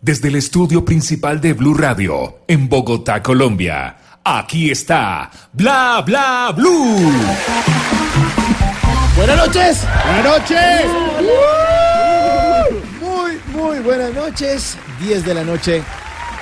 desde 0.00 0.28
el 0.28 0.36
estudio 0.36 0.84
principal 0.84 1.40
de 1.40 1.52
Blue 1.52 1.74
Radio, 1.74 2.40
en 2.48 2.68
Bogotá, 2.68 3.22
Colombia. 3.22 3.96
Aquí 4.24 4.70
está 4.70 5.30
Bla 5.52 6.02
Bla 6.04 6.52
Blue. 6.56 6.96
Buenas 9.16 9.36
noches. 9.36 9.86
Buenas 10.04 10.24
noches. 10.24 10.82
Muy, 13.00 13.38
muy 13.52 13.78
buenas 13.80 14.14
noches. 14.14 14.78
10 15.00 15.24
de 15.24 15.34
la 15.34 15.44
noche. 15.44 15.82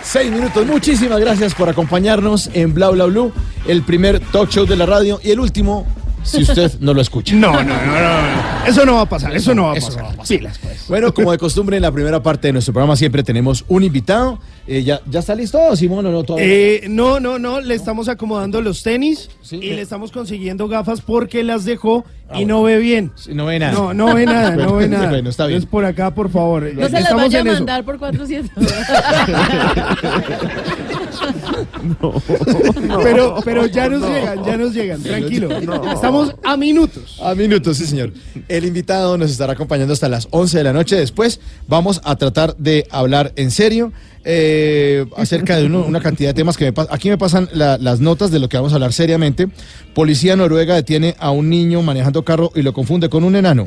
6 0.03 0.31
minutos. 0.31 0.67
Muchísimas 0.67 1.19
gracias 1.19 1.55
por 1.55 1.69
acompañarnos 1.69 2.51
en 2.53 2.75
Bla 2.75 2.91
Bla 2.91 3.07
Blue, 3.07 3.33
el 3.67 3.83
primer 3.83 4.21
talk 4.21 4.49
show 4.51 4.67
de 4.67 4.77
la 4.77 4.87
radio 4.87 5.21
y 5.23 5.33
el 5.33 5.41
último 5.41 5.87
si 6.23 6.43
usted 6.43 6.73
no 6.81 6.93
lo 6.95 7.01
escucha. 7.01 7.35
No, 7.35 7.53
no, 7.53 7.63
no, 7.63 7.87
no, 7.87 8.23
no. 8.23 8.67
Eso 8.67 8.85
no 8.85 8.97
va 8.97 9.03
a 9.03 9.09
pasar, 9.09 9.35
eso 9.35 9.55
no 9.55 9.65
va 9.65 9.73
a 9.73 9.75
pasar. 9.75 10.03
va 10.05 10.11
a 10.11 10.17
pasar. 10.17 10.39
Pilas, 10.39 10.59
pues. 10.63 10.89
Bueno, 10.89 11.15
como 11.15 11.33
de 11.33 11.39
costumbre 11.39 11.77
en 11.77 11.83
la 11.83 11.93
primera 11.93 12.23
parte 12.23 12.49
de 12.49 12.53
nuestro 12.53 12.73
programa 12.75 12.97
siempre 12.97 13.23
tenemos 13.23 13.65
un 13.69 13.85
invitado. 13.85 14.39
Eh, 14.67 14.83
ya, 14.83 15.01
¿Ya 15.07 15.21
está 15.21 15.35
listo, 15.35 15.75
Simón, 15.77 16.05
o 16.07 16.11
no? 16.13 16.23
Todavía 16.25 16.47
no? 16.47 16.53
Eh, 16.55 16.83
no, 16.89 17.21
no, 17.21 17.39
no, 17.39 17.61
le 17.61 17.75
estamos 17.75 18.09
acomodando 18.09 18.61
los 18.61 18.83
tenis 18.83 19.31
Sí. 19.41 19.57
y 19.57 19.71
le 19.71 19.81
estamos 19.81 20.13
consiguiendo 20.13 20.69
gafas 20.69 21.01
porque 21.01 21.43
las 21.43 21.65
dejó 21.65 22.05
y 22.35 22.45
no 22.45 22.63
ve 22.63 22.77
bien. 22.77 23.11
Sí, 23.15 23.33
no 23.33 23.47
ve 23.47 23.59
nada. 23.59 23.73
No, 23.73 23.95
no 23.95 24.15
ve 24.15 24.27
nada, 24.27 24.51
no 24.51 24.57
ve 24.75 24.87
Bueno, 24.87 24.99
nada. 24.99 25.09
bueno, 25.11 25.31
está 25.31 25.47
bien. 25.47 25.57
Entonces 25.57 25.71
por 25.71 25.87
acá, 25.87 26.15
por 26.15 26.31
favor. 26.31 26.71
No 26.75 26.87
se 26.87 27.01
las 27.01 27.15
vaya 27.15 27.39
a 27.39 27.41
en 27.41 27.47
eso. 27.47 27.57
mandar 27.57 27.85
por 27.85 27.99
400. 27.99 28.53
Pero, 33.03 33.37
pero 33.45 33.67
ya 33.67 33.89
nos 33.89 34.03
llegan, 34.03 34.45
ya 34.45 34.57
nos 34.57 34.73
llegan, 34.75 35.03
tranquilo. 35.03 35.49
Estamos 35.93 36.35
a 36.45 36.57
minutos. 36.57 37.19
A 37.23 37.35
minutos, 37.35 37.77
sí, 37.77 37.87
señor. 37.87 38.13
El 38.49 38.65
invitado 38.65 39.17
nos 39.19 39.31
estará 39.31 39.53
acompañando 39.55 39.93
hasta 39.93 40.09
las 40.09 40.29
11 40.31 40.59
de 40.59 40.65
la 40.65 40.73
noche. 40.73 40.97
Después 40.97 41.41
vamos 41.67 42.01
a 42.05 42.17
tratar 42.17 42.57
de 42.57 42.87
hablar 42.91 43.33
en 43.37 43.51
serio 43.51 43.93
eh, 44.25 45.07
acerca 45.17 45.57
de 45.57 45.67
uno- 45.67 45.85
una 45.87 46.01
cantidad 46.01 46.31
de 46.31 46.35
temas 46.35 46.57
que 46.57 46.65
me 46.67 46.73
pasan. 46.73 46.95
Aquí 46.95 47.09
me 47.09 47.19
pasan 47.19 47.49
la- 47.53 47.79
las 47.79 48.01
notas 48.01 48.31
de 48.31 48.39
lo 48.39 48.49
que 48.49 48.57
vamos 48.57 48.73
a 48.73 48.77
hablar 48.77 48.93
seriamente. 48.93 49.49
Policía 49.95 50.37
noruega 50.37 50.75
detiene 50.75 51.15
a 51.19 51.31
un 51.31 51.49
niño 51.49 51.83
manejando 51.83 52.25
carro 52.25 52.51
y 52.55 52.63
lo 52.63 52.73
confunde 52.73 53.09
con 53.09 53.25
un 53.25 53.37
enano. 53.37 53.67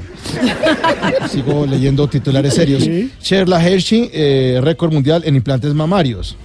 Sigo 1.31 1.66
leyendo 1.66 2.07
titulares 2.07 2.53
serios. 2.53 2.84
Sherla 3.22 3.66
Hershey, 3.66 4.09
eh, 4.13 4.59
récord 4.61 4.91
mundial 4.94 5.23
en 5.25 5.35
implantes 5.35 5.73
mamarios. 5.73 6.35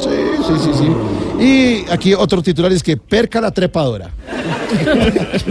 Sí, 0.00 0.10
sí, 0.46 0.54
sí, 0.64 0.70
sí. 0.78 0.88
Y 1.42 1.84
aquí 1.90 2.14
otro 2.14 2.42
titular 2.42 2.72
es 2.72 2.82
que 2.82 2.96
perca 2.96 3.38
la 3.40 3.50
trepadora. 3.50 4.10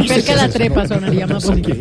Cerca 0.08 0.36
la 0.36 0.50
trepa 0.50 0.88
sonaría 0.88 1.26
más 1.26 1.46
bonito. 1.46 1.72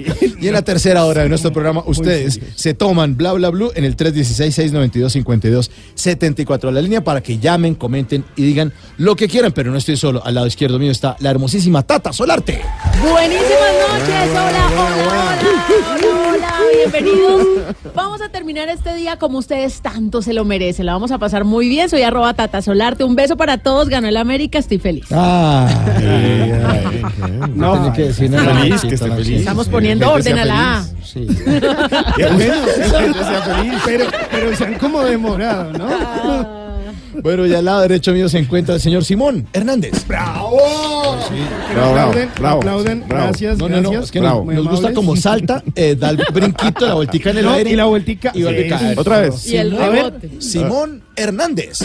Y 0.41 0.47
en 0.47 0.53
la 0.53 0.63
tercera 0.63 1.05
hora 1.05 1.23
de 1.23 1.29
nuestro 1.29 1.53
programa, 1.53 1.83
ustedes 1.87 2.41
se 2.55 2.75
toman 2.75 3.17
bla 3.17 3.33
bla 3.35 3.51
blue 3.51 3.71
en 3.75 3.85
el 3.85 3.97
316-692-5274 3.97 6.71
la 6.71 6.81
línea 6.81 7.03
para 7.05 7.21
que 7.23 7.39
llamen, 7.39 7.75
comenten 7.75 8.25
y 8.37 8.45
digan 8.45 8.73
lo 8.97 9.17
que 9.17 9.29
quieran, 9.29 9.53
pero 9.53 9.71
no 9.71 9.77
estoy 9.79 9.97
solo. 9.97 10.25
Al 10.25 10.35
lado 10.35 10.47
izquierdo 10.47 10.79
mío 10.79 10.93
está 10.93 11.17
la 11.21 11.31
hermosísima 11.31 11.83
Tata 11.83 12.13
Solarte. 12.13 12.61
Buenísimas 13.03 13.51
noches, 13.91 14.31
hola, 14.31 14.39
hola, 14.39 14.71
hola, 14.77 14.97
hola, 15.07 15.98
bienvenidos. 16.91 17.47
Vamos 17.95 18.21
a 18.21 18.29
terminar 18.29 18.69
este 18.69 18.95
día 18.95 19.17
como 19.19 19.39
ustedes 19.39 19.81
tanto 19.81 20.23
se 20.23 20.33
lo 20.33 20.45
merecen. 20.45 20.87
La 20.87 20.93
vamos 20.93 21.11
a 21.13 21.19
pasar 21.19 21.45
muy 21.45 21.69
bien. 21.69 21.89
Soy 21.89 22.03
arroba 22.03 22.35
Tata 22.35 22.63
Solarte. 22.63 23.05
Un 23.05 23.17
beso 23.17 23.37
para 23.37 23.59
todos. 23.59 23.89
Ganó 23.89 24.09
el 24.09 24.17
América. 24.17 24.59
Estoy 24.59 24.79
feliz. 24.79 25.11
no, 25.11 25.67
tiene 27.73 27.93
que 27.95 28.03
decir 28.05 28.31
nada. 28.31 28.61
feliz, 28.61 28.81
que 28.83 28.95
esté 28.95 29.11
feliz. 29.11 29.41
Estamos 29.41 29.69
poniendo 29.69 30.11
orden 30.11 30.39
a 30.39 30.45
la 30.45 30.79
A. 30.79 30.85
Sí. 31.05 31.27
Qué 31.27 32.27
bueno, 32.27 32.55
que 32.65 32.89
la 32.89 33.01
gente 33.01 33.19
sea 33.19 33.43
feliz. 33.43 33.75
Pero, 33.85 34.05
pero 34.31 34.57
se 34.57 34.65
han 34.65 34.75
como 34.75 35.03
demorado, 35.03 35.73
¿no? 35.73 36.58
Bueno, 37.23 37.47
y 37.47 37.55
al 37.55 37.65
lado 37.65 37.81
derecho 37.83 38.13
mío 38.13 38.29
se 38.29 38.39
encuentra 38.39 38.75
el 38.77 38.81
señor 38.81 39.05
Simón 39.05 39.47
Hernández. 39.53 40.07
¡Bravo! 40.07 40.59
Que 41.69 41.75
Bravo, 41.75 41.91
aplauden, 41.91 42.29
bravo, 42.39 42.59
aplauden. 42.59 43.05
bravo. 43.09 43.25
Gracias, 43.29 43.59
No, 43.59 43.69
no, 43.69 43.77
no, 43.77 43.83
gracias. 43.91 44.05
es 44.05 44.11
que 44.13 44.21
Bravo. 44.21 44.45
nos, 44.45 44.55
nos 44.55 44.69
gusta 44.69 44.93
como 44.95 45.17
salta, 45.17 45.63
eh, 45.75 45.97
da 45.99 46.11
el 46.11 46.17
brinquito, 46.33 46.87
la 46.87 46.95
vueltica 46.95 47.31
en 47.31 47.39
el 47.39 47.45
No, 47.45 47.53
aire. 47.53 47.71
y 47.71 47.77
la 47.77 47.85
vueltica. 47.87 48.33
Y 48.35 48.43
vuelve 48.43 48.73
a 48.73 48.79
Sí. 48.79 48.85
caer. 48.85 48.99
Otra 48.99 49.21
vez. 49.21 49.47
Y 49.47 49.57
el 49.57 49.81
A 49.81 49.89
ver. 49.89 50.13
Simón 50.39 51.03
Hernández. 51.17 51.79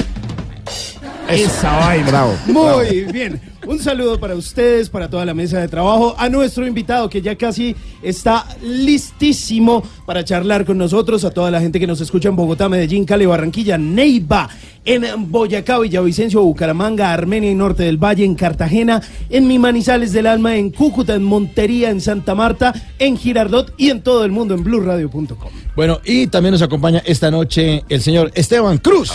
Esa 1.29 1.77
vaina. 1.77 2.07
Bravo, 2.07 2.35
Muy 2.47 3.01
bien. 3.11 3.41
Un 3.66 3.79
saludo 3.79 4.19
para 4.19 4.35
ustedes, 4.35 4.90
para 4.90 5.09
toda 5.09 5.25
la 5.25 5.34
mesa 5.34 5.59
de 5.59 5.68
trabajo, 5.68 6.16
a 6.18 6.28
nuestro 6.28 6.68
invitado 6.68 7.09
que 7.09 7.22
ya 7.22 7.35
casi 7.38 7.75
está 8.01 8.46
listísimo 8.62 9.84
para 10.06 10.24
charlar 10.25 10.66
con 10.66 10.78
nosotros, 10.78 11.24
a 11.24 11.31
toda 11.31 11.50
la 11.50 11.62
gente 11.62 11.79
que 11.79 11.88
nos 11.88 12.01
escucha 12.01 12.28
en 12.28 12.35
Bogotá, 12.35 12.68
Medellín, 12.68 13.06
Cali, 13.06 13.25
Barranquilla, 13.25 13.78
Neiva, 13.78 14.50
en 14.85 15.31
Boyacá, 15.31 15.79
Villavicencio, 15.79 16.41
Bucaramanga, 16.44 17.13
Armenia 17.13 17.50
y 17.50 17.56
Norte 17.56 17.84
del 17.84 17.97
Valle, 17.97 18.25
en 18.25 18.35
Cartagena, 18.35 19.01
en 19.29 19.47
Mi 19.47 19.57
Manizales 19.59 20.12
del 20.12 20.28
Alma, 20.28 20.57
en 20.57 20.69
Cúcuta, 20.69 21.16
en 21.16 21.24
Montería, 21.24 21.90
en 21.90 22.01
Santa 22.01 22.35
Marta, 22.35 22.74
en 23.00 23.18
Girardot 23.18 23.74
y 23.78 23.90
en 23.91 24.01
todo 24.01 24.25
el 24.25 24.31
mundo 24.31 24.56
en 24.56 24.63
blueradio.com. 24.63 25.51
Bueno, 25.75 26.01
y 26.03 26.28
también 26.28 26.51
nos 26.51 26.62
acompaña 26.62 27.01
esta 27.06 27.31
noche 27.31 27.84
el 27.88 28.01
señor 28.01 28.31
Esteban 28.35 28.78
Cruz. 28.78 29.12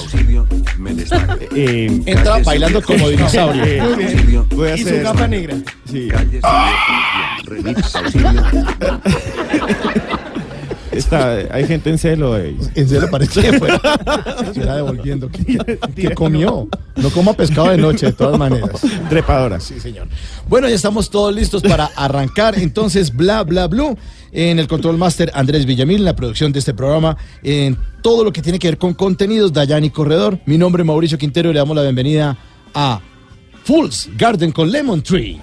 Eh, 1.54 2.02
Entra 2.06 2.38
bailando 2.38 2.82
como 2.82 3.08
dinosaurio. 3.08 4.37
Voy 4.50 4.68
a 4.68 4.76
Y 4.76 4.84
su 4.84 5.02
capa 5.02 5.26
negra. 5.28 5.56
Sí. 5.90 6.08
Está, 10.90 11.36
hay 11.52 11.66
gente 11.66 11.90
en 11.90 11.98
celo. 11.98 12.36
eh. 12.38 12.56
En 12.74 12.88
serio 12.88 13.08
parece 13.10 13.42
que 13.42 13.58
fue. 13.58 13.68
Se 14.54 14.62
era 14.62 14.76
devolviendo. 14.76 15.28
¿Qué, 15.32 15.78
qué 15.94 16.14
comió? 16.14 16.66
No 16.96 17.10
coma 17.10 17.34
pescado 17.34 17.68
de 17.68 17.76
noche, 17.76 18.06
de 18.06 18.12
todas 18.12 18.38
maneras. 18.38 18.80
Trepadora. 19.08 19.60
Sí, 19.60 19.78
señor. 19.78 20.08
Bueno, 20.48 20.68
ya 20.68 20.74
estamos 20.74 21.10
todos 21.10 21.32
listos 21.34 21.62
para 21.62 21.86
arrancar. 21.94 22.58
Entonces, 22.58 23.14
bla, 23.14 23.44
bla, 23.44 23.68
blue. 23.68 23.96
En 24.32 24.58
el 24.58 24.66
control 24.66 24.98
master 24.98 25.30
Andrés 25.34 25.66
Villamil, 25.66 25.98
en 25.98 26.04
la 26.04 26.16
producción 26.16 26.52
de 26.52 26.58
este 26.58 26.74
programa, 26.74 27.16
en 27.42 27.78
todo 28.02 28.24
lo 28.24 28.32
que 28.32 28.42
tiene 28.42 28.58
que 28.58 28.68
ver 28.68 28.78
con 28.78 28.92
contenidos, 28.94 29.52
Dayani 29.52 29.90
Corredor. 29.90 30.38
Mi 30.46 30.58
nombre 30.58 30.82
es 30.82 30.86
Mauricio 30.86 31.16
Quintero 31.16 31.50
y 31.50 31.52
le 31.54 31.58
damos 31.60 31.76
la 31.76 31.82
bienvenida 31.82 32.36
a 32.74 33.00
Fools 33.68 34.08
Garden 34.16 34.50
con 34.50 34.70
Lemon 34.70 35.02
Tree. 35.02 35.38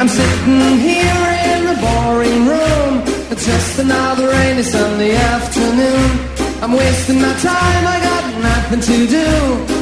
I'm 0.00 0.08
sitting 0.08 0.78
here 0.80 1.28
in 1.54 1.68
a 1.68 1.76
boring 1.80 2.46
room. 2.48 3.02
It's 3.30 3.46
just 3.46 3.78
another 3.78 4.26
rainy 4.26 4.64
Sunday 4.64 5.14
afternoon. 5.14 6.18
I'm 6.60 6.72
wasting 6.72 7.20
my 7.20 7.32
time, 7.34 7.86
I 7.86 8.00
got 8.02 8.42
nothing 8.42 8.80
to 8.80 9.06
do. 9.06 9.77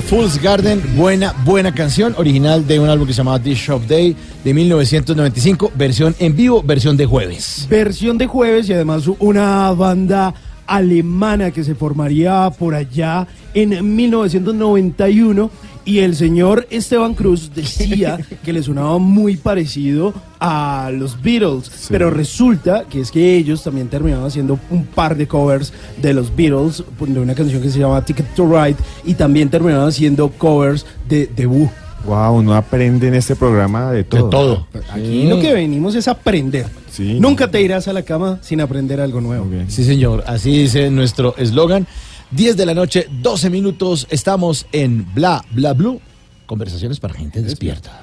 Fool's 0.00 0.40
Garden, 0.40 0.82
buena, 0.96 1.34
buena 1.44 1.72
canción, 1.72 2.14
original 2.16 2.66
de 2.66 2.80
un 2.80 2.88
álbum 2.88 3.06
que 3.06 3.12
se 3.12 3.18
llamaba 3.18 3.38
This 3.38 3.58
Shop 3.58 3.82
Day 3.86 4.16
de 4.42 4.54
1995, 4.54 5.72
versión 5.74 6.14
en 6.18 6.34
vivo, 6.34 6.62
versión 6.62 6.96
de 6.96 7.06
jueves. 7.06 7.66
Versión 7.68 8.18
de 8.18 8.26
jueves 8.26 8.68
y 8.68 8.72
además 8.72 9.04
una 9.18 9.70
banda 9.72 10.34
alemana 10.66 11.50
que 11.50 11.62
se 11.62 11.74
formaría 11.74 12.50
por 12.58 12.74
allá 12.74 13.26
en 13.52 13.94
1991 13.94 15.50
y 15.84 15.98
el 15.98 16.16
señor 16.16 16.66
Esteban 16.70 17.14
Cruz 17.14 17.50
decía 17.54 18.18
que 18.42 18.52
le 18.52 18.62
sonaba 18.62 18.98
muy 18.98 19.36
parecido 19.36 20.14
a 20.40 20.90
los 20.92 21.20
Beatles, 21.22 21.70
pero 21.88 22.10
resulta 22.10 22.84
que 22.88 23.00
es 23.00 23.10
que 23.10 23.36
ellos 23.36 23.62
también 23.62 23.88
terminaron 23.88 24.26
haciendo 24.26 24.58
un 24.70 24.86
par 24.86 25.16
de 25.16 25.26
covers 25.26 25.72
de 26.00 26.14
los 26.14 26.34
Beatles, 26.34 26.82
de 27.00 27.20
una 27.20 27.34
canción 27.34 27.60
que 27.62 27.70
se 27.70 27.78
llama 27.78 28.04
Ticket 28.04 28.34
to 28.34 28.46
Ride 28.46 28.76
y 29.04 29.14
también 29.14 29.48
terminaron 29.50 29.88
haciendo 29.88 30.30
covers 30.30 30.86
de 31.08 31.26
The 31.26 31.46
Who. 31.46 31.70
Wow, 32.06 32.34
uno 32.34 32.54
aprende 32.54 33.08
en 33.08 33.14
este 33.14 33.34
programa 33.34 33.90
de 33.90 34.04
todo. 34.04 34.24
De 34.24 34.30
todo. 34.30 34.66
Aquí 34.92 35.26
lo 35.26 35.40
que 35.40 35.54
venimos 35.54 35.94
es 35.94 36.06
aprender. 36.06 36.66
Sí. 36.90 37.18
Nunca 37.18 37.50
te 37.50 37.62
irás 37.62 37.88
a 37.88 37.94
la 37.94 38.02
cama 38.02 38.38
sin 38.42 38.60
aprender 38.60 39.00
algo 39.00 39.20
nuevo. 39.20 39.46
Sí, 39.68 39.84
señor, 39.84 40.22
así 40.26 40.58
dice 40.58 40.90
nuestro 40.90 41.34
eslogan. 41.38 41.86
10 42.34 42.56
de 42.56 42.66
la 42.66 42.74
noche, 42.74 43.06
12 43.22 43.48
minutos, 43.48 44.08
estamos 44.10 44.66
en 44.72 45.06
Bla 45.14 45.44
Bla 45.52 45.72
Blue. 45.72 46.00
Conversaciones 46.46 46.98
para 46.98 47.14
gente 47.14 47.40
despierta. 47.42 48.00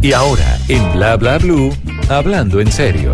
Y 0.00 0.12
ahora, 0.12 0.58
en 0.68 0.92
Bla 0.92 1.16
Bla 1.16 1.36
Blue, 1.36 1.70
hablando 2.08 2.60
en 2.60 2.72
serio. 2.72 3.12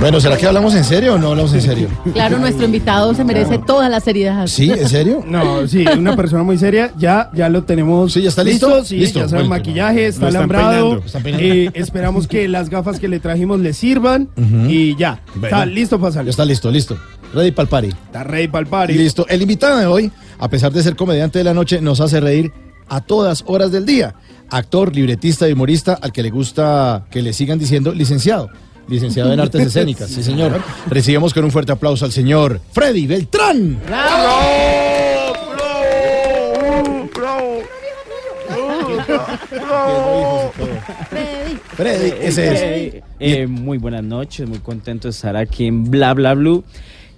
Bueno, 0.00 0.20
¿será 0.20 0.36
que 0.36 0.46
hablamos 0.46 0.76
en 0.76 0.84
serio 0.84 1.14
o 1.14 1.18
no 1.18 1.30
hablamos 1.30 1.52
en 1.54 1.60
serio? 1.60 1.88
Claro, 2.12 2.38
nuestro 2.38 2.64
invitado 2.64 3.14
se 3.14 3.24
merece 3.24 3.58
toda 3.58 3.88
la 3.88 3.98
seriedad. 3.98 4.46
¿Sí? 4.46 4.70
¿En 4.70 4.88
serio? 4.88 5.24
No, 5.26 5.66
sí, 5.66 5.84
una 5.86 6.14
persona 6.14 6.44
muy 6.44 6.56
seria. 6.56 6.92
Ya, 6.96 7.30
ya 7.34 7.48
lo 7.48 7.64
tenemos. 7.64 8.12
Sí, 8.12 8.22
¿ya 8.22 8.28
está 8.28 8.44
listo? 8.44 8.84
Sí, 8.84 8.96
Listo, 8.96 9.18
ya 9.20 9.28
sabe 9.28 9.42
el 9.42 9.48
bueno, 9.48 9.60
maquillaje, 9.60 10.06
está 10.06 10.28
alambrado. 10.28 10.70
peinando. 10.72 11.06
Están 11.06 11.22
peinando. 11.24 11.46
Eh, 11.46 11.70
esperamos 11.74 12.28
que 12.28 12.46
las 12.46 12.70
gafas 12.70 13.00
que 13.00 13.08
le 13.08 13.18
trajimos 13.18 13.58
le 13.58 13.72
sirvan 13.72 14.28
y 14.68 14.94
ya. 14.96 15.20
Está 15.42 15.66
listo 15.66 15.98
para 15.98 16.10
Ya 16.10 16.14
salir. 16.14 16.30
está 16.30 16.44
listo, 16.44 16.70
listo. 16.70 16.96
Ready 17.34 17.50
para 17.50 17.64
el 17.64 17.68
party. 17.68 17.88
Está 17.88 18.24
rey 18.24 18.46
para 18.48 18.62
el 18.62 18.68
party. 18.68 18.92
Listo. 18.94 19.26
El 19.28 19.42
invitado 19.42 19.78
de 19.78 19.86
hoy, 19.86 20.12
a 20.38 20.48
pesar 20.48 20.72
de 20.72 20.82
ser 20.82 20.94
comediante 20.94 21.38
de 21.38 21.44
la 21.44 21.54
noche, 21.54 21.80
nos 21.80 22.00
hace 22.00 22.20
reír 22.20 22.52
a 22.88 23.00
todas 23.00 23.42
horas 23.46 23.72
del 23.72 23.84
día. 23.84 24.14
Actor, 24.50 24.94
libretista 24.94 25.48
y 25.48 25.52
humorista 25.52 25.98
al 26.00 26.12
que 26.12 26.22
le 26.22 26.30
gusta 26.30 27.04
que 27.10 27.20
le 27.20 27.32
sigan 27.32 27.58
diciendo 27.58 27.92
licenciado. 27.92 28.48
Licenciado 28.88 29.32
en 29.32 29.40
artes 29.40 29.66
escénicas, 29.66 30.08
sí 30.08 30.22
señor. 30.22 30.60
Recibimos 30.88 31.34
con 31.34 31.44
un 31.44 31.50
fuerte 31.50 31.72
aplauso 31.72 32.04
al 32.04 32.12
señor 32.12 32.60
Freddy 32.72 33.06
Beltrán. 33.06 33.78
Freddy. 41.10 41.58
Freddy, 41.76 42.12
ese 42.20 42.52
es. 42.54 42.60
Eh, 42.60 43.02
eh, 43.20 43.46
muy 43.46 43.78
buenas 43.78 44.02
noches, 44.02 44.48
muy 44.48 44.58
contento 44.58 45.08
de 45.08 45.10
estar 45.12 45.36
aquí 45.36 45.66
en 45.66 45.90
Bla 45.90 46.14
Bla 46.14 46.34
Blue 46.34 46.64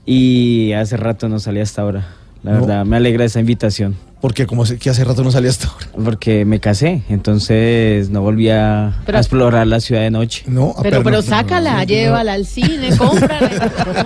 y 0.07 0.73
hace 0.73 0.97
rato 0.97 1.29
no 1.29 1.39
salí 1.39 1.61
hasta 1.61 1.83
ahora. 1.83 2.09
La 2.43 2.53
No. 2.53 2.61
verdad, 2.61 2.85
me 2.85 2.97
alegra 2.97 3.25
esa 3.25 3.41
invitación 3.41 3.97
Porque 4.21 4.47
como 4.47 4.67
sé 4.67 4.79
que 4.79 4.91
hace 4.91 5.03
rato 5.05 5.25
no 5.25 5.31
salía 5.31 5.49
hasta 5.51 5.69
ahora. 5.69 5.87
porque 6.05 6.45
me 6.45 6.61
casé, 6.61 7.03
entonces 7.09 8.11
no 8.11 8.21
volví 8.21 8.51
a, 8.51 9.01
Pero- 9.07 9.17
a 9.19 9.21
explorar 9.21 9.67
la 9.67 9.81
ciudad 9.81 10.03
de 10.03 10.11
noche. 10.11 10.45
No, 10.47 10.75
a 10.77 10.83
Pero, 10.83 10.99
perno- 11.01 11.05
pero 11.05 11.23
sácala, 11.23 11.83
llévala 11.85 12.35
al 12.35 12.45
cine, 12.45 12.91
cómprale 12.99 13.51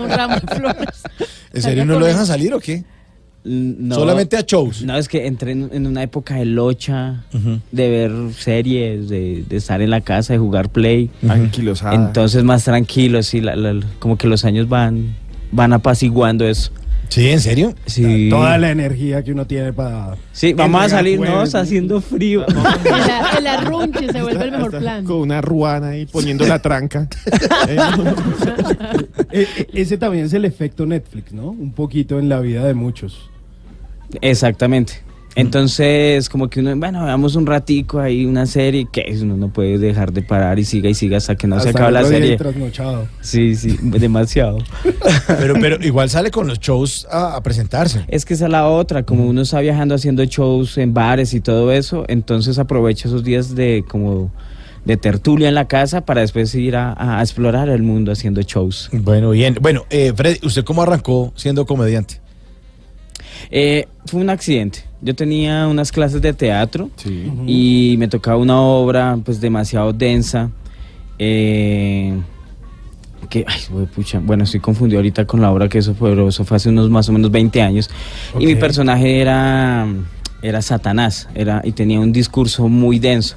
un 0.01 0.09
ramo 0.11 0.35
de 0.37 0.55
flores. 0.55 1.03
¿En 1.53 1.63
serio 1.63 1.85
no 1.85 1.99
lo 1.99 2.07
dejan 2.07 2.27
salir 2.27 2.55
o 2.55 2.61
qué? 2.61 2.85
No- 3.47 3.97
Solamente 3.97 4.37
a 4.39 4.41
shows. 4.43 4.83
No, 4.83 4.97
es 4.97 5.07
que 5.09 5.27
entré 5.27 5.53
en, 5.53 5.69
en 5.73 5.87
una 5.87 6.03
época 6.03 6.37
de 6.37 6.45
locha, 6.47 7.25
de 7.73 7.91
ver 7.91 8.13
series, 8.39 9.09
de, 9.09 9.45
de 9.49 9.57
estar 9.57 9.83
en 9.83 9.91
la 9.91 10.01
casa, 10.01 10.33
de 10.33 10.39
jugar 10.39 10.71
play. 10.71 11.11
Anquilosada. 11.29 11.95
Entonces 11.95 12.43
más 12.45 12.65
tranquilo, 12.65 13.23
sí, 13.23 13.41
la- 13.41 13.57
la- 13.57 13.85
como 13.99 14.17
que 14.17 14.29
los 14.29 14.45
años 14.45 14.69
van, 14.69 15.15
van 15.53 15.73
apaciguando 15.75 16.47
eso. 16.47 16.71
Sí, 17.09 17.31
¿en 17.31 17.41
serio? 17.41 17.75
Sí. 17.87 18.29
Toda 18.29 18.59
la 18.59 18.71
energía 18.71 19.23
que 19.23 19.33
uno 19.33 19.47
tiene 19.47 19.73
para. 19.73 20.17
Sí, 20.33 20.53
vamos 20.53 20.81
a 20.81 20.85
entregar 20.85 20.99
salir, 20.99 21.21
no, 21.21 21.27
jueves. 21.27 21.49
está 21.49 21.61
haciendo 21.61 22.01
frío. 22.01 22.45
El, 22.47 23.39
el 23.39 23.47
arrunche 23.47 24.13
se 24.13 24.23
vuelve 24.23 24.45
el 24.45 24.53
mejor 24.53 24.79
plan. 24.79 25.05
Con 25.05 25.17
una 25.19 25.41
ruana 25.41 25.89
ahí 25.89 26.07
poniendo 26.07 26.47
la 26.47 26.61
tranca. 26.61 27.09
Eh, 29.37 29.69
ese 29.73 29.99
también 29.99 30.27
es 30.27 30.33
el 30.33 30.45
efecto 30.45 30.87
Netflix, 30.87 31.33
¿no? 31.33 31.51
Un 31.51 31.73
poquito 31.73 32.19
en 32.19 32.29
la 32.29 32.41
vida 32.41 32.65
de 32.65 32.75
muchos. 32.75 33.31
Exactamente. 34.21 35.03
Entonces, 35.37 36.29
como 36.29 36.49
que 36.49 36.61
uno, 36.61 36.77
bueno, 36.77 37.05
veamos 37.05 37.35
un 37.35 37.47
ratico 37.47 37.99
ahí 37.99 38.25
una 38.25 38.47
serie 38.47 38.87
que 38.91 39.05
uno 39.21 39.37
no 39.37 39.49
puede 39.53 39.79
dejar 39.79 40.13
de 40.13 40.23
parar 40.23 40.59
y 40.59 40.65
siga 40.65 40.89
y 40.89 40.95
siga 40.95 41.17
hasta 41.17 41.35
que 41.35 41.47
no 41.47 41.59
se 41.61 41.69
Hasta 41.69 41.79
acaba 41.79 41.89
el 41.89 41.95
la 41.95 42.05
serie. 42.05 42.37
Sí, 43.21 43.57
sí, 43.57 43.77
demasiado. 43.83 44.59
Pero, 45.27 45.55
pero 45.61 45.85
igual 45.85 46.09
sale 46.11 46.31
con 46.31 46.47
los 46.47 46.61
shows 46.61 47.07
a, 47.11 47.37
a 47.37 47.43
presentarse. 47.43 48.05
Es 48.09 48.25
que 48.25 48.35
esa 48.35 48.45
es 48.47 48.51
la 48.51 48.69
otra, 48.69 49.03
como 49.03 49.27
uno 49.27 49.43
está 49.43 49.61
viajando 49.61 49.95
haciendo 49.95 50.25
shows 50.25 50.79
en 50.79 50.95
bares 50.95 51.35
y 51.35 51.41
todo 51.41 51.73
eso, 51.73 52.05
entonces 52.09 52.59
aprovecha 52.59 53.09
esos 53.09 53.25
días 53.25 53.55
de 53.55 53.85
como 53.89 54.31
de 54.85 54.97
tertulia 54.97 55.49
en 55.49 55.55
la 55.55 55.67
casa 55.67 56.05
para 56.05 56.21
después 56.21 56.55
ir 56.55 56.77
a, 56.77 57.19
a 57.19 57.23
explorar 57.23 57.69
el 57.69 57.83
mundo 57.83 58.13
haciendo 58.13 58.43
shows. 58.43 58.91
Bueno, 58.93 59.31
bien. 59.31 59.57
Bueno, 59.61 59.85
eh, 59.91 60.13
Freddy, 60.15 60.47
¿usted 60.47 60.65
cómo 60.65 60.83
arrancó 60.83 61.33
siendo 61.37 61.67
comediante? 61.67 62.21
Eh, 63.51 63.87
fue 64.07 64.21
un 64.21 64.31
accidente. 64.31 64.81
Yo 65.01 65.15
tenía 65.15 65.67
unas 65.69 65.93
clases 65.93 66.21
de 66.23 66.33
teatro 66.33 66.91
Sí. 66.97 67.31
y 67.47 67.97
me 67.99 68.09
tocaba 68.09 68.37
una 68.39 68.61
obra 68.61 69.19
pues 69.25 69.41
demasiado 69.41 69.93
densa. 69.93 70.51
eh, 71.19 72.13
que, 73.31 73.45
ay, 73.49 73.87
pucha, 73.95 74.21
bueno, 74.23 74.45
estoy 74.45 74.61
confundido 74.61 74.99
ahorita 74.99 75.25
con 75.27 75.41
la 75.41 75.51
obra 75.51 75.69
que 75.69 75.79
eso 75.79 75.95
fue, 75.95 76.11
pero 76.11 76.29
eso 76.29 76.45
fue 76.45 76.57
hace 76.57 76.69
unos 76.69 76.91
más 76.91 77.09
o 77.09 77.13
menos 77.13 77.31
20 77.31 77.63
años. 77.63 77.89
Y 78.39 78.47
mi 78.47 78.55
personaje 78.57 79.21
era, 79.21 79.87
era 80.43 80.61
Satanás 80.63 81.29
era, 81.35 81.63
y 81.65 81.73
tenía 81.73 82.01
un 82.01 82.13
discurso 82.13 82.69
muy 82.69 82.99
denso. 82.99 83.37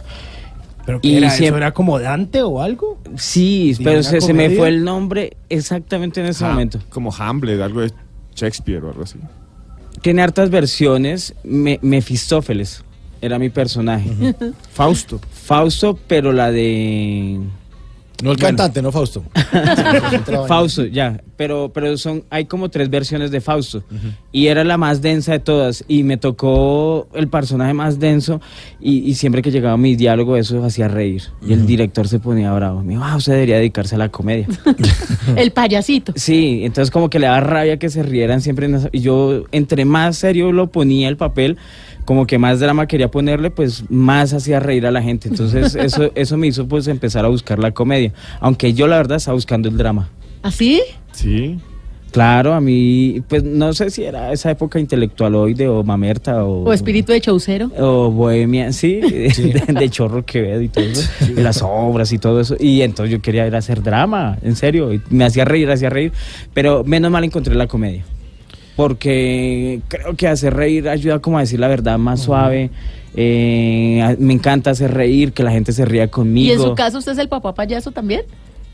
¿Pero 0.85 1.01
qué 1.01 1.07
Y 1.07 1.15
era? 1.17 1.29
siempre- 1.29 1.47
¿Eso 1.47 1.57
era 1.57 1.73
como 1.73 1.99
Dante 1.99 2.41
o 2.43 2.61
algo? 2.61 2.97
Sí, 3.15 3.75
¿Y 3.79 3.83
pero 3.83 4.03
se, 4.03 4.21
se 4.21 4.33
me 4.33 4.49
fue 4.51 4.67
el 4.69 4.83
nombre 4.83 5.37
exactamente 5.49 6.19
en 6.19 6.27
ese 6.27 6.45
Ha- 6.45 6.49
momento. 6.49 6.79
Como 6.89 7.13
Hamlet, 7.13 7.59
algo 7.61 7.81
de 7.81 7.91
Shakespeare 8.35 8.83
o 8.83 8.89
algo 8.89 9.03
así. 9.03 9.17
Tiene 10.01 10.21
hartas 10.21 10.49
versiones. 10.49 11.33
Me, 11.43 11.79
Mefistófeles 11.81 12.83
era 13.21 13.39
mi 13.39 13.49
personaje. 13.49 14.09
Fausto. 14.71 15.19
Fausto, 15.31 15.97
pero 16.07 16.31
la 16.33 16.51
de 16.51 17.39
No 18.23 18.31
el 18.31 18.37
Bueno. 18.37 18.57
cantante, 18.57 18.81
no 18.81 18.91
Fausto. 18.91 19.23
Fausto, 20.47 20.85
ya, 20.85 21.21
pero 21.35 21.71
pero 21.73 21.97
son 21.97 22.23
hay 22.29 22.45
como 22.45 22.69
tres 22.69 22.89
versiones 22.89 23.29
de 23.31 23.41
Fausto 23.41 23.83
y 24.31 24.47
era 24.47 24.63
la 24.63 24.77
más 24.77 25.01
densa 25.01 25.33
de 25.33 25.39
todas 25.39 25.83
y 25.87 26.03
me 26.03 26.17
tocó 26.17 27.07
el 27.13 27.27
personaje 27.27 27.73
más 27.73 27.99
denso 27.99 28.41
y, 28.79 28.99
y 29.09 29.13
siempre 29.15 29.41
que 29.41 29.51
llegaba 29.51 29.77
mi 29.77 29.95
diálogo 29.95 30.35
eso 30.37 30.63
hacía 30.63 30.87
reír 30.87 31.23
y 31.47 31.53
el 31.53 31.65
director 31.67 32.07
se 32.07 32.19
ponía 32.19 32.51
bravo, 32.53 32.81
me 32.83 32.93
dijo, 32.93 33.03
ah, 33.03 33.15
usted 33.15 33.33
debería 33.33 33.57
dedicarse 33.57 33.95
a 33.95 33.97
la 33.99 34.09
comedia. 34.09 34.47
El 35.35 35.51
payasito. 35.51 36.13
Sí, 36.15 36.61
entonces 36.63 36.89
como 36.89 37.09
que 37.09 37.19
le 37.19 37.27
daba 37.27 37.41
rabia 37.41 37.77
que 37.77 37.89
se 37.89 38.01
rieran 38.01 38.41
siempre 38.41 38.65
en 38.65 38.75
esa- 38.75 38.89
y 38.91 39.01
yo 39.01 39.43
entre 39.51 39.83
más 39.85 40.17
serio 40.17 40.51
lo 40.51 40.67
ponía 40.71 41.09
el 41.09 41.17
papel, 41.17 41.57
como 42.07 42.25
que 42.25 42.37
más 42.37 42.61
drama 42.61 42.87
quería 42.87 43.11
ponerle, 43.11 43.51
pues 43.51 43.83
más 43.89 44.31
hacía 44.31 44.61
reír 44.61 44.87
a 44.87 44.91
la 44.91 45.01
gente. 45.01 45.27
Entonces 45.31 45.75
eso 45.75 46.09
eso 46.15 46.37
me 46.37 46.47
hizo 46.47 46.65
pues 46.65 46.87
empezar 46.87 47.25
a 47.25 47.27
buscar 47.27 47.59
la 47.59 47.71
comedia, 47.71 48.13
aunque 48.39 48.73
yo 48.73 48.87
la 48.87 48.95
verdad 48.95 49.17
estaba 49.17 49.35
buscando 49.35 49.67
el 49.67 49.75
drama. 49.75 50.09
¿Así? 50.41 50.81
Sí. 51.11 51.59
Claro, 52.11 52.53
a 52.53 52.61
mí 52.61 53.21
pues 53.27 53.43
no 53.43 53.73
sé 53.73 53.89
si 53.89 54.05
era 54.05 54.31
esa 54.31 54.49
época 54.49 54.79
intelectualoide 54.79 55.67
o 55.67 55.83
mamerta 55.83 56.45
o 56.45 56.63
¿O 56.63 56.71
espíritu 56.71 57.11
de 57.11 57.19
chaucero? 57.19 57.69
o 57.77 58.09
bohemia, 58.09 58.71
sí, 58.71 59.01
De, 59.01 59.73
de 59.77 59.89
chorro 59.89 60.23
Quevedo 60.25 60.61
y 60.61 60.69
todo 60.69 60.85
eso, 60.85 61.09
y 61.29 61.41
las 61.41 61.61
obras 61.61 62.13
y 62.13 62.17
todo 62.17 62.39
eso. 62.39 62.55
Y 62.57 62.81
entonces 62.83 63.11
yo 63.11 63.21
quería 63.21 63.45
ir 63.45 63.53
a 63.53 63.57
hacer 63.57 63.83
drama, 63.83 64.37
en 64.41 64.55
serio, 64.55 64.93
y 64.93 65.01
me 65.09 65.25
hacía 65.25 65.43
reír, 65.43 65.69
hacía 65.69 65.89
reír, 65.89 66.13
pero 66.53 66.85
menos 66.85 67.11
mal 67.11 67.25
encontré 67.25 67.53
la 67.53 67.67
comedia. 67.67 68.05
Porque 68.77 69.81
creo 69.87 70.15
que 70.15 70.27
hacer 70.27 70.53
reír 70.53 70.87
ayuda 70.87 71.19
como 71.19 71.37
a 71.37 71.41
decir 71.41 71.59
la 71.59 71.67
verdad 71.67 71.97
más 71.97 72.21
suave. 72.21 72.69
eh, 73.15 74.15
me 74.19 74.33
encanta 74.33 74.69
hacer 74.69 74.93
reír, 74.93 75.33
que 75.33 75.41
la 75.41 75.51
gente 75.51 75.73
se 75.73 75.83
ría 75.83 76.07
conmigo. 76.07 76.49
¿Y 76.49 76.55
en 76.55 76.61
su 76.61 76.75
caso 76.75 76.99
usted 76.99 77.13
es 77.13 77.17
el 77.17 77.27
papá 77.27 77.55
payaso 77.55 77.91
también? 77.91 78.21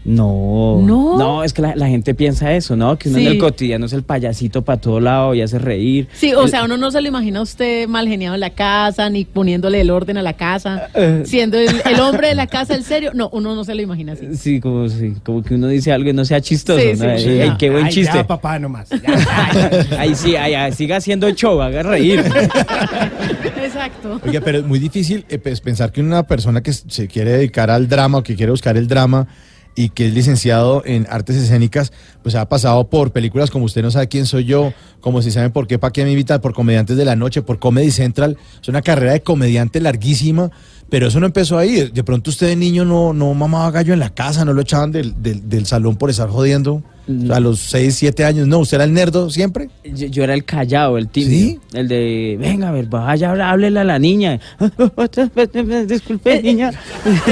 No, 0.06 0.82
¿No? 0.82 1.44
es 1.44 1.54
que 1.54 1.62
la, 1.62 1.76
la 1.76 1.88
gente 1.88 2.14
piensa 2.14 2.54
eso, 2.54 2.76
¿no? 2.76 2.98
Que 2.98 3.10
uno 3.10 3.20
en 3.20 3.28
el 3.28 3.38
cotidiano 3.38 3.86
es 3.86 3.94
el 3.94 4.04
payasito 4.04 4.62
para 4.62 4.80
todo 4.82 5.00
lado 5.00 5.34
y 5.34 5.42
hace 5.42 5.60
reír. 5.60 6.08
Sí, 6.14 6.34
o 6.34 6.44
El- 6.44 6.50
sea, 6.50 6.64
uno 6.66 6.76
no 6.78 6.92
se 6.92 7.02
lo 7.02 7.08
imagina 7.08 7.40
a 7.40 7.42
usted 7.44 7.88
mal 7.88 8.08
geniado 8.08 8.34
en 8.36 8.42
la 8.42 8.50
casa, 8.50 9.10
ni 9.10 9.24
poniéndole 9.26 9.80
el 9.82 9.90
orden 9.92 10.18
a 10.18 10.22
la 10.22 10.34
casa, 10.34 10.90
Eh. 10.94 11.24
siendo 11.26 11.58
el, 11.58 11.70
el 11.86 12.00
hombre 12.02 12.28
de 12.28 12.36
la 12.36 12.48
casa 12.48 12.76
el 12.76 12.84
serio. 12.84 13.12
No, 13.14 13.30
uno 13.32 13.56
no 13.56 13.64
se 13.64 13.76
lo 13.76 13.82
imagina 13.82 14.14
así. 14.14 14.36
Sí, 14.36 14.60
como, 14.60 14.90
sí, 14.90 15.14
como 15.24 15.42
que 15.44 15.56
uno 15.56 15.68
dice 15.68 15.92
algo 15.94 16.10
y 16.10 16.14
no 16.14 16.26
sea 16.26 16.42
chistoso. 16.42 16.80
Sí, 16.82 16.90
¿no? 16.94 16.96
sí, 16.98 17.06
Ay, 17.06 17.20
sí. 17.24 17.40
ay, 17.42 17.54
qué 17.58 17.70
buen 17.70 17.86
Ay, 17.86 17.92
chiste. 17.94 18.18
Ya, 18.18 18.28
papá, 18.28 18.60
nomás. 18.60 18.90
Ya. 19.04 20.00
Ahí 20.00 20.16
sí, 20.16 20.36
ay, 20.36 20.54
ay, 20.54 20.72
siga 20.74 20.98
haciendo 20.98 21.30
show, 21.32 21.62
haga 21.62 21.84
reír. 21.84 22.20
Exacto. 23.64 24.20
Oiga, 24.26 24.42
pero 24.44 24.60
es 24.60 24.66
muy 24.66 24.80
difícil 24.80 25.26
eh, 25.30 25.38
pues, 25.38 25.62
pensar 25.62 25.92
que 25.92 26.02
una 26.02 26.24
persona 26.24 26.62
que 26.62 26.74
se 26.74 27.08
quiere 27.08 27.32
dedicar 27.32 27.70
al 27.70 27.88
drama 27.88 28.20
o 28.20 28.24
que 28.24 28.36
quiere 28.36 28.52
buscar 28.52 28.78
el 28.78 28.88
drama 28.88 29.28
y 29.76 29.90
que 29.90 30.08
es 30.08 30.14
licenciado 30.14 30.84
en 30.86 31.08
artes 31.10 31.36
escénicas, 31.36 31.92
pues 32.22 32.36
ha 32.36 32.48
pasado 32.48 32.90
por 32.90 33.12
películas 33.12 33.50
como 33.50 33.66
Usted 33.66 33.82
no 33.82 33.92
sabe 33.92 34.08
quién 34.08 34.26
soy 34.26 34.46
yo, 34.46 34.74
como 35.02 35.22
si 35.22 35.32
saben 35.32 35.52
por 35.52 35.68
qué, 35.68 35.80
para 35.80 35.92
qué 35.92 36.04
me 36.04 36.12
invitan, 36.12 36.42
por 36.42 36.54
Comediantes 36.54 36.98
de 36.98 37.06
la 37.06 37.16
Noche, 37.16 37.42
por 37.42 37.60
Comedy 37.60 37.92
Central. 37.92 38.38
Es 38.62 38.68
una 38.68 38.82
carrera 38.82 39.14
de 39.14 39.22
comediante 39.22 39.80
larguísima, 39.80 40.52
pero 40.94 41.08
eso 41.08 41.20
no 41.20 41.26
empezó 41.26 41.58
ahí. 41.58 41.90
De 41.92 42.04
pronto 42.04 42.30
usted 42.30 42.50
de 42.50 42.56
niño 42.56 42.86
no, 42.86 43.14
no 43.14 43.34
mamaba 43.34 43.72
gallo 43.72 43.94
en 43.94 44.00
la 44.00 44.12
casa, 44.12 44.46
no 44.46 44.54
lo 44.54 44.62
echaban 44.62 44.92
del, 44.92 45.24
del, 45.24 45.50
del 45.50 45.66
salón 45.66 45.96
por 45.96 46.12
estar 46.12 46.30
jodiendo. 46.30 46.84
O 47.08 47.26
sea, 47.26 47.38
a 47.38 47.40
los 47.40 47.62
6, 47.62 47.96
7 47.96 48.24
años, 48.24 48.48
no, 48.48 48.60
¿usted 48.60 48.76
era 48.76 48.84
el 48.84 48.94
nerdo 48.94 49.32
siempre? 49.32 49.72
Yo, 49.84 50.06
yo 50.06 50.24
era 50.24 50.36
el 50.36 50.46
callado, 50.46 51.00
el 51.00 51.08
tímido. 51.08 51.60
El 51.74 51.88
de, 51.88 52.38
venga, 52.40 52.70
a 52.70 52.72
ver, 52.74 52.86
vaya, 52.86 53.32
háblele 53.32 53.80
a 53.80 53.84
la 53.84 53.98
niña. 53.98 54.40
Disculpe, 55.88 56.44
niña. 56.44 56.70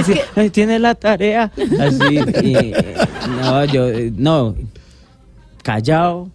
Sí, 0.07 0.49
Tiene 0.51 0.79
la 0.79 0.95
tarea. 0.95 1.51
Así. 1.79 2.15
y, 2.43 2.55
eh, 2.55 2.95
no, 3.43 3.65
yo, 3.65 3.87
eh, 3.89 4.11
no. 4.17 4.55
Callado, 5.61 6.31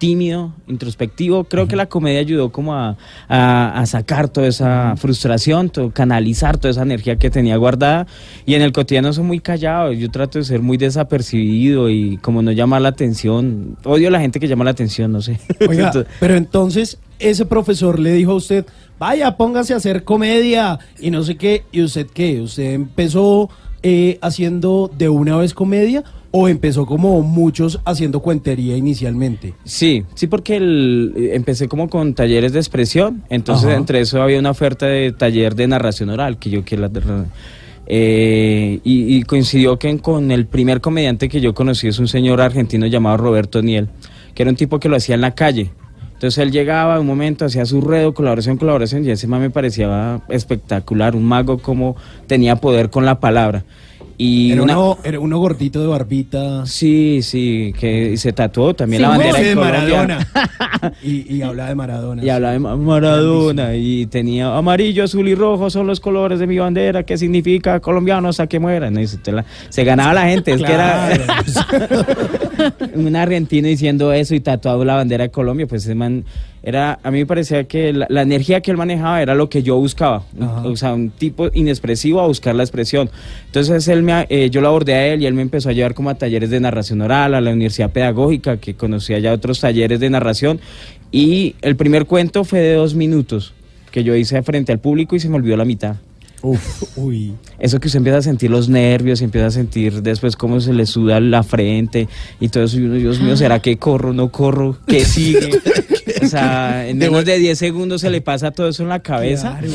tímido, 0.00 0.52
introspectivo. 0.66 1.44
Creo 1.44 1.68
que 1.68 1.76
la 1.76 1.86
comedia 1.86 2.18
ayudó 2.20 2.50
como 2.50 2.74
a, 2.74 2.96
a- 3.28 3.78
a 3.80 3.86
sacar 3.86 4.28
toda 4.30 4.48
esa 4.48 4.94
frustración, 4.96 5.68
todo- 5.70 5.90
canalizar 5.92 6.56
toda 6.58 6.70
esa 6.72 6.82
energía 6.82 7.16
que 7.16 7.30
tenía 7.30 7.56
guardada. 7.58 8.06
Y 8.46 8.54
en 8.54 8.62
el 8.62 8.72
cotidiano 8.72 9.12
soy 9.12 9.24
muy 9.24 9.40
callado. 9.40 9.92
Yo 9.92 10.10
trato 10.10 10.38
de 10.38 10.44
ser 10.44 10.62
muy 10.62 10.78
desapercibido 10.78 11.90
y 11.90 12.16
como 12.16 12.40
no 12.42 12.50
llamar 12.50 12.80
la 12.80 12.88
atención. 12.88 13.76
Odio 13.84 14.08
a 14.08 14.10
la 14.10 14.20
gente 14.20 14.40
que 14.40 14.48
llama 14.48 14.64
la 14.64 14.70
atención, 14.70 15.12
no 15.12 15.20
sé. 15.20 15.38
Oiga, 15.68 15.88
Entonces, 15.88 16.12
pero 16.18 16.34
entonces 16.34 16.98
ese 17.18 17.44
profesor 17.44 17.98
le 17.98 18.12
dijo 18.12 18.32
a 18.32 18.36
usted, 18.36 18.64
vaya, 18.98 19.36
póngase 19.36 19.74
a 19.74 19.76
hacer 19.76 20.02
comedia 20.04 20.78
y 20.98 21.10
no 21.10 21.22
sé 21.22 21.36
qué. 21.36 21.64
¿Y 21.72 21.82
usted 21.82 22.06
qué? 22.12 22.40
¿Usted 22.40 22.72
empezó 22.72 23.50
eh, 23.82 24.18
haciendo 24.22 24.90
de 24.96 25.10
una 25.10 25.36
vez 25.36 25.52
comedia 25.52 26.04
o 26.32 26.48
empezó 26.48 26.86
como 26.86 27.22
muchos 27.22 27.80
haciendo 27.84 28.20
cuentería 28.20 28.76
inicialmente? 28.76 29.54
Sí, 29.64 30.04
sí, 30.14 30.26
porque 30.28 30.56
el- 30.56 31.12
eh, 31.16 31.30
empecé 31.34 31.66
como 31.68 31.88
con 31.88 32.14
talleres 32.14 32.52
de 32.52 32.60
expresión, 32.60 33.24
entonces 33.30 33.66
Ajá. 33.68 33.76
entre 33.76 34.00
eso 34.00 34.22
había 34.22 34.38
una 34.38 34.50
oferta 34.50 34.86
de 34.86 35.12
taller 35.12 35.54
de 35.54 35.66
narración 35.66 36.10
oral, 36.10 36.38
que 36.38 36.50
yo 36.50 36.64
quiero... 36.64 36.88
Eh, 37.92 38.78
y, 38.84 39.16
y 39.16 39.22
coincidió 39.24 39.76
que 39.78 39.98
con 39.98 40.30
el 40.30 40.46
primer 40.46 40.80
comediante 40.80 41.28
que 41.28 41.40
yo 41.40 41.54
conocí 41.54 41.88
es 41.88 41.98
un 41.98 42.06
señor 42.06 42.40
argentino 42.40 42.86
llamado 42.86 43.16
Roberto 43.16 43.62
Niel, 43.62 43.88
que 44.34 44.42
era 44.44 44.50
un 44.50 44.56
tipo 44.56 44.78
que 44.78 44.88
lo 44.88 44.94
hacía 44.96 45.16
en 45.16 45.22
la 45.22 45.34
calle. 45.34 45.72
Entonces 46.12 46.38
él 46.38 46.52
llegaba 46.52 47.00
un 47.00 47.06
momento, 47.06 47.46
hacía 47.46 47.64
su 47.64 47.80
ruedo, 47.80 48.14
colaboración, 48.14 48.58
colaboración, 48.58 49.04
y 49.04 49.10
ese 49.10 49.26
man 49.26 49.40
me 49.40 49.50
parecía 49.50 50.20
espectacular, 50.28 51.16
un 51.16 51.24
mago 51.24 51.58
como 51.58 51.96
tenía 52.28 52.56
poder 52.56 52.90
con 52.90 53.04
la 53.06 53.18
palabra. 53.18 53.64
Y 54.22 54.52
Era, 54.52 54.62
una- 54.64 54.78
uno, 54.78 54.98
era 55.02 55.18
uno 55.18 55.38
gordito 55.38 55.80
de 55.80 55.86
barbita. 55.86 56.66
Sí, 56.66 57.20
sí, 57.22 57.72
que 57.80 58.18
se 58.18 58.34
tatuó 58.34 58.74
también 58.74 58.98
Sí, 59.00 59.02
la 59.02 59.08
bandera 59.08 59.38
de. 59.40 59.56
Maradona. 59.56 60.28
y, 61.02 61.36
y 61.36 61.40
habla 61.40 61.68
de 61.68 61.74
Maradona. 61.74 62.22
Y 62.22 62.28
hablaba 62.28 62.52
de 62.52 62.58
Ma- 62.58 62.76
Maradona 62.76 63.74
y 63.76 64.04
tenía 64.06 64.54
amarillo, 64.54 65.04
azul 65.04 65.26
y 65.26 65.34
rojo 65.34 65.70
son 65.70 65.86
los 65.86 66.00
colores 66.00 66.38
de 66.38 66.46
mi 66.46 66.58
bandera, 66.58 67.02
¿qué 67.04 67.16
significa 67.16 67.80
colombianos 67.80 68.40
a 68.40 68.46
que 68.46 68.58
mueran? 68.58 68.98
Y 68.98 69.06
se, 69.06 69.16
te 69.16 69.32
la- 69.32 69.46
se 69.70 69.84
ganaba 69.84 70.12
la 70.12 70.26
gente, 70.28 70.52
es 70.52 70.62
que 70.62 70.70
era 70.72 71.08
un 72.94 73.16
argentino 73.16 73.68
diciendo 73.68 74.12
eso 74.12 74.34
y 74.34 74.40
tatuado 74.40 74.84
la 74.84 74.94
bandera 74.94 75.24
de 75.24 75.30
Colombia, 75.30 75.66
pues 75.66 75.84
ese 75.84 75.94
man 75.94 76.24
era, 76.62 76.98
a 77.02 77.10
mí 77.10 77.20
me 77.20 77.26
parecía 77.26 77.64
que 77.64 77.92
la, 77.92 78.06
la 78.10 78.22
energía 78.22 78.60
que 78.60 78.70
él 78.70 78.76
manejaba 78.76 79.22
era 79.22 79.34
lo 79.34 79.48
que 79.48 79.62
yo 79.62 79.76
buscaba, 79.76 80.24
Ajá. 80.38 80.62
o 80.66 80.76
sea, 80.76 80.92
un 80.92 81.10
tipo 81.10 81.48
inexpresivo 81.54 82.20
a 82.20 82.26
buscar 82.26 82.54
la 82.54 82.62
expresión. 82.62 83.08
Entonces 83.46 83.88
él 83.88 84.02
me, 84.02 84.26
eh, 84.28 84.50
yo 84.50 84.60
lo 84.60 84.68
abordé 84.68 84.94
a 84.94 85.06
él 85.06 85.22
y 85.22 85.26
él 85.26 85.34
me 85.34 85.42
empezó 85.42 85.70
a 85.70 85.72
llevar 85.72 85.94
como 85.94 86.10
a 86.10 86.14
talleres 86.14 86.50
de 86.50 86.60
narración 86.60 87.00
oral, 87.00 87.34
a 87.34 87.40
la 87.40 87.50
Universidad 87.50 87.90
Pedagógica, 87.90 88.58
que 88.58 88.74
conocía 88.74 89.18
ya 89.18 89.32
otros 89.32 89.60
talleres 89.60 90.00
de 90.00 90.10
narración, 90.10 90.60
y 91.10 91.56
el 91.62 91.76
primer 91.76 92.06
cuento 92.06 92.44
fue 92.44 92.60
de 92.60 92.74
dos 92.74 92.94
minutos, 92.94 93.54
que 93.90 94.04
yo 94.04 94.14
hice 94.14 94.42
frente 94.42 94.72
al 94.72 94.78
público 94.78 95.16
y 95.16 95.20
se 95.20 95.28
me 95.28 95.36
olvidó 95.36 95.56
la 95.56 95.64
mitad. 95.64 95.96
Uf, 96.42 96.96
uy. 96.96 97.34
Eso 97.58 97.80
que 97.80 97.88
usted 97.88 97.98
empieza 97.98 98.18
a 98.18 98.22
sentir 98.22 98.50
los 98.50 98.68
nervios, 98.68 99.20
y 99.20 99.24
empieza 99.24 99.48
a 99.48 99.50
sentir 99.50 100.02
después 100.02 100.36
cómo 100.36 100.60
se 100.60 100.72
le 100.72 100.86
suda 100.86 101.20
la 101.20 101.42
frente 101.42 102.08
y 102.40 102.48
todo 102.48 102.64
eso. 102.64 102.78
Y 102.78 102.84
uno, 102.84 102.94
Dios 102.94 103.20
mío, 103.20 103.36
¿será 103.36 103.60
que 103.60 103.76
corro, 103.76 104.12
no 104.12 104.30
corro? 104.30 104.78
¿Qué 104.86 105.04
sigue? 105.04 105.50
o 106.22 106.26
sea, 106.26 106.88
en 106.88 106.98
menos 106.98 107.24
de 107.24 107.38
10 107.38 107.58
segundos 107.58 108.00
se 108.00 108.10
le 108.10 108.20
pasa 108.20 108.50
todo 108.50 108.68
eso 108.68 108.82
en 108.82 108.88
la 108.88 109.00
cabeza. 109.00 109.58
Claro. 109.58 109.68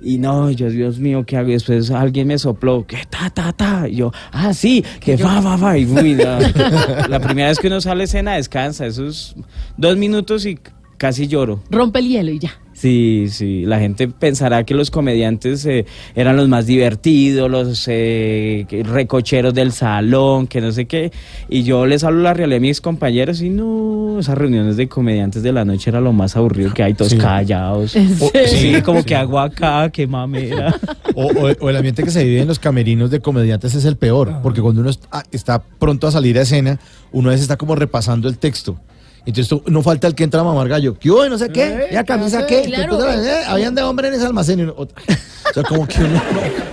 Y 0.00 0.18
no, 0.18 0.50
yo, 0.50 0.68
Dios 0.68 0.98
mío, 0.98 1.24
¿qué 1.24 1.36
hago? 1.36 1.48
Y 1.48 1.52
después 1.52 1.90
alguien 1.90 2.28
me 2.28 2.38
sopló, 2.38 2.86
que 2.86 2.98
ta, 3.08 3.30
ta, 3.30 3.52
ta. 3.52 3.88
Y 3.88 3.96
yo, 3.96 4.12
ah, 4.32 4.52
sí, 4.52 4.84
que 5.00 5.16
va, 5.16 5.40
va, 5.40 5.56
va. 5.56 5.78
Y 5.78 5.86
uy, 5.86 6.14
no. 6.14 6.38
La 7.08 7.20
primera 7.20 7.48
vez 7.48 7.58
que 7.58 7.68
uno 7.68 7.80
sale 7.80 8.02
a 8.02 8.04
escena 8.04 8.34
descansa, 8.34 8.86
esos 8.86 9.34
dos 9.76 9.96
minutos 9.96 10.44
y 10.46 10.58
casi 10.98 11.26
lloro. 11.26 11.62
Rompe 11.70 12.00
el 12.00 12.08
hielo 12.08 12.30
y 12.32 12.38
ya. 12.38 12.58
Sí, 12.74 13.26
sí, 13.30 13.64
la 13.64 13.78
gente 13.78 14.08
pensará 14.08 14.64
que 14.64 14.74
los 14.74 14.90
comediantes 14.90 15.64
eh, 15.64 15.86
eran 16.16 16.36
los 16.36 16.48
más 16.48 16.66
divertidos, 16.66 17.48
los 17.50 17.84
eh, 17.86 18.66
recocheros 18.84 19.54
del 19.54 19.70
salón, 19.72 20.48
que 20.48 20.60
no 20.60 20.72
sé 20.72 20.86
qué. 20.86 21.12
Y 21.48 21.62
yo 21.62 21.86
les 21.86 22.02
hablo 22.02 22.20
la 22.22 22.34
realidad 22.34 22.58
a 22.58 22.60
mis 22.60 22.80
compañeros 22.80 23.40
y 23.42 23.48
no, 23.48 24.18
esas 24.18 24.36
reuniones 24.36 24.76
de 24.76 24.88
comediantes 24.88 25.42
de 25.44 25.52
la 25.52 25.64
noche 25.64 25.88
era 25.88 26.00
lo 26.00 26.12
más 26.12 26.36
aburrido 26.36 26.74
que 26.74 26.82
hay, 26.82 26.94
todos 26.94 27.12
Sí. 27.12 27.18
callados. 27.18 27.92
Sí, 27.92 28.82
como 28.84 29.00
Sí. 29.00 29.06
que 29.06 29.14
hago 29.14 29.38
acá, 29.38 29.88
qué 29.90 30.06
mamera. 30.08 30.74
O, 31.14 31.26
o- 31.26 31.52
o 31.60 31.70
el 31.70 31.76
ambiente 31.76 32.02
que 32.02 32.10
se 32.10 32.24
vive 32.24 32.40
en 32.42 32.48
los 32.48 32.58
camerinos 32.58 33.08
de 33.10 33.20
comediantes 33.20 33.74
es 33.76 33.84
el 33.84 33.96
peor, 33.96 34.40
porque 34.42 34.60
cuando 34.60 34.80
uno 34.80 34.90
está, 34.90 35.22
está 35.30 35.62
pronto 35.62 36.08
a 36.08 36.10
salir 36.10 36.36
a 36.38 36.42
escena, 36.42 36.80
uno 37.12 37.28
a 37.28 37.32
veces 37.32 37.42
está 37.44 37.56
como 37.56 37.76
repasando 37.76 38.28
el 38.28 38.36
texto. 38.36 38.80
Entonces 39.26 39.58
no 39.66 39.82
falta 39.82 40.06
el 40.06 40.14
que 40.14 40.24
entra 40.24 40.40
a 40.40 40.44
mamar 40.44 40.68
gallo. 40.68 40.98
¿Qué 40.98 41.10
hubo? 41.10 41.26
No 41.28 41.38
sé 41.38 41.48
qué. 41.50 41.64
Eh, 41.64 41.88
¿Ya 41.92 42.04
camisa 42.04 42.46
¿qué 42.46 42.62
qué? 42.62 42.68
Claro. 42.68 42.94
Entonces, 42.94 43.26
eh, 43.26 43.42
Habían 43.46 43.74
de 43.74 43.82
hombre 43.82 44.08
en 44.08 44.14
ese 44.14 44.26
almacén. 44.26 44.58
Y 44.58 44.62
uno- 44.62 44.74
otra. 44.76 45.02
o 45.50 45.54
sea, 45.54 45.62
como 45.62 45.86
que 45.88 46.02
uno... 46.02 46.22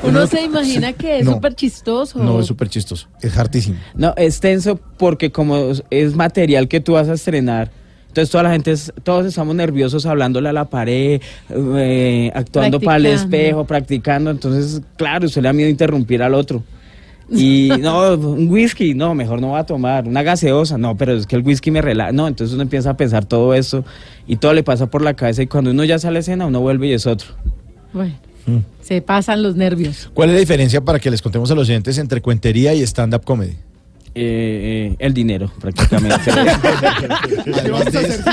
Uno 0.03 0.27
se 0.27 0.41
imagina 0.43 0.91
que 0.93 1.19
es 1.19 1.25
No. 1.25 1.33
súper 1.33 1.55
chistoso. 1.55 2.19
No, 2.19 2.39
es 2.41 2.47
súper 2.47 2.67
chistoso. 2.67 3.07
Es 3.21 3.37
hartísimo. 3.37 3.77
No, 3.95 4.13
es 4.17 4.39
tenso 4.39 4.77
porque 4.97 5.31
como 5.31 5.71
es 5.89 6.15
material 6.15 6.67
que 6.67 6.81
tú 6.81 6.93
vas 6.93 7.07
a 7.07 7.13
estrenar, 7.13 7.71
entonces 8.07 8.29
toda 8.29 8.43
la 8.43 8.51
gente, 8.51 8.71
es- 8.71 8.91
todos 9.03 9.25
estamos 9.25 9.55
nerviosos 9.55 10.05
hablándole 10.05 10.49
a 10.49 10.53
la 10.53 10.65
pared, 10.69 11.21
eh, 11.49 12.31
actuando 12.35 12.81
para 12.81 12.97
el 12.97 13.05
espejo, 13.05 13.63
practicando, 13.65 14.29
entonces 14.31 14.81
claro, 14.97 15.27
usted 15.27 15.41
le 15.41 15.47
da 15.47 15.53
miedo 15.53 15.69
interrumpir 15.69 16.21
al 16.21 16.33
otro. 16.33 16.61
Y 17.33 17.69
no, 17.79 18.13
un 18.15 18.49
whisky, 18.49 18.93
no, 18.93 19.15
mejor 19.15 19.39
no 19.39 19.51
va 19.51 19.59
a 19.59 19.65
tomar, 19.65 20.07
una 20.07 20.21
gaseosa, 20.21 20.77
no, 20.77 20.97
pero 20.97 21.13
es 21.13 21.25
que 21.25 21.35
el 21.37 21.43
whisky 21.43 21.71
me 21.71 21.81
relaja, 21.81 22.11
no, 22.11 22.27
entonces 22.27 22.53
uno 22.53 22.63
empieza 22.63 22.89
a 22.89 22.97
pensar 22.97 23.23
todo 23.25 23.53
eso 23.53 23.85
y 24.27 24.35
todo 24.35 24.53
le 24.53 24.63
pasa 24.63 24.87
por 24.87 25.01
la 25.01 25.13
cabeza 25.13 25.41
y 25.41 25.47
cuando 25.47 25.71
uno 25.71 25.83
ya 25.85 25.97
sale 25.97 26.17
a 26.17 26.19
escena, 26.19 26.45
uno 26.45 26.59
vuelve 26.59 26.87
y 26.87 26.93
es 26.93 27.07
otro. 27.07 27.29
Bueno, 27.93 28.13
Mm. 28.47 28.57
se 28.81 29.03
pasan 29.03 29.43
los 29.43 29.55
nervios. 29.55 30.09
¿Cuál 30.15 30.29
es 30.29 30.33
la 30.33 30.39
diferencia 30.39 30.81
para 30.81 30.97
que 30.99 31.11
les 31.11 31.21
contemos 31.21 31.51
a 31.51 31.55
los 31.55 31.69
oyentes 31.69 31.99
entre 31.99 32.21
cuentería 32.21 32.73
y 32.73 32.81
stand-up 32.81 33.23
comedy? 33.23 33.55
Eh, 34.13 34.89
eh, 34.91 34.95
el 34.99 35.13
dinero, 35.13 35.49
prácticamente. 35.61 36.31
Además 36.31 37.85
de 37.93 38.01
eso- 38.01 38.23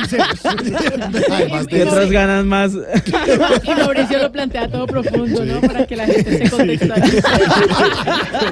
Además 1.31 1.67
¿Qué 1.69 1.77
de 1.77 1.83
eso- 1.83 1.91
otras 1.93 2.11
ganas 2.11 2.45
más? 2.45 2.73
Y 2.75 3.71
Mauricio 3.71 4.19
lo 4.19 4.33
plantea 4.33 4.69
todo 4.69 4.87
profundo, 4.89 5.45
¿no? 5.45 5.61
Para 5.61 5.87
que 5.87 5.95
la 5.95 6.07
gente 6.07 6.47
se 6.47 6.51
contextualice. 6.51 7.23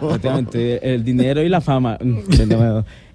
Prácticamente 0.00 0.94
el 0.94 1.04
dinero 1.04 1.42
y 1.42 1.48
la 1.48 1.60
fama. 1.60 1.98
Mm. 2.00 2.18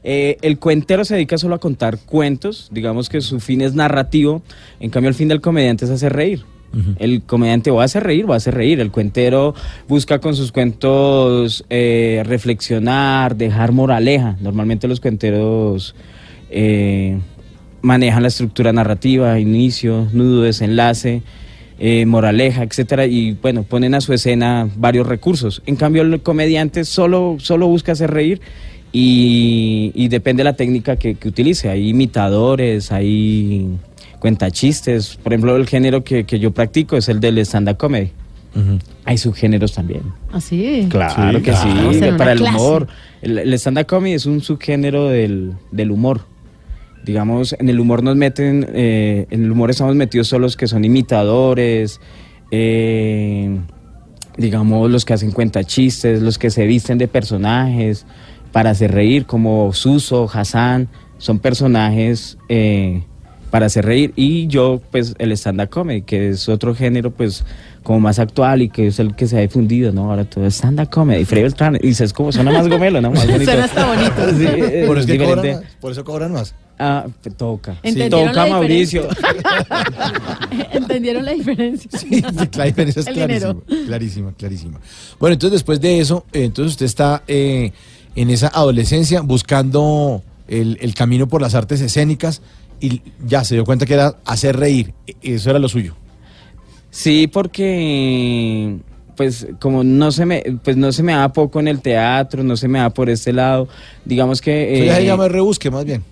Eh, 0.04 0.38
el 0.42 0.60
cuentero 0.60 1.06
se 1.06 1.16
dedica 1.16 1.38
solo 1.38 1.56
a 1.56 1.60
contar 1.60 1.98
cuentos, 2.00 2.70
digamos 2.72 3.10
que 3.10 3.22
su 3.22 3.40
fin 3.40 3.62
es 3.62 3.74
narrativo, 3.74 4.42
en 4.80 4.90
cambio 4.90 5.10
el 5.10 5.16
fin 5.16 5.30
del 5.30 5.42
comediante 5.42 5.86
es 5.86 5.92
hacer 5.92 6.14
reír. 6.14 6.44
El 6.98 7.22
comediante 7.22 7.70
o 7.70 7.82
hace 7.82 8.00
reír 8.00 8.26
o 8.28 8.34
hace 8.34 8.50
reír. 8.50 8.80
El 8.80 8.90
cuentero 8.90 9.54
busca 9.88 10.20
con 10.20 10.36
sus 10.36 10.52
cuentos 10.52 11.64
eh, 11.70 12.24
reflexionar, 12.26 13.36
dejar 13.36 13.72
moraleja. 13.72 14.38
Normalmente 14.42 14.88
los 14.88 15.00
cuenteros 15.00 15.94
eh, 16.50 17.20
manejan 17.82 18.24
la 18.24 18.30
estructura 18.30 18.74
narrativa, 18.74 19.40
inicio, 19.40 20.08
nudo, 20.14 20.42
desenlace, 20.42 21.22
eh, 21.80 22.06
moraleja, 22.06 22.64
etcétera, 22.64 23.06
y 23.06 23.34
bueno, 23.34 23.64
ponen 23.64 23.94
a 23.94 24.02
su 24.02 24.14
escena 24.14 24.70
varios 24.76 25.06
recursos. 25.06 25.62
En 25.66 25.76
cambio, 25.76 26.02
el 26.02 26.22
comediante 26.22 26.86
solo, 26.86 27.36
solo 27.40 27.68
busca 27.68 27.92
hacer 27.92 28.12
reír 28.12 28.42
y, 28.92 29.92
y 29.94 30.08
depende 30.08 30.42
de 30.42 30.46
la 30.46 30.56
técnica 30.56 30.96
que, 30.96 31.16
que 31.16 31.28
utilice. 31.28 31.70
Hay 31.70 31.90
imitadores, 31.90 32.92
hay 32.92 33.68
cuentachistes. 34.24 35.18
Por 35.22 35.34
ejemplo, 35.34 35.58
el 35.58 35.68
género 35.68 36.02
que, 36.06 36.24
que 36.26 36.40
yo 36.40 36.52
practico 36.52 36.96
es 36.96 37.10
el 37.10 37.20
del 37.20 37.38
stand-up 37.40 37.76
comedy. 37.78 38.12
Hay 39.04 39.18
subgéneros 39.18 39.74
también. 39.74 40.04
Así. 40.32 40.88
Claro 40.90 41.40
Sí, 41.40 41.44
que 41.44 41.52
claro. 41.52 41.90
A 41.90 41.94
sí, 41.94 42.00
para 42.18 42.32
el 42.32 42.38
clase. 42.40 42.56
humor. 42.56 42.88
El, 43.22 43.38
el 43.40 43.54
stand-up 43.56 43.86
comedy 43.86 44.14
es 44.14 44.26
un 44.26 44.40
subgénero 44.42 45.10
del, 45.10 45.54
del 45.72 45.92
humor. 45.92 46.22
Digamos, 47.04 47.54
en 47.60 47.68
el 47.68 47.82
humor 47.82 48.02
nos 48.02 48.16
meten, 48.16 48.66
eh, 48.74 49.26
en 49.30 49.44
el 49.44 49.52
humor 49.52 49.70
estamos 49.70 49.94
metidos 49.96 50.28
solo 50.30 50.44
los 50.46 50.56
que 50.56 50.68
son 50.68 50.86
imitadores, 50.86 52.00
eh, 52.52 53.58
digamos, 54.38 54.90
los 54.90 55.04
que 55.04 55.14
hacen 55.14 55.32
cuentachistes, 55.32 56.22
los 56.22 56.38
que 56.38 56.50
se 56.50 56.66
visten 56.66 56.98
de 56.98 57.10
personajes 57.10 58.06
para 58.54 58.70
hacer 58.70 58.92
reír, 58.94 59.26
como 59.26 59.74
Suso, 59.74 60.30
Hassan, 60.32 60.88
son 61.18 61.40
personajes 61.40 62.38
eh, 62.48 63.04
para 63.54 63.68
hacer 63.68 63.86
reír. 63.86 64.14
Y 64.16 64.48
yo, 64.48 64.82
pues, 64.90 65.14
el 65.20 65.32
stand-up 65.34 65.70
comedy, 65.70 66.02
que 66.02 66.30
es 66.30 66.50
otro 66.50 66.74
género, 66.74 67.12
pues, 67.12 67.46
como 67.84 68.00
más 68.00 68.18
actual 68.18 68.64
y 68.64 68.70
que 68.70 68.88
es 68.88 68.98
el 68.98 69.16
que 69.16 69.28
se 69.28 69.38
ha 69.38 69.42
difundido, 69.42 69.92
¿no? 69.92 70.10
Ahora 70.10 70.26
todo 70.26 70.48
es 70.48 70.56
stand-up 70.56 70.90
comedy, 70.90 71.24
Freddy 71.24 71.44
Beltrán, 71.44 71.78
y 71.80 71.90
es 71.90 72.14
como, 72.14 72.32
suena 72.32 72.52
más 72.52 72.68
gomelo, 72.68 73.00
¿no? 73.00 73.12
Más 73.12 73.28
bonito. 73.32 73.52
Suena 73.52 73.66
hasta 73.66 73.86
bonito. 73.86 74.14
Sí, 74.40 74.88
Por 74.88 74.98
eso, 74.98 75.00
es 75.02 75.06
que 75.06 75.12
diferente. 75.12 75.26
cobran 75.28 75.54
más, 75.62 75.76
por 75.80 75.92
eso 75.92 76.04
cobran 76.04 76.32
más. 76.34 76.56
Ah, 76.80 77.06
te 77.22 77.30
toca. 77.30 77.78
¿Entendieron 77.84 78.30
Toca, 78.30 78.44
la 78.48 78.54
Mauricio. 78.54 79.08
¿Entendieron 80.72 81.24
la 81.24 81.34
diferencia? 81.34 81.92
Sí, 81.96 82.24
la 82.56 82.66
diferencia 82.66 83.02
es 83.02 83.06
clarísima, 83.08 83.56
clarísima, 83.86 84.34
clarísima. 84.34 84.80
Bueno, 85.20 85.34
entonces 85.34 85.52
después 85.52 85.80
de 85.80 86.00
eso, 86.00 86.26
entonces 86.34 86.72
usted 86.72 86.88
está 86.88 87.22
eh, 87.28 87.72
en 88.16 88.32
esa 88.32 88.48
adolescencia 88.48 89.22
buscando 89.22 90.24
el, 90.48 90.80
el 90.82 90.96
camino 90.96 91.28
por 91.28 91.40
las 91.40 91.54
artes 91.54 91.80
escénicas 91.82 92.42
y 92.86 93.02
ya 93.26 93.44
se 93.44 93.56
dio 93.56 93.64
cuenta 93.66 93.86
que 93.86 93.94
era 93.94 94.16
hacer 94.26 94.58
reír. 94.58 94.94
Eso 95.22 95.50
era 95.50 95.60
lo 95.60 95.70
suyo. 95.70 95.96
Sí, 96.92 97.28
porque 97.28 98.78
pues 99.16 99.48
como 99.60 99.84
no 99.84 100.12
se 100.12 100.26
me 100.26 100.44
pues 100.64 100.76
no 100.76 100.92
se 100.92 101.04
me 101.04 101.14
da 101.14 101.32
poco 101.32 101.60
en 101.60 101.68
el 101.68 101.82
teatro, 101.82 102.44
no 102.44 102.58
se 102.58 102.68
me 102.68 102.80
da 102.80 102.90
por 102.90 103.10
este 103.10 103.32
lado, 103.32 103.68
digamos 104.06 104.42
que 104.42 104.76
Eso 104.76 104.86
ya 104.86 104.96
se 104.96 105.04
eh, 105.04 105.06
llama 105.06 105.28
rebusque 105.28 105.70
más 105.72 105.86
bien. 105.86 106.04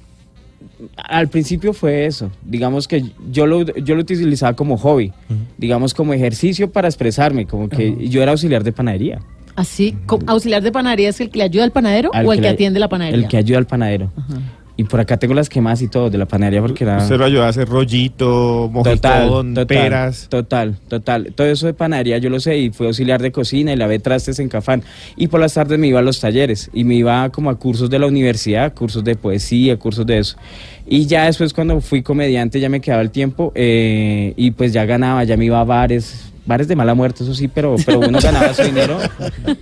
al 0.98 1.28
principio 1.28 1.74
fue 1.74 2.06
eso, 2.06 2.32
digamos 2.46 2.88
que 2.88 3.04
yo 3.32 3.46
lo 3.48 3.64
yo 3.66 3.96
lo 3.96 4.02
utilizaba 4.02 4.54
como 4.56 4.78
hobby, 4.78 5.12
digamos 5.58 5.94
como 5.94 6.14
ejercicio 6.14 6.72
para 6.72 6.88
expresarme, 6.88 7.46
como 7.48 7.70
que 7.70 8.08
yo 8.10 8.22
era 8.22 8.32
auxiliar 8.32 8.64
de 8.64 8.72
panadería. 8.72 9.20
Así, 9.56 9.96
co- 10.06 10.20
auxiliar 10.28 10.62
de 10.64 10.72
panadería 10.72 11.10
es 11.10 11.20
el 11.20 11.30
que 11.30 11.40
le 11.40 11.44
ayuda 11.44 11.66
al 11.66 11.72
panadero 11.72 12.10
Al 12.14 12.26
o 12.26 12.32
el 12.34 12.38
que, 12.38 12.44
le- 12.44 12.50
atiende 12.50 12.80
la 12.80 12.88
panadería. 12.88 13.20
El 13.20 13.28
que 13.28 13.38
ayuda 13.38 13.58
al 13.58 13.68
panadero. 13.68 14.10
Y 14.82 14.84
por 14.84 15.00
acá 15.00 15.18
tengo 15.18 15.36
las 15.36 15.48
quemas 15.48 15.80
y 15.84 15.88
todo 15.88 16.10
de 16.10 16.18
la 16.18 16.26
panadería 16.26 16.60
porque 16.60 16.86
era 16.86 16.98
Usted 16.98 17.16
lo 17.18 17.26
ayuda 17.26 17.46
a 17.46 17.50
hacer 17.50 17.70
rollito, 17.70 18.68
Total, 18.84 19.28
mojitón, 19.28 19.54
total, 19.54 19.68
peras. 19.68 20.28
Total, 20.28 20.76
total. 20.88 21.34
Todo 21.36 21.46
eso 21.46 21.68
de 21.68 21.76
panadería 21.76 22.18
yo 22.18 22.32
lo 22.32 22.40
sé 22.40 22.58
y 22.58 22.72
fui 22.72 22.88
auxiliar 22.88 23.22
de 23.22 23.32
cocina 23.32 23.72
y 23.74 23.76
lavé 23.76 24.00
trastes 24.00 24.40
en 24.40 24.50
Cafán. 24.50 24.82
Y 25.18 25.28
por 25.28 25.40
las 25.40 25.54
tardes 25.54 25.78
me 25.78 25.86
iba 25.86 26.00
a 26.00 26.02
los 26.02 26.20
talleres 26.20 26.72
y 26.74 26.84
me 26.84 26.96
iba 26.96 27.30
como 27.30 27.52
a 27.52 27.60
cursos 27.60 27.92
de 27.92 28.00
la 28.00 28.08
universidad, 28.08 28.74
cursos 28.74 29.04
de 29.04 29.16
poesía, 29.16 29.78
cursos 29.78 30.08
de 30.08 30.18
eso. 30.18 30.36
Y 30.88 31.06
ya 31.06 31.26
después 31.26 31.54
cuando 31.54 31.80
fui 31.80 32.02
comediante 32.02 32.60
ya 32.60 32.68
me 32.68 32.82
quedaba 32.82 33.04
el 33.04 33.12
tiempo 33.12 33.52
eh, 33.54 34.34
y 34.36 34.50
pues 34.50 34.74
ya 34.74 34.86
ganaba, 34.86 35.24
ya 35.26 35.38
me 35.38 35.46
iba 35.46 35.60
a 35.60 35.64
bares, 35.64 36.31
bares 36.46 36.68
de 36.68 36.76
mala 36.76 36.94
muerte, 36.96 37.24
eso 37.24 37.34
sí, 37.36 37.48
pero, 37.48 37.76
pero 37.86 38.00
uno 38.00 38.20
ganaba 38.24 38.54
su 38.54 38.64
dinero. 38.64 38.98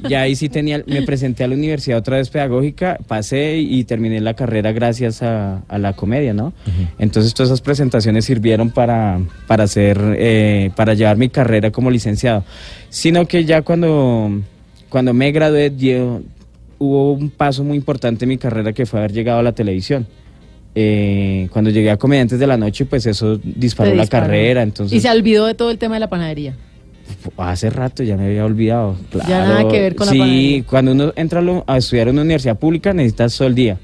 Ya 0.07 0.21
ahí 0.21 0.35
sí 0.35 0.47
tenía, 0.49 0.81
me 0.87 1.01
presenté 1.01 1.43
a 1.43 1.47
la 1.47 1.55
universidad 1.55 1.97
otra 1.99 2.17
vez 2.17 2.29
pedagógica, 2.29 2.97
pasé 3.07 3.57
y 3.57 3.83
terminé 3.83 4.21
la 4.21 4.33
carrera 4.33 4.71
gracias 4.71 5.21
a, 5.21 5.61
a 5.67 5.77
la 5.77 5.93
comedia, 5.93 6.33
¿no? 6.33 6.53
Entonces 6.97 7.33
todas 7.33 7.49
esas 7.49 7.61
presentaciones 7.61 8.25
sirvieron 8.25 8.69
para, 8.71 9.19
para 9.47 9.65
hacer, 9.65 9.99
eh, 10.17 10.71
para 10.75 10.93
llevar 10.93 11.17
mi 11.17 11.29
carrera 11.29 11.71
como 11.71 11.91
licenciado. 11.91 12.43
Sino 12.89 13.25
que 13.27 13.43
ya 13.45 13.61
cuando, 13.61 14.41
cuando 14.89 15.13
me 15.13 15.31
gradué, 15.31 15.69
dio- 15.69 16.23
hubo 16.77 17.11
un 17.13 17.29
paso 17.29 17.63
muy 17.63 17.75
importante 17.75 18.23
en 18.25 18.29
mi 18.29 18.37
carrera 18.37 18.71
que 18.71 18.85
fue 18.85 18.99
haber 18.99 19.11
llegado 19.11 19.39
a 19.39 19.43
la 19.43 19.51
televisión. 19.51 20.07
Eh, 20.75 21.49
cuando 21.51 21.71
llegué 21.71 21.89
a 21.91 21.97
Comediantes 21.97 22.39
de 22.39 22.47
la 22.47 22.55
Noche, 22.55 22.85
pues 22.85 23.05
eso 23.05 23.37
disparó 23.43 23.89
Te 23.91 23.95
la 23.97 24.03
disparó. 24.03 24.25
carrera. 24.27 24.61
Entonces, 24.63 24.97
Y 24.97 25.01
se 25.01 25.09
olvidó 25.09 25.45
de 25.45 25.55
todo 25.55 25.71
el 25.71 25.77
tema 25.77 25.95
de 25.95 25.99
la 25.99 26.09
panadería. 26.09 26.55
Hace 27.37 27.69
rato 27.69 28.03
ya 28.03 28.17
me 28.17 28.25
había 28.27 28.45
olvidado. 28.45 28.95
Ya 29.13 29.19
claro. 29.25 29.47
nada 29.53 29.67
que 29.69 29.79
ver 29.79 29.95
con 29.95 30.07
la 30.07 30.13
Sí, 30.13 30.19
panadería. 30.19 30.63
cuando 30.65 30.91
uno 30.93 31.13
entra 31.15 31.41
a 31.67 31.77
estudiar 31.77 32.07
en 32.07 32.15
una 32.15 32.21
universidad 32.23 32.57
pública 32.57 32.93
necesitas 32.93 33.37
todo 33.37 33.47
el 33.47 33.55
día. 33.55 33.77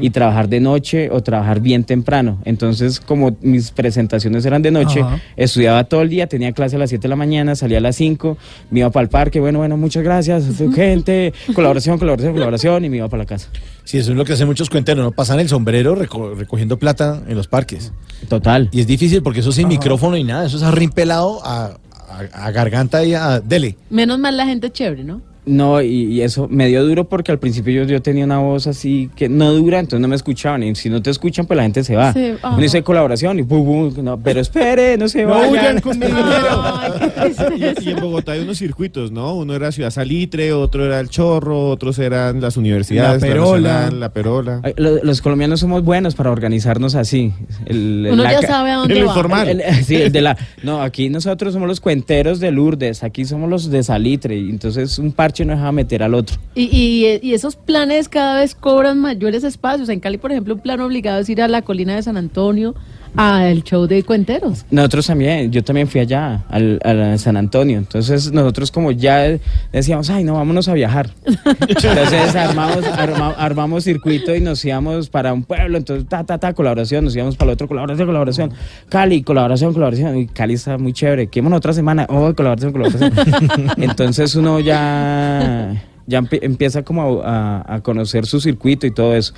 Y 0.00 0.10
trabajar 0.10 0.48
de 0.48 0.58
noche 0.58 1.08
o 1.08 1.22
trabajar 1.22 1.60
bien 1.60 1.84
temprano. 1.84 2.40
Entonces, 2.44 2.98
como 2.98 3.36
mis 3.42 3.70
presentaciones 3.70 4.44
eran 4.44 4.60
de 4.60 4.72
noche, 4.72 5.04
estudiaba 5.36 5.84
todo 5.84 6.02
el 6.02 6.08
día, 6.08 6.26
tenía 6.26 6.50
clase 6.50 6.74
a 6.74 6.80
las 6.80 6.88
7 6.88 7.02
de 7.02 7.08
la 7.08 7.14
mañana, 7.14 7.54
salía 7.54 7.78
a 7.78 7.80
las 7.80 7.94
5, 7.94 8.36
me 8.72 8.80
iba 8.80 8.90
para 8.90 9.04
el 9.04 9.08
parque, 9.08 9.38
bueno, 9.38 9.60
bueno, 9.60 9.76
muchas 9.76 10.02
gracias, 10.02 10.46
gente, 10.74 11.32
colaboración, 11.54 11.96
colaboración, 11.96 12.32
colaboración, 12.32 12.84
y 12.86 12.88
me 12.88 12.96
iba 12.96 13.06
para 13.08 13.22
la 13.22 13.26
casa. 13.26 13.50
Sí, 13.84 13.98
eso 13.98 14.10
es 14.10 14.16
lo 14.18 14.24
que 14.24 14.32
hacen 14.32 14.48
muchos 14.48 14.68
cuenteros, 14.68 15.04
¿no? 15.04 15.12
Pasan 15.12 15.38
el 15.38 15.48
sombrero 15.48 15.94
reco- 15.96 16.34
recogiendo 16.34 16.76
plata 16.76 17.22
en 17.28 17.36
los 17.36 17.46
parques. 17.46 17.92
Total. 18.28 18.68
Y 18.72 18.80
es 18.80 18.88
difícil 18.88 19.22
porque 19.22 19.38
eso 19.40 19.52
sin 19.52 19.68
micrófono 19.68 20.16
y 20.16 20.24
nada, 20.24 20.44
eso 20.46 20.56
es 20.56 20.64
arrimpelado 20.64 21.40
a, 21.44 21.78
a, 22.08 22.50
garganta 22.50 23.04
y 23.04 23.14
a 23.14 23.40
dele. 23.40 23.76
Menos 23.90 24.18
mal 24.18 24.36
la 24.36 24.46
gente 24.46 24.70
chévere, 24.70 25.04
¿no? 25.04 25.20
No, 25.48 25.80
y, 25.82 26.04
y 26.12 26.20
eso 26.22 26.46
me 26.50 26.66
dio 26.68 26.84
duro 26.84 27.08
porque 27.08 27.32
al 27.32 27.38
principio 27.38 27.72
yo, 27.72 27.84
yo 27.84 28.02
tenía 28.02 28.24
una 28.24 28.38
voz 28.38 28.66
así 28.66 29.10
que 29.16 29.28
no 29.28 29.52
dura, 29.52 29.78
entonces 29.78 30.00
no 30.00 30.08
me 30.08 30.16
escuchaban. 30.16 30.62
Y 30.62 30.74
si 30.74 30.90
no 30.90 31.02
te 31.02 31.10
escuchan, 31.10 31.46
pues 31.46 31.56
la 31.56 31.62
gente 31.64 31.82
se 31.84 31.96
va. 31.96 32.12
Sí, 32.12 32.32
Uno 32.44 32.58
dice 32.58 32.82
colaboración 32.82 33.38
y 33.38 33.42
pum, 33.42 33.92
pum, 33.94 34.04
no, 34.04 34.18
pero 34.20 34.40
espere, 34.40 34.96
no 34.98 35.08
se 35.08 35.22
No 35.24 35.30
vayan. 35.30 35.50
huyan 35.50 35.80
con 35.80 35.98
mi 35.98 36.06
dinero. 36.06 36.26
Ay, 36.80 36.92
qué 37.00 37.08
tristeza. 37.20 37.80
Y 37.82 37.90
en 37.90 38.00
Bogotá 38.00 38.32
hay 38.32 38.40
unos 38.40 38.58
circuitos, 38.58 39.10
¿no? 39.10 39.34
Uno 39.34 39.54
era 39.54 39.72
Ciudad 39.72 39.90
Salitre, 39.90 40.52
otro 40.52 40.84
era 40.84 41.00
El 41.00 41.08
Chorro, 41.08 41.70
otros 41.70 41.98
eran 41.98 42.40
las 42.40 42.56
universidades. 42.56 43.22
La 43.22 43.28
Perola. 43.28 43.72
Nacional, 43.72 44.00
La 44.00 44.08
Perola. 44.12 44.60
Ay, 44.62 44.74
lo- 44.76 45.02
Los 45.02 45.22
colombianos 45.22 45.60
somos 45.60 45.82
buenos 45.84 46.14
para 46.14 46.30
organizarnos 46.30 46.94
así. 46.94 47.32
El- 47.66 48.08
Uno 48.12 48.22
la 48.22 48.32
ya 48.40 48.42
sabe 48.46 48.70
a 48.70 48.74
dónde 48.76 48.94
el 48.98 49.04
va. 49.04 49.08
informal. 49.08 49.48
El- 49.48 49.60
el- 49.60 49.84
sí, 49.84 49.96
el 49.96 50.12
de 50.12 50.20
la, 50.22 50.36
no, 50.62 50.82
aquí 50.82 51.08
nosotros 51.08 51.52
somos 51.54 51.68
los 51.68 51.80
cuenteros 51.80 52.40
de 52.40 52.50
Lourdes, 52.50 53.02
aquí 53.02 53.24
somos 53.24 53.48
los 53.48 53.70
de 53.70 53.82
Salitre, 53.82 54.36
y 54.36 54.50
entonces 54.50 54.98
un 54.98 55.12
parche 55.12 55.37
no 55.44 55.54
deja 55.54 55.72
meter 55.72 56.02
al 56.02 56.14
otro. 56.14 56.36
Y, 56.54 56.64
y- 56.64 57.20
y 57.22 57.34
esos 57.34 57.56
planes 57.56 58.08
cada 58.08 58.40
vez 58.40 58.54
cobran 58.54 58.98
mayores 59.00 59.44
espacios. 59.44 59.88
En 59.88 60.00
Cali, 60.00 60.18
por 60.18 60.32
ejemplo, 60.32 60.54
un 60.54 60.60
plan 60.60 60.80
obligado 60.80 61.20
es 61.20 61.28
ir 61.28 61.42
a 61.42 61.48
la 61.48 61.62
colina 61.62 61.94
de 61.96 62.02
San 62.02 62.16
Antonio 62.16 62.74
al 63.16 63.62
show 63.64 63.86
de 63.86 64.02
cuenteros. 64.02 64.64
Nosotros 64.70 65.06
también, 65.06 65.50
yo 65.50 65.62
también 65.64 65.88
fui 65.88 66.00
allá, 66.00 66.44
al, 66.48 66.80
a 66.84 67.18
San 67.18 67.36
Antonio, 67.36 67.78
entonces 67.78 68.30
nosotros 68.32 68.70
como 68.70 68.90
ya 68.92 69.38
decíamos, 69.72 70.10
ay, 70.10 70.24
no, 70.24 70.34
vámonos 70.34 70.68
a 70.68 70.74
viajar. 70.74 71.10
Entonces 71.68 72.34
armamos, 72.36 72.84
arma- 72.86 73.34
armamos 73.38 73.84
circuito 73.84 74.34
y 74.34 74.40
nos 74.40 74.64
íbamos 74.64 75.08
para 75.08 75.32
un 75.32 75.42
pueblo, 75.44 75.78
entonces, 75.78 76.08
ta, 76.08 76.24
ta, 76.24 76.38
ta, 76.38 76.52
colaboración, 76.52 77.04
nos 77.04 77.14
íbamos 77.16 77.36
para 77.36 77.50
el 77.50 77.54
otro, 77.54 77.68
colaboración, 77.68 78.06
colaboración, 78.06 78.52
Cali, 78.88 79.22
colaboración, 79.22 79.72
colaboración, 79.72 80.16
y 80.18 80.26
Cali 80.26 80.54
está 80.54 80.78
muy 80.78 80.92
chévere, 80.92 81.26
quémonos 81.28 81.58
otra 81.58 81.72
semana, 81.72 82.06
oh, 82.08 82.32
colaboración, 82.34 82.72
colaboración. 82.72 83.12
Entonces 83.78 84.34
uno 84.34 84.60
ya, 84.60 85.82
ya 86.06 86.20
empie- 86.20 86.40
empieza 86.42 86.82
como 86.82 87.22
a, 87.22 87.58
a- 87.60 87.74
a 87.76 87.80
conocer 87.80 88.26
su 88.26 88.40
circuito 88.40 88.86
y 88.86 88.90
todo 88.90 89.14
eso. 89.14 89.34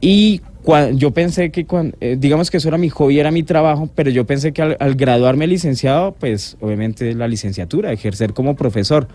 Y 0.00 0.40
yo 0.94 1.10
pensé 1.12 1.50
que, 1.50 1.64
cuan- 1.66 1.94
eh, 2.00 2.16
digamos 2.18 2.50
que 2.50 2.56
eso 2.56 2.68
era 2.68 2.78
mi 2.78 2.88
hobby, 2.88 3.18
era 3.20 3.30
mi 3.30 3.42
trabajo, 3.42 3.88
pero 3.94 4.10
yo 4.10 4.26
pensé 4.26 4.52
que 4.52 4.62
al, 4.62 4.76
al 4.80 4.94
graduarme 4.94 5.46
licenciado, 5.46 6.12
pues 6.18 6.56
obviamente 6.60 7.14
la 7.14 7.28
licenciatura, 7.28 7.92
ejercer 7.92 8.32
como 8.32 8.56
profesor. 8.56 9.08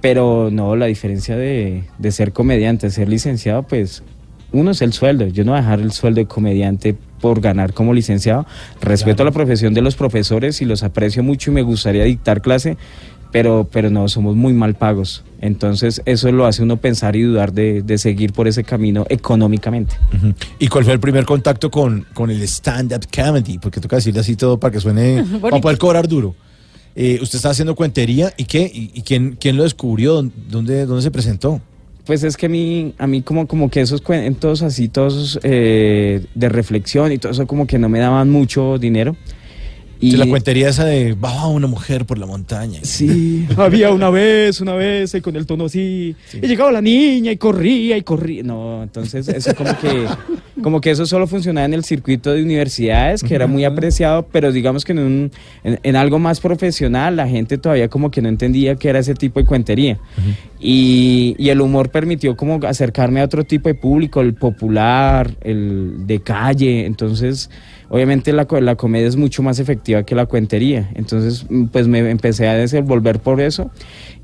Pero 0.00 0.48
no, 0.50 0.74
la 0.74 0.86
diferencia 0.86 1.36
de, 1.36 1.84
de 1.98 2.10
ser 2.12 2.32
comediante, 2.32 2.90
ser 2.90 3.08
licenciado, 3.08 3.62
pues 3.62 4.02
uno 4.50 4.72
es 4.72 4.82
el 4.82 4.92
sueldo. 4.92 5.28
Yo 5.28 5.44
no 5.44 5.52
voy 5.52 5.58
a 5.60 5.62
dejar 5.62 5.80
el 5.80 5.92
sueldo 5.92 6.20
de 6.20 6.26
comediante 6.26 6.96
por 7.20 7.40
ganar 7.40 7.72
como 7.72 7.94
licenciado. 7.94 8.44
Respeto 8.80 9.22
la 9.24 9.30
profesión 9.30 9.74
de 9.74 9.80
los 9.80 9.94
profesores 9.94 10.60
y 10.60 10.64
los 10.64 10.82
aprecio 10.82 11.22
mucho 11.22 11.52
y 11.52 11.54
me 11.54 11.62
gustaría 11.62 12.02
dictar 12.02 12.42
clase, 12.42 12.76
pero, 13.32 13.66
pero 13.72 13.90
no, 13.90 14.08
somos 14.08 14.36
muy 14.36 14.52
mal 14.52 14.74
pagos. 14.74 15.24
Entonces 15.40 16.02
eso 16.04 16.30
lo 16.30 16.46
hace 16.46 16.62
uno 16.62 16.76
pensar 16.76 17.16
y 17.16 17.22
dudar 17.22 17.52
de, 17.52 17.82
de 17.82 17.98
seguir 17.98 18.32
por 18.32 18.46
ese 18.46 18.62
camino 18.62 19.04
económicamente. 19.08 19.96
¿Y 20.60 20.68
cuál 20.68 20.84
fue 20.84 20.92
el 20.92 21.00
primer 21.00 21.24
contacto 21.24 21.70
con, 21.70 22.06
con 22.14 22.30
el 22.30 22.40
stand-up 22.42 23.06
comedy? 23.12 23.58
Porque 23.58 23.80
toca 23.80 23.96
decirle 23.96 24.20
así 24.20 24.36
todo 24.36 24.60
para 24.60 24.72
que 24.72 24.80
suene, 24.80 25.24
para 25.40 25.60
poder 25.60 25.78
cobrar 25.78 26.06
duro. 26.06 26.34
Eh, 26.94 27.18
usted 27.22 27.36
está 27.36 27.50
haciendo 27.50 27.74
cuentería 27.74 28.34
y 28.36 28.44
qué, 28.44 28.70
y, 28.72 28.90
y 28.94 29.02
quién, 29.02 29.36
quién 29.40 29.56
lo 29.56 29.62
descubrió, 29.62 30.22
dónde, 30.48 30.84
dónde 30.84 31.02
se 31.02 31.10
presentó. 31.10 31.60
Pues 32.04 32.24
es 32.24 32.36
que 32.36 32.46
a 32.46 32.48
mí, 32.48 32.94
a 32.98 33.06
mí 33.06 33.22
como, 33.22 33.46
como 33.46 33.70
que 33.70 33.80
esos 33.80 34.00
cuentos 34.00 34.62
así, 34.62 34.88
todos 34.88 35.38
eh, 35.42 36.26
de 36.34 36.48
reflexión 36.48 37.12
y 37.12 37.18
todo 37.18 37.32
eso 37.32 37.46
como 37.46 37.66
que 37.66 37.78
no 37.78 37.88
me 37.88 38.00
daban 38.00 38.28
mucho 38.28 38.78
dinero. 38.78 39.16
Sí, 40.10 40.16
la 40.16 40.26
cuentería 40.26 40.68
esa 40.68 40.84
de 40.84 41.14
baja 41.14 41.46
una 41.46 41.68
mujer 41.68 42.04
por 42.06 42.18
la 42.18 42.26
montaña. 42.26 42.80
Sí, 42.82 43.46
había 43.56 43.92
una 43.92 44.10
vez, 44.10 44.60
una 44.60 44.74
vez, 44.74 45.14
y 45.14 45.20
con 45.20 45.36
el 45.36 45.46
tono 45.46 45.66
así, 45.66 46.16
y 46.34 46.46
llegaba 46.46 46.72
la 46.72 46.80
niña 46.80 47.30
y 47.30 47.36
corría 47.36 47.96
y 47.96 48.02
corría. 48.02 48.42
No, 48.42 48.82
entonces 48.82 49.28
eso 49.28 49.54
como 49.54 49.78
que, 49.78 50.06
como 50.60 50.80
que 50.80 50.90
eso 50.90 51.06
solo 51.06 51.28
funcionaba 51.28 51.66
en 51.66 51.74
el 51.74 51.84
circuito 51.84 52.32
de 52.32 52.42
universidades, 52.42 53.22
que 53.22 53.34
era 53.34 53.46
muy 53.46 53.64
apreciado, 53.64 54.26
pero 54.32 54.50
digamos 54.50 54.84
que 54.84 54.90
en, 54.90 54.98
un, 54.98 55.30
en, 55.62 55.78
en 55.82 55.96
algo 55.96 56.18
más 56.18 56.40
profesional 56.40 57.14
la 57.14 57.28
gente 57.28 57.56
todavía 57.56 57.88
como 57.88 58.10
que 58.10 58.20
no 58.20 58.28
entendía 58.28 58.74
que 58.74 58.88
era 58.88 58.98
ese 58.98 59.14
tipo 59.14 59.38
de 59.38 59.46
cuentería. 59.46 59.98
Y, 60.60 61.34
y 61.38 61.48
el 61.48 61.60
humor 61.60 61.90
permitió 61.90 62.36
como 62.36 62.60
acercarme 62.66 63.20
a 63.20 63.24
otro 63.24 63.44
tipo 63.44 63.68
de 63.68 63.74
público, 63.74 64.20
el 64.20 64.34
popular, 64.34 65.34
el 65.42 66.06
de 66.06 66.20
calle, 66.20 66.86
entonces 66.86 67.50
obviamente 67.92 68.32
la, 68.32 68.46
la 68.62 68.74
comedia 68.74 69.06
es 69.06 69.16
mucho 69.16 69.42
más 69.42 69.58
efectiva 69.58 70.02
que 70.02 70.14
la 70.14 70.24
cuentería. 70.24 70.90
Entonces, 70.94 71.44
mm, 71.48 71.66
pues 71.66 71.86
me 71.88 71.98
empecé 72.10 72.48
a 72.48 72.54
desenvolver 72.54 73.20
por 73.20 73.38
eso. 73.42 73.70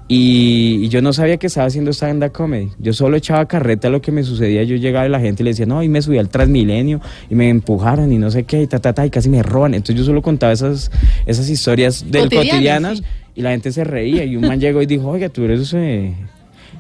Y, 0.08 0.78
y 0.84 0.88
yo 0.88 1.02
no 1.02 1.12
sabía 1.12 1.36
que 1.36 1.48
estaba 1.48 1.66
haciendo 1.66 1.92
stand-up 1.92 2.32
comedy. 2.32 2.70
Yo 2.78 2.94
solo 2.94 3.18
echaba 3.18 3.46
carreta 3.46 3.88
a 3.88 3.90
lo 3.90 4.00
que 4.00 4.10
me 4.10 4.22
sucedía. 4.22 4.62
Yo 4.62 4.76
llegaba 4.76 5.06
y 5.06 5.10
la 5.10 5.20
gente 5.20 5.44
le 5.44 5.50
decía, 5.50 5.66
no, 5.66 5.82
y 5.82 5.88
me 5.90 6.00
subí 6.00 6.16
al 6.16 6.30
Transmilenio 6.30 7.02
y 7.28 7.34
me 7.34 7.50
empujaron 7.50 8.10
y 8.10 8.16
no 8.16 8.30
sé 8.30 8.44
qué, 8.44 8.62
y 8.62 8.66
ta, 8.66 8.78
ta, 8.78 8.94
ta, 8.94 9.04
y 9.04 9.10
casi 9.10 9.28
me 9.28 9.42
roban. 9.42 9.74
Entonces 9.74 9.96
yo 9.96 10.04
solo 10.04 10.22
contaba 10.22 10.54
esas, 10.54 10.90
esas 11.26 11.50
historias 11.50 12.10
del 12.10 12.22
Cotidianas, 12.22 12.50
cotidianas 12.50 12.98
sí. 12.98 13.04
y 13.34 13.42
la 13.42 13.50
gente 13.50 13.70
se 13.70 13.84
reía. 13.84 14.24
Y 14.24 14.34
un 14.36 14.48
man 14.48 14.58
llegó 14.58 14.80
y 14.80 14.86
dijo, 14.86 15.08
oiga, 15.08 15.28
tú 15.28 15.44
eres... 15.44 15.74
Eh, 15.74 16.14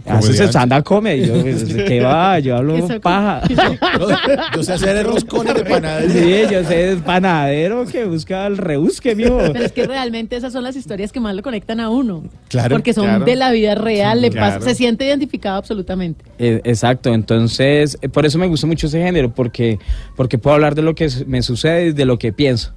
Haces 0.08 0.40
stand-up 0.40 0.84
comedy. 0.84 1.26
Yo, 1.26 1.40
pues, 1.42 1.64
¿qué 1.64 2.00
va? 2.00 2.38
Yo 2.38 2.56
hablo 2.56 2.76
Eso- 2.76 3.00
paja. 3.00 3.42
Yo 4.56 4.62
sé 4.62 4.72
hacer 4.72 5.04
roscones 5.06 5.54
de 5.54 5.64
panadería. 5.64 6.48
Sí, 6.48 6.54
yo 6.54 6.64
sé, 6.64 6.92
es 6.92 7.00
panadero 7.02 7.84
que 7.86 8.04
busca 8.04 8.46
el 8.46 8.56
rebusque, 8.56 9.14
mijo. 9.14 9.38
Pero 9.52 9.64
es 9.64 9.72
que 9.72 9.86
realmente 9.86 10.36
esas 10.36 10.52
son 10.52 10.64
las 10.64 10.76
historias 10.76 11.12
que 11.12 11.20
más 11.20 11.34
lo 11.34 11.42
conectan 11.42 11.80
a 11.80 11.90
uno. 11.90 12.22
Claro, 12.48 12.76
Porque 12.76 12.92
son 12.94 13.04
claro. 13.06 13.24
de 13.24 13.36
la 13.36 13.50
vida 13.52 13.74
real, 13.74 14.20
le 14.20 14.30
Claro. 14.30 14.54
pasa, 14.58 14.70
se 14.70 14.74
siente 14.74 15.04
identificado 15.06 15.56
absolutamente. 15.58 16.24
Eh, 16.38 16.60
exacto, 16.64 17.12
entonces 17.14 17.98
eh, 18.00 18.08
por 18.08 18.26
eso 18.26 18.38
me 18.38 18.46
gusta 18.46 18.66
mucho 18.66 18.86
ese 18.86 19.02
género, 19.02 19.32
porque, 19.32 19.78
porque 20.16 20.38
puedo 20.38 20.54
hablar 20.54 20.74
de 20.74 20.82
lo 20.82 20.94
que 20.94 21.08
me 21.26 21.42
sucede 21.42 21.86
y 21.86 21.92
de 21.92 22.04
lo 22.04 22.18
que 22.18 22.32
pienso. 22.32 22.72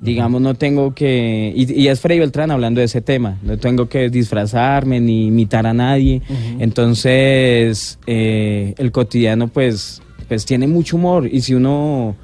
Digamos, 0.00 0.42
no 0.42 0.54
tengo 0.54 0.94
que, 0.94 1.52
y, 1.56 1.72
y 1.72 1.88
es 1.88 2.00
Freddy 2.00 2.18
Beltrán 2.18 2.50
hablando 2.50 2.80
de 2.80 2.86
ese 2.86 3.00
tema, 3.00 3.38
no 3.42 3.56
tengo 3.56 3.88
que 3.88 4.10
disfrazarme 4.10 5.00
ni 5.00 5.28
imitar 5.28 5.66
a 5.66 5.72
nadie. 5.72 6.20
Entonces, 6.58 7.98
eh, 8.06 8.74
el 8.76 8.92
cotidiano 8.92 9.48
pues, 9.48 10.02
pues 10.28 10.44
tiene 10.44 10.66
mucho 10.66 10.96
humor 10.96 11.26
y 11.32 11.40
si 11.40 11.54
uno, 11.54 12.16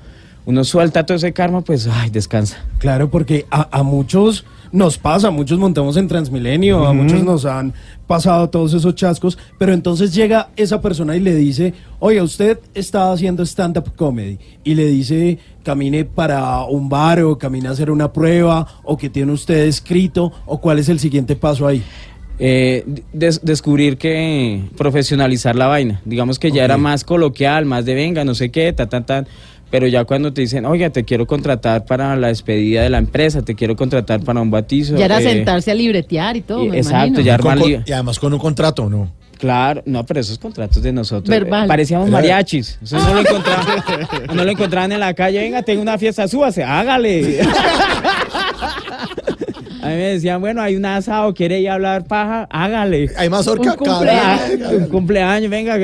uno 0.45 0.65
suelta 0.65 1.07
todo 1.07 1.17
ese 1.17 1.33
karma, 1.33 1.63
pues, 1.63 1.87
ay, 1.87 2.11
descansa. 2.11 2.63
Claro, 2.79 3.11
porque 3.11 3.47
a, 3.51 3.79
a 3.79 3.83
muchos 3.83 4.45
nos 4.73 4.99
pasa, 4.99 5.31
muchos 5.31 5.59
montamos 5.59 5.97
en 5.97 6.07
Transmilenio, 6.09 6.87
a 6.87 6.93
muchos 6.93 7.23
nos 7.25 7.45
han 7.45 7.73
pasado 8.07 8.49
todos 8.51 8.73
esos 8.75 8.95
chascos, 8.95 9.37
pero 9.59 9.73
entonces 9.73 10.15
llega 10.15 10.51
esa 10.57 10.81
persona 10.81 11.17
y 11.17 11.21
le 11.21 11.35
dice, 11.35 11.75
oye, 11.99 12.21
usted 12.23 12.59
está 12.75 13.13
haciendo 13.13 13.45
stand-up 13.45 13.95
comedy, 13.97 14.39
y 14.65 14.75
le 14.75 14.87
dice, 14.87 15.39
camine 15.63 16.05
para 16.05 16.65
un 16.65 16.89
bar 16.89 17.21
o 17.23 17.37
camine 17.39 17.69
a 17.69 17.73
hacer 17.73 17.91
una 17.91 18.13
prueba, 18.13 18.67
o 18.85 18.97
que 18.97 19.11
tiene 19.11 19.33
usted 19.33 19.67
escrito, 19.67 20.33
o 20.47 20.61
cuál 20.61 20.79
es 20.79 20.89
el 20.89 20.99
siguiente 21.01 21.37
paso 21.37 21.67
ahí. 21.67 21.83
Eh, 22.43 22.87
des- 23.13 23.45
descubrir 23.45 23.99
que 23.99 24.63
profesionalizar 24.79 25.57
la 25.57 25.67
vaina. 25.67 26.01
Digamos 26.07 26.39
que 26.39 26.51
ya 26.51 26.65
era 26.65 26.79
más 26.79 27.05
coloquial, 27.05 27.67
más 27.67 27.85
de 27.85 27.95
venga, 27.95 28.25
no 28.25 28.35
sé 28.35 28.51
qué, 28.51 28.73
ta, 28.73 28.89
ta, 28.89 29.05
ta. 29.05 29.27
Pero 29.71 29.87
ya 29.87 30.05
cuando 30.05 30.33
te 30.33 30.41
dicen, 30.41 30.67
oiga, 30.67 30.91
te 30.91 31.05
quiero 31.05 31.27
contratar 31.27 31.85
para 31.85 32.17
la 32.17 32.29
despedida 32.29 32.83
de 32.83 32.91
la 32.91 32.99
empresa, 32.99 33.43
te 33.43 33.55
quiero 33.55 33.77
contratar 33.77 34.21
para 34.21 34.41
un 34.41 34.51
bautizo. 34.51 34.97
Ya 34.97 35.05
era 35.05 35.21
eh, 35.21 35.23
sentarse 35.23 35.71
a 35.71 35.75
libretear 35.75 36.37
y 36.37 36.41
todo, 36.41 36.65
y- 36.65 36.71
me 36.71 36.79
exacto, 36.79 37.21
imagino. 37.21 37.21
ya 37.21 37.35
armar 37.35 37.59
y 37.87 37.93
además 37.93 38.19
con 38.19 38.33
un 38.33 38.41
contrato, 38.41 38.89
¿no? 38.91 39.13
Claro, 39.39 39.83
no, 39.87 40.05
pero 40.05 40.21
esos 40.21 40.39
contratos 40.39 40.83
de 40.83 40.93
nosotros. 40.93 41.31
Verbal. 41.31 41.65
eh, 41.65 41.69
parecíamos 41.69 42.11
mariachis. 42.11 42.79
Eso 42.83 42.99
no 42.99 43.15
lo 43.15 43.21
encontraban, 43.21 43.67
no 44.35 44.45
lo 44.45 44.51
encontraban 44.51 44.93
en 44.93 45.01
la 45.01 45.15
calle. 45.15 45.39
Venga, 45.39 45.63
tengo 45.63 45.81
una 45.81 45.97
fiesta, 45.97 46.29
súbase, 46.29 46.63
hágale. 46.63 47.41
A 49.83 49.87
mí 49.89 49.95
me 49.95 50.03
decían, 50.13 50.41
bueno, 50.43 50.61
hay 50.61 50.77
un 50.77 50.85
asado, 50.85 51.33
quiere 51.33 51.59
ir 51.61 51.71
a 51.71 51.75
hablar 51.75 52.05
paja, 52.05 52.47
hágale. 52.51 53.11
Hay 53.17 53.31
más 53.31 53.47
orca 53.49 53.71
Un 53.73 53.77
cumpleaños. 53.79 54.73
Un 54.73 54.89
cumpleaños, 54.89 55.51
venga, 55.51 55.79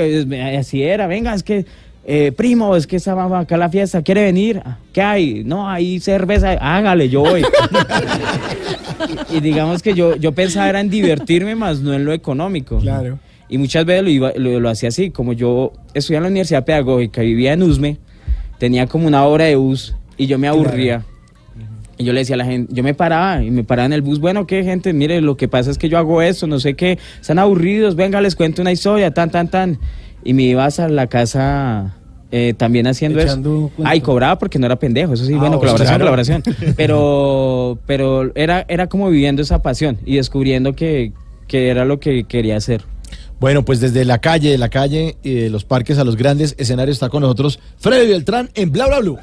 así 0.58 0.82
era, 0.82 1.06
venga, 1.06 1.32
es 1.34 1.42
que, 1.42 1.64
eh, 2.08 2.30
primo, 2.32 2.76
es 2.76 2.86
que 2.86 2.96
estamos 2.96 3.32
acá 3.32 3.56
a 3.56 3.58
la 3.58 3.68
fiesta, 3.68 4.00
¿quiere 4.02 4.22
venir? 4.22 4.62
Ah, 4.64 4.78
¿Qué 4.92 5.02
hay? 5.02 5.42
No, 5.44 5.68
hay 5.68 5.98
cerveza, 6.00 6.52
hágale, 6.52 7.08
yo 7.08 7.20
voy. 7.22 7.42
y, 9.32 9.36
y 9.36 9.40
digamos 9.40 9.82
que 9.82 9.94
yo, 9.94 10.16
yo 10.16 10.32
pensaba 10.32 10.68
era 10.68 10.80
en 10.80 10.88
divertirme 10.90 11.54
más, 11.54 11.80
no 11.80 11.92
en 11.94 12.04
lo 12.04 12.12
económico. 12.12 12.78
Claro. 12.78 13.18
Y 13.48 13.58
muchas 13.58 13.84
veces 13.84 14.02
lo, 14.04 14.10
iba- 14.10 14.32
lo, 14.36 14.58
lo 14.60 14.68
hacía 14.68 14.88
así, 14.88 15.10
como 15.10 15.32
yo 15.32 15.72
estudiaba 15.94 16.20
en 16.20 16.22
la 16.24 16.30
Universidad 16.30 16.64
Pedagógica, 16.64 17.20
vivía 17.22 17.52
en 17.52 17.62
Usme, 17.62 17.98
tenía 18.58 18.86
como 18.86 19.06
una 19.06 19.24
hora 19.24 19.44
de 19.44 19.56
bus 19.56 19.94
y 20.16 20.26
yo 20.26 20.38
me 20.38 20.48
aburría. 20.48 21.04
Y 21.98 22.04
yo 22.04 22.12
le 22.12 22.20
decía 22.20 22.34
a 22.34 22.38
la 22.38 22.44
gente, 22.44 22.72
yo 22.74 22.82
me 22.82 22.92
paraba 22.92 23.42
y 23.42 23.50
me 23.50 23.64
paraba 23.64 23.86
en 23.86 23.94
el 23.94 24.02
bus, 24.02 24.18
bueno, 24.20 24.46
¿qué 24.46 24.62
gente? 24.64 24.92
Mire, 24.92 25.20
lo 25.22 25.36
que 25.38 25.48
pasa 25.48 25.70
es 25.70 25.78
que 25.78 25.88
yo 25.88 25.96
hago 25.96 26.20
esto, 26.20 26.46
no 26.46 26.60
sé 26.60 26.74
qué, 26.74 26.98
están 27.20 27.38
aburridos, 27.38 27.96
venga, 27.96 28.20
les 28.20 28.36
cuento 28.36 28.60
una 28.60 28.70
historia, 28.72 29.12
tan, 29.14 29.30
tan, 29.30 29.48
tan. 29.48 29.78
Y 30.26 30.32
me 30.34 30.42
ibas 30.42 30.80
a 30.80 30.88
la 30.88 31.06
casa 31.06 31.94
eh, 32.32 32.54
también 32.56 32.86
haciendo 32.86 33.20
Echando 33.20 33.50
eso. 33.66 33.70
cuento. 33.76 33.82
Ah, 33.90 33.94
y 33.96 34.00
cobraba 34.00 34.38
porque 34.38 34.58
no 34.58 34.66
era 34.66 34.76
pendejo, 34.76 35.14
eso 35.14 35.24
sí, 35.24 35.34
Ah, 35.34 35.38
bueno, 35.38 35.58
colaboración, 35.58 35.86
claro. 35.88 36.04
colaboración. 36.04 36.42
Pero, 36.76 37.78
pero 37.86 38.32
era, 38.34 38.64
era 38.68 38.88
como 38.88 39.08
viviendo 39.10 39.42
esa 39.42 39.62
pasión 39.62 39.98
y 40.04 40.16
descubriendo 40.16 40.74
que, 40.74 41.12
que 41.46 41.68
era 41.68 41.84
lo 41.84 42.00
que 42.00 42.24
quería 42.24 42.56
hacer. 42.56 42.82
Bueno, 43.38 43.64
pues 43.64 43.80
desde 43.80 44.04
la 44.04 44.18
calle, 44.18 44.50
de 44.50 44.58
la 44.58 44.68
calle 44.70 45.16
y 45.22 45.34
de 45.34 45.50
los 45.50 45.64
parques 45.64 45.98
a 45.98 46.04
los 46.04 46.16
grandes 46.16 46.54
escenarios 46.58 46.96
está 46.96 47.08
con 47.10 47.20
nosotros 47.22 47.60
Freddy 47.78 48.08
Beltrán 48.08 48.50
en 48.54 48.72
Bla 48.72 48.86
Bla 48.88 49.00
Blue. 49.00 49.18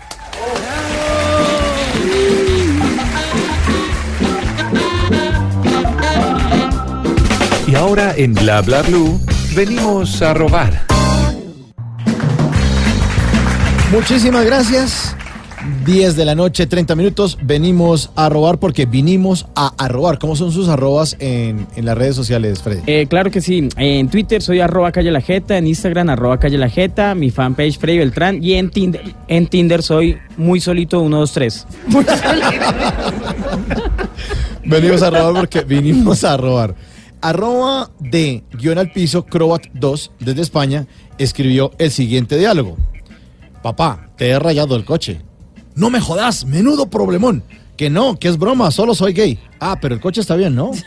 Y 7.68 7.76
ahora 7.76 8.14
en 8.16 8.34
Bla 8.34 8.62
Bla 8.62 8.82
Blue 8.84 9.20
venimos 9.56 10.22
a 10.22 10.34
robar. 10.34 10.93
Muchísimas 13.94 14.44
gracias. 14.44 15.16
10 15.86 16.16
de 16.16 16.26
la 16.26 16.34
noche, 16.34 16.66
30 16.66 16.96
minutos. 16.96 17.38
Venimos 17.44 18.10
a 18.16 18.28
robar 18.28 18.58
porque 18.58 18.88
vinimos 18.88 19.46
a, 19.56 19.72
a 19.78 19.88
robar. 19.88 20.18
¿Cómo 20.18 20.36
son 20.36 20.52
sus 20.52 20.68
arrobas 20.68 21.16
en, 21.20 21.68
en 21.76 21.86
las 21.86 21.96
redes 21.96 22.16
sociales, 22.16 22.64
Freddy? 22.64 22.82
Eh, 22.88 23.06
claro 23.08 23.30
que 23.30 23.40
sí. 23.40 23.70
En 23.78 24.10
Twitter 24.10 24.42
soy 24.42 24.62
arroba 24.62 24.92
calle 24.92 25.12
la 25.12 25.22
jeta, 25.22 25.60
en 25.60 25.68
Instagram 25.68 26.10
arroba 26.10 26.40
calle 26.40 26.58
la 26.58 26.70
jeta, 26.70 27.14
mi 27.14 27.30
fanpage 27.30 27.78
Freddy 27.78 28.00
Beltrán 28.00 28.44
y 28.44 28.54
en 28.54 28.72
Tinder, 28.72 29.14
en 29.28 29.46
Tinder 29.46 29.84
soy 29.84 30.18
muy 30.38 30.60
solito 30.60 31.00
123. 31.00 31.68
Venimos 34.66 35.04
a 35.04 35.12
robar 35.12 35.34
porque 35.34 35.62
vinimos 35.62 36.24
a 36.24 36.36
robar. 36.36 36.74
Arroba 37.22 37.92
de 38.00 38.44
guion 38.58 38.80
al 38.80 38.92
piso, 38.92 39.24
Croat 39.28 39.68
2, 39.76 40.12
desde 40.20 40.42
España, 40.42 40.88
escribió 41.20 41.72
el 41.78 41.92
siguiente 41.92 42.40
diálogo. 42.40 42.76
Papá, 43.64 44.10
te 44.18 44.30
he 44.30 44.38
rayado 44.38 44.76
el 44.76 44.86
coche. 44.86 45.22
No 45.74 45.90
me 45.90 46.00
jodas, 46.02 46.46
menudo 46.46 46.88
problemón. 46.88 47.44
Que 47.78 47.90
no, 47.90 48.20
que 48.20 48.28
es 48.28 48.38
broma, 48.38 48.70
solo 48.70 48.94
soy 48.94 49.14
gay. 49.14 49.40
Ah, 49.60 49.80
pero 49.82 49.96
el 49.96 50.02
coche 50.02 50.22
está 50.22 50.36
bien, 50.36 50.54
¿no? 50.54 50.72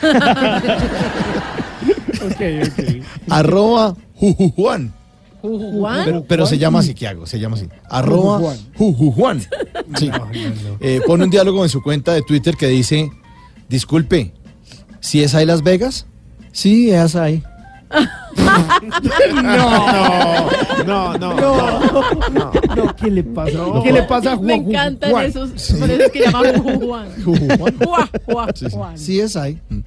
Arroba 3.28 3.96
Jujujuan. 4.14 4.92
Juan. 5.40 6.04
Pero, 6.04 6.24
pero 6.24 6.46
se 6.46 6.58
llama 6.58 6.80
así, 6.80 6.94
¿qué 6.94 7.06
hago? 7.06 7.26
Se 7.26 7.38
llama 7.38 7.56
así. 7.56 7.68
Arroba 7.88 8.54
Jujujuan. 8.76 9.42
Sí. 9.96 10.10
Eh, 10.80 11.00
pone 11.06 11.24
un 11.24 11.30
diálogo 11.30 11.62
en 11.62 11.68
su 11.68 11.80
cuenta 11.80 12.12
de 12.12 12.22
Twitter 12.22 12.56
que 12.56 12.66
dice, 12.66 13.08
disculpe, 13.68 14.32
¿si 14.98 15.22
es 15.22 15.32
ahí 15.36 15.46
Las 15.46 15.62
Vegas? 15.62 16.06
Sí, 16.50 16.90
es 16.90 17.14
ahí. 17.14 17.44
No, 19.42 21.18
no, 21.18 21.18
no. 21.18 21.34
No, 21.36 22.52
no, 22.76 22.96
¿qué 22.96 23.10
le 23.10 23.22
pasa? 23.24 23.58
¿Qué 23.82 23.92
le 23.92 24.02
pasa 24.04 24.32
a 24.32 24.36
Juan? 24.36 24.46
Me 24.46 24.54
encantan 24.54 25.10
Juan? 25.10 25.26
esos. 25.26 25.50
Por 25.78 25.90
eso 25.90 26.02
es 26.04 26.12
que 26.12 26.20
llaman 26.20 26.62
Juan. 26.80 27.08
Juan, 27.24 28.08
Juan, 28.26 28.50
Sí, 28.54 28.64
sí. 28.68 28.70
Juan. 28.76 28.98
Sí 28.98 29.20
es 29.20 29.36
ahí. 29.36 29.58
Mm. 29.68 29.78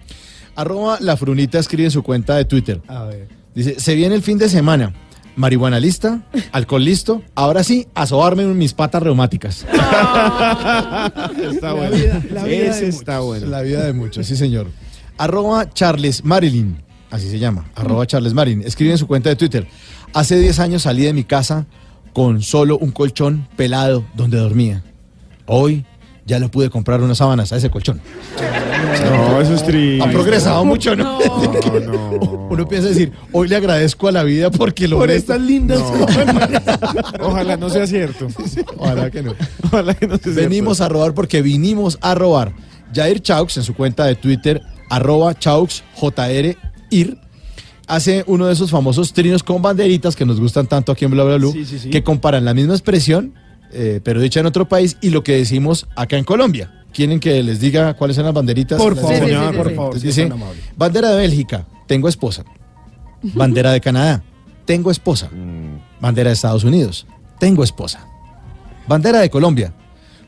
Arroba 0.56 0.98
La 1.00 1.15
Frunita 1.17 1.60
escribe 1.60 1.86
en 1.86 1.91
su 1.91 2.04
cuenta 2.04 2.36
de 2.36 2.45
Twitter. 2.45 2.82
A 2.88 3.04
ver. 3.06 3.28
Dice, 3.56 3.80
se 3.80 3.95
viene 3.95 4.15
el 4.15 4.22
fin 4.22 4.38
de 4.38 4.50
semana. 4.50 4.93
Marihuana 5.36 5.80
lista, 5.80 6.22
alcohol 6.52 6.84
listo. 6.84 7.22
Ahora 7.34 7.63
sí, 7.63 7.88
a 7.95 8.06
sobarme 8.06 8.43
en 8.43 8.58
mis 8.58 8.74
patas 8.74 9.02
reumáticas. 9.02 9.65
Está 11.50 11.72
bueno. 11.74 11.91
vida- 11.95 12.22
la 12.32 12.43
vida 12.43 12.65
Ese 12.72 12.82
de 12.82 12.88
está 12.89 13.19
bueno. 13.22 13.48
La 13.48 13.62
vida 13.62 13.86
de 13.86 13.93
muchos, 13.93 14.26
sí 14.28 14.36
señor. 14.36 14.67
Arroba 15.17 15.69
Charles 15.72 16.26
Marilyn, 16.26 16.82
así 17.10 17.30
se 17.30 17.39
llama. 17.39 17.65
Arroba 17.76 18.06
Charles 18.06 18.34
Marilyn. 18.34 18.63
Escribe 18.65 18.91
en 18.91 18.98
su 18.98 19.08
cuenta 19.08 19.30
de 19.30 19.36
Twitter. 19.36 19.67
Hace 20.13 20.39
10 20.39 20.60
años 20.60 20.82
salí 20.84 21.04
de 21.04 21.13
mi 21.13 21.24
casa 21.24 21.67
con 22.13 22.41
solo 22.41 22.78
un 22.78 22.91
colchón 22.91 23.48
pelado 23.56 24.04
donde 24.15 24.38
dormía. 24.38 24.84
Hoy 25.45 25.86
ya 26.26 26.38
le 26.39 26.48
pude 26.48 26.69
comprar 26.69 27.02
unas 27.02 27.17
sábanas 27.17 27.52
a 27.52 27.58
ese 27.58 27.69
colchón. 27.69 28.00
No, 29.06 29.41
eso 29.41 29.56
es 29.56 29.63
triste. 29.63 30.04
Ha 30.04 30.12
progresado 30.12 30.63
mucho, 30.63 30.95
¿no? 30.95 31.19
No, 31.30 31.80
no. 31.80 32.48
Uno 32.50 32.67
piensa 32.67 32.89
decir, 32.89 33.12
hoy 33.32 33.48
le 33.48 33.56
agradezco 33.56 34.08
a 34.08 34.12
la 34.12 34.24
vida 34.24 34.52
porque 34.52 34.88
lo 34.88 34.98
Por 34.98 35.12
estas 35.12 35.39
lindas 35.39 35.80
cosas. 35.80 36.28
Ojalá 37.19 37.58
no 37.58 37.69
sea 37.69 37.88
cierto. 37.88 38.28
Ojalá 38.78 39.10
que 39.10 39.24
no. 39.24 39.34
Ojalá 39.65 39.93
que 39.93 40.08
no 40.08 40.17
sea 40.17 40.34
Venimos 40.34 40.82
a 40.82 40.89
robar 40.89 41.13
porque 41.13 41.41
vinimos 41.41 41.98
a 42.02 42.15
robar. 42.15 42.54
Jair 42.93 43.22
Chaux, 43.22 43.56
en 43.58 43.63
su 43.63 43.74
cuenta 43.76 44.06
de 44.06 44.15
Twitter, 44.15 44.62
arroba 44.89 45.38
Chaux 45.38 45.84
JR 45.95 46.58
Ir, 46.89 47.17
hace 47.88 48.23
uno 48.28 48.47
de 48.47 48.54
esos 48.54 48.69
famosos 48.71 49.13
trinos 49.13 49.43
con 49.43 49.62
banderitas 49.62 50.15
que 50.15 50.25
nos 50.25 50.39
gustan 50.39 50.67
tanto 50.67 50.91
aquí 50.91 51.06
en 51.06 51.12
Bla 51.12 51.23
Bla 51.23 51.38
Blue, 51.38 51.52
Sí, 51.52 51.65
sí, 51.65 51.80
sí. 51.80 51.89
que 51.89 52.04
comparan 52.04 52.45
la 52.45 52.54
misma 52.54 52.73
expresión, 52.73 53.34
eh, 53.71 53.99
pero 54.04 54.19
dicha 54.21 54.39
en 54.39 54.45
otro 54.45 54.67
país, 54.67 54.97
y 55.02 55.10
lo 55.10 55.23
que 55.23 55.36
decimos 55.38 55.88
acá 55.95 56.17
en 56.17 56.23
Colombia. 56.23 56.73
¿Quieren 56.91 57.19
que 57.19 57.43
les 57.43 57.60
diga 57.60 57.93
cuáles 57.95 58.15
son 58.15 58.25
las 58.25 58.34
banderitas? 58.34 58.82
Por 58.82 58.95
favor, 58.95 59.12
Sí, 59.12 59.15
sí, 59.19 59.21
sí, 59.21 59.28
señor, 59.28 59.52
sí, 59.52 59.58
por 59.58 59.65
favor. 59.75 59.86
Entonces 59.95 60.02
si 60.02 60.08
es 60.10 60.15
dice, 60.15 60.28
tan 60.30 60.41
amable. 60.41 60.62
bandera 60.75 61.10
de 61.12 61.17
Bélgica, 61.17 61.67
tengo 61.86 62.10
esposa. 62.10 62.43
Bandera 63.21 63.71
de 63.71 63.82
Canadá, 63.82 64.23
tengo 64.65 64.89
esposa. 64.91 65.30
Bandera 65.99 66.30
de 66.30 66.34
Estados 66.34 66.63
Unidos, 66.63 67.06
tengo 67.39 67.63
esposa. 67.63 68.08
Bandera 68.88 69.19
de 69.19 69.30
Colombia, 69.30 69.71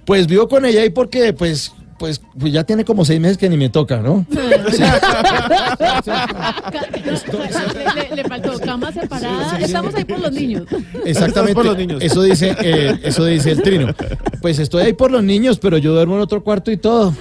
pues 0.05 0.27
vivo 0.27 0.47
con 0.47 0.65
ella 0.65 0.85
y 0.85 0.89
porque 0.91 1.33
pues, 1.33 1.71
pues, 2.01 2.19
pues 2.39 2.51
ya 2.51 2.63
tiene 2.63 2.83
como 2.83 3.05
seis 3.05 3.19
meses 3.21 3.37
que 3.37 3.47
ni 3.47 3.57
me 3.57 3.69
toca, 3.69 3.97
¿no? 3.97 4.25
le, 4.31 4.39
le- 8.09 8.15
le 8.15 8.23
faltó 8.23 8.59
cama 8.59 8.91
separada. 8.91 9.59
Estamos 9.59 9.93
ahí 9.93 10.03
por 10.03 10.17
los 10.17 10.31
niños. 10.31 10.63
Exactamente. 11.05 11.53
por 11.53 11.65
los 11.65 11.77
niños. 11.77 12.01
Eso 12.01 12.23
dice, 12.23 12.55
eh, 12.59 12.99
eso 13.03 13.23
dice 13.25 13.51
el 13.51 13.61
trino. 13.61 13.93
Pues 14.41 14.57
estoy 14.57 14.81
ahí 14.85 14.93
por 14.93 15.11
los 15.11 15.21
niños, 15.23 15.59
pero 15.59 15.77
yo 15.77 15.93
duermo 15.93 16.15
en 16.15 16.21
otro 16.21 16.43
cuarto 16.43 16.71
y 16.71 16.77
todo. 16.77 17.13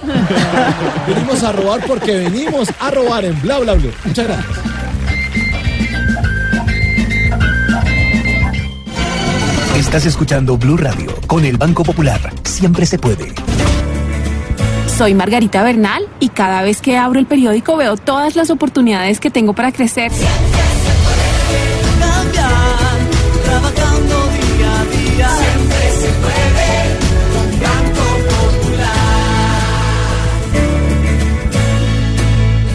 venimos 1.07 1.43
a 1.43 1.51
robar 1.51 1.85
porque 1.85 2.15
venimos 2.17 2.67
a 2.79 2.89
robar 2.89 3.23
en 3.25 3.39
bla 3.39 3.59
bla 3.59 3.73
bla. 3.75 3.91
Muchas 4.03 4.25
gracias. 4.25 4.47
Estás 9.77 10.07
escuchando 10.07 10.57
Blue 10.57 10.77
Radio 10.77 11.13
con 11.27 11.45
el 11.45 11.57
Banco 11.57 11.83
Popular. 11.83 12.19
Siempre 12.43 12.87
se 12.87 12.97
puede. 12.97 13.31
Soy 15.01 15.15
Margarita 15.15 15.63
Bernal 15.63 16.07
y 16.19 16.29
cada 16.29 16.61
vez 16.61 16.79
que 16.79 16.95
abro 16.95 17.19
el 17.19 17.25
periódico 17.25 17.75
veo 17.75 17.97
todas 17.97 18.35
las 18.35 18.51
oportunidades 18.51 19.19
que 19.19 19.31
tengo 19.31 19.53
para 19.53 19.71
crecer. 19.71 20.11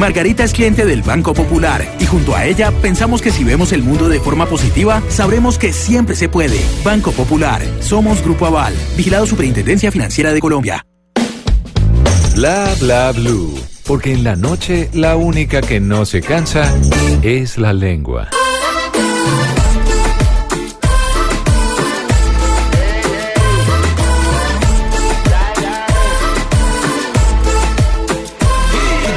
Margarita 0.01 0.43
es 0.43 0.53
cliente 0.53 0.85
del 0.85 1.03
Banco 1.03 1.33
Popular 1.33 1.87
y 2.01 2.07
junto 2.07 2.35
a 2.35 2.45
ella 2.45 2.73
pensamos 2.83 3.23
que 3.23 3.31
si 3.31 3.45
vemos 3.45 3.71
el 3.71 3.85
mundo 3.85 4.09
de 4.09 4.19
forma 4.19 4.47
positiva, 4.47 5.01
sabremos 5.11 5.59
que 5.59 5.73
siempre 5.73 6.17
se 6.17 6.29
puede. 6.29 6.59
Banco 6.83 7.13
Popular, 7.13 7.63
somos 7.79 8.21
Grupo 8.21 8.47
Aval, 8.47 8.75
vigilado 8.97 9.27
Superintendencia 9.27 9.93
Financiera 9.93 10.33
de 10.33 10.41
Colombia. 10.41 10.85
Bla 12.37 12.75
Bla 12.79 13.13
Blue. 13.13 13.59
Porque 13.87 14.13
en 14.13 14.23
la 14.23 14.37
noche 14.37 14.91
la 14.93 15.17
única 15.17 15.63
que 15.63 15.81
no 15.81 16.05
se 16.05 16.21
cansa 16.21 16.71
es 17.23 17.57
la 17.57 17.73
lengua. 17.73 18.29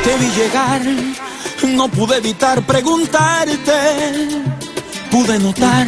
Te 0.06 0.18
vi 0.18 0.30
llegar, 0.38 0.82
no 1.76 1.90
pude 1.90 2.20
evitar 2.20 2.62
preguntarte. 2.62 3.74
Pude 5.12 5.40
notar 5.40 5.88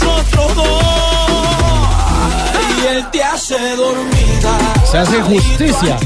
nosotros 0.00 0.54
dos. 0.56 0.82
Y 2.82 2.96
él 2.96 3.04
te 3.12 3.22
hace 3.22 3.54
dormida. 3.76 4.74
Se 4.90 4.98
hace 4.98 5.20
justicia. 5.22 5.96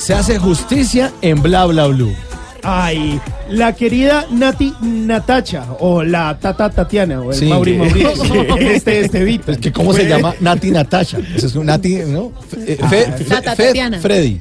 Se 0.00 0.14
hace 0.14 0.38
justicia 0.38 1.12
en 1.22 1.42
bla 1.42 1.66
bla 1.66 1.86
blue. 1.86 2.14
Ay, 2.62 3.20
la 3.48 3.72
querida 3.72 4.26
Nati 4.30 4.74
Natacha, 4.80 5.64
o 5.78 6.02
la 6.02 6.36
Tata 6.38 6.68
Tatiana, 6.70 7.20
o 7.20 7.30
el 7.30 7.38
Sí. 7.38 7.46
Mauri 7.46 7.74
Mauricio, 7.78 8.56
el 8.56 8.66
este 8.68 9.00
Estevita. 9.00 9.52
Es 9.52 9.58
que 9.58 9.72
cómo 9.72 9.92
se 9.92 10.06
llama 10.08 10.34
Nati 10.40 10.70
Natasha. 10.70 11.18
Eso 11.36 11.46
es 11.46 11.54
un 11.54 11.66
Nati, 11.66 11.94
¿no? 12.06 12.32
Fe- 12.50 12.72
eh, 12.72 12.78
Fe- 12.88 13.12
Fe- 13.12 13.24
Tata 13.24 13.54
Fe- 13.54 13.66
Tatiana. 13.68 14.00
Freddy. 14.00 14.40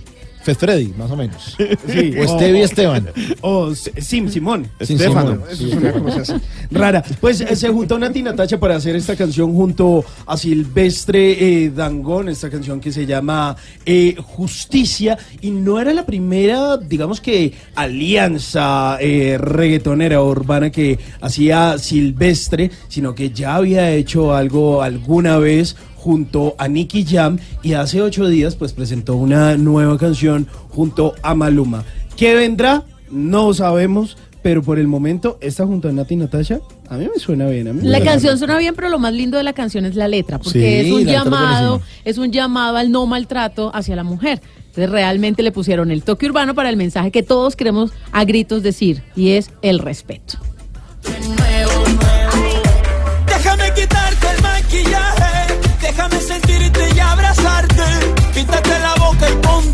Freddy, 0.55 0.93
más 0.97 1.11
o 1.11 1.15
menos. 1.15 1.55
Sí, 1.87 2.13
o 2.17 2.23
Estevi 2.23 2.61
Esteban. 2.61 3.07
O 3.41 3.73
Sim 3.73 4.29
Simón. 4.29 4.67
Sim 4.81 4.95
Estefano. 4.95 5.31
Simón, 5.31 5.43
Eso 5.49 5.63
sí, 5.63 5.69
es 5.69 5.75
una 5.75 5.93
cosa 5.93 6.21
así. 6.21 6.33
rara. 6.71 7.03
Pues 7.21 7.41
eh, 7.41 7.55
se 7.55 7.69
juntó 7.69 7.97
Nati 7.97 8.21
Natacha 8.21 8.59
para 8.59 8.75
hacer 8.75 8.95
esta 8.95 9.15
canción 9.15 9.53
junto 9.53 10.03
a 10.25 10.37
Silvestre 10.37 11.63
eh, 11.65 11.71
Dangón, 11.71 12.29
esta 12.29 12.49
canción 12.49 12.79
que 12.79 12.91
se 12.91 13.05
llama 13.05 13.55
eh, 13.85 14.15
Justicia. 14.21 15.17
Y 15.41 15.51
no 15.51 15.79
era 15.79 15.93
la 15.93 16.05
primera, 16.05 16.77
digamos 16.77 17.21
que, 17.21 17.53
alianza 17.75 18.97
reggaetonera 18.97 20.21
urbana 20.21 20.71
que 20.71 20.99
hacía 21.21 21.77
Silvestre, 21.77 22.71
sino 22.87 23.15
que 23.15 23.29
ya 23.31 23.55
había 23.55 23.91
hecho 23.91 24.33
algo 24.35 24.81
alguna 24.81 25.37
vez 25.37 25.75
junto 26.07 26.55
a 26.57 26.69
Nicky 26.69 27.03
Jam 27.05 27.37
y 27.61 27.73
hace 27.73 28.01
ocho 28.01 28.29
días 28.29 28.55
pues 28.55 28.71
presentó 28.71 29.17
una 29.17 29.57
nueva 29.57 29.97
canción 29.97 30.47
junto 30.69 31.13
a 31.21 31.35
Maluma. 31.35 31.83
¿Qué 32.15 32.33
vendrá? 32.33 32.85
No 33.11 33.53
sabemos, 33.53 34.15
pero 34.41 34.63
por 34.63 34.79
el 34.79 34.87
momento 34.87 35.37
esta 35.41 35.65
junto 35.65 35.89
a 35.89 35.91
Nati 35.91 36.13
y 36.13 36.17
Natasha 36.17 36.61
a 36.89 36.95
mí 36.95 37.09
me 37.13 37.19
suena 37.19 37.47
bien. 37.47 37.67
a 37.67 37.73
mí 37.73 37.81
me 37.81 37.89
La 37.89 37.99
canción 37.99 38.31
bien. 38.35 38.37
suena 38.37 38.57
bien, 38.57 38.73
pero 38.73 38.87
lo 38.87 38.99
más 38.99 39.11
lindo 39.11 39.35
de 39.37 39.43
la 39.43 39.51
canción 39.51 39.83
es 39.83 39.95
la 39.95 40.07
letra, 40.07 40.39
porque 40.39 40.81
Sí, 40.81 40.87
es 40.87 40.93
un 40.93 41.03
llamado, 41.03 41.81
es 42.05 42.17
un 42.17 42.31
llamado 42.31 42.77
al 42.77 42.89
no 42.89 43.05
maltrato 43.05 43.69
hacia 43.75 43.97
la 43.97 44.05
mujer. 44.05 44.41
Entonces 44.67 44.89
realmente 44.89 45.43
le 45.43 45.51
pusieron 45.51 45.91
el 45.91 46.03
toque 46.03 46.25
urbano 46.25 46.55
para 46.55 46.69
el 46.69 46.77
mensaje 46.77 47.11
que 47.11 47.21
todos 47.21 47.57
queremos 47.57 47.91
a 48.13 48.23
gritos 48.23 48.63
decir, 48.63 49.03
y 49.13 49.31
es 49.31 49.51
el 49.61 49.79
respeto. 49.79 50.37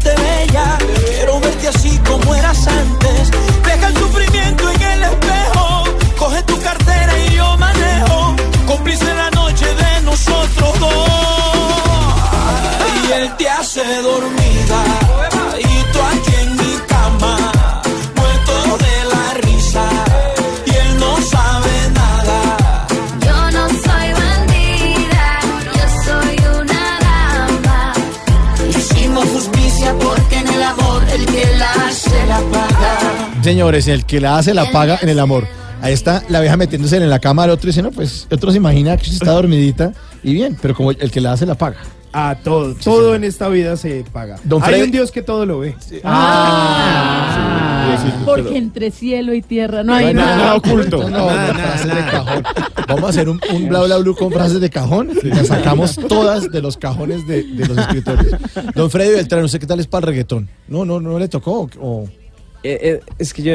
Quiero 0.02 1.40
verte 1.40 1.68
así 1.68 1.98
como 2.00 2.36
eras 2.36 2.68
antes. 2.68 3.32
Deja 3.64 3.88
el 3.88 3.98
sufrimiento 3.98 4.70
en 4.70 4.82
el 4.82 5.04
espejo. 5.04 5.84
Coge 6.18 6.44
tu 6.44 6.60
cartera 6.62 7.20
y 7.20 7.36
yo 7.36 7.58
manejo. 7.58 8.36
Cómplice 8.68 9.14
la 9.14 9.30
noche 9.32 9.66
de 9.66 10.02
nosotros 10.02 10.80
dos. 10.80 11.10
Y 13.08 13.12
él 13.12 13.38
te 13.38 13.50
hace 13.50 14.02
dormida. 14.02 14.43
Señores, 33.44 33.88
el 33.88 34.06
que 34.06 34.22
la 34.22 34.38
hace 34.38 34.54
la 34.54 34.72
paga 34.72 35.00
en 35.02 35.10
el 35.10 35.20
amor. 35.20 35.46
Ahí 35.82 35.92
está 35.94 36.24
la 36.30 36.40
vieja 36.40 36.56
metiéndose 36.56 36.96
en 36.96 37.10
la 37.10 37.20
cama 37.20 37.44
al 37.44 37.50
otro 37.50 37.68
y 37.68 37.72
dice, 37.72 37.82
no, 37.82 37.92
pues 37.92 38.26
el 38.30 38.38
otro 38.38 38.52
se 38.52 38.58
imagina 38.58 38.96
que 38.96 39.10
está 39.10 39.32
dormidita 39.32 39.92
y 40.24 40.34
bien, 40.34 40.58
pero 40.62 40.74
como 40.74 40.92
el 40.92 41.12
que 41.12 41.20
la 41.20 41.34
hace 41.34 41.46
la 41.46 41.56
paga. 41.56 41.76
A 42.14 42.38
todo, 42.42 42.74
todo 42.76 43.16
en 43.16 43.24
esta 43.26 43.50
vida 43.50 43.76
se 43.76 44.06
paga. 44.14 44.38
Don 44.44 44.64
Hay 44.64 44.82
un 44.84 44.92
Dios 44.92 45.12
que 45.12 45.22
todo 45.24 45.46
lo 45.46 45.60
ve. 45.60 45.76
Ah, 46.04 47.98
porque 48.26 48.58
entre 48.58 48.92
cielo 48.92 49.34
y 49.34 49.42
tierra 49.42 49.84
no 49.84 49.94
hay 49.94 50.14
nada. 50.14 50.62
No, 51.02 51.10
no, 51.10 51.28
frases 51.28 51.88
de 51.96 52.02
cajón. 52.12 52.44
Vamos 52.88 53.04
a 53.04 53.10
hacer 53.10 53.30
un, 53.30 53.42
un 53.52 53.68
bla 53.68 53.82
bla 53.82 53.98
blue 53.98 54.16
con 54.16 54.32
frases 54.32 54.62
de 54.62 54.70
cajón. 54.70 55.10
Las 55.24 55.48
sacamos 55.48 55.96
todas 56.08 56.50
de 56.52 56.62
los 56.62 56.78
cajones 56.78 57.28
de, 57.28 57.44
de 57.44 57.66
los 57.68 57.78
escritores. 57.78 58.28
Don 58.76 58.90
Freddy 58.90 59.12
Beltrán, 59.16 59.44
¿usted 59.44 59.60
qué 59.60 59.68
tal 59.68 59.80
es 59.82 59.88
para 59.88 60.06
el 60.06 60.08
reggaetón? 60.14 60.48
No, 60.68 60.86
no, 60.86 61.00
no 61.02 61.18
le 61.20 61.28
tocó. 61.28 61.68
o- 61.82 62.08
Eh, 62.63 62.80
eh, 62.82 62.99
es 63.19 63.34
que 63.34 63.43
yo 63.43 63.54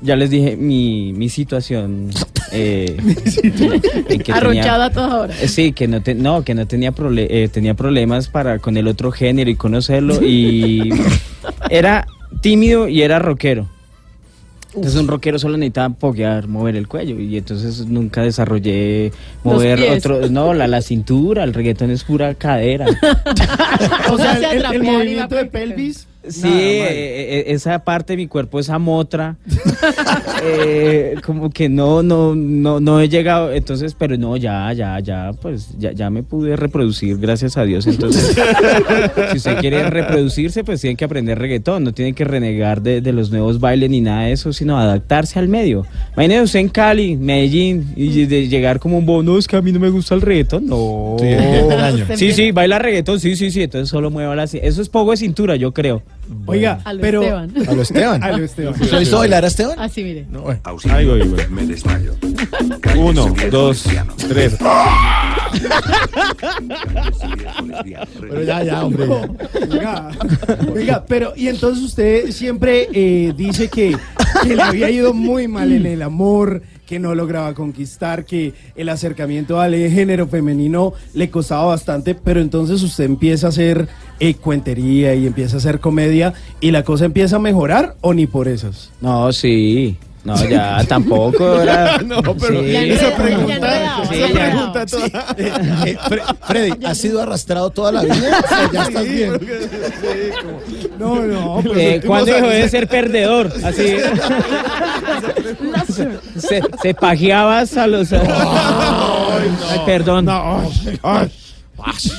ya 0.00 0.16
les 0.16 0.30
dije 0.30 0.56
mi, 0.56 1.12
mi 1.12 1.28
situación. 1.28 2.10
eh, 2.52 2.96
en 4.08 4.20
que 4.20 4.32
Arrochada 4.32 4.90
toda 4.90 5.20
hora. 5.20 5.34
Eh, 5.42 5.48
Sí, 5.48 5.72
que 5.72 5.86
no, 5.88 6.02
te- 6.02 6.14
no, 6.14 6.42
que 6.42 6.54
no 6.54 6.66
tenía, 6.66 6.92
prole- 6.92 7.26
eh, 7.28 7.48
tenía 7.48 7.74
problemas 7.74 8.28
para 8.28 8.58
con 8.58 8.76
el 8.76 8.88
otro 8.88 9.12
género 9.12 9.50
y 9.50 9.56
conocerlo 9.56 10.22
y 10.24 10.88
era 11.70 12.06
tímido 12.40 12.88
y 12.88 13.02
era 13.02 13.18
rockero. 13.18 13.68
Entonces 14.74 15.00
un 15.00 15.08
rockero 15.08 15.38
solo 15.38 15.56
necesitaba 15.56 15.94
poguear, 15.94 16.48
mover 16.48 16.76
el 16.76 16.86
cuello 16.86 17.18
y 17.18 17.38
entonces 17.38 17.86
nunca 17.86 18.20
desarrollé 18.22 19.10
mover 19.42 19.80
otro, 19.90 20.28
no, 20.28 20.52
la, 20.52 20.66
la 20.66 20.82
cintura, 20.82 21.44
el 21.44 21.54
reggaetón 21.54 21.90
es 21.90 22.04
pura 22.04 22.34
cadera. 22.34 22.86
O 24.10 24.16
sea, 24.18 24.34
el, 24.52 24.58
el 24.58 24.62
va 24.64 24.92
movimiento 24.92 25.34
de 25.34 25.46
pelvis. 25.46 26.06
Sí, 26.28 26.40
mal. 26.42 26.52
eh, 26.52 27.38
eh, 27.38 27.44
esa 27.48 27.78
parte 27.84 28.12
de 28.14 28.16
mi 28.18 28.26
cuerpo, 28.26 28.58
esa 28.58 28.78
motra, 28.78 29.36
eh, 30.42 31.14
como 31.24 31.50
que 31.50 31.68
no, 31.68 32.02
no, 32.02 32.34
no, 32.34 32.80
no 32.80 33.00
he 33.00 33.08
llegado, 33.08 33.52
entonces, 33.52 33.94
pero 33.98 34.16
no, 34.16 34.36
ya, 34.36 34.72
ya, 34.72 34.98
ya, 35.00 35.30
pues, 35.40 35.70
ya, 35.78 35.92
ya 35.92 36.10
me 36.10 36.22
pude 36.22 36.56
reproducir, 36.56 37.18
gracias 37.18 37.56
a 37.56 37.64
Dios, 37.64 37.86
entonces, 37.86 38.36
si 39.32 39.36
usted 39.38 39.58
quiere 39.58 39.88
reproducirse, 39.90 40.64
pues 40.64 40.80
tiene 40.80 40.96
que 40.96 41.04
aprender 41.04 41.38
reggaetón, 41.38 41.84
no 41.84 41.92
tiene 41.92 42.12
que 42.12 42.24
renegar 42.24 42.82
de, 42.82 43.00
de 43.00 43.12
los 43.12 43.30
nuevos 43.30 43.60
bailes 43.60 43.90
ni 43.90 44.00
nada 44.00 44.22
de 44.24 44.32
eso, 44.32 44.52
sino 44.52 44.78
adaptarse 44.78 45.38
al 45.38 45.48
medio. 45.48 45.86
Imagínese 46.14 46.42
usted 46.42 46.60
en 46.60 46.68
Cali, 46.68 47.16
Medellín, 47.16 47.92
y 47.96 48.24
de 48.26 48.48
llegar 48.48 48.78
como 48.80 48.98
un 48.98 49.06
bono, 49.06 49.38
es 49.38 49.46
que 49.46 49.56
a 49.56 49.62
mí 49.62 49.72
no 49.72 49.80
me 49.80 49.90
gusta 49.90 50.14
el 50.14 50.20
reggaetón, 50.22 50.66
no. 50.66 51.16
Sí. 51.18 51.26
Sí, 52.36 52.50
baila 52.52 52.78
reggaetón, 52.78 53.20
sí, 53.20 53.36
sí, 53.36 53.50
sí, 53.50 53.62
entonces 53.62 53.88
solo 53.88 54.10
mueva 54.10 54.34
la 54.36 54.44
ci- 54.44 54.60
Eso 54.62 54.82
es 54.82 54.88
poco 54.88 55.10
de 55.12 55.16
cintura, 55.16 55.56
yo 55.56 55.72
creo. 55.72 56.02
Oiga, 56.46 56.80
A 56.84 56.92
lo 56.92 57.00
pero. 57.00 57.22
Esteban. 57.22 57.52
A 57.68 57.72
lo 57.72 57.82
Esteban. 57.82 58.22
A 58.22 58.36
lo 58.36 58.44
Esteban. 58.44 58.74
¿Usted 58.80 59.00
hizo 59.00 59.18
bailar 59.18 59.44
a 59.44 59.46
Esteban? 59.48 59.78
Así 59.78 60.02
mire. 60.02 60.26
No, 60.30 60.42
bueno. 60.42 60.60
Ahí 60.90 61.06
voy, 61.06 61.28
güey. 61.28 61.48
Me 61.48 61.66
desmayo. 61.66 62.14
Uno, 62.96 63.34
dos, 63.50 63.84
tres. 64.28 64.56
Pero 68.20 68.42
ya, 68.42 68.62
ya, 68.62 68.84
hombre. 68.84 69.06
Oiga, 69.70 70.10
oiga, 70.74 71.04
pero 71.06 71.32
y 71.36 71.48
entonces 71.48 71.84
usted 71.84 72.30
siempre 72.32 72.88
eh, 72.92 73.32
dice 73.36 73.68
que, 73.68 73.96
que 74.42 74.56
le 74.56 74.62
había 74.62 74.90
ido 74.90 75.12
muy 75.12 75.48
mal 75.48 75.72
en 75.72 75.86
el 75.86 76.02
amor, 76.02 76.62
que 76.86 76.98
no 76.98 77.14
lograba 77.14 77.52
conquistar, 77.52 78.24
que 78.24 78.54
el 78.76 78.88
acercamiento 78.88 79.60
al 79.60 79.74
género 79.74 80.26
femenino 80.28 80.92
le 81.14 81.28
costaba 81.28 81.66
bastante, 81.66 82.14
pero 82.14 82.40
entonces 82.40 82.82
usted 82.82 83.04
empieza 83.04 83.46
a 83.46 83.50
hacer 83.50 83.88
eh, 84.20 84.34
cuentería 84.34 85.14
y 85.14 85.26
empieza 85.26 85.56
a 85.56 85.58
hacer 85.58 85.80
comedia 85.80 86.32
y 86.60 86.70
la 86.70 86.84
cosa 86.84 87.04
empieza 87.04 87.36
a 87.36 87.40
mejorar 87.40 87.96
o 88.00 88.14
ni 88.14 88.26
por 88.26 88.48
esas. 88.48 88.92
No, 89.00 89.32
sí. 89.32 89.96
No, 90.26 90.48
ya 90.48 90.82
tampoco 90.88 91.60
era. 91.62 91.98
No, 92.04 92.20
pero 92.22 92.60
Sí. 92.60 92.76
Esa 92.76 93.14
pregunta, 93.16 94.02
Sí, 94.10 94.22
enredaba. 94.22 94.50
pregunta 94.50 94.86
toda- 94.86 95.06
Eh, 95.36 95.96
Fre- 96.08 96.36
Freddy, 96.46 96.84
¿has 96.86 96.98
sido 96.98 97.22
arrastrado 97.22 97.70
toda 97.70 97.92
la 97.92 98.02
vida? 98.02 98.40
O 98.44 98.48
sea, 98.48 98.70
ya 98.72 98.82
estás 98.82 99.04
Sí, 99.04 99.08
bien. 99.10 99.30
porque- 99.32 99.58
sí, 99.60 100.88
como- 100.98 100.98
No, 100.98 101.22
no, 101.22 101.62
pues 101.62 101.78
Eh, 101.78 101.94
últimos 101.94 102.06
¿Cuándo 102.06 102.32
dejó 102.34 102.48
de 102.48 102.68
ser 102.68 102.88
perdedor? 102.88 103.52
Así. 103.64 103.86
se, 106.38 106.62
se 106.82 106.94
pajeabas 106.94 107.76
a 107.76 107.86
los. 107.86 108.12
Ay, 108.12 109.80
perdón. 109.86 110.24
No, 110.24 110.62
ay, 111.02 111.30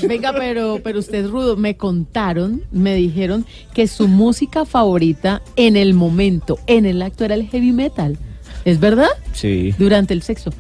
Venga, 0.08 0.34
pero, 0.34 0.80
pero 0.84 1.00
usted 1.00 1.26
es 1.26 1.30
rudo. 1.30 1.58
Me 1.58 1.78
contaron, 1.78 2.64
me 2.72 2.96
dijeron 2.96 3.46
que 3.74 3.88
su 3.88 4.08
música 4.08 4.66
favorita 4.66 5.42
en 5.56 5.76
el 5.76 5.94
momento, 5.94 6.60
en 6.68 6.86
el 6.86 7.02
acto, 7.02 7.26
era 7.26 7.36
el 7.36 7.48
heavy 7.48 7.72
metal. 7.72 8.18
¿Es 8.66 8.80
verdad? 8.80 9.10
Sí. 9.34 9.74
Durante 9.78 10.14
el 10.14 10.22
sexo. 10.22 10.52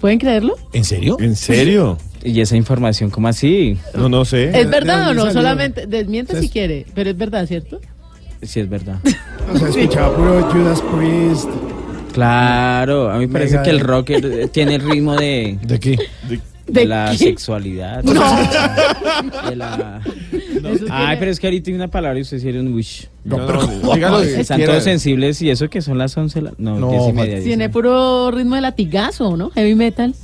¿Pueden 0.00 0.18
creerlo? 0.18 0.56
¿En 0.72 0.84
serio? 0.84 1.16
¿En 1.20 1.36
serio? 1.36 1.98
¿Y 2.24 2.40
esa 2.40 2.56
información 2.56 3.10
cómo 3.10 3.28
así? 3.28 3.78
No, 3.94 4.08
no 4.08 4.24
sé. 4.24 4.50
¿Es 4.58 4.68
verdad 4.68 5.10
o 5.10 5.14
no? 5.14 5.22
salió? 5.26 5.40
Solamente 5.40 5.86
desmiente 5.86 6.40
si 6.40 6.48
quiere, 6.48 6.86
pero 6.94 7.10
es 7.10 7.16
verdad, 7.16 7.46
¿cierto? 7.46 7.80
Sí, 8.42 8.60
es 8.60 8.68
verdad. 8.68 8.98
o 9.52 9.58
sea, 9.58 9.68
escuchaba 9.68 10.16
puro 10.16 10.42
Judas 10.50 10.82
Priest. 10.82 11.48
Claro, 12.12 13.10
a 13.10 13.18
mí 13.18 13.26
me 13.26 13.32
parece 13.32 13.60
que 13.62 13.70
el 13.70 13.80
rock 13.80 14.10
eh, 14.10 14.48
tiene 14.52 14.74
el 14.74 14.82
ritmo 14.82 15.14
de, 15.16 15.58
¿De 15.62 15.80
qué? 15.80 15.98
de 16.28 16.40
¿De 16.72 16.86
la 16.86 17.08
qué? 17.12 17.18
sexualidad. 17.18 18.02
No. 18.02 18.12
De 19.50 19.56
la... 19.56 20.00
Ay, 20.90 21.16
pero 21.18 21.30
es 21.30 21.38
que 21.38 21.46
ahorita 21.46 21.70
hay 21.70 21.74
una 21.76 21.88
palabra 21.88 22.18
y 22.18 22.22
ustedes 22.22 22.42
hicieron 22.42 22.72
wish. 22.74 23.08
No, 23.24 23.36
no, 23.38 24.20
Están 24.20 24.64
todos 24.64 24.82
sensibles 24.84 25.40
y 25.42 25.50
eso 25.50 25.68
que 25.68 25.82
son 25.82 25.98
las 25.98 26.16
11, 26.16 26.42
la- 26.42 26.52
no, 26.58 26.78
No, 26.78 26.90
10 26.90 27.08
y 27.08 27.12
media. 27.12 27.34
Tiene 27.40 27.64
dicen. 27.64 27.70
puro 27.72 28.30
ritmo 28.30 28.54
de 28.54 28.60
latigazo, 28.62 29.36
¿no? 29.36 29.50
Heavy 29.50 29.74
metal. 29.74 30.14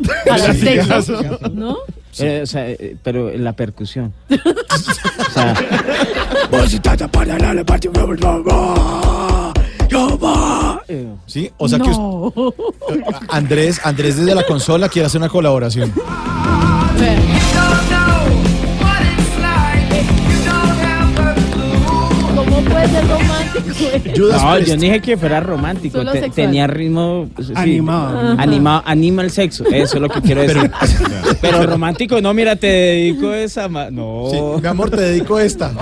Sexo, 0.60 1.22
¿no? 1.52 1.76
Eh, 2.18 2.40
o 2.42 2.46
sea, 2.46 2.68
eh, 2.70 2.96
pero 3.02 3.30
en 3.30 3.44
la 3.44 3.52
percusión. 3.52 4.12
o 4.30 5.30
sea, 5.32 5.54
eh, 10.88 11.06
Sí, 11.26 11.50
o 11.56 11.68
sea 11.68 11.78
que 11.78 11.90
usted- 11.90 11.98
no. 12.02 12.32
Andrés, 13.28 13.80
Andrés 13.84 14.16
desde 14.16 14.34
la 14.34 14.44
consola 14.44 14.88
quiere 14.88 15.06
hacer 15.06 15.20
una 15.20 15.28
colaboración. 15.28 15.92
¿Cómo 22.34 22.62
Judas 24.16 24.42
no, 24.42 24.52
Priest. 24.54 24.68
yo 24.70 24.74
no 24.76 24.80
dije 24.82 25.00
que 25.00 25.16
fuera 25.16 25.40
romántico. 25.40 25.98
Solo 25.98 26.12
te- 26.12 26.20
sexual. 26.20 26.46
tenía 26.46 26.66
ritmo. 26.66 27.28
sí, 27.38 27.52
Animado. 27.54 28.34
Animado, 28.38 28.82
anima 28.86 29.22
el 29.22 29.30
sexo. 29.30 29.64
Eso 29.66 29.96
es 29.96 30.00
lo 30.02 30.08
que 30.08 30.20
quiero 30.20 30.42
decir. 30.42 30.70
Pero, 31.40 31.64
romántico, 31.66 32.20
no, 32.20 32.32
mira, 32.34 32.56
te 32.56 32.66
dedico 32.66 33.32
esa. 33.32 33.68
ma- 33.68 33.90
No. 33.90 34.28
Sí, 34.30 34.38
mi 34.62 34.66
amor, 34.68 34.90
te 34.90 35.00
dedico 35.00 35.38
esta. 35.38 35.72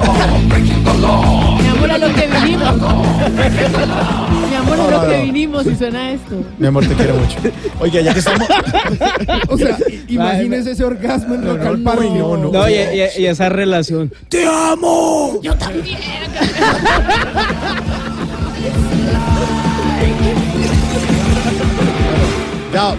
Mi 1.86 1.92
amor, 1.92 1.92
a 1.92 1.98
lo 1.98 2.14
que 2.14 2.26
vinimos. 2.26 2.74
Mi 4.50 4.54
amor, 4.56 4.80
a 4.80 4.90
lo 5.04 5.08
que 5.08 5.22
vinimos 5.22 5.66
y 5.66 5.76
suena 5.76 6.10
esto. 6.12 6.42
Mi 6.58 6.66
amor, 6.66 6.86
te 6.86 6.94
quiero 6.94 7.14
mucho. 7.14 7.36
Oiga, 7.80 8.00
ya 8.00 8.12
que 8.12 8.18
estamos. 8.20 8.46
O 9.48 9.56
sea, 9.58 9.76
i- 9.88 10.04
imagínese 10.14 10.72
ese 10.72 10.84
orgasmo 10.84 11.34
en 11.34 11.44
Rock 11.46 11.60
al 11.66 11.82
no, 11.82 11.90
Parque. 11.90 12.10
no, 12.10 12.36
no. 12.36 12.50
No, 12.50 12.68
y, 12.68 12.74
y- 12.74 13.22
y 13.22 13.26
esa 13.26 13.48
relación. 13.48 14.12
¡Te 14.28 14.44
amo! 14.46 15.38
Yo 15.42 15.54
también. 15.56 15.96
Ya, 22.72 22.94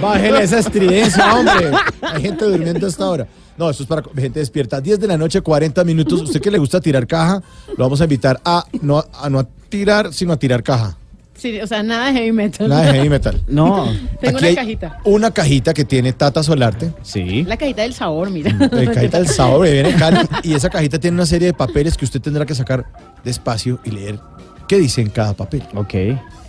bájele 0.00 0.42
esa 0.42 0.58
estridencia, 0.58 1.34
hombre. 1.34 1.70
Hay 2.02 2.22
gente 2.22 2.44
durmiendo 2.44 2.86
hasta 2.86 3.04
ahora. 3.04 3.26
No, 3.56 3.68
esto 3.70 3.82
es 3.82 3.88
para 3.88 4.02
gente 4.16 4.38
despierta. 4.40 4.80
10 4.80 5.00
de 5.00 5.06
la 5.08 5.18
noche, 5.18 5.40
40 5.40 5.82
minutos. 5.84 6.22
Usted 6.22 6.40
que 6.40 6.50
le 6.50 6.58
gusta 6.58 6.80
tirar 6.80 7.06
caja, 7.06 7.42
lo 7.76 7.84
vamos 7.84 8.00
a 8.00 8.04
invitar 8.04 8.40
a 8.44 8.64
no 8.82 9.04
a, 9.12 9.28
no 9.28 9.40
a 9.40 9.46
tirar, 9.68 10.12
sino 10.12 10.32
a 10.32 10.36
tirar 10.38 10.62
caja. 10.62 10.96
Sí, 11.34 11.60
o 11.60 11.66
sea, 11.68 11.84
nada 11.84 12.06
de 12.06 12.14
heavy 12.14 12.32
metal. 12.32 12.68
Nada 12.68 12.86
de 12.86 12.92
heavy 12.94 13.08
metal. 13.08 13.40
No. 13.46 13.86
Tengo 14.20 14.38
Aquí 14.38 14.44
una 14.44 14.46
hay 14.48 14.54
cajita. 14.56 14.98
Una 15.04 15.30
cajita 15.30 15.72
que 15.74 15.84
tiene 15.84 16.12
Tata 16.12 16.42
Solarte. 16.42 16.92
Sí. 17.02 17.44
La 17.44 17.56
cajita 17.56 17.82
del 17.82 17.94
sabor, 17.94 18.30
mira. 18.30 18.52
La 18.52 18.92
cajita 18.92 19.18
del 19.18 19.28
sabor 19.28 19.68
viene 19.70 19.90
en 19.90 19.98
Cali. 19.98 20.18
Y 20.42 20.54
esa 20.54 20.68
cajita 20.68 20.98
tiene 20.98 21.14
una 21.16 21.26
serie 21.26 21.46
de 21.46 21.54
papeles 21.54 21.96
que 21.96 22.04
usted 22.04 22.20
tendrá 22.20 22.44
que 22.44 22.56
sacar 22.56 22.86
despacio 23.24 23.78
y 23.84 23.90
leer 23.92 24.18
qué 24.66 24.78
dice 24.78 25.00
en 25.00 25.10
cada 25.10 25.32
papel. 25.34 25.62
Ok. 25.74 25.94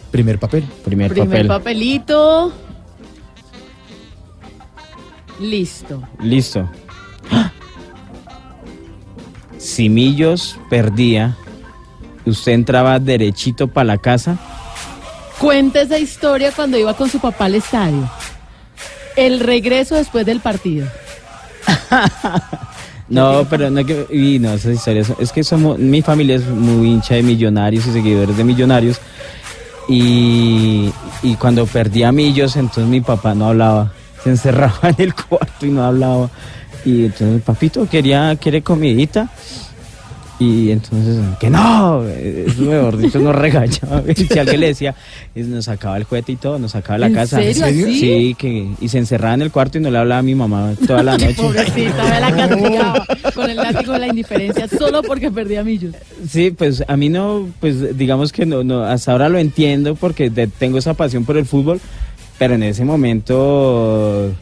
Primer 0.09 0.39
papel. 0.39 0.63
Primer, 0.83 1.11
Primer 1.11 1.29
papel. 1.29 1.47
papelito. 1.47 2.51
Listo. 5.39 6.01
Listo. 6.21 6.69
Si 9.57 9.89
Millos 9.89 10.57
perdía, 10.69 11.35
usted 12.25 12.53
entraba 12.53 12.99
derechito 12.99 13.67
para 13.67 13.85
la 13.85 13.97
casa. 13.97 14.37
Cuenta 15.37 15.81
esa 15.81 15.97
historia 15.97 16.51
cuando 16.51 16.77
iba 16.77 16.93
con 16.93 17.09
su 17.09 17.19
papá 17.19 17.45
al 17.45 17.55
estadio. 17.55 18.09
El 19.15 19.39
regreso 19.39 19.95
después 19.95 20.25
del 20.25 20.39
partido. 20.39 20.87
No, 23.09 23.47
pero 23.49 23.71
no 23.71 23.79
es 23.79 23.87
que. 23.87 24.05
Y 24.11 24.37
no, 24.37 24.53
esas 24.53 24.75
historias. 24.75 25.11
Es 25.19 25.31
que 25.31 25.43
somos. 25.43 25.79
Mi 25.79 26.01
familia 26.01 26.35
es 26.35 26.45
muy 26.45 26.89
hincha 26.89 27.15
de 27.15 27.23
millonarios 27.23 27.87
y 27.87 27.91
seguidores 27.91 28.37
de 28.37 28.43
millonarios. 28.43 29.01
Y, 29.87 30.91
y 31.23 31.35
cuando 31.35 31.65
perdí 31.65 32.03
a 32.03 32.11
Millos, 32.11 32.55
entonces 32.55 32.85
mi 32.85 33.01
papá 33.01 33.33
no 33.33 33.47
hablaba. 33.47 33.91
Se 34.23 34.29
encerraba 34.31 34.79
en 34.83 34.95
el 34.97 35.13
cuarto 35.13 35.65
y 35.65 35.69
no 35.69 35.83
hablaba. 35.83 36.29
Y 36.85 37.05
entonces, 37.05 37.41
papito, 37.41 37.87
quería, 37.89 38.35
quiere 38.39 38.61
comidita. 38.61 39.29
Y 40.41 40.71
entonces, 40.71 41.17
que 41.37 41.49
no, 41.49 42.01
eso 42.07 42.61
mejor 42.61 42.95
dicho, 42.97 43.19
nos 43.19 43.35
regañaba. 43.35 44.01
Y 44.07 44.15
si 44.25 44.39
alguien 44.39 44.61
le 44.61 44.67
decía, 44.67 44.95
nos 45.35 45.65
sacaba 45.65 45.97
el 45.97 46.05
cohete 46.05 46.31
y 46.31 46.35
todo, 46.37 46.57
nos 46.57 46.71
sacaba 46.71 46.97
la 46.97 47.07
¿En 47.07 47.13
casa. 47.13 47.39
serio, 47.41 47.65
así? 47.65 47.99
Sí, 47.99 48.35
que, 48.39 48.69
y 48.79 48.87
se 48.87 48.99
encerraba 48.99 49.33
en 49.33 49.41
el 49.41 49.51
cuarto 49.51 49.79
y 49.79 49.81
no 49.81 49.91
le 49.91 49.97
hablaba 49.97 50.19
a 50.19 50.23
mi 50.23 50.35
mamá 50.35 50.75
toda 50.87 51.03
la 51.03 51.11
noche. 51.17 51.33
Pobrecita, 51.33 52.19
la 52.21 52.31
castigaba 52.33 53.05
con 53.35 53.49
el 53.49 53.57
látigo 53.57 53.91
de 53.91 53.99
la 53.99 54.07
indiferencia 54.07 54.69
solo 54.69 55.03
porque 55.03 55.29
perdí 55.29 55.57
a 55.57 55.63
Millos. 55.65 55.93
Sí, 56.29 56.51
pues 56.51 56.85
a 56.87 56.95
mí 56.95 57.09
no, 57.09 57.49
pues 57.59 57.97
digamos 57.97 58.31
que 58.31 58.45
no, 58.45 58.63
no 58.63 58.83
hasta 58.85 59.11
ahora 59.11 59.27
lo 59.27 59.39
entiendo 59.39 59.95
porque 59.95 60.29
de- 60.29 60.47
tengo 60.47 60.77
esa 60.77 60.93
pasión 60.93 61.25
por 61.25 61.35
el 61.35 61.45
fútbol, 61.47 61.81
pero 62.39 62.55
en 62.55 62.63
ese 62.63 62.83
momento, 62.85 63.35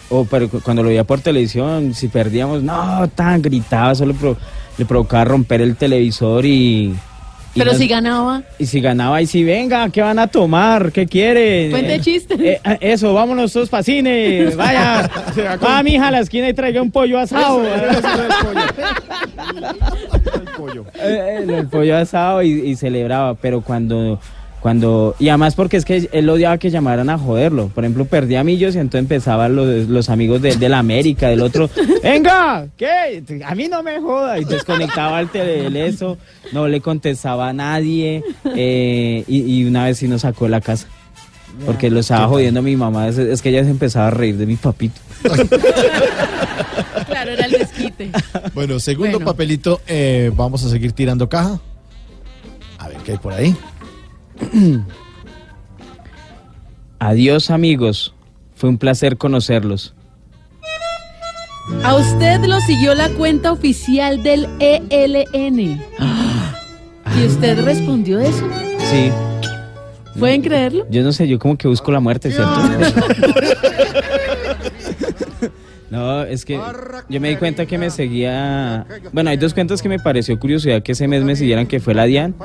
o 0.10 0.26
pero 0.30 0.48
cuando 0.64 0.84
lo 0.84 0.90
veía 0.90 1.04
por 1.04 1.20
televisión, 1.20 1.94
si 1.94 2.08
perdíamos, 2.08 2.62
no, 2.64 3.10
tan 3.10 3.42
gritaba, 3.42 3.94
solo 3.96 4.14
pro- 4.14 4.38
le 4.78 4.86
provocaba 4.86 5.26
romper 5.26 5.62
el 5.62 5.76
televisor 5.76 6.46
y... 6.46 6.94
y 6.94 6.96
Pero 7.56 7.72
nos- 7.72 7.80
si 7.80 7.88
ganaba, 7.88 8.44
Y 8.60 8.68
si 8.68 8.80
ganaba, 8.82 9.20
y 9.22 9.26
si 9.26 9.44
venga, 9.44 9.90
¿qué 9.90 10.02
van 10.04 10.20
a 10.20 10.28
tomar? 10.28 10.92
¿Qué 10.92 11.08
quieren? 11.08 11.72
Cuente 11.72 11.96
Eh, 11.96 12.00
chistes. 12.02 12.40
eh, 12.40 12.62
eh, 12.64 12.78
eso, 12.82 13.14
vámonos 13.16 13.52
todos 13.52 13.68
para 13.70 13.82
cine. 13.82 14.52
Vaya, 14.56 15.10
va 15.66 15.82
mi 15.82 15.96
hija 15.96 16.10
a 16.10 16.12
la 16.12 16.20
esquina 16.20 16.48
y 16.50 16.54
traiga 16.54 16.82
un 16.84 16.92
pollo 16.92 17.18
asado. 17.20 17.64
El, 21.02 21.50
el 21.50 21.68
pollo 21.68 21.98
asado 21.98 22.42
y, 22.44 22.52
y 22.70 22.76
celebraba, 22.76 23.34
pero 23.36 23.62
cuando, 23.62 24.20
cuando, 24.62 25.16
y 25.20 25.30
además 25.30 25.56
porque 25.56 25.78
es 25.78 25.86
que 25.86 26.10
él 26.12 26.30
odiaba 26.30 26.58
que 26.58 26.70
llamaran 26.70 27.10
a 27.10 27.18
joderlo. 27.18 27.68
Por 27.70 27.84
ejemplo, 27.84 28.06
perdía 28.06 28.40
a 28.42 28.44
Millos 28.44 28.76
y 28.76 28.80
entonces 28.80 29.02
empezaban 29.02 29.56
los, 29.56 29.88
los 29.88 30.10
amigos 30.10 30.42
de, 30.42 30.56
de 30.58 30.70
la 30.70 30.80
América, 30.80 31.30
del 31.30 31.42
otro, 31.42 31.70
venga, 32.04 32.68
¿qué? 32.76 33.24
A 33.46 33.56
mí 33.56 33.68
no 33.68 33.84
me 33.84 34.00
joda. 34.02 34.40
Y 34.40 34.46
desconectaba 34.46 35.20
el 35.20 35.30
tele, 35.30 35.88
eso, 35.88 36.18
no 36.52 36.68
le 36.68 36.82
contestaba 36.82 37.50
a 37.50 37.54
nadie, 37.54 38.24
eh, 38.56 39.24
y, 39.28 39.42
y 39.60 39.66
una 39.66 39.86
vez 39.86 40.00
sí 40.00 40.08
nos 40.08 40.22
sacó 40.22 40.46
de 40.46 40.52
la 40.52 40.62
casa. 40.62 40.88
Porque 41.66 41.90
lo 41.90 42.02
estaba 42.02 42.28
jodiendo 42.28 42.62
mi 42.62 42.76
mamá, 42.76 43.08
es, 43.08 43.18
es 43.18 43.42
que 43.42 43.50
ella 43.50 43.64
se 43.64 43.72
empezaba 43.72 44.08
a 44.08 44.12
reír 44.12 44.38
de 44.38 44.46
mi 44.46 44.58
papito. 44.58 45.00
claro, 47.08 47.32
era 47.32 47.46
el 47.46 47.52
desquite. 47.52 48.12
Bueno, 48.54 48.80
segundo 48.80 49.14
Bueno. 49.18 49.26
papelito, 49.26 49.82
eh, 49.88 50.32
vamos 50.36 50.64
a 50.66 50.70
seguir 50.70 50.92
tirando 50.92 51.28
caja. 51.30 51.60
A 52.78 52.88
ver 52.90 52.98
qué 52.98 53.14
hay 53.14 53.18
por 53.18 53.34
ahí. 53.34 53.56
Adiós 57.00 57.52
amigos, 57.52 58.14
fue 58.56 58.70
un 58.70 58.78
placer 58.78 59.18
conocerlos. 59.18 59.94
A 61.84 61.96
usted 61.96 62.44
lo 62.46 62.60
siguió 62.62 62.96
la 62.96 63.10
cuenta 63.10 63.52
oficial 63.52 64.24
del 64.24 64.48
ELN. 64.60 65.60
¿Y 67.20 67.26
usted 67.26 67.64
respondió 67.64 68.20
eso? 68.20 68.48
Sí, 68.90 69.12
¿Pueden 70.20 70.42
creerlo? 70.42 70.88
yo 70.90 71.04
no 71.04 71.12
sé, 71.12 71.28
yo 71.28 71.38
como 71.38 71.58
que 71.58 71.68
busco 71.68 71.92
la 71.92 72.00
muerte, 72.00 72.32
¿cierto? 72.32 72.56
No, 72.56 72.80
es 76.28 76.46
que 76.46 76.60
yo 77.10 77.22
me 77.22 77.30
di 77.30 77.36
cuenta 77.36 77.66
que 77.66 77.78
me 77.78 77.90
seguía... 77.90 78.86
Bueno, 79.12 79.30
hay 79.30 79.38
dos 79.38 79.54
cuentas 79.54 79.82
que 79.82 79.90
me 79.90 80.00
pareció 80.00 80.38
curiosidad 80.40 80.82
que 80.82 80.92
ese 80.94 81.08
mes 81.08 81.24
me 81.24 81.36
siguieran, 81.36 81.68
que 81.68 81.80
fue 81.80 81.94
la 81.94 82.06
Dian. 82.06 82.36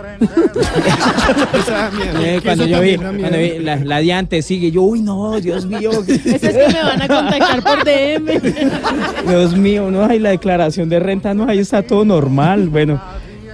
Eh, 2.25 2.41
cuando 2.43 2.67
yo 2.67 2.81
vi, 2.81 2.97
cuando 2.97 3.39
vi 3.39 3.59
la, 3.59 3.77
la 3.77 3.99
Dian 3.99 4.27
te 4.27 4.43
sigue, 4.43 4.71
yo, 4.71 4.83
uy, 4.83 5.01
no, 5.01 5.41
Dios 5.41 5.67
mío. 5.67 5.91
Eso 6.07 6.27
es 6.27 6.41
que 6.41 6.69
me 6.69 6.83
van 6.83 7.03
a 7.03 7.09
contactar 7.09 7.63
por 7.63 7.85
DM. 7.85 9.27
Dios 9.27 9.57
mío, 9.57 9.91
no 9.91 10.05
hay 10.05 10.19
la 10.19 10.31
declaración 10.31 10.89
de 10.89 11.01
renta, 11.01 11.35
no, 11.35 11.49
ahí 11.49 11.59
está 11.59 11.83
todo 11.83 12.05
normal. 12.05 12.69
Bueno, 12.69 13.01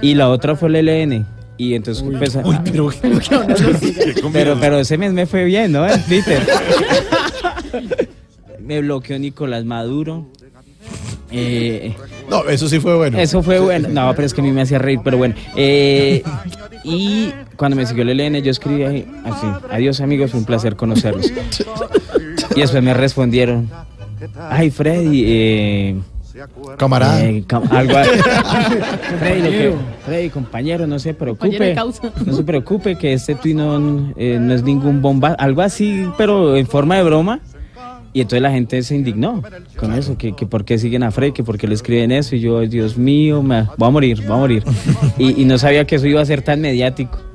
y 0.01 0.15
la 0.15 0.29
otra 0.29 0.55
fue 0.55 0.69
el 0.69 0.85
LN. 0.85 1.25
Y 1.57 1.73
entonces, 1.73 2.03
pues, 2.17 2.37
pero, 2.63 2.89
pero, 4.31 4.57
pero 4.59 4.79
ese 4.79 4.97
mes 4.97 5.11
me 5.11 5.25
fue 5.25 5.43
bien, 5.43 5.73
¿no? 5.73 5.85
En 5.85 6.01
Twitter. 6.03 6.41
Me 8.69 8.81
bloqueó 8.81 9.17
Nicolás 9.17 9.65
Maduro. 9.65 10.27
Eh, 11.31 11.95
No, 12.29 12.43
eso 12.47 12.69
sí 12.69 12.79
fue 12.79 12.95
bueno. 12.95 13.17
eso 13.17 13.41
fue 13.41 13.59
bueno. 13.59 13.89
No, 13.89 14.13
pero 14.15 14.27
es 14.27 14.33
que 14.35 14.41
a 14.41 14.43
mí 14.43 14.51
me 14.51 14.61
hacía 14.61 14.77
reír, 14.77 14.99
pero 15.03 15.17
bueno. 15.17 15.33
Eh, 15.55 16.21
y 16.83 17.31
cuando 17.55 17.75
me 17.75 17.85
siguió 17.87 18.03
el 18.03 18.09
LN, 18.15 18.41
yo 18.43 18.51
escribí 18.51 18.83
ahí, 18.83 19.07
así: 19.25 19.47
Adiós, 19.71 20.01
amigos, 20.01 20.29
fue 20.31 20.39
un 20.39 20.45
placer 20.45 20.75
conocerlos. 20.75 21.31
Y 22.55 22.61
después 22.61 22.83
me 22.83 22.93
respondieron: 22.93 23.69
Ay, 24.49 24.69
Freddy, 24.69 25.23
eh. 25.25 25.95
Camarada. 26.77 27.21
eh, 27.25 27.43
cam- 27.47 27.69
algo 27.71 27.93
Freddy, 29.19 29.41
lo 29.41 29.49
que- 29.49 29.73
Freddy, 30.05 30.29
compañero, 30.29 30.87
no 30.87 30.97
se 30.99 31.13
preocupe. 31.13 31.75
No 32.25 32.33
se 32.33 32.43
preocupe 32.43 32.97
que 32.97 33.13
este 33.13 33.35
tuit 33.35 33.55
no, 33.55 34.13
eh, 34.15 34.37
no 34.39 34.53
es 34.53 34.63
ningún 34.63 35.01
bomba, 35.01 35.29
algo 35.33 35.61
así, 35.61 36.05
pero 36.17 36.55
en 36.55 36.65
forma 36.67 36.95
de 36.97 37.03
broma. 37.03 37.39
Y 38.13 38.21
entonces 38.21 38.41
la 38.41 38.51
gente 38.51 38.81
se 38.81 38.95
indignó 38.95 39.43
con 39.77 39.93
eso, 39.93 40.17
que, 40.17 40.35
que 40.35 40.45
por 40.45 40.65
qué 40.65 40.77
siguen 40.77 41.03
a 41.03 41.11
Freddy, 41.11 41.31
que 41.31 41.43
por 41.43 41.57
qué 41.57 41.67
le 41.67 41.75
escriben 41.75 42.11
eso. 42.11 42.35
Y 42.35 42.39
yo, 42.39 42.59
Dios 42.61 42.97
mío, 42.97 43.43
me, 43.43 43.67
voy 43.77 43.87
a 43.87 43.91
morir, 43.91 44.21
voy 44.23 44.35
a 44.35 44.39
morir. 44.39 44.63
Y, 45.17 45.41
y 45.41 45.45
no 45.45 45.57
sabía 45.57 45.85
que 45.85 45.95
eso 45.95 46.07
iba 46.07 46.21
a 46.21 46.25
ser 46.25 46.41
tan 46.41 46.61
mediático. 46.61 47.28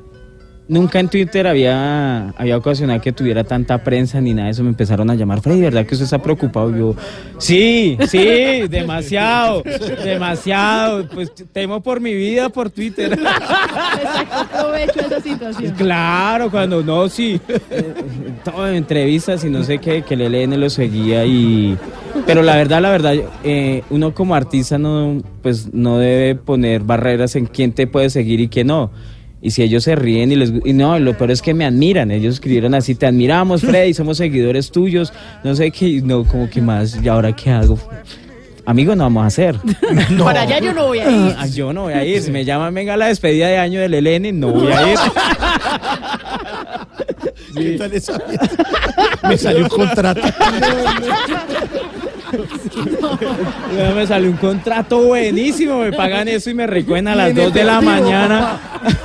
Nunca 0.67 0.99
en 0.99 1.09
Twitter 1.09 1.47
había, 1.47 2.31
había 2.31 2.57
ocasionado 2.57 2.99
que 3.03 3.13
tuviera 3.13 3.45
tanta 3.45 3.85
prensa 3.85 4.19
ni 4.23 4.33
nada 4.33 4.47
de 4.47 4.53
eso. 4.53 4.63
Me 4.63 4.71
empezaron 4.71 5.11
a 5.11 5.15
llamar, 5.15 5.43
Freddy, 5.43 5.61
¿verdad 5.61 5.85
que 5.85 5.95
usted 5.95 6.05
está 6.05 6.23
preocupado? 6.23 6.75
Yo, 6.75 6.95
sí, 7.37 7.99
sí, 8.09 8.67
demasiado, 8.71 9.63
demasiado. 10.03 11.07
Pues 11.09 11.33
temo 11.53 11.83
por 11.83 12.01
mi 12.01 12.15
vida 12.15 12.49
por 12.49 12.71
Twitter. 12.71 13.13
Esa 14.95 15.21
situación. 15.21 15.75
Claro, 15.77 16.51
cuando 16.51 16.83
no, 16.83 17.11
sí. 17.11 17.39
Todo 18.43 18.67
en 18.67 18.77
entrevistas 18.77 19.45
y 19.45 19.51
no 19.51 19.65
sé 19.65 19.79
qué, 19.79 20.03
que 20.03 20.15
el 20.15 20.23
LN 20.23 20.59
lo 20.59 20.71
seguía 20.71 21.27
y... 21.27 21.77
Pero 22.27 22.43
la 22.43 22.57
verdad, 22.57 22.81
la 22.81 22.91
verdad, 22.91 23.15
eh, 23.43 23.83
uno 23.91 24.15
como 24.15 24.35
artista 24.35 24.79
no, 24.79 25.21
pues, 25.43 25.75
no 25.75 25.99
debe 25.99 26.37
poner 26.37 26.83
barreras 26.83 27.37
en 27.37 27.45
quién 27.47 27.73
te 27.73 27.87
puede 27.87 28.09
seguir 28.09 28.41
y 28.41 28.49
quién 28.49 28.69
no. 28.69 28.91
Y 29.45 29.51
si 29.51 29.63
ellos 29.63 29.85
se 29.85 29.95
ríen 29.95 30.33
y 30.33 30.37
les 30.37 30.51
y 30.65 30.73
no, 30.73 30.99
lo 30.99 31.19
peor 31.19 31.31
es 31.31 31.43
que 31.43 31.53
me 31.53 31.67
admiran. 31.67 32.11
Ellos 32.11 32.37
escribieron 32.37 32.75
así, 32.75 32.95
te 32.95 33.05
admiramos, 33.05 33.61
Freddy, 33.61 33.93
somos 33.93 34.17
seguidores 34.17 34.71
tuyos. 34.71 35.13
No 35.45 35.55
sé 35.55 35.71
qué, 35.71 35.87
y 35.87 36.01
no, 36.01 36.25
como 36.25 36.49
que 36.49 36.63
más, 36.63 36.99
¿y 37.03 37.09
ahora 37.09 37.31
qué 37.37 37.51
hago? 37.51 37.79
Amigos, 38.65 38.97
no 38.97 39.05
vamos 39.05 39.25
a 39.25 39.27
hacer. 39.27 39.57
Para 40.19 40.41
allá 40.41 40.61
yo 40.61 40.73
no 40.73 40.87
voy 40.87 41.01
a 41.01 41.11
ir. 41.11 41.35
Ah, 41.39 41.47
Yo 41.47 41.75
no 41.75 41.83
voy 41.83 41.93
a 41.93 42.03
ir. 42.07 42.23
Si 42.23 42.31
me 42.31 42.47
llaman, 42.47 42.73
venga 42.73 42.95
a 42.95 42.97
la 42.97 43.09
despedida 43.09 43.49
de 43.49 43.59
año 43.59 43.81
del 43.81 43.93
Eleni, 43.93 44.33
no 44.33 44.49
voy 44.49 44.73
a 44.73 44.93
ir. 44.93 44.99
¿Qué 47.55 47.77
tal 47.79 47.93
esa 47.93 48.19
Me 49.29 49.37
salió 49.37 49.65
un 49.65 49.69
contrato. 49.69 50.23
Me 53.95 54.07
salió 54.07 54.31
un 54.31 54.37
contrato 54.37 55.03
buenísimo, 55.03 55.79
me 55.81 55.93
pagan 55.93 56.29
eso 56.29 56.51
y 56.51 56.55
me 56.55 56.67
recogen 56.67 57.09
a 57.09 57.15
las 57.15 57.31
en 57.31 57.39
el 57.39 57.45
2 57.45 57.55
de 57.55 57.65
la 57.65 57.81
mañana 57.81 58.61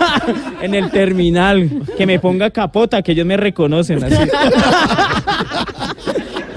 en 0.61 0.75
el 0.75 0.89
terminal. 0.91 1.69
Que 1.97 2.05
me 2.05 2.19
ponga 2.19 2.49
capota, 2.49 3.01
que 3.01 3.13
ellos 3.13 3.25
me 3.25 3.38
reconocen 3.38 4.03
así. 4.03 4.15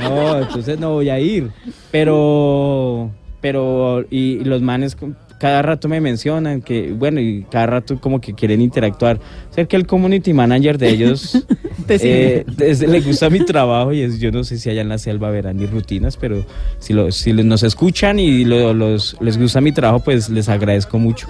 No, 0.02 0.36
entonces 0.36 0.78
no 0.80 0.94
voy 0.94 1.08
a 1.10 1.20
ir. 1.20 1.50
Pero, 1.92 3.10
pero, 3.40 4.04
y, 4.10 4.32
y 4.40 4.44
los 4.44 4.60
manes 4.60 4.96
cada 5.42 5.60
rato 5.60 5.88
me 5.88 6.00
mencionan 6.00 6.62
que, 6.62 6.92
bueno, 6.92 7.18
y 7.20 7.44
cada 7.50 7.66
rato 7.66 8.00
como 8.00 8.20
que 8.20 8.32
quieren 8.32 8.60
interactuar. 8.60 9.18
Sé 9.50 9.66
que 9.66 9.74
el 9.74 9.88
community 9.88 10.32
manager 10.32 10.78
de 10.78 10.88
ellos 10.90 11.44
eh, 11.88 12.44
es- 12.60 12.78
le 12.80 13.00
gusta 13.00 13.28
mi 13.28 13.44
trabajo 13.44 13.92
y 13.92 14.02
es, 14.02 14.20
yo 14.20 14.30
no 14.30 14.44
sé 14.44 14.56
si 14.56 14.70
allá 14.70 14.82
en 14.82 14.88
la 14.88 14.98
selva 14.98 15.30
verán 15.30 15.56
mis 15.56 15.68
rutinas, 15.68 16.16
pero 16.16 16.46
si, 16.78 16.92
lo, 16.92 17.10
si 17.10 17.32
nos 17.32 17.64
escuchan 17.64 18.20
y 18.20 18.44
lo- 18.44 18.72
los, 18.72 19.16
les 19.20 19.36
gusta 19.36 19.60
mi 19.60 19.72
trabajo, 19.72 20.04
pues 20.04 20.28
les 20.28 20.48
agradezco 20.48 20.96
mucho. 21.00 21.26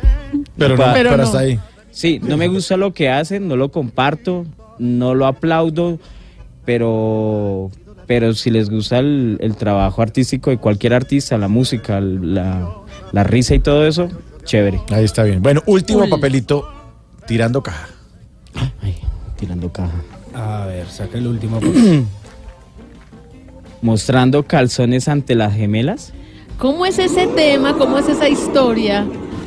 Pero 0.58 0.76
no, 0.76 0.82
Pa- 0.84 0.92
pero 0.92 1.14
hasta 1.14 1.38
ahí. 1.38 1.58
Sí, 1.90 2.20
no 2.22 2.36
me 2.36 2.48
gusta 2.48 2.76
lo 2.76 2.92
que 2.92 3.08
hacen, 3.08 3.48
no 3.48 3.56
lo 3.56 3.70
comparto, 3.70 4.44
no 4.78 5.14
lo 5.14 5.24
aplaudo, 5.26 5.98
pero, 6.66 7.70
pero 8.06 8.34
si 8.34 8.50
les 8.50 8.68
gusta 8.68 8.98
el, 8.98 9.38
el 9.40 9.56
trabajo 9.56 10.02
artístico 10.02 10.50
de 10.50 10.58
cualquier 10.58 10.92
artista, 10.92 11.38
la 11.38 11.48
música, 11.48 11.98
la, 12.00 12.68
la 13.12 13.24
risa 13.24 13.54
y 13.54 13.60
todo 13.60 13.86
eso, 13.86 14.08
chévere. 14.44 14.80
Ahí 14.90 15.04
está 15.04 15.22
bien. 15.22 15.42
Bueno, 15.42 15.62
último 15.66 16.00
Uy. 16.00 16.10
papelito 16.10 16.68
tirando 17.26 17.62
caja. 17.62 17.88
Ay, 18.82 18.96
tirando 19.36 19.72
caja. 19.72 20.02
A 20.34 20.66
ver, 20.66 20.86
saca 20.88 21.18
el 21.18 21.26
último. 21.26 21.60
Mostrando 23.82 24.44
calzones 24.44 25.08
ante 25.08 25.34
las 25.34 25.54
gemelas. 25.54 26.12
¿Cómo 26.58 26.86
es 26.86 26.98
ese 26.98 27.26
tema? 27.26 27.76
¿Cómo 27.76 27.98
es 27.98 28.08
esa 28.08 28.28
historia? 28.28 29.04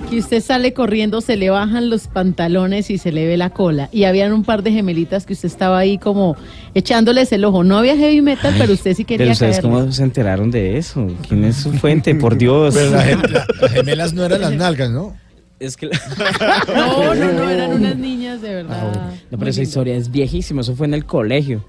Que 0.10 0.20
usted 0.20 0.42
sale 0.42 0.74
corriendo, 0.74 1.20
se 1.20 1.36
le 1.36 1.50
bajan 1.50 1.90
los 1.90 2.08
pantalones 2.08 2.90
y 2.92 2.98
se 3.00 3.12
le 3.12 3.26
ve 3.26 3.38
la 3.38 3.50
cola. 3.50 3.90
Y 3.92 4.04
habían 4.04 4.34
un 4.34 4.44
par 4.44 4.62
de 4.64 4.72
gemelitas 4.72 5.26
que 5.26 5.34
usted 5.34 5.48
estaba 5.48 5.78
ahí 5.80 5.98
como 5.98 6.38
echándoles 6.76 7.32
el 7.32 7.44
ojo. 7.44 7.64
No 7.64 7.78
había 7.78 7.98
heavy 7.98 8.22
metal, 8.22 8.54
pero 8.58 8.74
usted 8.74 8.94
sí 8.96 9.04
Pero 9.04 9.18
quería 9.18 9.34
ustedes 9.34 9.60
caerle. 9.60 9.80
cómo 9.80 9.92
se 9.92 10.04
enteraron 10.04 10.52
de 10.52 10.78
eso? 10.78 11.08
¿Quién 11.28 11.44
es 11.44 11.58
su 11.58 11.74
fuente? 11.74 12.14
Por 12.16 12.38
Dios. 12.38 12.76
Pero 12.76 12.92
la 12.92 13.04
gem- 13.06 13.30
la- 13.30 13.46
las 13.62 13.72
gemelas 13.72 14.14
no 14.14 14.24
eran 14.24 14.42
las 14.42 14.54
nalgas, 14.54 14.92
¿no? 14.92 15.18
Es 15.60 15.76
que 15.76 15.90
No, 16.76 17.16
no, 17.16 17.32
no, 17.34 17.50
eran 17.50 17.74
unas 17.74 17.98
niñas 17.98 18.42
de 18.42 18.56
verdad. 18.56 18.84
No, 18.94 19.12
pero 19.32 19.38
Muy 19.40 19.50
esa 19.50 19.64
historia 19.64 19.96
es 19.96 20.12
viejísima, 20.12 20.62
eso 20.62 20.76
fue 20.76 20.86
en 20.88 20.94
el 20.94 21.06
colegio. 21.06 21.66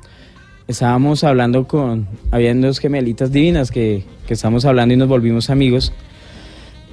Estábamos 0.68 1.24
hablando 1.24 1.66
con, 1.66 2.06
habían 2.30 2.60
dos 2.60 2.80
gemelitas 2.80 3.32
divinas 3.32 3.70
que, 3.70 4.04
que 4.26 4.34
estábamos 4.34 4.64
hablando 4.66 4.92
y 4.94 4.96
nos 4.98 5.08
volvimos 5.08 5.48
amigos. 5.50 5.92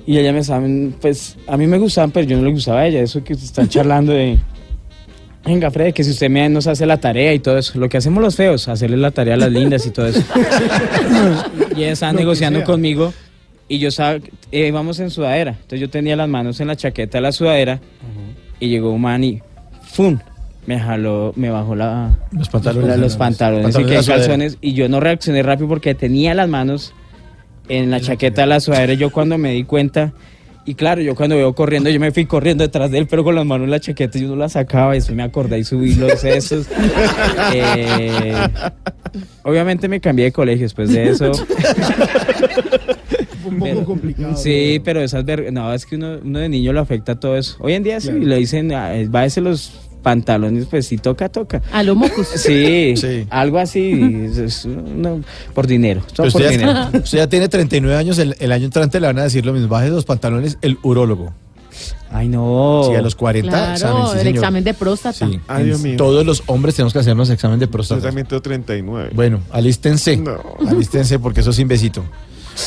Y 0.06 0.18
ella 0.18 0.34
me 0.34 0.40
estaban, 0.40 0.94
pues, 1.00 1.38
a 1.48 1.56
mí 1.58 1.66
me 1.68 1.78
gustaban, 1.78 2.12
pero 2.12 2.28
yo 2.28 2.36
no 2.38 2.44
le 2.44 2.52
gustaba 2.52 2.82
a 2.82 2.88
ella, 2.88 3.02
eso 3.02 3.24
que 3.24 3.34
están 3.34 3.70
charlando 3.70 4.12
de, 4.12 4.38
venga 5.46 5.72
Fred, 5.72 5.94
que 5.94 6.04
si 6.04 6.12
usted 6.12 6.30
me 6.30 6.48
nos 6.50 6.68
hace 6.68 6.86
la 6.86 6.98
tarea 6.98 7.34
y 7.34 7.40
todo 7.40 7.58
eso, 7.58 7.80
lo 7.80 7.88
que 7.90 7.98
hacemos 7.98 8.22
los 8.22 8.36
feos, 8.36 8.68
hacerle 8.68 8.98
la 8.98 9.12
tarea 9.12 9.36
a 9.36 9.38
las 9.38 9.52
lindas 9.52 9.86
y 9.86 9.92
todo 9.92 10.08
eso. 10.08 10.22
y 11.76 11.84
ella 11.84 11.92
estaba 11.94 12.12
Lo 12.14 12.20
negociando 12.20 12.64
conmigo 12.64 13.14
y 13.70 13.80
yo 13.80 13.90
estaba, 13.90 14.16
eh, 14.52 14.68
íbamos 14.68 15.00
en 15.00 15.10
sudadera, 15.10 15.52
entonces 15.52 15.80
yo 15.80 15.90
tenía 15.90 16.16
las 16.16 16.28
manos 16.28 16.60
en 16.60 16.68
la 16.68 16.76
chaqueta 16.76 17.18
de 17.18 17.22
la 17.22 17.32
sudadera 17.32 17.80
y 18.60 18.68
llegó 18.70 18.92
un 18.92 19.02
man 19.02 19.24
y 19.24 19.42
¡fum! 19.84 20.20
Me 20.66 20.80
jaló, 20.80 21.34
me 21.36 21.50
bajó 21.50 21.76
la, 21.76 22.18
Los 22.32 22.48
pantalones. 22.50 22.90
la- 22.90 22.98
los 22.98 23.16
pantalones, 23.18 23.64
Pantalones 23.64 23.76
y 23.76 23.84
de 23.84 23.90
que 23.90 23.96
la 23.96 24.04
sudadera. 24.04 24.24
calzones 24.28 24.58
y 24.62 24.74
yo 24.74 24.88
no 24.88 25.00
reaccioné 25.02 25.44
rápido 25.44 25.68
porque 25.68 25.94
tenía 25.94 26.34
las 26.34 26.48
manos 26.48 26.94
en 27.70 27.90
la 27.92 28.00
chaqueta 28.02 28.42
de 28.42 28.48
la 28.48 28.60
sudadera 28.60 28.94
yo 28.94 29.12
cuando 29.12 29.38
me 29.38 29.52
di 29.52 29.64
cuenta 29.64 30.14
y 30.66 30.76
claro, 30.76 31.02
yo 31.02 31.14
cuando 31.14 31.36
veo 31.36 31.54
corriendo, 31.54 31.90
yo 31.90 32.00
me 32.00 32.12
fui 32.14 32.26
corriendo 32.26 32.64
detrás 32.64 32.90
de 32.90 32.98
él, 33.00 33.08
pero 33.08 33.26
con 33.26 33.36
las 33.36 33.46
manos 33.46 33.66
en 33.66 33.72
la 33.72 33.82
chaqueta 33.82 34.18
yo 34.18 34.30
no 34.30 34.38
la 34.38 34.48
sacaba 34.48 34.96
y 34.96 35.00
después 35.00 35.16
me 35.16 35.24
acordé 35.24 35.60
y 35.60 35.64
subí 35.66 35.96
los 35.96 36.20
sesos. 36.20 36.68
Eh, 37.56 38.34
obviamente 39.44 39.88
me 39.88 40.00
cambié 40.00 40.26
de 40.26 40.32
colegio 40.32 40.64
después 40.64 40.92
de 40.92 41.10
eso. 41.10 41.32
Un 43.46 43.60
poco 43.60 43.66
Pero- 43.66 43.84
complicado. 43.84 44.38
Sí, 44.38 44.82
pero 44.84 45.02
esas 45.02 45.26
ver... 45.26 45.52
No, 45.52 45.74
es 45.74 45.86
que 45.86 45.98
uno, 45.98 46.20
uno 46.24 46.40
de 46.40 46.50
niño 46.50 46.72
lo 46.74 46.80
afecta 46.80 47.20
todo 47.20 47.38
eso. 47.38 47.58
Hoy 47.60 47.74
en 47.74 47.84
día 47.84 48.00
sí, 48.00 48.12
le 48.12 48.38
dicen, 48.38 48.72
ah, 48.74 48.94
bájese 49.10 49.42
los 49.42 49.74
pantalones, 50.04 50.68
pues 50.70 50.86
si 50.86 50.98
toca, 50.98 51.30
toca. 51.30 51.62
A 51.72 51.82
lo 51.82 51.96
mocus. 51.96 52.28
Sí, 52.36 52.94
Sí. 52.98 53.26
algo 53.32 53.58
así, 53.58 54.28
es- 54.30 54.38
es- 54.38 54.66
no, 54.68 55.22
por 55.56 55.66
dinero, 55.66 56.02
todo 56.14 56.28
Pero 56.28 56.32
por 56.34 56.42
usted, 56.42 56.52
dinero. 56.52 56.74
ya, 56.74 57.00
usted 57.04 57.18
ya 57.18 57.28
tiene 57.28 57.48
39 57.50 57.98
años, 57.98 58.20
el, 58.20 58.36
el 58.40 58.52
año 58.52 58.66
entrante 58.66 59.00
le 59.00 59.08
van 59.08 59.18
a 59.20 59.24
decir 59.24 59.46
lo 59.46 59.54
mismo. 59.54 59.70
Baje 59.70 59.90
los 59.90 60.06
pantalones, 60.06 60.58
el 60.62 60.78
urólogo. 60.84 61.34
Ay, 62.12 62.28
no. 62.28 62.84
Sí, 62.88 62.96
a 62.96 63.02
los 63.02 63.16
40 63.16 63.50
Claro, 63.50 63.74
examen, 63.74 64.04
sí, 64.06 64.12
el 64.14 64.18
señor. 64.20 64.36
examen 64.36 64.64
de 64.64 64.74
próstata. 64.76 65.28
Sí, 65.28 65.40
Ay, 65.48 65.66
Dios 65.66 65.82
mío. 65.82 65.98
todos 65.98 66.24
los 66.24 66.44
hombres 66.46 66.76
tenemos 66.76 66.94
que 66.94 67.00
hacernos 67.00 67.30
examen 67.32 67.58
de 67.60 67.66
Yo 67.66 67.72
próstata. 67.72 68.02
también 68.04 68.28
tengo 68.28 68.42
39. 68.44 69.10
Bueno, 69.16 69.40
alístense. 69.52 70.16
No. 70.18 70.38
Alístense 70.68 71.18
porque 71.18 71.40
eso 71.40 71.50
es 71.50 71.58
imbecito. 71.58 72.04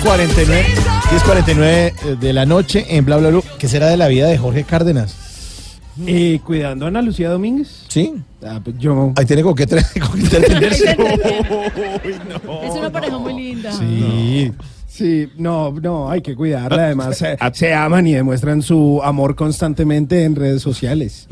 10.49 0.08 0.64
10.49 1.10 2.18
de 2.18 2.32
la 2.32 2.46
noche 2.46 2.86
en 2.96 3.04
Bla 3.04 3.18
Bla 3.18 3.28
Bla. 3.28 3.40
¿Qué 3.58 3.68
será 3.68 3.88
de 3.88 3.98
la 3.98 4.08
vida 4.08 4.26
de 4.28 4.38
Jorge 4.38 4.64
Cárdenas? 4.64 5.14
Eh, 6.06 6.40
cuidando 6.46 6.86
a 6.86 6.88
Ana 6.88 7.02
Lucía 7.02 7.28
Domínguez. 7.28 7.84
¿Sí? 7.88 8.14
Ah, 8.42 8.58
pues 8.64 8.78
yo. 8.78 9.12
Ahí 9.16 9.26
tiene 9.26 9.42
con 9.42 9.54
qué, 9.54 9.68
tra- 9.68 9.84
con 10.10 10.18
qué 10.18 10.36
entretenerse. 10.36 10.96
Es 12.64 12.70
una 12.74 12.90
pareja 12.90 13.18
muy 13.18 13.34
linda. 13.34 13.70
Sí. 13.72 14.50
Sí, 14.86 15.28
no, 15.36 15.72
no, 15.72 16.08
hay 16.10 16.22
que 16.22 16.34
cuidarla. 16.34 16.86
Además, 16.86 17.18
se, 17.18 17.36
se 17.52 17.74
aman 17.74 18.06
y 18.06 18.14
demuestran 18.14 18.62
su 18.62 19.00
amor 19.04 19.36
constantemente 19.36 20.24
en 20.24 20.34
redes 20.36 20.62
sociales. 20.62 21.28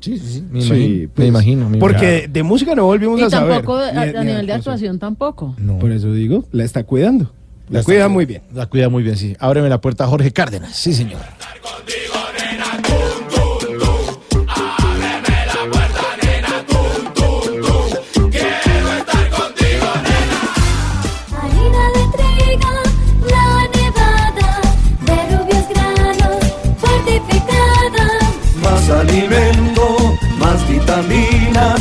Sí, 0.00 0.18
sí, 0.18 0.18
sí. 0.18 0.44
Me 0.50 0.60
Sí, 0.60 0.66
imagino. 0.68 1.08
pues, 1.14 1.18
me 1.24 1.26
imagino. 1.28 1.70
me 1.70 1.78
Porque 1.78 2.12
imagino. 2.16 2.32
de 2.34 2.42
música 2.42 2.74
no 2.74 2.84
volvimos 2.84 3.18
Y 3.20 3.22
a 3.22 3.30
saber. 3.30 3.54
tampoco 3.56 3.78
a, 3.78 3.90
Ni- 3.92 3.98
a 4.16 4.20
ni 4.20 4.26
nivel 4.32 4.46
de 4.46 4.52
actuación 4.52 4.98
tampoco. 4.98 5.56
Por 5.80 5.90
eso 5.92 6.12
digo, 6.12 6.44
la 6.52 6.64
está 6.64 6.84
cuidando. 6.84 7.32
La, 7.72 7.82
cuida 7.82 8.08
muy 8.08 8.26
bien. 8.26 8.42
La 8.52 8.66
cuida 8.66 8.90
muy 8.90 9.02
bien, 9.02 9.16
sí. 9.16 9.34
Ábreme 9.38 9.68
la 9.70 9.80
puerta, 9.80 10.06
Jorge 10.06 10.30
Cárdenas. 10.30 10.76
Sí, 10.76 10.92
señor. 10.92 11.20
Harina 21.34 21.84
de 21.94 22.04
trigo, 22.12 22.72
la 23.30 23.46
nevada, 23.74 24.50
de 25.06 25.16
rubios 25.34 25.66
granos, 25.70 26.40
fortificada. 26.76 28.06
Más 28.62 28.90
alimento, 28.90 29.96
más 30.38 30.68
vitamina, 30.68 31.74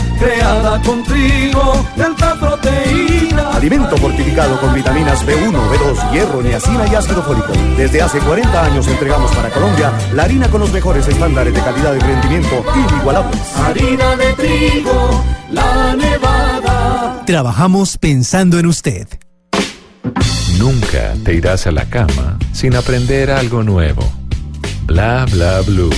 con 0.86 1.04
trigo, 1.04 1.86
de 1.96 2.04
alta 2.04 2.36
proteína. 2.40 3.52
Alimento 3.54 3.96
fortificado 3.98 4.60
con 4.60 4.74
vitaminas 4.74 5.26
B1, 5.26 5.54
B2, 5.54 6.12
hierro, 6.12 6.42
niacina 6.42 6.88
y 6.92 6.96
ácido 6.96 7.24
fólico. 7.24 7.54
Desde 7.78 8.02
hace 8.02 8.20
40 8.20 8.66
años 8.66 8.88
entregamos 8.88 9.32
para 9.32 9.50
Colombia 9.50 9.92
la 10.14 10.24
harina 10.24 10.50
con 10.50 10.62
los 10.62 10.72
mejores 10.74 11.08
estándares 11.08 11.54
de 11.54 11.62
calidad 11.62 11.96
y 11.96 12.00
rendimiento 12.00 12.66
inigualables. 12.76 13.42
Harina 13.58 14.16
de 14.18 14.34
trigo, 14.34 15.24
la 15.52 15.96
nevada. 15.96 17.24
Trabajamos 17.26 17.98
pensando 17.98 18.60
en 18.60 18.66
usted. 18.66 19.08
Nunca 20.60 21.14
te 21.24 21.34
irás 21.34 21.66
a 21.66 21.72
la 21.72 21.86
cama 21.86 22.38
sin 22.52 22.76
aprender 22.76 23.32
algo 23.32 23.64
nuevo. 23.64 24.04
Bla 24.86 25.26
bla 25.32 25.62
blue. 25.62 25.90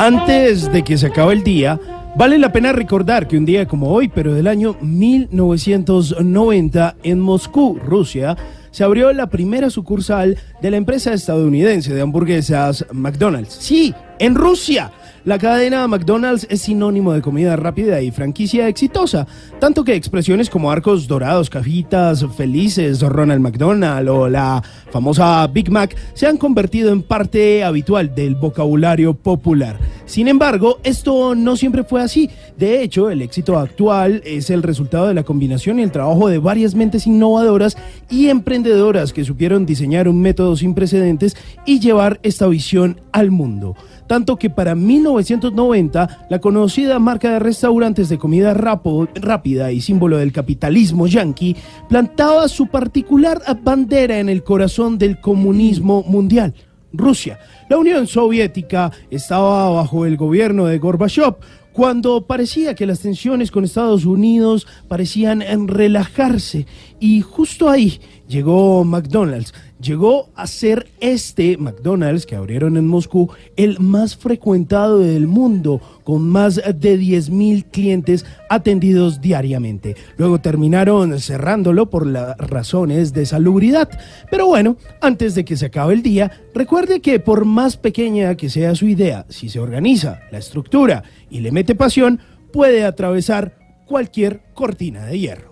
Antes 0.00 0.72
de 0.72 0.82
que 0.82 0.96
se 0.96 1.08
acabe 1.08 1.34
el 1.34 1.44
día, 1.44 1.78
vale 2.16 2.38
la 2.38 2.50
pena 2.50 2.72
recordar 2.72 3.28
que 3.28 3.36
un 3.36 3.44
día 3.44 3.68
como 3.68 3.90
hoy, 3.90 4.08
pero 4.08 4.32
del 4.32 4.46
año 4.46 4.74
1990, 4.80 6.96
en 7.02 7.20
Moscú, 7.20 7.78
Rusia, 7.84 8.34
se 8.70 8.82
abrió 8.82 9.12
la 9.12 9.28
primera 9.28 9.68
sucursal 9.68 10.38
de 10.62 10.70
la 10.70 10.78
empresa 10.78 11.12
estadounidense 11.12 11.92
de 11.92 12.00
hamburguesas 12.00 12.86
McDonald's. 12.92 13.58
Sí, 13.60 13.94
en 14.18 14.36
Rusia. 14.36 14.90
La 15.26 15.38
cadena 15.38 15.86
McDonald's 15.86 16.46
es 16.48 16.62
sinónimo 16.62 17.12
de 17.12 17.20
comida 17.20 17.54
rápida 17.54 18.00
y 18.00 18.10
franquicia 18.10 18.68
exitosa, 18.68 19.26
tanto 19.58 19.84
que 19.84 19.94
expresiones 19.94 20.48
como 20.48 20.70
arcos 20.70 21.06
dorados, 21.06 21.50
cajitas 21.50 22.24
felices, 22.38 23.02
Ronald 23.02 23.42
McDonald 23.42 24.08
o 24.08 24.30
la 24.30 24.62
famosa 24.90 25.46
Big 25.48 25.70
Mac 25.70 25.94
se 26.14 26.26
han 26.26 26.38
convertido 26.38 26.90
en 26.90 27.02
parte 27.02 27.64
habitual 27.64 28.14
del 28.14 28.34
vocabulario 28.34 29.12
popular. 29.12 29.76
Sin 30.10 30.26
embargo, 30.26 30.80
esto 30.82 31.36
no 31.36 31.54
siempre 31.54 31.84
fue 31.84 32.02
así. 32.02 32.28
De 32.58 32.82
hecho, 32.82 33.10
el 33.10 33.22
éxito 33.22 33.56
actual 33.56 34.22
es 34.24 34.50
el 34.50 34.64
resultado 34.64 35.06
de 35.06 35.14
la 35.14 35.22
combinación 35.22 35.78
y 35.78 35.84
el 35.84 35.92
trabajo 35.92 36.28
de 36.28 36.38
varias 36.38 36.74
mentes 36.74 37.06
innovadoras 37.06 37.76
y 38.10 38.26
emprendedoras 38.28 39.12
que 39.12 39.24
supieron 39.24 39.66
diseñar 39.66 40.08
un 40.08 40.20
método 40.20 40.56
sin 40.56 40.74
precedentes 40.74 41.36
y 41.64 41.78
llevar 41.78 42.18
esta 42.24 42.48
visión 42.48 43.00
al 43.12 43.30
mundo. 43.30 43.76
Tanto 44.08 44.34
que 44.34 44.50
para 44.50 44.74
1990, 44.74 46.26
la 46.28 46.40
conocida 46.40 46.98
marca 46.98 47.30
de 47.30 47.38
restaurantes 47.38 48.08
de 48.08 48.18
comida 48.18 48.52
rápida 48.52 49.70
y 49.70 49.80
símbolo 49.80 50.16
del 50.16 50.32
capitalismo 50.32 51.06
yanqui 51.06 51.54
plantaba 51.88 52.48
su 52.48 52.66
particular 52.66 53.40
bandera 53.62 54.18
en 54.18 54.28
el 54.28 54.42
corazón 54.42 54.98
del 54.98 55.20
comunismo 55.20 56.02
mundial. 56.02 56.52
Rusia. 56.92 57.38
La 57.68 57.78
Unión 57.78 58.06
Soviética 58.06 58.90
estaba 59.10 59.70
bajo 59.70 60.06
el 60.06 60.16
gobierno 60.16 60.66
de 60.66 60.78
Gorbachev 60.78 61.36
cuando 61.72 62.26
parecía 62.26 62.74
que 62.74 62.86
las 62.86 63.00
tensiones 63.00 63.50
con 63.50 63.64
Estados 63.64 64.04
Unidos 64.04 64.66
parecían 64.88 65.42
relajarse 65.68 66.66
y 66.98 67.20
justo 67.20 67.68
ahí 67.68 68.00
llegó 68.28 68.84
McDonald's. 68.84 69.54
Llegó 69.80 70.28
a 70.34 70.46
ser 70.46 70.88
este 71.00 71.56
McDonald's 71.56 72.26
que 72.26 72.36
abrieron 72.36 72.76
en 72.76 72.86
Moscú 72.86 73.30
el 73.56 73.80
más 73.80 74.14
frecuentado 74.14 74.98
del 74.98 75.26
mundo, 75.26 75.80
con 76.04 76.28
más 76.28 76.60
de 76.74 76.98
10 76.98 77.30
mil 77.30 77.64
clientes 77.64 78.26
atendidos 78.50 79.22
diariamente. 79.22 79.96
Luego 80.18 80.40
terminaron 80.40 81.18
cerrándolo 81.18 81.88
por 81.88 82.06
las 82.06 82.36
razones 82.36 83.14
de 83.14 83.24
salubridad. 83.24 83.88
Pero 84.30 84.46
bueno, 84.46 84.76
antes 85.00 85.34
de 85.34 85.46
que 85.46 85.56
se 85.56 85.66
acabe 85.66 85.94
el 85.94 86.02
día, 86.02 86.30
recuerde 86.54 87.00
que 87.00 87.18
por 87.18 87.46
más 87.46 87.78
pequeña 87.78 88.34
que 88.34 88.50
sea 88.50 88.74
su 88.74 88.86
idea, 88.86 89.24
si 89.30 89.48
se 89.48 89.60
organiza 89.60 90.20
la 90.30 90.38
estructura 90.38 91.04
y 91.30 91.40
le 91.40 91.52
mete 91.52 91.74
pasión, 91.74 92.20
puede 92.52 92.84
atravesar 92.84 93.56
cualquier 93.86 94.42
cortina 94.52 95.06
de 95.06 95.18
hierro. 95.18 95.49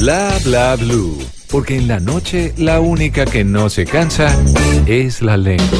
Bla 0.00 0.38
bla 0.46 0.76
blue. 0.76 1.18
Porque 1.50 1.76
en 1.76 1.86
la 1.86 2.00
noche 2.00 2.54
la 2.56 2.80
única 2.80 3.26
que 3.26 3.44
no 3.44 3.68
se 3.68 3.84
cansa 3.84 4.34
es 4.86 5.20
la 5.20 5.36
lengua. 5.36 5.78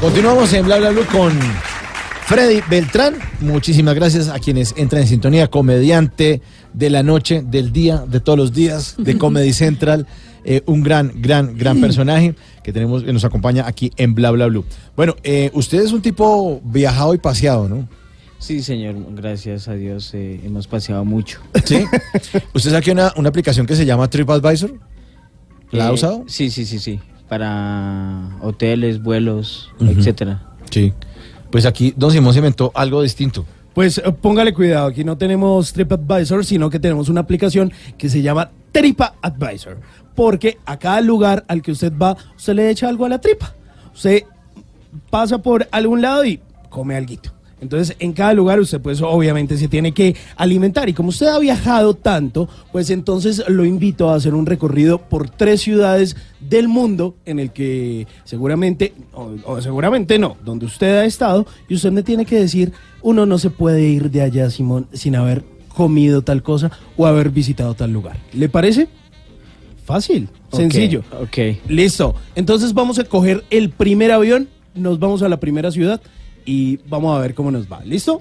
Continuamos 0.00 0.52
en 0.52 0.64
Bla 0.64 0.78
Bla 0.78 0.90
Blue 0.90 1.04
con 1.10 1.32
Freddy 2.26 2.60
Beltrán. 2.70 3.16
Muchísimas 3.40 3.96
gracias 3.96 4.28
a 4.28 4.38
quienes 4.38 4.74
entran 4.76 5.02
en 5.02 5.08
sintonía. 5.08 5.48
Comediante 5.48 6.40
de 6.72 6.88
la 6.88 7.02
noche, 7.02 7.42
del 7.44 7.72
día, 7.72 8.04
de 8.06 8.20
todos 8.20 8.38
los 8.38 8.52
días, 8.52 8.94
de 8.96 9.18
Comedy 9.18 9.52
Central. 9.52 10.06
Eh, 10.44 10.62
un 10.66 10.84
gran, 10.84 11.10
gran, 11.16 11.58
gran 11.58 11.80
personaje 11.80 12.36
que 12.62 12.72
tenemos, 12.72 13.02
que 13.02 13.12
nos 13.12 13.24
acompaña 13.24 13.66
aquí 13.66 13.90
en 13.96 14.14
Bla 14.14 14.30
Bla 14.30 14.46
Blue. 14.46 14.64
Bueno, 14.94 15.16
eh, 15.24 15.50
usted 15.52 15.82
es 15.82 15.90
un 15.90 16.00
tipo 16.00 16.60
viajado 16.62 17.12
y 17.12 17.18
paseado, 17.18 17.68
¿no? 17.68 17.88
Sí, 18.40 18.62
señor, 18.62 18.96
gracias 19.10 19.68
a 19.68 19.74
Dios 19.74 20.14
eh, 20.14 20.40
hemos 20.42 20.66
paseado 20.66 21.04
mucho. 21.04 21.40
¿Sí? 21.64 21.84
¿Usted 22.54 22.70
sabe 22.70 22.82
que 22.82 22.90
una, 22.92 23.12
una 23.16 23.28
aplicación 23.28 23.66
que 23.66 23.76
se 23.76 23.84
llama 23.84 24.08
TripAdvisor? 24.08 24.72
¿La 25.70 25.86
ha 25.86 25.90
Eh, 25.90 25.92
usado? 25.92 26.24
Sí, 26.26 26.50
sí, 26.50 26.64
sí, 26.64 26.78
sí. 26.78 26.98
Para 27.28 28.36
hoteles, 28.40 29.02
vuelos, 29.02 29.70
Ujú. 29.78 29.90
etcétera. 29.90 30.42
Sí. 30.70 30.92
Pues 31.52 31.66
aquí 31.66 31.92
Don 31.96 32.10
Simón 32.10 32.32
se 32.32 32.38
inventó 32.38 32.72
algo 32.74 33.02
distinto. 33.02 33.44
Pues 33.74 33.98
eh, 33.98 34.10
póngale 34.10 34.54
cuidado, 34.54 34.86
aquí 34.88 35.04
no 35.04 35.16
tenemos 35.18 35.72
TripAdvisor, 35.74 36.44
sino 36.44 36.70
que 36.70 36.80
tenemos 36.80 37.08
una 37.10 37.20
aplicación 37.20 37.72
que 37.98 38.08
se 38.08 38.22
llama 38.22 38.50
TripAdvisor. 38.72 39.78
Porque 40.16 40.58
a 40.64 40.78
cada 40.78 41.00
lugar 41.02 41.44
al 41.46 41.60
que 41.62 41.72
usted 41.72 41.92
va, 41.96 42.16
usted 42.36 42.54
le 42.54 42.70
echa 42.70 42.88
algo 42.88 43.04
a 43.04 43.10
la 43.10 43.20
tripa. 43.20 43.54
Usted 43.94 44.24
pasa 45.10 45.38
por 45.38 45.68
algún 45.70 46.00
lado 46.00 46.24
y 46.24 46.40
come 46.70 46.96
alguito. 46.96 47.32
Entonces, 47.60 47.96
en 47.98 48.12
cada 48.12 48.32
lugar 48.32 48.58
usted 48.60 48.80
pues 48.80 49.02
obviamente 49.02 49.56
se 49.56 49.68
tiene 49.68 49.92
que 49.92 50.16
alimentar 50.36 50.88
y 50.88 50.94
como 50.94 51.10
usted 51.10 51.26
ha 51.26 51.38
viajado 51.38 51.94
tanto, 51.94 52.48
pues 52.72 52.90
entonces 52.90 53.44
lo 53.48 53.64
invito 53.64 54.10
a 54.10 54.14
hacer 54.14 54.34
un 54.34 54.46
recorrido 54.46 54.98
por 54.98 55.28
tres 55.28 55.60
ciudades 55.60 56.16
del 56.40 56.68
mundo 56.68 57.16
en 57.26 57.38
el 57.38 57.50
que 57.50 58.06
seguramente, 58.24 58.94
o, 59.12 59.34
o 59.44 59.60
seguramente 59.60 60.18
no, 60.18 60.36
donde 60.44 60.66
usted 60.66 60.98
ha 60.98 61.04
estado 61.04 61.46
y 61.68 61.74
usted 61.74 61.92
me 61.92 62.02
tiene 62.02 62.24
que 62.24 62.36
decir, 62.36 62.72
uno 63.02 63.26
no 63.26 63.38
se 63.38 63.50
puede 63.50 63.82
ir 63.82 64.10
de 64.10 64.22
allá, 64.22 64.50
Simón, 64.50 64.86
sin 64.92 65.16
haber 65.16 65.44
comido 65.68 66.22
tal 66.22 66.42
cosa 66.42 66.70
o 66.96 67.06
haber 67.06 67.30
visitado 67.30 67.74
tal 67.74 67.92
lugar. 67.92 68.18
¿Le 68.32 68.48
parece? 68.48 68.88
Fácil, 69.84 70.28
sencillo. 70.52 71.02
Ok. 71.20 71.58
Listo. 71.68 72.14
Entonces 72.34 72.74
vamos 72.74 72.98
a 72.98 73.04
coger 73.04 73.44
el 73.50 73.70
primer 73.70 74.12
avión, 74.12 74.48
nos 74.74 74.98
vamos 74.98 75.22
a 75.22 75.28
la 75.28 75.40
primera 75.40 75.70
ciudad 75.70 76.00
y 76.50 76.80
vamos 76.88 77.16
a 77.16 77.20
ver 77.20 77.32
cómo 77.34 77.50
nos 77.52 77.70
va. 77.70 77.80
¿Listo? 77.84 78.18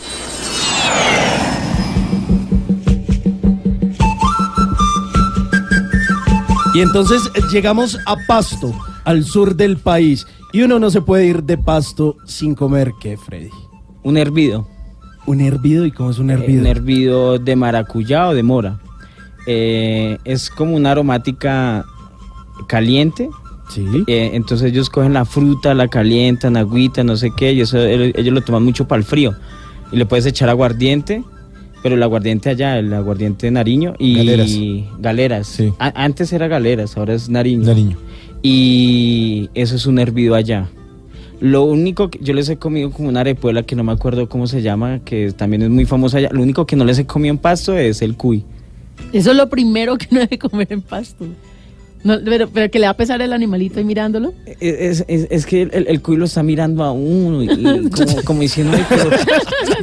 Y 6.73 6.81
entonces 6.81 7.31
llegamos 7.51 7.97
a 8.05 8.15
Pasto, 8.27 8.73
al 9.03 9.23
sur 9.25 9.55
del 9.55 9.77
país. 9.77 10.27
Y 10.53 10.61
uno 10.61 10.79
no 10.79 10.89
se 10.89 11.01
puede 11.01 11.25
ir 11.25 11.43
de 11.43 11.57
Pasto 11.57 12.17
sin 12.25 12.55
comer, 12.55 12.93
¿qué, 12.99 13.17
Freddy? 13.17 13.49
Un 14.03 14.17
hervido. 14.17 14.67
¿Un 15.25 15.41
hervido? 15.41 15.85
¿Y 15.85 15.91
cómo 15.91 16.11
es 16.11 16.19
un 16.19 16.29
Eh, 16.29 16.33
hervido? 16.33 16.61
un 16.61 16.67
hervido 16.67 17.39
de 17.39 17.55
maracuyá 17.55 18.27
o 18.29 18.33
de 18.33 18.43
mora. 18.43 18.79
Eh, 19.47 20.17
es 20.25 20.49
como 20.49 20.75
una 20.75 20.91
aromática 20.91 21.83
caliente 22.67 23.29
Eh, 24.07 24.31
entonces 24.33 24.71
ellos 24.71 24.89
cogen 24.89 25.13
la 25.13 25.25
fruta, 25.25 25.73
la 25.73 25.87
calientan, 25.87 26.57
agüita, 26.57 27.03
no 27.03 27.15
sé 27.17 27.31
qué, 27.35 27.53
y 27.53 27.61
eso 27.61 27.77
el- 27.79 28.13
ellos 28.15 28.33
lo 28.33 28.41
toman 28.41 28.63
mucho 28.63 28.87
para 28.87 28.99
el 28.99 29.05
frío. 29.05 29.33
Y 29.91 29.97
le 29.97 30.05
puedes 30.05 30.25
echar 30.25 30.49
aguardiente, 30.49 31.23
pero 31.81 31.95
el 31.95 32.03
aguardiente 32.03 32.49
allá, 32.49 32.77
el 32.79 32.93
aguardiente 32.93 33.47
de 33.47 33.51
Nariño 33.51 33.93
y 33.99 34.15
Galeras. 34.17 34.51
Galeras. 34.99 35.47
A- 35.79 36.03
antes 36.03 36.31
era 36.33 36.47
Galeras, 36.47 36.97
ahora 36.97 37.13
es 37.13 37.29
Nariño. 37.29 37.65
Y 38.41 39.49
eso 39.53 39.75
es 39.75 39.85
un 39.85 39.99
hervido 39.99 40.35
allá. 40.35 40.67
Lo 41.41 41.63
único 41.63 42.09
que 42.09 42.19
yo 42.21 42.33
les 42.33 42.49
he 42.49 42.57
comido 42.57 42.91
como 42.91 43.07
una 43.09 43.21
arepuela 43.21 43.63
que 43.63 43.75
no 43.75 43.83
me 43.83 43.91
acuerdo 43.93 44.27
cómo 44.27 44.47
se 44.47 44.61
llama, 44.61 44.99
que 45.05 45.31
también 45.31 45.61
es 45.61 45.69
muy 45.69 45.85
famosa 45.85 46.17
allá. 46.17 46.29
Lo 46.31 46.41
único 46.41 46.65
que 46.65 46.75
no 46.75 46.83
les 46.83 46.99
he 46.99 47.05
comido 47.05 47.31
en 47.31 47.37
pasto 47.37 47.77
es 47.77 48.01
el 48.01 48.15
cuy. 48.15 48.43
Eso 49.13 49.31
es 49.31 49.37
lo 49.37 49.47
primero 49.49 49.97
que 49.97 50.07
no 50.11 50.19
debe 50.19 50.37
comer 50.37 50.67
en 50.71 50.81
pasto. 50.81 51.25
No, 52.03 52.17
pero, 52.23 52.47
pero 52.49 52.71
que 52.71 52.79
le 52.79 52.85
va 52.85 52.91
a 52.91 52.97
pesar 52.97 53.21
el 53.21 53.33
animalito 53.33 53.79
ahí 53.79 53.83
mirándolo. 53.85 54.33
Es, 54.61 55.03
es- 55.07 55.27
es 55.29 55.45
que 55.45 55.63
el, 55.63 55.85
el 55.87 56.01
cuy 56.01 56.15
lo 56.17 56.25
está 56.25 56.43
mirando 56.43 56.83
a 56.83 56.91
uno 56.93 57.43
y, 57.43 57.47
y 57.51 57.89
como, 57.89 58.23
como 58.23 58.41
diciendo, 58.41 58.77
"Ay, 58.77 58.85
pero, 58.87 59.09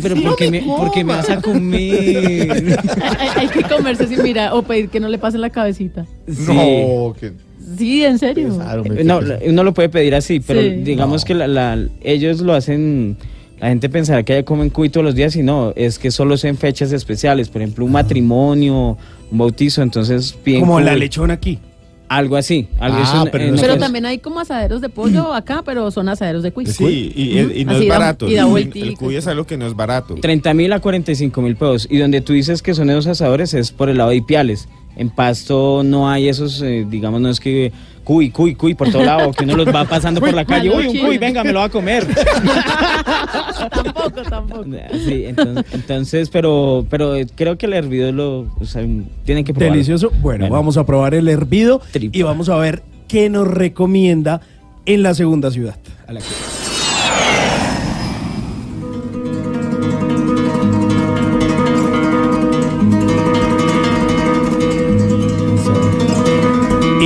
pero 0.03 0.23
¿por, 0.23 0.37
qué 0.37 0.51
me, 0.51 0.63
por 0.63 0.91
qué 0.93 1.05
me 1.05 1.13
vas 1.13 1.29
a 1.29 1.43
comer? 1.43 2.79
hay, 3.19 3.29
hay 3.37 3.49
que 3.49 3.63
comerse 3.65 4.07
sin 4.07 4.23
mirar 4.23 4.53
o 4.55 4.63
pedir 4.63 4.89
que 4.89 4.99
no 5.01 5.09
le 5.09 5.19
pase 5.19 5.37
la 5.39 5.51
cabecita. 5.51 6.07
No, 6.27 7.15
que... 7.21 7.33
Sí, 7.77 8.05
en 8.05 8.19
serio. 8.19 8.49
Eh, 8.97 9.05
No, 9.05 9.21
uno 9.47 9.63
lo 9.65 9.75
puede 9.75 9.89
pedir 9.89 10.15
así, 10.15 10.41
pero 10.41 10.63
Sí. 10.63 10.71
digamos 10.85 11.25
que 11.25 11.35
la- 11.35 11.49
la- 11.49 11.87
ellos 12.03 12.41
lo 12.41 12.55
hacen. 12.55 13.17
La 13.61 13.69
gente 13.69 13.89
pensará 13.89 14.23
que 14.23 14.35
allá 14.35 14.43
comen 14.45 14.69
cuy 14.71 14.89
todos 14.91 15.05
los 15.05 15.15
días 15.15 15.35
y 15.37 15.43
no, 15.43 15.73
es 15.77 15.99
que 15.99 16.11
solo 16.11 16.35
es 16.35 16.45
en 16.45 16.57
fechas 16.59 16.93
especiales, 16.93 17.49
por 17.49 17.63
ejemplo, 17.63 17.85
un 17.87 17.93
matrimonio, 17.93 18.99
un 19.33 19.39
bautizo, 19.39 19.83
entonces 19.83 20.33
piden 20.45 20.61
Como 20.61 20.79
la 20.81 20.95
lechona 20.95 21.35
aquí. 21.35 21.59
Algo 22.09 22.37
así. 22.37 22.69
Algo 22.79 22.99
Ah, 22.99 23.03
es 23.03 23.15
un- 23.23 23.31
pero 23.31 23.75
no 23.75 23.79
también 23.79 24.07
hay 24.07 24.19
como 24.19 24.39
asaderos 24.41 24.81
de 24.81 24.89
pollo 24.89 25.35
acá, 25.35 25.63
pero 25.65 25.91
son 25.91 26.09
asaderos 26.09 26.43
de 26.45 26.53
cuy. 26.53 26.67
Sí, 26.67 27.13
y, 27.15 27.39
y 27.61 27.65
no 27.65 27.73
Así 27.73 27.83
es 27.83 27.89
da- 27.89 27.99
barato. 27.99 28.29
y 28.31 28.35
da 28.35 28.47
el 28.47 28.97
cuy 28.97 29.17
es 29.17 29.27
algo 29.27 29.45
que 29.45 29.57
no 29.57 29.67
es 29.67 29.75
barato. 29.75 30.15
30 30.15 30.55
mil 30.55 30.73
a 30.73 30.81
45 30.81 31.43
mil 31.43 31.57
pesos. 31.57 31.89
Y 31.91 31.99
donde 31.99 32.21
tú 32.21 32.33
dices 32.33 32.63
que 32.63 32.75
son 32.75 32.91
esos 32.91 33.07
asadores 33.09 33.55
es 33.55 33.73
por 33.73 33.89
el 33.89 33.99
lado 33.99 34.11
de 34.11 34.17
Ipiales. 34.17 34.69
En 34.97 35.11
Pasto 35.11 35.83
no 35.85 36.09
hay 36.09 36.29
esos, 36.29 36.63
eh, 36.63 36.87
digamos, 36.89 37.21
no 37.21 37.29
es 37.29 37.41
que 37.41 37.73
cuy, 38.07 38.31
cuy, 38.31 38.55
cuy 38.55 38.75
por 38.75 38.89
todo 38.89 39.03
lado, 39.03 39.33
que 39.33 39.43
uno 39.43 39.57
los 39.57 39.67
va 39.67 39.85
pasando 39.85 40.21
por 40.21 40.33
la 40.33 40.45
calle. 40.45 40.71
Uy, 40.71 40.87
un 40.87 40.97
cuy, 40.97 41.19
venga, 41.19 41.43
me 41.43 41.53
lo 41.53 41.59
va 41.59 41.65
a 41.65 41.69
comer. 41.69 42.07
tampoco, 43.71 44.23
tampoco. 44.23 44.65
Sí, 45.05 45.25
entonces, 45.27 45.65
entonces, 45.73 46.31
pero, 46.31 46.87
pero 46.89 47.15
creo 47.35 47.59
que 47.59 47.67
el 47.67 47.73
hervido 47.73 48.13
lo, 48.13 48.47
o 48.61 48.65
sea, 48.65 48.83
tienen 49.25 49.45
que 49.45 49.53
probarlo. 49.53 49.73
Delicioso. 49.75 50.13
Bueno, 50.21 50.49
vamos 50.49 50.77
a 50.77 50.87
probar 50.87 51.15
el 51.15 51.27
hervido 51.29 51.83
y 51.95 52.23
vamos 52.23 52.49
a 52.49 52.57
ver 52.57 52.85
qué 53.09 53.29
nos 53.29 53.49
recomienda 53.49 54.41
en 54.87 55.03
la 55.03 55.13
segunda 55.13 55.51
ciudad. 55.51 55.77
a 56.07 56.13
la 56.13 56.21
que- 56.21 56.66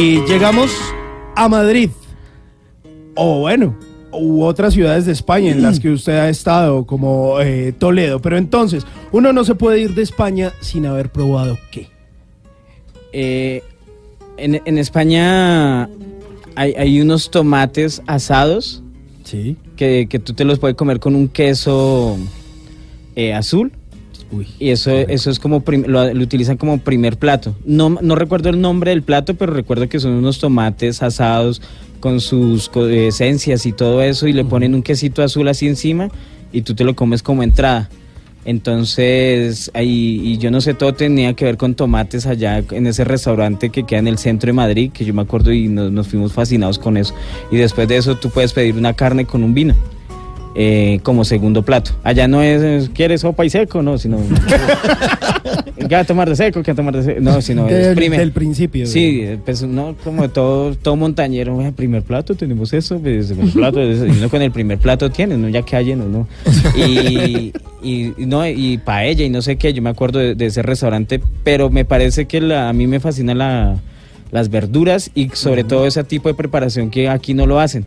Y 0.00 0.24
llegamos 0.24 0.70
a 1.36 1.46
Madrid. 1.50 1.90
O 3.14 3.40
bueno, 3.40 3.76
u 4.10 4.42
otras 4.44 4.72
ciudades 4.72 5.04
de 5.04 5.12
España 5.12 5.50
en 5.50 5.60
las 5.60 5.78
que 5.78 5.90
usted 5.90 6.14
ha 6.14 6.30
estado, 6.30 6.86
como 6.86 7.38
eh, 7.42 7.72
Toledo. 7.78 8.18
Pero 8.22 8.38
entonces, 8.38 8.86
uno 9.12 9.34
no 9.34 9.44
se 9.44 9.54
puede 9.54 9.78
ir 9.78 9.94
de 9.94 10.00
España 10.00 10.54
sin 10.60 10.86
haber 10.86 11.10
probado 11.10 11.58
qué. 11.70 11.88
Eh, 13.12 13.62
en, 14.38 14.62
en 14.64 14.78
España 14.78 15.90
hay, 16.54 16.72
hay 16.78 16.98
unos 17.02 17.30
tomates 17.30 18.00
asados. 18.06 18.82
Sí. 19.24 19.58
Que, 19.76 20.06
que 20.08 20.18
tú 20.18 20.32
te 20.32 20.46
los 20.46 20.58
puedes 20.58 20.78
comer 20.78 20.98
con 20.98 21.14
un 21.14 21.28
queso 21.28 22.16
eh, 23.16 23.34
azul. 23.34 23.70
Y 24.58 24.70
eso, 24.70 24.90
eso 24.92 25.30
es 25.30 25.38
como, 25.38 25.60
prim- 25.60 25.84
lo, 25.86 26.12
lo 26.14 26.22
utilizan 26.22 26.56
como 26.56 26.78
primer 26.78 27.16
plato. 27.16 27.56
No, 27.64 27.88
no 28.00 28.14
recuerdo 28.14 28.48
el 28.50 28.60
nombre 28.60 28.90
del 28.90 29.02
plato, 29.02 29.34
pero 29.34 29.52
recuerdo 29.52 29.88
que 29.88 29.98
son 30.00 30.12
unos 30.12 30.38
tomates 30.38 31.02
asados 31.02 31.60
con 32.00 32.20
sus 32.20 32.70
eh, 32.76 33.08
esencias 33.08 33.66
y 33.66 33.72
todo 33.72 34.02
eso 34.02 34.26
y 34.26 34.32
le 34.32 34.44
ponen 34.44 34.74
un 34.74 34.82
quesito 34.82 35.22
azul 35.22 35.48
así 35.48 35.66
encima 35.66 36.08
y 36.52 36.62
tú 36.62 36.74
te 36.74 36.84
lo 36.84 36.94
comes 36.94 37.22
como 37.22 37.42
entrada. 37.42 37.90
Entonces, 38.46 39.70
ahí, 39.74 40.20
y 40.24 40.38
yo 40.38 40.50
no 40.50 40.60
sé, 40.60 40.72
todo 40.74 40.94
tenía 40.94 41.34
que 41.34 41.44
ver 41.44 41.56
con 41.58 41.74
tomates 41.74 42.24
allá 42.26 42.64
en 42.70 42.86
ese 42.86 43.04
restaurante 43.04 43.68
que 43.70 43.84
queda 43.84 43.98
en 43.98 44.08
el 44.08 44.16
centro 44.16 44.46
de 44.48 44.54
Madrid, 44.54 44.90
que 44.92 45.04
yo 45.04 45.12
me 45.12 45.22
acuerdo 45.22 45.52
y 45.52 45.68
nos, 45.68 45.92
nos 45.92 46.08
fuimos 46.08 46.32
fascinados 46.32 46.78
con 46.78 46.96
eso. 46.96 47.14
Y 47.50 47.56
después 47.56 47.86
de 47.88 47.98
eso 47.98 48.16
tú 48.16 48.30
puedes 48.30 48.52
pedir 48.52 48.76
una 48.76 48.94
carne 48.94 49.26
con 49.26 49.42
un 49.44 49.52
vino. 49.52 49.74
Eh, 50.54 51.00
como 51.02 51.24
segundo 51.24 51.62
plato. 51.62 51.92
Allá 52.02 52.26
no 52.28 52.42
es, 52.42 52.62
es, 52.62 52.88
¿quieres 52.90 53.20
sopa 53.22 53.44
y 53.44 53.50
seco? 53.50 53.82
No, 53.82 53.98
sino... 53.98 54.18
¿Qué 55.76 55.94
va 55.94 56.00
a 56.02 56.04
tomar 56.04 56.28
de 56.28 56.36
seco? 56.36 56.62
¿Qué 56.62 56.70
va 56.70 56.74
a 56.74 56.76
tomar 56.76 56.96
de 56.96 57.02
seco? 57.02 57.20
No, 57.20 57.40
sino 57.40 57.66
es 57.68 57.96
Del, 57.96 58.10
del 58.18 58.32
principio. 58.32 58.86
Sí, 58.86 59.20
eh, 59.22 59.38
pues 59.44 59.62
no, 59.62 59.96
como 60.04 60.28
todo, 60.28 60.74
todo 60.76 60.94
montañero, 60.94 61.60
"Eh, 61.62 61.72
primer 61.72 62.02
plato 62.02 62.34
tenemos 62.34 62.72
eso, 62.72 62.98
pues, 62.98 63.30
el 63.30 63.36
primer 63.36 63.52
plato, 63.54 63.80
eso", 63.80 64.06
y 64.06 64.10
uno 64.10 64.28
con 64.28 64.42
el 64.42 64.50
primer 64.52 64.78
plato 64.78 65.10
tiene, 65.10 65.36
¿no? 65.36 65.48
Ya 65.48 65.62
que 65.62 65.76
hay 65.76 65.86
lleno, 65.86 66.04
¿no? 66.06 66.28
Y, 66.76 67.52
y, 67.82 68.12
no, 68.18 68.46
y 68.46 68.78
paella 68.78 69.24
y 69.24 69.30
no 69.30 69.42
sé 69.42 69.56
qué, 69.56 69.72
yo 69.72 69.82
me 69.82 69.90
acuerdo 69.90 70.18
de, 70.18 70.34
de 70.34 70.46
ese 70.46 70.62
restaurante, 70.62 71.20
pero 71.44 71.70
me 71.70 71.84
parece 71.84 72.26
que 72.26 72.40
la- 72.40 72.68
a 72.68 72.72
mí 72.72 72.86
me 72.86 73.00
fascina 73.00 73.34
la, 73.34 73.76
las 74.30 74.50
verduras 74.50 75.10
y 75.14 75.30
sobre 75.32 75.64
todo 75.64 75.86
ese 75.86 76.04
tipo 76.04 76.28
de 76.28 76.34
preparación 76.34 76.90
que 76.90 77.08
aquí 77.08 77.34
no 77.34 77.46
lo 77.46 77.58
hacen. 77.58 77.84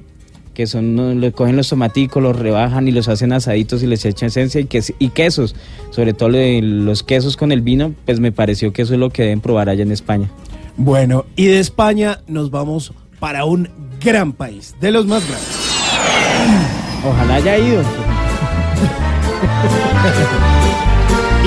Que 0.53 0.67
son, 0.67 1.19
le 1.19 1.31
cogen 1.31 1.55
los 1.57 1.67
tomaticos, 1.69 2.21
los 2.21 2.37
rebajan 2.37 2.87
y 2.87 2.91
los 2.91 3.07
hacen 3.07 3.33
asaditos 3.33 3.81
y 3.81 3.87
les 3.87 4.05
echan 4.05 4.27
esencia 4.27 4.61
y, 4.61 4.65
ques- 4.65 4.93
y 4.99 5.09
quesos. 5.09 5.55
Sobre 5.89 6.13
todo 6.13 6.29
le- 6.29 6.61
los 6.61 7.01
quesos 7.03 7.35
con 7.37 7.51
el 7.51 7.61
vino, 7.61 7.93
pues 8.05 8.19
me 8.19 8.31
pareció 8.31 8.71
que 8.71 8.83
eso 8.83 8.93
es 8.93 8.99
lo 8.99 9.09
que 9.09 9.23
deben 9.23 9.41
probar 9.41 9.69
allá 9.69 9.81
en 9.83 9.91
España. 9.91 10.29
Bueno, 10.77 11.25
y 11.35 11.45
de 11.45 11.59
España 11.59 12.19
nos 12.27 12.51
vamos 12.51 12.93
para 13.19 13.45
un 13.45 13.67
gran 14.03 14.33
país, 14.33 14.75
de 14.81 14.91
los 14.91 15.05
más 15.07 15.23
grandes. 15.27 15.49
Ojalá 17.05 17.35
haya 17.35 17.57
ido. 17.57 17.81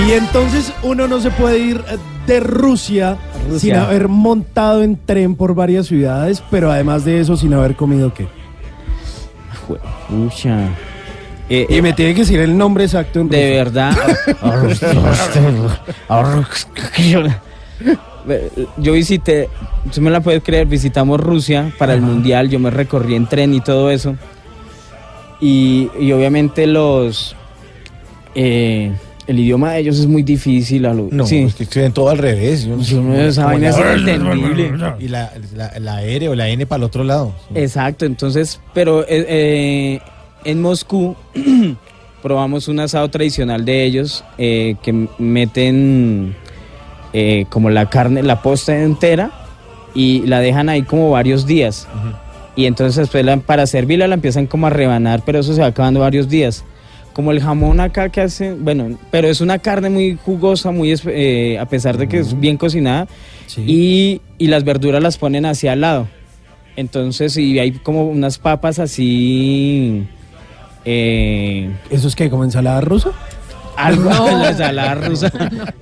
Y 0.06 0.12
entonces 0.12 0.72
uno 0.82 1.08
no 1.08 1.20
se 1.20 1.30
puede 1.30 1.58
ir 1.58 1.80
de 2.26 2.40
Rusia, 2.40 3.16
Rusia. 3.48 3.58
sin 3.60 3.74
haber 3.76 4.08
montado 4.08 4.82
en 4.82 4.96
tren 4.96 5.34
por 5.36 5.54
varias 5.54 5.86
ciudades, 5.86 6.42
pero 6.50 6.70
además 6.70 7.04
de 7.06 7.20
eso 7.20 7.36
sin 7.36 7.54
haber 7.54 7.76
comido 7.76 8.12
qué. 8.12 8.26
Pucha. 10.08 10.68
y 11.48 11.80
me 11.82 11.92
tiene 11.92 12.14
que 12.14 12.20
decir 12.20 12.40
el 12.40 12.56
nombre 12.56 12.84
exacto. 12.84 13.20
En 13.20 13.28
De 13.28 13.50
verdad. 13.56 13.96
Yo 18.78 18.92
visité, 18.92 19.48
tú 19.94 20.00
me 20.00 20.10
la 20.10 20.20
puedes 20.20 20.42
creer, 20.42 20.66
visitamos 20.66 21.20
Rusia 21.20 21.72
para 21.78 21.94
el 21.94 22.00
mundial, 22.00 22.48
yo 22.50 22.58
me 22.58 22.70
recorrí 22.70 23.14
en 23.14 23.26
tren 23.28 23.54
y 23.54 23.60
todo 23.60 23.90
eso. 23.90 24.16
Y, 25.40 25.90
y 26.00 26.10
obviamente 26.12 26.66
los... 26.66 27.36
eh, 28.34 28.92
el 29.26 29.40
idioma 29.40 29.72
de 29.72 29.80
ellos 29.80 29.98
es 29.98 30.06
muy 30.06 30.22
difícil. 30.22 30.86
a 30.86 30.94
lo- 30.94 31.08
No, 31.10 31.26
sí. 31.26 31.38
es 31.38 31.54
que 31.54 31.64
escriben 31.64 31.92
todo 31.92 32.08
al 32.10 32.18
revés. 32.18 32.64
Yo 32.64 32.76
no 32.76 32.84
sé. 32.84 32.94
Yo 32.94 33.02
no- 33.02 33.14
esa 33.14 33.46
vaina 33.46 33.68
es 33.70 33.76
inentendible. 33.78 34.72
Y 35.00 35.08
la, 35.08 35.32
la, 35.54 35.72
la 35.80 36.02
R 36.02 36.28
o 36.28 36.34
la 36.34 36.48
N 36.48 36.66
para 36.66 36.78
el 36.78 36.84
otro 36.84 37.04
lado. 37.04 37.34
Exacto, 37.54 38.04
entonces, 38.04 38.60
pero 38.74 39.02
eh, 39.02 39.06
eh, 39.28 40.00
en 40.44 40.60
Moscú 40.62 41.16
probamos 42.22 42.68
un 42.68 42.80
asado 42.80 43.08
tradicional 43.08 43.64
de 43.64 43.84
ellos 43.84 44.24
eh, 44.38 44.76
que 44.82 44.92
meten 45.18 46.34
eh, 47.12 47.46
como 47.50 47.70
la 47.70 47.88
carne, 47.88 48.22
la 48.22 48.42
posta 48.42 48.76
entera 48.82 49.30
y 49.94 50.20
la 50.26 50.40
dejan 50.40 50.68
ahí 50.68 50.82
como 50.82 51.10
varios 51.10 51.46
días. 51.46 51.88
Y 52.54 52.66
entonces 52.66 52.96
después 52.96 53.24
la- 53.24 53.36
para 53.38 53.66
servirla 53.66 54.06
la 54.08 54.14
empiezan 54.14 54.46
como 54.46 54.66
a 54.66 54.70
rebanar, 54.70 55.22
pero 55.24 55.38
eso 55.40 55.54
se 55.54 55.60
va 55.60 55.68
acabando 55.68 56.00
varios 56.00 56.28
días. 56.28 56.64
Como 57.16 57.32
el 57.32 57.40
jamón 57.40 57.80
acá 57.80 58.10
que 58.10 58.20
hace, 58.20 58.52
bueno, 58.52 58.98
pero 59.10 59.28
es 59.28 59.40
una 59.40 59.58
carne 59.58 59.88
muy 59.88 60.18
jugosa, 60.22 60.70
muy 60.70 60.94
eh, 61.06 61.56
a 61.58 61.64
pesar 61.64 61.96
de 61.96 62.10
que 62.10 62.18
es 62.18 62.38
bien 62.38 62.58
cocinada, 62.58 63.08
y, 63.56 64.20
y 64.36 64.48
las 64.48 64.64
verduras 64.64 65.02
las 65.02 65.16
ponen 65.16 65.46
hacia 65.46 65.72
al 65.72 65.80
lado. 65.80 66.08
Entonces, 66.76 67.38
y 67.38 67.58
hay 67.58 67.72
como 67.72 68.06
unas 68.06 68.36
papas 68.36 68.78
así. 68.78 70.06
Eh, 70.84 71.70
¿Eso 71.88 72.06
es 72.06 72.14
que 72.14 72.28
como 72.28 72.44
ensalada 72.44 72.82
rusa? 72.82 73.12
algo 73.78 74.10
No. 74.10 74.38
la 74.38 74.50
ensalada 74.50 74.94
rusa. 74.96 75.32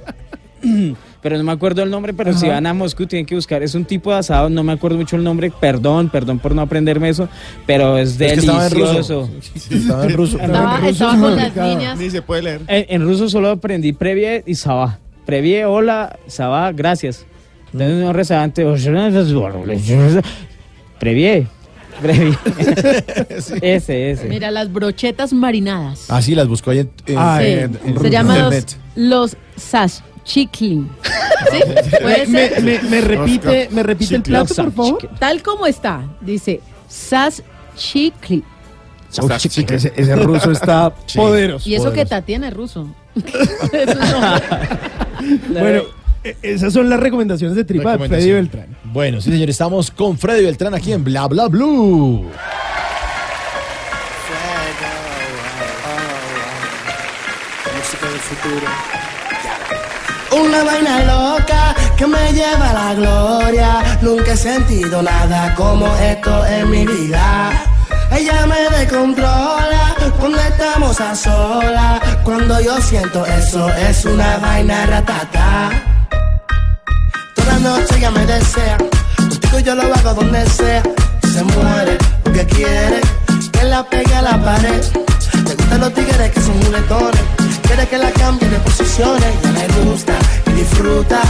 pero 1.25 1.39
no 1.39 1.43
me 1.45 1.53
acuerdo 1.53 1.83
el 1.83 1.89
nombre, 1.91 2.13
pero 2.13 2.35
si 2.35 2.47
van 2.47 2.67
a 2.67 2.75
Moscú 2.75 3.07
tienen 3.07 3.25
que 3.25 3.35
buscar. 3.35 3.63
Es 3.63 3.75
un 3.75 3.87
tipo 3.87 4.13
de 4.13 4.19
asado, 4.19 4.51
no 4.51 4.63
me 4.63 4.73
acuerdo 4.75 4.99
mucho 4.99 5.17
el 5.17 5.25
nombre, 5.25 5.51
perdón, 5.59 6.11
perdón 6.11 6.39
por 6.39 6.55
no 6.55 6.61
aprenderme 6.61 7.09
eso, 7.09 7.31
pero 7.65 7.97
es 7.97 8.21
Es 8.21 8.33
que 8.35 8.41
estaba 8.41 8.67
en 8.67 8.73
ruso. 8.73 8.85
delicioso. 8.93 9.31
Estaba 9.71 10.05
en 10.05 10.13
ruso. 10.13 10.39
Estaba, 10.39 10.87
estaba 10.89 11.19
con 11.19 11.35
las 11.37 11.57
líneas. 11.57 11.99
Ni 11.99 12.11
se 12.11 12.21
puede 12.21 12.43
leer. 12.43 12.61
En, 12.69 12.85
en 12.91 13.03
ruso 13.09 13.31
solo 13.31 13.49
aprendí 13.53 13.95
previe 13.95 14.43
y 14.47 14.55
sabá. 14.55 14.99
Previe, 15.25 15.65
hola, 15.65 16.19
sabá, 16.27 16.71
gracias. 16.73 17.25
Entonces 17.73 17.97
no 18.05 18.13
rezaba 18.13 18.43
antes. 18.43 18.67
Previe. 21.01 21.47
Previe. 22.03 22.37
Ese, 23.63 24.11
ese. 24.11 24.29
Mira, 24.29 24.51
las 24.51 24.71
brochetas 24.73 25.33
marinadas. 25.33 26.07
Ah, 26.11 26.21
sí, 26.21 26.35
las 26.35 26.49
busco 26.49 26.71
ahí 26.71 26.81
en, 26.81 26.91
en- 27.07 27.17
Ah, 27.19 27.39
Sí, 27.41 27.47
en- 27.47 27.79
en 27.85 27.99
se 28.01 28.11
llaman 28.11 28.43
los, 28.51 28.77
los 28.97 29.37
sash 29.57 30.01
chickling. 30.25 30.89
¿Sí? 31.51 31.61
¿Puede 32.03 32.27
Me, 32.27 32.49
ser? 32.49 32.63
me- 32.63 32.79
me 32.83 33.01
repite, 33.01 33.69
me 33.71 33.83
repite 33.83 34.17
el 34.17 34.23
plato, 34.23 34.55
por 34.55 34.73
favor. 34.73 35.11
Tal 35.19 35.43
como 35.43 35.67
está, 35.67 36.03
dice 36.21 36.61
sash 36.89 37.41
chickling. 37.77 38.45
Uf, 39.23 39.31
ese, 39.45 39.93
ese 39.95 40.17
ruso 40.17 40.51
está 40.51 40.91
poderoso. 41.15 41.69
Y 41.69 41.75
eso 41.77 41.93
que. 41.93 42.05
Tatiana 42.05 42.49
es 42.49 42.55
ruso. 42.55 42.89
Bueno, 45.49 45.83
e- 46.25 46.37
esas 46.43 46.73
son 46.73 46.91
las 46.91 46.99
recomendaciones 46.99 47.55
de 47.57 47.65
Tripa 47.65 47.97
de 47.97 48.09
Freddy. 48.09 48.33
Beltrán. 48.33 48.67
Bueno, 48.85 49.21
sí, 49.21 49.31
señor, 49.31 49.51
estamos 49.51 49.91
con 49.93 50.19
Freddy 50.19 50.45
Beltrán 50.45 50.75
aquí 50.75 50.93
en 50.93 51.05
Bla 51.05 51.27
Bla 51.29 51.47
Blue. 51.47 52.29
Música 57.77 58.07
del 58.09 58.19
futuro. 58.21 58.67
Una 60.33 60.65
vaina 60.65 61.05
loca 61.05 61.75
que 61.97 62.07
me 62.07 62.33
lleva 62.33 62.71
a 62.71 62.73
la 62.73 62.95
gloria. 62.95 63.83
Nunca 64.03 64.33
he 64.33 64.37
sentido 64.37 65.03
nada 65.03 65.55
como 65.55 65.87
esto 65.97 66.47
en 66.47 66.71
mi 66.71 66.87
vida. 66.87 67.53
Ella 68.11 68.47
me 68.47 68.79
descontrola 68.79 69.95
cuando 70.19 70.39
estamos 70.39 71.01
a 71.01 71.15
solas. 71.15 72.01
Cuando 72.25 72.61
yo 72.61 72.81
siento 72.81 73.25
eso, 73.27 73.69
es 73.75 74.05
una 74.05 74.39
vaina 74.39 74.87
ratata. 74.87 75.71
Toda 77.35 77.59
noche 77.59 77.97
ella 77.99 78.11
me 78.11 78.27
desea. 78.27 78.79
Contigo 79.17 79.59
yo 79.61 79.75
lo 79.75 79.83
hago 79.95 80.15
donde 80.15 80.47
sea. 80.51 80.83
Se 81.33 81.43
muere 81.43 81.99
porque 82.23 82.47
quiere 82.47 83.01
que 83.53 83.65
la 83.65 83.83
pegue 83.85 84.15
a 84.15 84.23
la 84.23 84.43
pared. 84.43 84.83
Le 85.47 85.55
gustan 85.55 85.81
los 85.81 85.95
tigres 85.95 86.31
que 86.31 86.41
son 86.41 86.59
muletones. 86.61 87.44
Quiere 87.65 87.87
que 87.89 87.99
la 87.99 88.11
cambie 88.13 88.49
de 88.49 88.59
posiciones. 88.61 89.35
Ya 89.43 89.53
le 89.53 89.91
gusta 89.91 90.19
y 90.47 90.53
disfruta. 90.53 91.21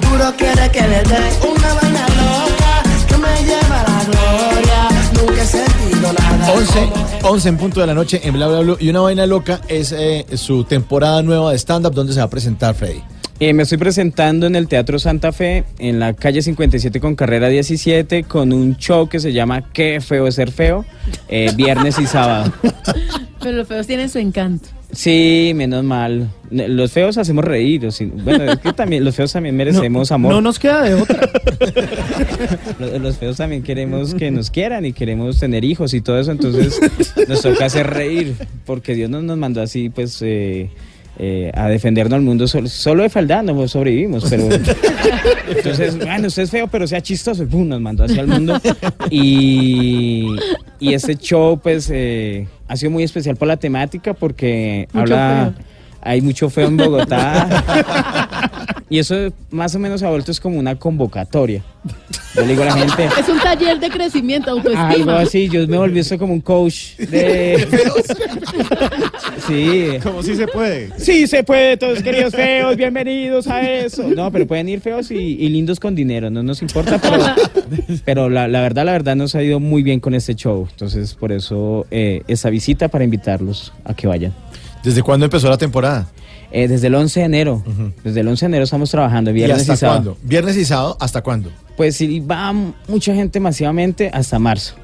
Puro 0.00 0.32
quiere 0.36 0.70
que 0.70 0.80
le 0.82 1.02
dé 1.02 1.20
una 1.48 1.74
vaina 1.74 2.06
loca 2.08 2.82
que 3.08 3.16
me 3.16 3.44
lleva 3.44 3.80
a 3.80 3.88
la 3.88 4.04
gloria. 4.04 4.88
Nunca 5.14 5.42
he 5.42 5.46
sentido 5.46 6.12
nada. 6.12 6.52
11, 6.52 6.88
11 7.22 7.48
en 7.48 7.56
punto 7.56 7.80
de 7.80 7.86
la 7.86 7.94
noche 7.94 8.20
en 8.24 8.34
Bla 8.34 8.48
Bla 8.48 8.60
Blue. 8.60 8.76
Y 8.80 8.90
una 8.90 9.00
vaina 9.00 9.26
loca 9.26 9.60
es 9.68 9.92
eh, 9.92 10.26
su 10.34 10.64
temporada 10.64 11.22
nueva 11.22 11.52
de 11.52 11.58
stand-up. 11.58 11.94
¿Dónde 11.94 12.12
se 12.12 12.20
va 12.20 12.26
a 12.26 12.30
presentar, 12.30 12.74
Freddy? 12.74 13.02
Eh, 13.40 13.52
me 13.54 13.64
estoy 13.64 13.78
presentando 13.78 14.46
en 14.46 14.54
el 14.54 14.68
Teatro 14.68 15.00
Santa 15.00 15.32
Fe, 15.32 15.64
en 15.80 15.98
la 15.98 16.14
calle 16.14 16.42
57 16.42 17.00
con 17.00 17.16
carrera 17.16 17.48
17, 17.48 18.22
con 18.22 18.52
un 18.52 18.76
show 18.76 19.08
que 19.08 19.18
se 19.18 19.32
llama 19.32 19.72
Qué 19.72 20.00
feo 20.00 20.28
es 20.28 20.36
ser 20.36 20.52
feo, 20.52 20.84
eh, 21.28 21.50
viernes 21.56 21.98
y 21.98 22.06
sábado. 22.06 22.52
Pero 23.40 23.56
los 23.56 23.66
feos 23.66 23.88
tienen 23.88 24.08
su 24.08 24.18
encanto. 24.18 24.68
Sí, 24.92 25.52
menos 25.54 25.82
mal. 25.84 26.28
Los 26.50 26.92
feos 26.92 27.16
hacemos 27.16 27.44
reír. 27.44 27.88
bueno, 28.24 28.52
es 28.52 28.58
que 28.58 28.72
también 28.74 29.04
los 29.04 29.16
feos 29.16 29.32
también 29.32 29.56
merecemos 29.56 30.12
amor. 30.12 30.32
No 30.32 30.40
nos 30.42 30.58
queda 30.58 30.82
de 30.82 30.94
otra. 30.94 31.28
Los, 32.78 33.00
los 33.00 33.16
feos 33.18 33.36
también 33.36 33.62
queremos 33.62 34.14
que 34.14 34.30
nos 34.30 34.50
quieran 34.50 34.84
y 34.84 34.92
queremos 34.92 35.38
tener 35.38 35.64
hijos 35.64 35.94
y 35.94 36.00
todo 36.00 36.18
eso, 36.18 36.32
entonces 36.32 36.80
nos 37.28 37.40
toca 37.40 37.66
hacer 37.66 37.86
reír, 37.88 38.34
porque 38.66 38.94
Dios 38.94 39.08
no 39.08 39.22
nos 39.22 39.38
mandó 39.38 39.62
así, 39.62 39.88
pues, 39.88 40.20
eh, 40.22 40.70
eh, 41.24 41.52
a 41.54 41.68
defendernos 41.68 42.16
al 42.16 42.22
mundo 42.22 42.48
solo, 42.48 42.68
solo 42.68 43.04
de 43.04 43.08
faldad, 43.08 43.44
no 43.44 43.68
sobrevivimos, 43.68 44.26
pero... 44.28 44.48
Entonces, 45.56 45.96
bueno, 45.96 46.26
usted 46.26 46.42
es 46.42 46.50
feo, 46.50 46.66
pero 46.66 46.84
sea 46.88 47.00
chistoso, 47.00 47.44
y 47.44 47.46
pum, 47.46 47.68
nos 47.68 47.80
mandó 47.80 48.02
hacia 48.02 48.22
el 48.22 48.26
mundo. 48.26 48.60
Y, 49.08 50.26
y 50.80 50.94
este 50.94 51.14
show, 51.14 51.60
pues, 51.62 51.88
eh, 51.92 52.48
ha 52.66 52.76
sido 52.76 52.90
muy 52.90 53.04
especial 53.04 53.36
por 53.36 53.46
la 53.46 53.56
temática, 53.56 54.14
porque 54.14 54.88
Mucho 54.92 55.14
habla... 55.14 55.54
Hay 56.04 56.20
mucho 56.20 56.50
feo 56.50 56.66
en 56.66 56.76
Bogotá. 56.76 58.28
Y 58.92 58.98
eso 58.98 59.32
más 59.50 59.74
o 59.74 59.78
menos 59.78 60.02
vuelto 60.02 60.30
es 60.30 60.38
como 60.38 60.58
una 60.58 60.76
convocatoria. 60.78 61.62
Yo 62.34 62.42
le 62.42 62.48
digo 62.48 62.62
a 62.62 62.66
la 62.66 62.72
gente, 62.72 63.08
Es 63.20 63.26
un 63.26 63.38
taller 63.40 63.80
de 63.80 63.88
crecimiento, 63.88 64.50
algo 64.50 64.68
autoestima. 64.68 65.20
así, 65.20 65.48
yo 65.48 65.66
me 65.66 65.78
volví 65.78 65.98
esto 65.98 66.18
como 66.18 66.34
un 66.34 66.42
coach 66.42 66.96
de... 66.98 67.66
Sí. 69.48 69.86
Como 70.02 70.22
si 70.22 70.36
se 70.36 70.46
puede. 70.46 70.90
Sí, 70.98 71.26
se 71.26 71.42
puede, 71.42 71.78
todos 71.78 72.02
queridos 72.02 72.34
feos, 72.34 72.76
bienvenidos 72.76 73.48
a 73.48 73.62
eso. 73.62 74.08
No, 74.08 74.30
pero 74.30 74.46
pueden 74.46 74.68
ir 74.68 74.82
feos 74.82 75.10
y, 75.10 75.16
y 75.16 75.48
lindos 75.48 75.80
con 75.80 75.94
dinero, 75.94 76.28
no 76.28 76.42
nos 76.42 76.60
importa, 76.60 77.00
pero, 77.00 77.96
pero 78.04 78.28
la, 78.28 78.46
la 78.46 78.60
verdad, 78.60 78.84
la 78.84 78.92
verdad 78.92 79.16
nos 79.16 79.34
ha 79.34 79.42
ido 79.42 79.58
muy 79.58 79.82
bien 79.82 80.00
con 80.00 80.12
este 80.12 80.34
show. 80.34 80.68
Entonces, 80.70 81.14
por 81.14 81.32
eso 81.32 81.86
eh, 81.90 82.22
esa 82.28 82.50
visita 82.50 82.88
para 82.88 83.04
invitarlos 83.04 83.72
a 83.86 83.94
que 83.94 84.06
vayan. 84.06 84.34
¿Desde 84.84 85.02
cuándo 85.02 85.24
empezó 85.24 85.48
la 85.48 85.56
temporada? 85.56 86.08
Eh, 86.54 86.68
desde 86.68 86.88
el 86.88 86.94
11 86.94 87.20
de 87.20 87.26
enero, 87.26 87.64
desde 88.04 88.20
el 88.20 88.28
11 88.28 88.44
de 88.44 88.46
enero 88.48 88.64
estamos 88.64 88.90
trabajando, 88.90 89.32
viernes 89.32 89.58
¿Y 89.58 89.60
hasta 89.62 89.72
y 89.72 89.76
sábado. 89.78 90.02
cuándo? 90.02 90.18
¿Viernes 90.28 90.56
y 90.58 90.64
sábado? 90.66 90.96
¿Hasta 91.00 91.22
cuándo? 91.22 91.50
Pues 91.76 91.96
si 91.96 92.20
va 92.20 92.52
mucha 92.52 93.14
gente 93.14 93.40
masivamente 93.40 94.10
hasta 94.12 94.38
marzo. 94.38 94.74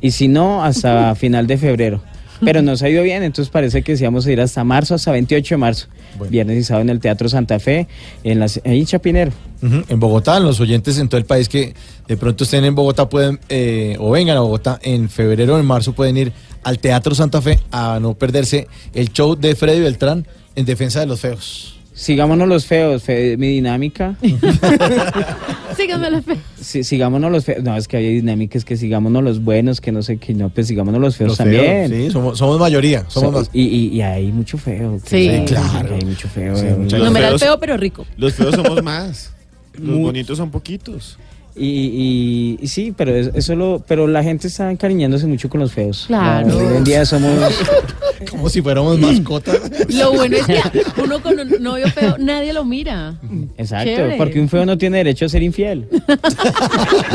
Y 0.00 0.10
si 0.10 0.26
no, 0.26 0.64
hasta 0.64 1.14
final 1.14 1.46
de 1.46 1.56
febrero. 1.58 2.02
Pero 2.42 2.62
nos 2.62 2.82
ha 2.82 2.88
ido 2.88 3.02
bien, 3.02 3.22
entonces 3.22 3.52
parece 3.52 3.82
que 3.82 3.96
sí 3.98 4.04
vamos 4.04 4.26
a 4.26 4.32
ir 4.32 4.40
hasta 4.40 4.64
marzo, 4.64 4.94
hasta 4.94 5.12
28 5.12 5.54
de 5.54 5.58
marzo. 5.58 5.86
Viernes 6.30 6.58
y 6.58 6.64
sábado 6.64 6.82
en 6.82 6.88
el 6.90 6.98
Teatro 6.98 7.28
Santa 7.28 7.58
Fe, 7.60 7.86
en 8.24 8.40
la, 8.40 8.46
ahí 8.64 8.80
en 8.80 8.86
Chapinero. 8.86 9.30
En 9.62 10.00
Bogotá, 10.00 10.40
los 10.40 10.58
oyentes 10.58 10.98
en 10.98 11.08
todo 11.10 11.18
el 11.18 11.26
país 11.26 11.50
que 11.50 11.74
de 12.08 12.16
pronto 12.16 12.44
estén 12.44 12.64
en 12.64 12.74
Bogotá 12.74 13.10
pueden, 13.10 13.38
eh, 13.50 13.96
o 14.00 14.10
vengan 14.10 14.38
a 14.38 14.40
Bogotá, 14.40 14.80
en 14.82 15.10
febrero 15.10 15.56
o 15.56 15.58
en 15.58 15.66
marzo 15.66 15.92
pueden 15.92 16.16
ir 16.16 16.32
al 16.62 16.78
Teatro 16.78 17.14
Santa 17.14 17.42
Fe 17.42 17.60
a 17.70 17.98
no 18.00 18.14
perderse 18.14 18.68
el 18.94 19.12
show 19.12 19.36
de 19.36 19.54
Freddy 19.54 19.80
Beltrán 19.80 20.26
en 20.54 20.64
defensa 20.66 21.00
de 21.00 21.06
los 21.06 21.20
feos. 21.20 21.76
Sigámonos 21.94 22.48
los 22.48 22.64
feos, 22.66 23.02
fe- 23.02 23.36
mi 23.36 23.48
dinámica. 23.48 24.14
Síganme 25.76 26.10
la 26.10 26.22
fe. 26.22 26.36
Sí, 26.60 26.82
sigámonos 26.84 27.30
los 27.30 27.44
feos. 27.44 27.62
No, 27.62 27.76
es 27.76 27.88
que 27.88 27.96
hay 27.98 28.14
dinámicas 28.16 28.64
que 28.64 28.76
sigámonos 28.76 29.22
los 29.22 29.42
buenos, 29.42 29.80
que 29.80 29.92
no 29.92 30.02
sé 30.02 30.16
qué, 30.18 30.34
no, 30.34 30.48
pues 30.50 30.66
sigámonos 30.66 31.00
los 31.00 31.16
feos 31.16 31.28
Los 31.30 31.38
también. 31.38 31.90
feos, 31.90 32.04
sí, 32.06 32.10
somos, 32.10 32.38
somos 32.38 32.58
mayoría, 32.58 33.04
somos 33.08 33.32
So- 33.32 33.38
más. 33.40 33.50
y, 33.52 33.62
y- 33.62 33.86
y 33.96 34.00
hay 34.02 34.32
mucho 34.32 34.56
feo. 34.58 34.98
Sí. 35.04 35.30
Sí, 35.30 35.44
claro. 35.46 35.94
Hay 35.94 36.04
mucho 36.04 36.28
feo. 36.28 36.56
Sí, 36.56 36.66
eh, 36.66 36.76
los 36.78 36.92
Numeral 37.04 37.30
feos- 37.32 37.40
feo, 37.42 37.60
pero 37.60 37.76
rico. 37.76 38.06
Los 38.16 38.34
feos 38.34 38.54
somos 38.54 38.82
más. 38.82 39.32
Los 39.74 39.98
bonitos 39.98 40.36
son 40.38 40.50
poquitos. 40.50 41.18
Y, 41.56 41.66
y- 41.66 42.58
y 42.62 42.68
sí, 42.68 42.94
pero 42.96 43.14
es- 43.14 43.30
eso 43.34 43.54
lo, 43.56 43.82
pero 43.86 44.06
la 44.06 44.22
gente 44.22 44.46
está 44.48 44.70
encariñándose 44.70 45.26
mucho 45.26 45.48
con 45.48 45.60
los 45.60 45.72
feos. 45.72 46.04
Claro. 46.06 46.48
La- 46.48 46.54
Hoy 46.56 46.76
en 46.76 46.84
día 46.84 47.04
somos 47.04 47.30
Como 48.30 48.48
si 48.50 48.60
fuéramos 48.60 48.98
mascotas. 48.98 49.58
Lo 49.88 50.12
bueno 50.12 50.36
es 50.36 50.44
que 50.46 50.60
uno 51.02 51.22
con 51.22 51.40
un 51.40 51.50
novio 51.62 51.88
feo, 51.88 52.16
nadie 52.18 52.52
lo 52.52 52.64
mira. 52.66 53.14
exacto, 53.56 53.86
Chévere. 53.90 54.16
porque 54.18 54.38
un 54.40 54.48
feo 54.48 54.66
no 54.66 54.76
tiene 54.76 54.98
derecho 54.98 55.24
a 55.24 55.28
ser 55.30 55.42
infiel. 55.42 55.88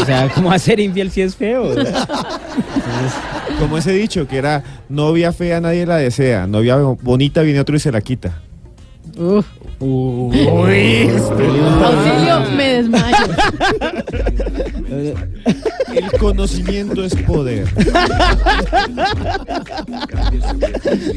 o 0.02 0.06
sea, 0.06 0.28
¿cómo 0.34 0.50
va 0.50 0.56
a 0.56 0.60
ser 0.60 0.80
infiel 0.80 1.12
si 1.12 1.22
es 1.22 1.36
feo? 1.36 1.76
Como 3.60 3.78
ese 3.78 3.92
dicho 3.94 4.28
que 4.28 4.38
era 4.38 4.64
novia 4.90 5.32
fea 5.32 5.62
nadie 5.62 5.86
la 5.86 5.98
desea, 5.98 6.48
novia 6.48 6.76
bonita 6.78 7.42
viene 7.42 7.60
otro 7.60 7.76
y 7.76 7.80
se 7.80 7.92
la 7.92 8.02
quita. 8.02 8.42
Uf. 9.18 9.46
Uy. 9.80 11.10
Auxilio, 11.10 12.40
me 12.56 12.64
desmayo. 12.76 13.18
El 15.94 16.12
conocimiento 16.20 17.04
es 17.04 17.16
poder. 17.24 17.68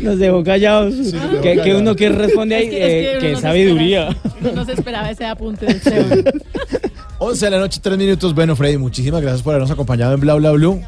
Nos 0.03 0.19
dejó 0.19 0.43
callados. 0.45 1.13
dejó 1.13 1.63
que, 1.63 1.75
uno 1.75 1.95
que 1.97 2.09
responde 2.11 2.55
ahí, 2.57 2.65
Es 2.65 2.71
que- 2.71 2.77
es 2.79 2.93
eh, 2.93 3.13
que 3.15 3.19
que 3.19 3.27
uno 3.27 3.31
no 3.33 3.37
se 3.37 3.43
sabiduría. 3.43 4.09
esperaba- 4.09 4.55
No 4.55 4.65
se 4.65 4.73
esperaba 4.73 5.11
ese 5.11 5.27
apunte 5.27 5.67
del 5.67 5.81
CEO. 5.81 6.05
11 7.19 7.45
de 7.47 7.51
la 7.51 7.59
noche, 7.59 7.81
3 7.83 7.99
minutos. 7.99 8.35
Bueno, 8.35 8.55
Freddy, 8.57 8.79
muchísimas 8.79 9.21
gracias 9.21 9.43
por 9.43 9.53
habernos 9.55 9.71
acompañado 9.71 10.15
en 10.15 10.21
Bla 10.21 10.35
Bla 10.35 10.53
Blue. 10.53 10.81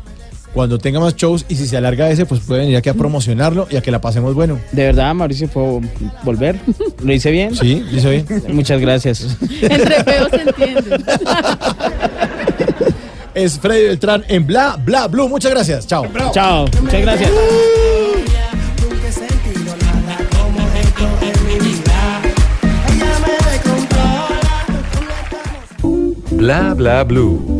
Cuando 0.52 0.78
tenga 0.78 0.98
más 0.98 1.14
shows 1.14 1.44
y 1.48 1.54
si 1.54 1.66
se 1.66 1.76
alarga 1.76 2.10
ese, 2.10 2.26
pues 2.26 2.40
pueden 2.40 2.68
ir 2.68 2.76
aquí 2.76 2.88
a 2.88 2.94
promocionarlo 2.94 3.68
y 3.70 3.76
a 3.76 3.82
que 3.82 3.90
la 3.90 4.00
pasemos 4.00 4.34
bueno. 4.34 4.58
De 4.72 4.84
verdad, 4.84 5.14
Mauricio, 5.14 5.48
¿puedo 5.48 5.80
volver? 6.24 6.58
¿Lo 7.04 7.12
hice 7.12 7.30
bien? 7.30 7.54
Sí, 7.54 7.84
lo 7.90 7.98
hizo 7.98 8.10
bien. 8.10 8.26
Muchas 8.48 8.80
gracias. 8.80 9.36
Entre 9.62 10.04
feos 10.04 10.28
se 10.30 10.42
entiende. 10.42 11.04
Es 13.34 13.58
Freddy 13.58 13.84
Beltrán 13.84 14.24
en 14.28 14.46
Bla 14.46 14.76
Bla 14.84 15.06
Blue. 15.06 15.28
Muchas 15.28 15.52
gracias. 15.52 15.86
Chao. 15.86 16.06
Chao, 16.32 16.66
muchas 16.82 17.00
gracias. 17.00 17.30
Bla 26.40 26.74
bla 26.74 27.04
blue. 27.04 27.59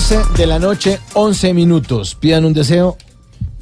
11 0.00 0.18
de 0.38 0.46
la 0.46 0.58
noche, 0.58 0.98
11 1.12 1.52
minutos. 1.52 2.14
Pidan 2.14 2.46
un 2.46 2.54
deseo. 2.54 2.96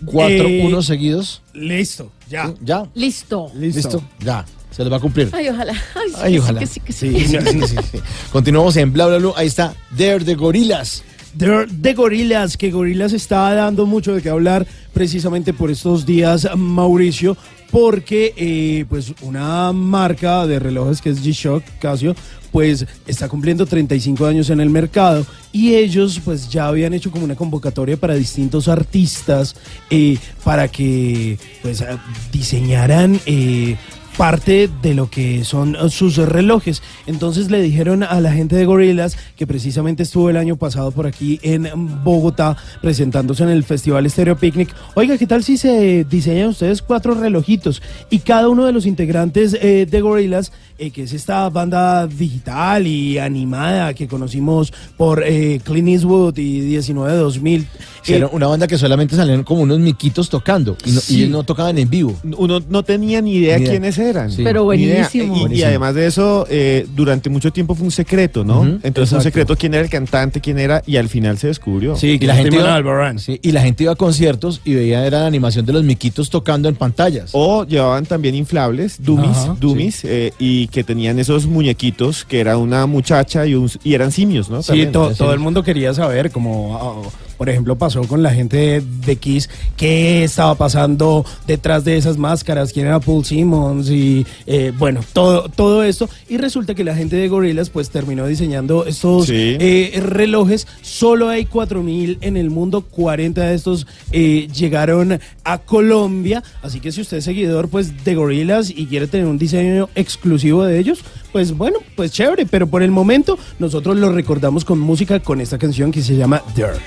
Cuatro, 0.05 0.47
Eh, 0.47 0.63
uno 0.65 0.83
seguidos. 0.83 1.43
Listo, 1.53 2.13
ya. 2.31 2.55
¿Ya? 2.63 2.85
Listo. 2.95 3.51
¿Listo? 3.57 4.01
Ya. 4.21 4.45
Se 4.71 4.85
les 4.85 4.93
va 4.93 4.99
a 4.99 5.01
cumplir. 5.01 5.31
Ay, 5.33 5.49
ojalá. 5.49 5.73
Ay, 5.73 6.09
sí, 6.11 6.17
Ay, 6.23 6.33
que 6.35 6.39
ojalá. 6.39 6.61
Sí, 6.65 6.79
que 6.81 6.93
sí, 6.93 7.11
que 7.11 7.19
sí. 7.25 7.27
Sí, 7.27 7.39
sí, 7.41 7.51
sí, 7.51 7.67
sí, 7.67 7.77
sí. 7.91 7.99
Continuamos 8.31 8.77
en 8.77 8.93
Bla 8.93 9.07
Bla 9.09 9.19
Blue. 9.19 9.33
Ahí 9.37 9.49
está 9.49 9.75
Dare 9.91 10.21
de 10.21 10.37
Gorilas. 10.37 11.03
de 11.35 11.95
Gorilas, 11.95 12.57
que 12.57 12.71
Gorilas 12.71 13.13
está 13.15 13.53
dando 13.55 13.85
mucho 13.85 14.15
de 14.15 14.23
qué 14.23 14.29
hablar 14.29 14.65
precisamente 14.93 15.53
por 15.53 15.73
estos 15.73 16.07
días, 16.07 16.49
Mauricio, 16.57 17.37
porque 17.71 18.35
eh, 18.37 18.85
pues 18.89 19.15
una 19.23 19.73
marca 19.73 20.47
de 20.47 20.59
relojes 20.59 21.01
que 21.01 21.11
es 21.11 21.23
G-Shock, 21.23 21.63
Casio, 21.81 22.15
pues 22.51 22.87
está 23.07 23.29
cumpliendo 23.29 23.67
35 23.67 24.27
años 24.27 24.51
en 24.51 24.61
el 24.61 24.71
mercado 24.71 25.27
y 25.53 25.75
ellos 25.75 26.21
pues 26.25 26.49
ya 26.49 26.67
habían 26.67 26.95
hecho 26.95 27.11
como 27.11 27.25
una 27.25 27.35
convocatoria 27.35 27.97
para 27.97 28.15
distintos 28.15 28.69
artistas 28.69 29.55
eh, 29.91 30.19
para 30.45 30.69
que 30.69 31.39
pues 31.63 31.85
diseñaran 32.33 33.21
eh, 33.27 33.77
parte 34.19 34.69
de 34.83 34.95
lo 34.95 35.09
que 35.09 35.45
son 35.45 35.77
eh, 35.77 35.89
sus 35.91 36.17
relojes. 36.17 36.83
Entonces 37.07 37.51
le 37.53 37.63
dijeron 37.63 38.03
a 38.03 38.21
la 38.21 38.33
gente 38.33 38.57
de 38.57 38.65
Gorillaz, 38.67 39.17
que 39.37 39.47
precisamente 39.47 40.03
estuvo 40.03 40.29
el 40.29 40.37
año 40.37 40.57
pasado 40.57 40.91
por 40.91 41.07
aquí 41.07 41.39
en 41.43 41.69
Bogotá 42.03 42.57
presentándose 42.83 43.45
en 43.45 43.51
el 43.51 43.63
Festival 43.63 44.11
Stereo 44.11 44.37
Picnic, 44.37 44.75
oiga, 44.95 45.17
¿qué 45.17 45.27
tal 45.29 45.45
si 45.45 45.57
se 45.57 46.05
diseñan 46.05 46.49
ustedes 46.49 46.83
cuatro 46.83 47.15
relojitos? 47.15 47.81
Y 48.11 48.19
cada 48.19 48.49
uno 48.49 48.67
de 48.67 48.73
los 48.73 48.87
integrantes 48.87 49.57
eh, 49.61 49.87
de 49.89 50.01
Gorillaz, 50.01 50.51
eh, 50.81 50.91
que 50.91 51.05
es 51.05 51.13
esta 51.13 51.49
banda 51.49 52.07
digital 52.09 52.87
y 52.89 53.19
animada 53.19 53.95
que 53.95 54.09
conocimos 54.09 54.73
por 54.97 55.23
eh, 55.25 55.61
Clint 55.65 55.89
Eastwood 55.89 56.37
y 56.39 56.77
19-2000, 56.77 57.67
Sí, 58.03 58.15
era 58.15 58.29
una 58.29 58.47
banda 58.47 58.67
que 58.67 58.79
solamente 58.79 59.15
salían 59.17 59.43
como 59.45 59.63
unos 59.63 59.81
miquitos 59.81 60.29
tocando 60.31 60.77
y 60.85 60.93
no, 60.93 61.01
Sí. 61.01 61.25
y 61.25 61.29
no 61.29 61.43
tocaban 61.45 61.77
en 61.79 61.91
vivo. 61.91 62.17
Uno 62.39 62.61
no 62.69 62.83
tenía 62.83 63.21
ni 63.21 63.35
idea 63.35 63.57
Ni 63.59 63.65
idea. 63.65 63.73
quiénes 63.73 63.99
eran. 64.09 64.31
Sí. 64.33 64.43
Pero 64.45 64.65
buenísimo. 64.65 65.47
Y- 65.49 65.63
además 65.63 65.95
de 65.95 66.07
eso, 66.07 66.47
eh, 66.51 66.87
durante 66.95 67.31
mucho 67.31 67.53
tiempo 67.53 67.75
fue 67.75 67.85
un 67.85 67.91
secreto, 67.91 68.45
¿no? 68.45 68.63
Entonces 68.65 68.83
un 69.13 69.19
exacto. 69.19 69.23
secreto 69.23 69.57
quién 69.57 69.75
era 69.75 69.83
el 69.85 69.91
cantante, 69.91 70.41
quién 70.41 70.59
era, 70.59 70.83
y 70.87 70.97
al 70.97 71.09
final 71.09 71.39
se 71.39 71.47
descubrió. 71.49 71.97
Sí, 71.97 72.19
Y 72.21 72.27
la, 72.27 72.35
gente 72.37 72.57
iba, 72.57 73.19
sí, 73.19 73.39
y 73.43 73.53
la 73.53 73.61
gente 73.63 73.85
iba 73.85 73.93
a 73.93 73.97
conciertos 73.97 74.61
y 74.65 74.75
veía 74.75 75.07
era 75.07 75.21
la 75.21 75.27
animación 75.27 75.65
de 75.67 75.73
los 75.73 75.85
miquitos 75.85 76.31
tocando 76.31 76.69
en 76.69 76.75
pantallas. 76.75 77.31
O 77.33 77.65
llevaban 77.65 78.07
también 78.07 78.35
inflables, 78.35 79.03
dummies, 79.03 79.37
Ajá, 79.37 79.57
dummies, 79.61 80.05
eh, 80.05 80.33
y 80.39 80.67
que 80.69 80.85
tenían 80.85 81.19
esos 81.19 81.47
muñequitos 81.47 82.25
que 82.25 82.41
era 82.41 82.57
una 82.57 82.87
muchacha 82.87 83.47
y, 83.47 83.55
un- 83.55 83.71
y 83.85 83.95
eran 83.95 84.11
simios, 84.13 84.49
¿no? 84.51 84.63
Sí, 84.63 84.69
También. 84.69 84.93
to- 84.93 85.13
todo 85.17 85.33
el 85.33 85.39
mundo 85.39 85.63
quería 85.63 85.93
saber, 85.95 86.31
como 86.31 86.77
ah, 87.07 87.09
por 87.39 87.49
ejemplo 87.49 87.77
pasó 87.79 88.03
con 88.03 88.23
la 88.23 88.35
gente 88.35 88.57
de, 88.57 88.83
de 89.07 89.17
Kiss, 89.17 89.49
qué 89.77 90.25
estaba 90.25 90.55
pasando 90.57 91.25
detrás 91.47 91.85
de 91.85 91.97
esas 91.97 92.19
máscaras, 92.19 92.73
quién 92.73 92.87
era 92.87 93.01
Paul 93.01 93.25
Simmons 93.25 93.89
y 93.89 94.27
eh, 94.47 94.73
bueno, 94.77 95.01
todo, 95.13 95.49
todo 95.49 95.83
esto. 95.85 96.11
Y 96.29 96.37
resulta 96.37 96.75
que 96.75 96.85
la 96.85 96.95
gente 96.95 97.17
de 97.17 97.29
Gorillaz 97.29 97.71
pues 97.71 97.89
terminó 97.91 98.27
diseñando 98.27 98.85
estos 98.85 99.27
Sí. 99.27 99.57
eh, 99.61 100.01
relojes. 100.05 100.67
Solo 100.83 101.29
hay 101.29 101.45
4.000 101.47 102.19
en 102.21 102.37
el 102.37 102.51
mundo, 102.51 102.83
40 102.83 103.41
de 103.43 103.55
estos 103.55 103.87
eh, 104.13 104.49
llegaron 104.53 105.21
a 105.45 105.59
Colombia. 105.59 106.43
Así 106.63 106.81
que 106.81 106.91
si 106.93 107.01
usted 107.01 107.19
es 107.19 107.25
seguidor 107.25 107.69
pues 107.69 108.05
de 108.05 108.15
Gorillaz 108.15 108.71
y 108.71 108.87
quiere 108.87 109.07
tener 109.07 109.27
un 109.27 109.39
diseño 109.39 109.89
exclusivo 109.95 110.65
de 110.65 110.79
ellos, 110.79 111.01
pues 111.33 111.53
bueno, 111.57 111.79
pues 111.95 112.11
chévere. 112.11 112.47
Pero 112.47 112.67
por 112.67 112.83
el 112.83 112.91
momento 112.91 113.39
nosotros 113.61 113.97
lo 113.97 114.11
recordamos 114.13 114.65
con 114.65 114.79
música 114.81 115.21
con 115.21 115.41
esta 115.41 115.59
canción 115.59 115.93
que 115.93 116.03
se 116.03 116.17
llama 116.17 116.43
Dirt. 116.57 116.81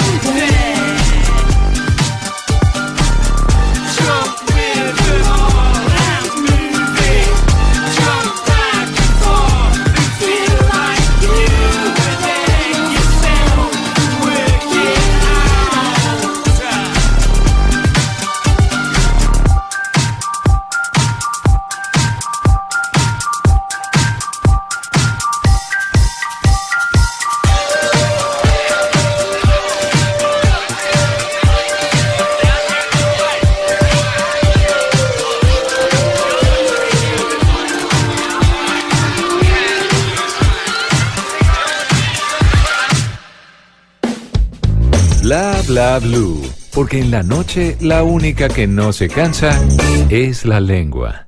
Bla 0.00 0.59
bla 45.70 46.00
blue. 46.00 46.42
Porque 46.74 46.98
en 46.98 47.10
la 47.12 47.22
noche 47.22 47.76
la 47.80 48.02
única 48.02 48.48
que 48.48 48.66
no 48.66 48.92
se 48.92 49.08
cansa 49.08 49.50
es 50.10 50.44
la 50.44 50.60
lengua. 50.60 51.26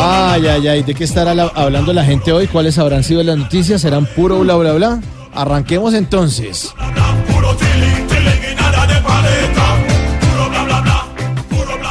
Ay, 0.00 0.46
ay, 0.46 0.68
ay, 0.68 0.82
¿de 0.82 0.94
qué 0.94 1.04
estará 1.04 1.34
la- 1.34 1.50
hablando 1.54 1.92
la 1.92 2.04
gente 2.04 2.32
hoy? 2.32 2.46
¿Cuáles 2.46 2.78
habrán 2.78 3.02
sido 3.02 3.22
las 3.22 3.36
noticias? 3.36 3.80
¿Serán 3.80 4.06
puro 4.06 4.38
bla, 4.40 4.54
bla, 4.54 4.72
bla? 4.74 5.00
Arranquemos 5.34 5.94
entonces. 5.94 6.72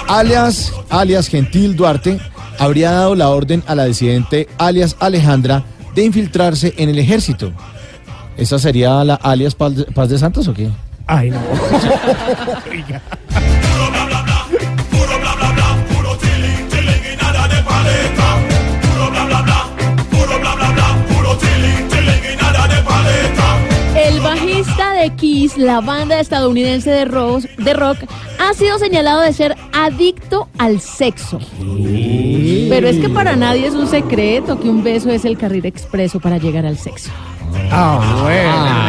Alias, 0.07 0.71
alias 0.89 1.27
Gentil 1.27 1.75
Duarte, 1.75 2.17
habría 2.59 2.91
dado 2.91 3.13
la 3.13 3.29
orden 3.29 3.61
a 3.67 3.75
la 3.75 3.85
disidente 3.85 4.47
alias 4.57 4.95
Alejandra 4.99 5.63
de 5.95 6.05
infiltrarse 6.05 6.73
en 6.77 6.89
el 6.89 6.97
ejército. 6.97 7.51
¿Esa 8.37 8.57
sería 8.57 9.03
la 9.03 9.15
alias 9.15 9.53
Paz 9.55 9.75
de, 9.75 10.17
Santos 10.17 10.47
o 10.47 10.53
qué? 10.53 10.69
Ay, 11.07 11.31
no. 11.31 11.39
El 23.95 24.21
bajista 24.21 24.93
de 24.93 25.09
Kiss, 25.15 25.57
la 25.57 25.81
banda 25.81 26.19
estadounidense 26.19 26.89
de 26.89 27.05
rock, 27.05 27.43
de 27.57 27.73
rock, 27.73 27.97
ha 28.39 28.53
sido 28.53 28.77
señalado 28.79 29.21
de 29.21 29.33
ser 29.33 29.55
adicto 29.73 30.47
al 30.57 30.79
sexo. 30.79 31.39
Pero 32.69 32.87
es 32.87 32.97
que 32.99 33.09
para 33.09 33.35
nadie 33.35 33.67
es 33.67 33.73
un 33.73 33.87
secreto 33.87 34.59
que 34.59 34.69
un 34.69 34.83
beso 34.83 35.09
es 35.09 35.25
el 35.25 35.37
carril 35.37 35.65
expreso 35.65 36.19
para 36.19 36.37
llegar 36.37 36.65
al 36.65 36.77
sexo. 36.77 37.11
Ah, 37.71 38.19
bueno. 38.23 38.87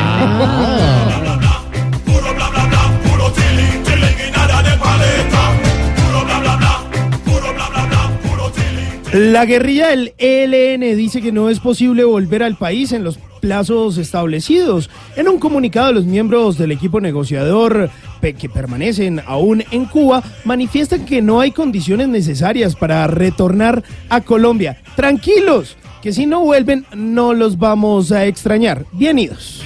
La 9.12 9.46
guerrilla 9.46 9.88
del 9.88 10.12
ELN 10.18 10.96
dice 10.96 11.22
que 11.22 11.32
no 11.32 11.48
es 11.48 11.60
posible 11.60 12.04
volver 12.04 12.42
al 12.42 12.56
país 12.56 12.92
en 12.92 13.04
los 13.04 13.18
plazos 13.38 13.98
establecidos. 13.98 14.90
En 15.16 15.28
un 15.28 15.38
comunicado, 15.38 15.92
los 15.92 16.04
miembros 16.04 16.58
del 16.58 16.72
equipo 16.72 17.00
negociador 17.00 17.90
que 18.20 18.48
permanecen 18.48 19.22
aún 19.26 19.64
en 19.70 19.84
Cuba 19.86 20.22
manifiestan 20.44 21.04
que 21.04 21.22
no 21.22 21.40
hay 21.40 21.52
condiciones 21.52 22.08
necesarias 22.08 22.74
para 22.74 23.06
retornar 23.06 23.82
a 24.08 24.20
Colombia. 24.20 24.80
Tranquilos, 24.96 25.76
que 26.02 26.12
si 26.12 26.26
no 26.26 26.40
vuelven 26.40 26.84
no 26.94 27.32
los 27.32 27.58
vamos 27.58 28.12
a 28.12 28.26
extrañar. 28.26 28.84
Bienvenidos. 28.92 29.62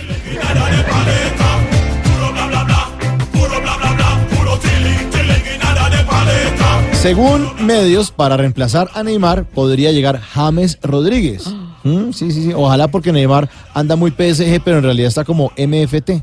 Según 7.02 7.48
medios, 7.66 8.12
para 8.12 8.36
reemplazar 8.36 8.88
a 8.94 9.02
Neymar 9.02 9.44
podría 9.44 9.90
llegar 9.90 10.20
James 10.20 10.78
Rodríguez. 10.82 11.52
Mm, 11.84 12.12
sí, 12.12 12.30
sí, 12.30 12.44
sí. 12.44 12.52
Ojalá 12.54 12.88
porque 12.88 13.12
Neymar 13.12 13.48
anda 13.74 13.96
muy 13.96 14.10
PSG, 14.10 14.60
pero 14.64 14.78
en 14.78 14.84
realidad 14.84 15.08
está 15.08 15.24
como 15.24 15.52
MFT. 15.56 16.22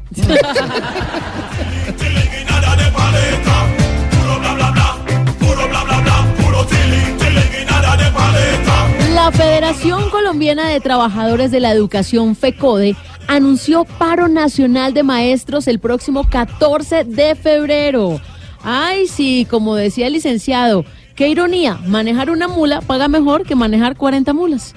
La 9.14 9.32
Federación 9.32 10.10
Colombiana 10.10 10.70
de 10.70 10.80
Trabajadores 10.80 11.52
de 11.52 11.60
la 11.60 11.72
Educación 11.72 12.36
FECODE 12.36 12.96
anunció 13.28 13.86
paro 13.86 14.28
nacional 14.28 14.94
de 14.94 15.04
maestros 15.04 15.68
el 15.68 15.80
próximo 15.80 16.28
14 16.28 17.04
de 17.04 17.36
febrero. 17.36 18.20
Ay, 18.64 19.08
sí, 19.08 19.46
como 19.50 19.76
decía 19.76 20.08
el 20.08 20.14
licenciado, 20.14 20.84
qué 21.20 21.28
ironía, 21.28 21.78
manejar 21.86 22.30
una 22.30 22.48
mula 22.48 22.80
paga 22.80 23.10
mejor 23.10 23.44
que 23.44 23.54
manejar 23.54 23.98
40 23.98 24.32
mulas. 24.32 24.74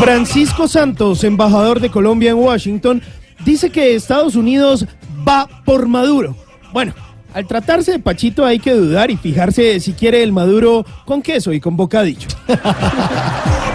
Francisco 0.00 0.66
Santos, 0.66 1.22
embajador 1.22 1.78
de 1.78 1.88
Colombia 1.88 2.30
en 2.30 2.38
Washington, 2.38 3.00
dice 3.44 3.70
que 3.70 3.94
Estados 3.94 4.34
Unidos 4.34 4.84
va 5.26 5.48
por 5.64 5.86
Maduro. 5.86 6.34
Bueno, 6.72 6.94
al 7.32 7.46
tratarse 7.46 7.92
de 7.92 8.00
Pachito 8.00 8.44
hay 8.44 8.58
que 8.58 8.72
dudar 8.72 9.12
y 9.12 9.16
fijarse 9.16 9.78
si 9.78 9.92
quiere 9.92 10.24
el 10.24 10.32
Maduro 10.32 10.84
con 11.04 11.22
queso 11.22 11.52
y 11.52 11.60
con 11.60 11.76
bocadillo. 11.76 12.26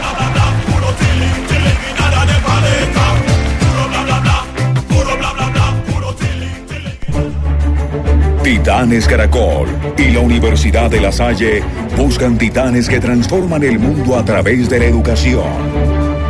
Titanes 8.43 9.07
Caracol 9.07 9.69
y 9.97 10.09
la 10.09 10.19
Universidad 10.19 10.91
de 10.91 10.99
La 10.99 11.13
Salle 11.13 11.63
buscan 11.95 12.37
titanes 12.37 12.89
que 12.89 12.99
transforman 12.99 13.63
el 13.63 13.79
mundo 13.79 14.17
a 14.17 14.25
través 14.25 14.69
de 14.69 14.79
la 14.79 14.85
educación. 14.85 15.45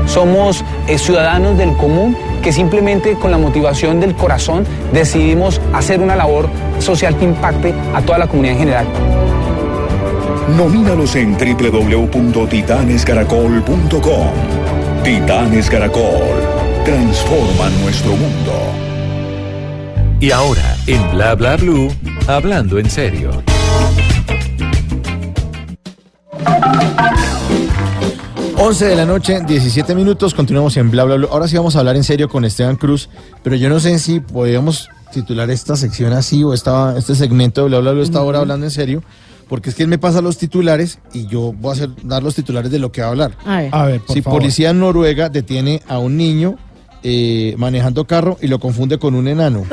Somos 0.06 0.64
eh, 0.88 1.00
ciudadanos 1.00 1.58
del 1.58 1.76
común 1.76 2.16
que 2.44 2.54
simplemente 2.54 3.16
con 3.16 3.32
la 3.32 3.40
motivación 3.40 4.00
del 4.00 4.16
corazón 4.16 4.68
decidimos 4.94 5.60
hacer 5.74 6.02
una 6.02 6.16
labor 6.16 6.48
social 6.78 7.18
que 7.18 7.26
impacte 7.26 7.74
a 7.96 8.04
toda 8.04 8.20
la 8.20 8.28
comunidad 8.28 8.54
en 8.54 8.60
general. 8.60 8.86
Nomínalos 10.56 11.16
en 11.16 11.36
www.titanescaracol.com. 11.36 14.28
Titanes 15.04 15.68
Caracol 15.68 16.38
transforman 16.86 17.82
nuestro 17.82 18.12
mundo. 18.12 18.73
Y 20.24 20.32
ahora, 20.32 20.78
en 20.88 21.12
Bla 21.12 21.36
Bla 21.36 21.58
Blue, 21.58 21.94
hablando 22.28 22.80
en 22.80 22.90
serio. 22.90 23.30
Once 28.58 28.86
de 28.86 28.96
la 28.96 29.06
noche, 29.06 29.42
17 29.46 29.94
minutos, 29.94 30.34
continuamos 30.34 30.78
en 30.78 30.90
Bla 30.92 31.04
Bla 31.04 31.16
Blue. 31.18 31.28
Ahora 31.30 31.50
sí 31.50 31.58
vamos 31.58 31.76
a 31.76 31.80
hablar 31.80 31.98
en 31.98 32.06
serio 32.06 32.30
con 32.30 32.46
Esteban 32.46 32.78
Cruz, 32.78 33.10
pero 33.44 33.58
yo 33.58 33.68
no 33.68 33.82
sé 33.82 34.00
si 34.00 34.22
podríamos 34.22 34.88
titular 35.12 35.50
esta 35.50 35.76
sección 35.76 36.14
así 36.14 36.42
o 36.42 36.54
esta, 36.54 36.98
este 36.98 37.16
segmento 37.16 37.64
de 37.64 37.68
Bla 37.68 37.80
Bla 37.80 37.92
Blue 37.92 38.02
esta 38.02 38.22
hora 38.22 38.40
hablando 38.40 38.66
en 38.66 38.72
serio, 38.72 39.04
porque 39.50 39.72
es 39.72 39.76
que 39.76 39.84
él 39.84 39.90
me 39.90 39.98
pasa 39.98 40.22
los 40.22 40.38
titulares 40.38 41.00
y 41.14 41.28
yo 41.28 41.52
voy 41.52 41.72
a 41.72 41.74
hacer, 41.74 41.90
dar 42.02 42.24
los 42.24 42.34
titulares 42.34 42.72
de 42.72 42.80
lo 42.80 42.94
que 42.94 43.02
va 43.02 43.08
a 43.08 43.10
hablar. 43.10 43.32
A 43.44 43.58
ver. 43.58 43.70
A 43.74 43.86
ver, 43.88 44.00
por 44.00 44.16
si 44.16 44.22
favor. 44.22 44.40
policía 44.40 44.70
en 44.70 44.80
Noruega 44.80 45.28
detiene 45.28 45.82
a 45.86 46.00
un 46.00 46.16
niño 46.16 46.58
eh, 47.04 47.54
manejando 47.58 48.06
carro 48.06 48.38
y 48.42 48.48
lo 48.48 48.60
confunde 48.60 48.98
con 48.98 49.16
un 49.16 49.28
enano. 49.28 49.66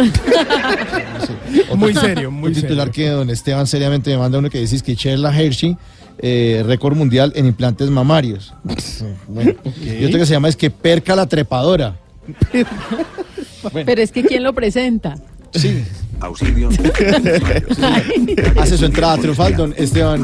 Otro- 1.64 1.76
Muy 1.76 1.95
serio, 1.95 2.31
muy 2.31 2.49
un 2.49 2.55
titular 2.55 2.89
serio. 2.89 2.93
que 2.93 3.09
don 3.11 3.31
Esteban 3.31 3.66
seriamente 3.66 4.11
me 4.11 4.18
manda 4.18 4.39
uno 4.39 4.51
que 4.51 4.59
dice 4.59 4.81
que 4.81 4.95
Sheila 4.95 5.31
Hershey, 5.37 5.76
eh, 6.18 6.62
récord 6.66 6.97
mundial 6.97 7.33
en 7.37 7.47
implantes 7.47 7.89
mamarios. 7.91 8.53
Bueno, 9.28 9.53
Y 9.81 10.05
otro 10.05 10.18
que 10.18 10.26
se 10.26 10.33
llama 10.33 10.49
es 10.49 10.57
que 10.57 10.70
perca 10.70 11.14
la 11.16 11.26
trepadora. 11.26 11.97
Pero 13.85 14.01
es 14.03 14.12
que 14.12 14.22
¿quién 14.24 14.43
lo 14.43 14.53
presenta? 14.53 15.16
Sí. 15.55 15.83
Auxilio. 16.20 16.68
Hace 18.58 18.76
su 18.78 18.84
entrada 18.84 19.16
triunfal, 19.18 19.56
don 19.56 19.74
Esteban. 19.76 20.22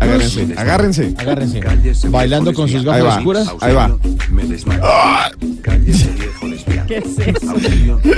Agárrense, 0.00 0.46
agárrense. 0.56 1.14
Agárrense. 1.18 1.60
Bailando 2.08 2.52
con 2.54 2.68
sus 2.68 2.80
Ahí 2.80 2.84
gafas 2.84 3.04
va, 3.04 3.16
oscuras. 3.18 3.48
ahí 3.60 3.74
va. 3.74 3.98
¿Qué 6.86 6.98
es 6.98 7.18
eso? 7.18 7.54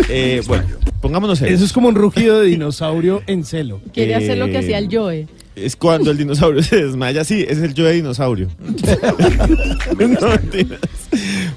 Eh, 0.08 0.42
bueno, 0.46 0.64
pongámonos 1.00 1.38
serios. 1.38 1.56
Eso 1.56 1.64
es 1.66 1.72
como 1.72 1.88
un 1.88 1.94
rugido 1.94 2.40
de 2.40 2.46
dinosaurio 2.48 3.22
en 3.26 3.44
celo. 3.44 3.80
Quiere 3.92 4.12
Eh, 4.12 4.16
hacer 4.16 4.38
lo 4.38 4.46
que 4.46 4.58
hacía 4.58 4.78
el 4.78 4.88
Joe. 4.90 5.26
Es 5.57 5.74
cuando 5.74 6.11
el 6.11 6.18
dinosaurio 6.18 6.62
se 6.62 6.84
desmaya, 6.84 7.24
sí, 7.24 7.42
es 7.48 7.57
el 7.59 7.72
yo 7.72 7.86
de 7.86 7.94
dinosaurio. 7.94 8.48
No, 9.98 10.28
mentiras. 10.28 10.80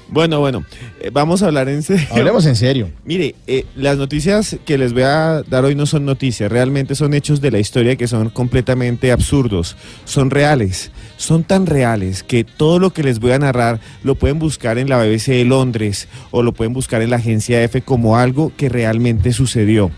bueno, 0.08 0.40
bueno, 0.40 0.64
eh, 1.00 1.10
vamos 1.12 1.42
a 1.42 1.46
hablar 1.46 1.68
en 1.68 1.82
serio. 1.82 2.06
Hablemos 2.10 2.46
en 2.46 2.56
serio. 2.56 2.90
Mire, 3.04 3.34
eh, 3.46 3.66
las 3.76 3.98
noticias 3.98 4.56
que 4.64 4.78
les 4.78 4.94
voy 4.94 5.02
a 5.02 5.42
dar 5.42 5.66
hoy 5.66 5.74
no 5.74 5.84
son 5.84 6.06
noticias, 6.06 6.50
realmente 6.50 6.94
son 6.94 7.12
hechos 7.12 7.42
de 7.42 7.50
la 7.50 7.58
historia 7.58 7.96
que 7.96 8.08
son 8.08 8.30
completamente 8.30 9.12
absurdos, 9.12 9.76
son 10.06 10.30
reales, 10.30 10.90
son 11.18 11.44
tan 11.44 11.66
reales 11.66 12.22
que 12.22 12.44
todo 12.44 12.78
lo 12.78 12.94
que 12.94 13.02
les 13.02 13.20
voy 13.20 13.32
a 13.32 13.38
narrar 13.38 13.80
lo 14.02 14.14
pueden 14.14 14.38
buscar 14.38 14.78
en 14.78 14.88
la 14.88 14.96
BBC 14.96 15.26
de 15.26 15.44
Londres 15.44 16.08
o 16.30 16.42
lo 16.42 16.52
pueden 16.52 16.72
buscar 16.72 17.02
en 17.02 17.10
la 17.10 17.16
agencia 17.16 17.62
F 17.62 17.82
como 17.82 18.16
algo 18.16 18.52
que 18.56 18.70
realmente 18.70 19.34
sucedió. 19.34 19.90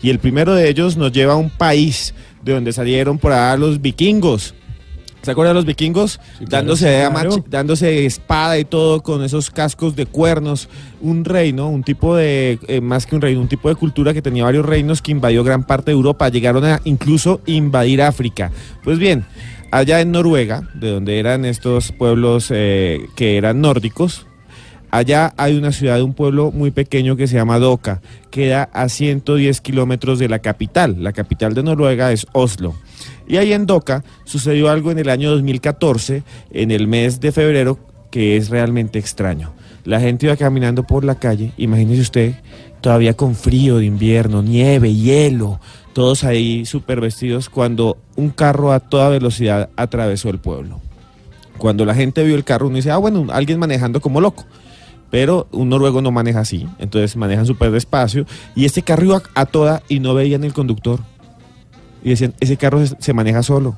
Y 0.00 0.10
el 0.10 0.20
primero 0.20 0.54
de 0.54 0.68
ellos 0.68 0.96
nos 0.96 1.10
lleva 1.10 1.32
a 1.32 1.36
un 1.36 1.50
país 1.50 2.14
de 2.48 2.54
donde 2.54 2.72
salieron 2.72 3.18
por 3.18 3.32
allá 3.32 3.56
los 3.56 3.80
vikingos. 3.80 4.54
¿Se 5.22 5.32
acuerdan 5.32 5.54
de 5.54 5.58
los 5.58 5.66
vikingos? 5.66 6.20
dándose, 6.40 7.02
a 7.04 7.10
claro. 7.10 7.30
mach- 7.32 7.44
dándose 7.48 8.06
espada 8.06 8.56
y 8.58 8.64
todo 8.64 9.02
con 9.02 9.22
esos 9.24 9.50
cascos 9.50 9.96
de 9.96 10.06
cuernos. 10.06 10.68
Un 11.00 11.24
reino, 11.24 11.68
un 11.68 11.82
tipo 11.82 12.14
de, 12.14 12.58
eh, 12.68 12.80
más 12.80 13.04
que 13.04 13.16
un 13.16 13.20
reino, 13.20 13.40
un 13.40 13.48
tipo 13.48 13.68
de 13.68 13.74
cultura 13.74 14.14
que 14.14 14.22
tenía 14.22 14.44
varios 14.44 14.64
reinos 14.64 15.02
que 15.02 15.10
invadió 15.10 15.42
gran 15.42 15.64
parte 15.64 15.90
de 15.90 15.96
Europa. 15.96 16.28
Llegaron 16.28 16.64
a 16.64 16.80
incluso 16.84 17.40
invadir 17.46 18.00
África. 18.00 18.52
Pues 18.84 18.98
bien, 19.00 19.24
allá 19.72 20.00
en 20.00 20.12
Noruega, 20.12 20.62
de 20.74 20.92
donde 20.92 21.18
eran 21.18 21.44
estos 21.44 21.90
pueblos 21.90 22.46
eh, 22.54 23.06
que 23.16 23.36
eran 23.36 23.60
nórdicos, 23.60 24.24
Allá 24.90 25.34
hay 25.36 25.56
una 25.56 25.72
ciudad, 25.72 26.00
un 26.00 26.14
pueblo 26.14 26.50
muy 26.50 26.70
pequeño 26.70 27.16
que 27.16 27.26
se 27.26 27.36
llama 27.36 27.58
Doca. 27.58 28.00
Queda 28.30 28.70
a 28.72 28.88
110 28.88 29.60
kilómetros 29.60 30.18
de 30.18 30.28
la 30.28 30.38
capital. 30.38 31.02
La 31.02 31.12
capital 31.12 31.54
de 31.54 31.62
Noruega 31.62 32.10
es 32.12 32.26
Oslo. 32.32 32.74
Y 33.26 33.36
ahí 33.36 33.52
en 33.52 33.66
Doca 33.66 34.02
sucedió 34.24 34.70
algo 34.70 34.90
en 34.90 34.98
el 34.98 35.10
año 35.10 35.30
2014, 35.30 36.22
en 36.50 36.70
el 36.70 36.86
mes 36.86 37.20
de 37.20 37.32
febrero, 37.32 37.78
que 38.10 38.38
es 38.38 38.48
realmente 38.48 38.98
extraño. 38.98 39.52
La 39.84 40.00
gente 40.00 40.26
iba 40.26 40.36
caminando 40.36 40.82
por 40.82 41.04
la 41.04 41.16
calle, 41.16 41.52
imagínese 41.56 42.00
usted, 42.00 42.34
todavía 42.80 43.14
con 43.14 43.34
frío 43.34 43.78
de 43.78 43.86
invierno, 43.86 44.42
nieve, 44.42 44.94
hielo, 44.94 45.60
todos 45.92 46.24
ahí 46.24 46.64
súper 46.64 47.00
vestidos, 47.00 47.48
cuando 47.48 47.98
un 48.16 48.30
carro 48.30 48.72
a 48.72 48.80
toda 48.80 49.10
velocidad 49.10 49.68
atravesó 49.76 50.30
el 50.30 50.38
pueblo. 50.38 50.80
Cuando 51.58 51.84
la 51.84 51.94
gente 51.94 52.22
vio 52.24 52.36
el 52.36 52.44
carro, 52.44 52.68
uno 52.68 52.76
dice, 52.76 52.90
ah, 52.90 52.98
bueno, 52.98 53.26
alguien 53.30 53.58
manejando 53.58 54.00
como 54.00 54.20
loco. 54.20 54.44
Pero 55.10 55.48
un 55.52 55.70
noruego 55.70 56.02
no 56.02 56.10
maneja 56.10 56.40
así, 56.40 56.68
entonces 56.78 57.16
manejan 57.16 57.46
súper 57.46 57.70
despacio. 57.70 58.26
Y 58.54 58.64
este 58.64 58.82
carro 58.82 59.04
iba 59.04 59.22
a 59.34 59.46
toda 59.46 59.82
y 59.88 60.00
no 60.00 60.14
veían 60.14 60.44
el 60.44 60.52
conductor. 60.52 61.00
Y 62.02 62.10
decían, 62.10 62.34
ese 62.40 62.56
carro 62.56 62.84
se, 62.86 63.12
maneja 63.12 63.42
solo. 63.42 63.76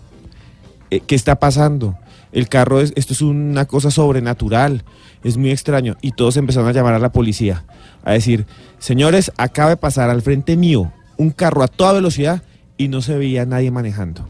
Eh, 0.91 1.01
¿Qué 1.07 1.15
está 1.15 1.37
pasando? 1.37 1.97
El 2.33 2.49
carro 2.49 2.81
es, 2.81 2.93
esto 2.97 3.13
es 3.13 3.23
una 3.23 3.65
cosa 3.65 3.91
sobrenatural, 3.91 4.85
es 5.25 5.37
muy 5.37 5.51
extraño. 5.51 5.97
Y 6.01 6.13
todos 6.13 6.37
empezaron 6.37 6.69
a 6.69 6.73
llamar 6.73 6.95
a 6.95 6.99
la 6.99 7.13
policía, 7.13 7.65
a 8.05 8.13
decir, 8.13 8.47
señores, 8.79 9.33
acaba 9.37 9.71
de 9.71 9.77
pasar 9.77 10.11
al 10.11 10.23
frente 10.23 10.57
mío 10.57 10.93
un 11.17 11.31
carro 11.31 11.63
a 11.63 11.69
toda 11.69 11.93
velocidad 11.93 12.43
y 12.77 12.89
no 12.89 13.03
se 13.03 13.17
veía 13.17 13.45
nadie 13.47 13.71
manejando. 13.71 14.27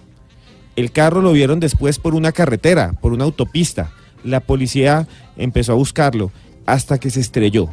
El 0.76 0.92
carro 0.92 1.20
lo 1.22 1.32
vieron 1.32 1.60
después 1.60 1.98
por 1.98 2.14
una 2.14 2.32
carretera, 2.32 2.94
por 3.00 3.12
una 3.12 3.24
autopista. 3.24 3.92
La 4.24 4.40
policía 4.40 5.06
empezó 5.36 5.72
a 5.72 5.76
buscarlo 5.76 6.30
hasta 6.72 6.98
que 6.98 7.10
se 7.10 7.20
estrelló. 7.20 7.68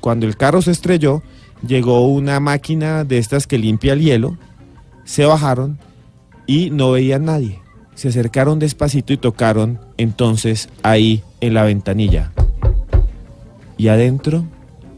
Cuando 0.00 0.26
el 0.26 0.36
carro 0.36 0.62
se 0.62 0.70
estrelló, 0.70 1.22
llegó 1.66 2.06
una 2.08 2.40
máquina 2.40 3.04
de 3.04 3.18
estas 3.18 3.46
que 3.46 3.58
limpia 3.58 3.94
el 3.94 4.00
hielo, 4.00 4.36
se 5.04 5.24
bajaron 5.24 5.78
y 6.46 6.70
no 6.70 6.92
veían 6.92 7.24
nadie. 7.24 7.60
Se 7.94 8.08
acercaron 8.08 8.58
despacito 8.58 9.12
y 9.12 9.16
tocaron 9.16 9.78
entonces 9.96 10.68
ahí 10.82 11.22
en 11.40 11.54
la 11.54 11.62
ventanilla. 11.62 12.32
Y 13.76 13.88
adentro 13.88 14.44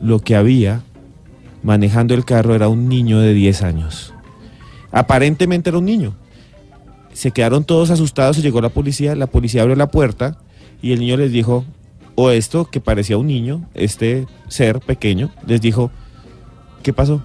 lo 0.01 0.21
que 0.21 0.37
había 0.37 0.83
manejando 1.63 2.15
el 2.15 2.25
carro 2.25 2.55
era 2.55 2.69
un 2.69 2.89
niño 2.89 3.21
de 3.21 3.35
10 3.35 3.63
años. 3.63 4.15
Aparentemente 4.93 5.71
era 5.71 5.79
un 5.79 5.85
niño. 5.85 6.15
Se 7.13 7.31
quedaron 7.31 7.65
todos 7.65 7.91
asustados 7.91 8.39
y 8.39 8.43
llegó 8.43 8.61
la 8.61 8.69
policía. 8.71 9.15
La 9.15 9.27
policía 9.27 9.63
abrió 9.63 9.77
la 9.77 9.91
puerta 9.91 10.39
y 10.83 10.93
el 10.93 11.01
niño 11.01 11.17
les 11.17 11.33
dijo, 11.33 11.65
o 12.17 12.31
esto 12.31 12.65
que 12.65 12.81
parecía 12.81 13.19
un 13.19 13.29
niño, 13.29 13.69
este 13.75 14.27
ser 14.49 14.81
pequeño, 14.81 15.31
les 15.47 15.61
dijo, 15.61 15.93
¿qué 16.83 16.93
pasó? 16.93 17.23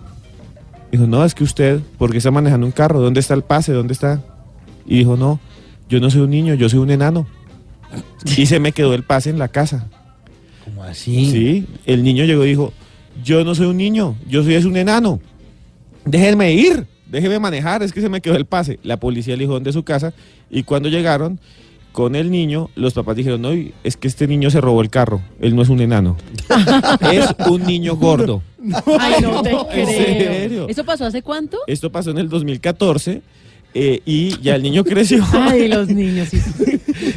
Dijo, 0.91 1.07
no, 1.07 1.23
es 1.23 1.33
que 1.33 1.45
usted, 1.45 1.79
¿por 1.97 2.11
qué 2.11 2.17
está 2.17 2.29
manejando 2.29 2.65
un 2.65 2.73
carro? 2.73 2.99
¿Dónde 2.99 3.21
está 3.21 3.33
el 3.33 3.43
pase? 3.43 3.71
¿Dónde 3.71 3.93
está? 3.93 4.21
Y 4.85 4.97
dijo, 4.97 5.15
no, 5.15 5.39
yo 5.89 5.99
no 6.01 6.11
soy 6.11 6.21
un 6.21 6.29
niño, 6.29 6.53
yo 6.53 6.67
soy 6.67 6.79
un 6.79 6.91
enano. 6.91 7.25
Y 8.37 8.45
se 8.45 8.59
me 8.59 8.73
quedó 8.73 8.93
el 8.93 9.03
pase 9.03 9.29
en 9.29 9.39
la 9.39 9.47
casa. 9.47 9.87
¿Cómo 10.65 10.83
así? 10.83 11.31
Sí, 11.31 11.67
el 11.85 12.03
niño 12.03 12.25
llegó 12.25 12.43
y 12.45 12.49
dijo, 12.49 12.73
yo 13.23 13.43
no 13.45 13.55
soy 13.55 13.67
un 13.67 13.77
niño, 13.77 14.17
yo 14.27 14.43
soy 14.43 14.55
es 14.55 14.65
un 14.65 14.75
enano. 14.75 15.21
Déjenme 16.05 16.53
ir, 16.53 16.85
déjenme 17.07 17.39
manejar, 17.39 17.81
es 17.81 17.93
que 17.93 18.01
se 18.01 18.09
me 18.09 18.21
quedó 18.21 18.35
el 18.35 18.45
pase. 18.45 18.79
La 18.83 18.97
policía 18.97 19.35
le 19.35 19.43
dijo 19.43 19.53
dónde 19.53 19.69
es 19.69 19.73
su 19.73 19.83
casa 19.83 20.13
y 20.49 20.63
cuando 20.63 20.89
llegaron, 20.89 21.39
con 21.91 22.15
el 22.15 22.31
niño, 22.31 22.69
los 22.75 22.93
papás 22.93 23.15
dijeron, 23.15 23.41
no, 23.41 23.49
es 23.83 23.97
que 23.97 24.07
este 24.07 24.27
niño 24.27 24.49
se 24.49 24.61
robó 24.61 24.81
el 24.81 24.89
carro, 24.89 25.21
él 25.39 25.55
no 25.55 25.61
es 25.61 25.69
un 25.69 25.81
enano, 25.81 26.17
es 27.11 27.25
un 27.49 27.63
niño 27.63 27.95
gordo. 27.97 28.41
Ay, 28.99 29.15
no 29.21 29.41
te 29.41 29.49
¿En 29.51 29.65
creo. 29.65 29.87
serio? 29.87 30.67
¿Eso 30.69 30.83
pasó 30.83 31.05
hace 31.05 31.21
cuánto? 31.21 31.57
Esto 31.67 31.91
pasó 31.91 32.11
en 32.11 32.19
el 32.19 32.29
2014 32.29 33.21
eh, 33.73 34.01
y 34.05 34.39
ya 34.41 34.55
el 34.55 34.63
niño 34.63 34.83
creció. 34.83 35.23
Ay, 35.33 35.67
los 35.67 35.87
niños. 35.87 36.29
sí. 36.29 36.39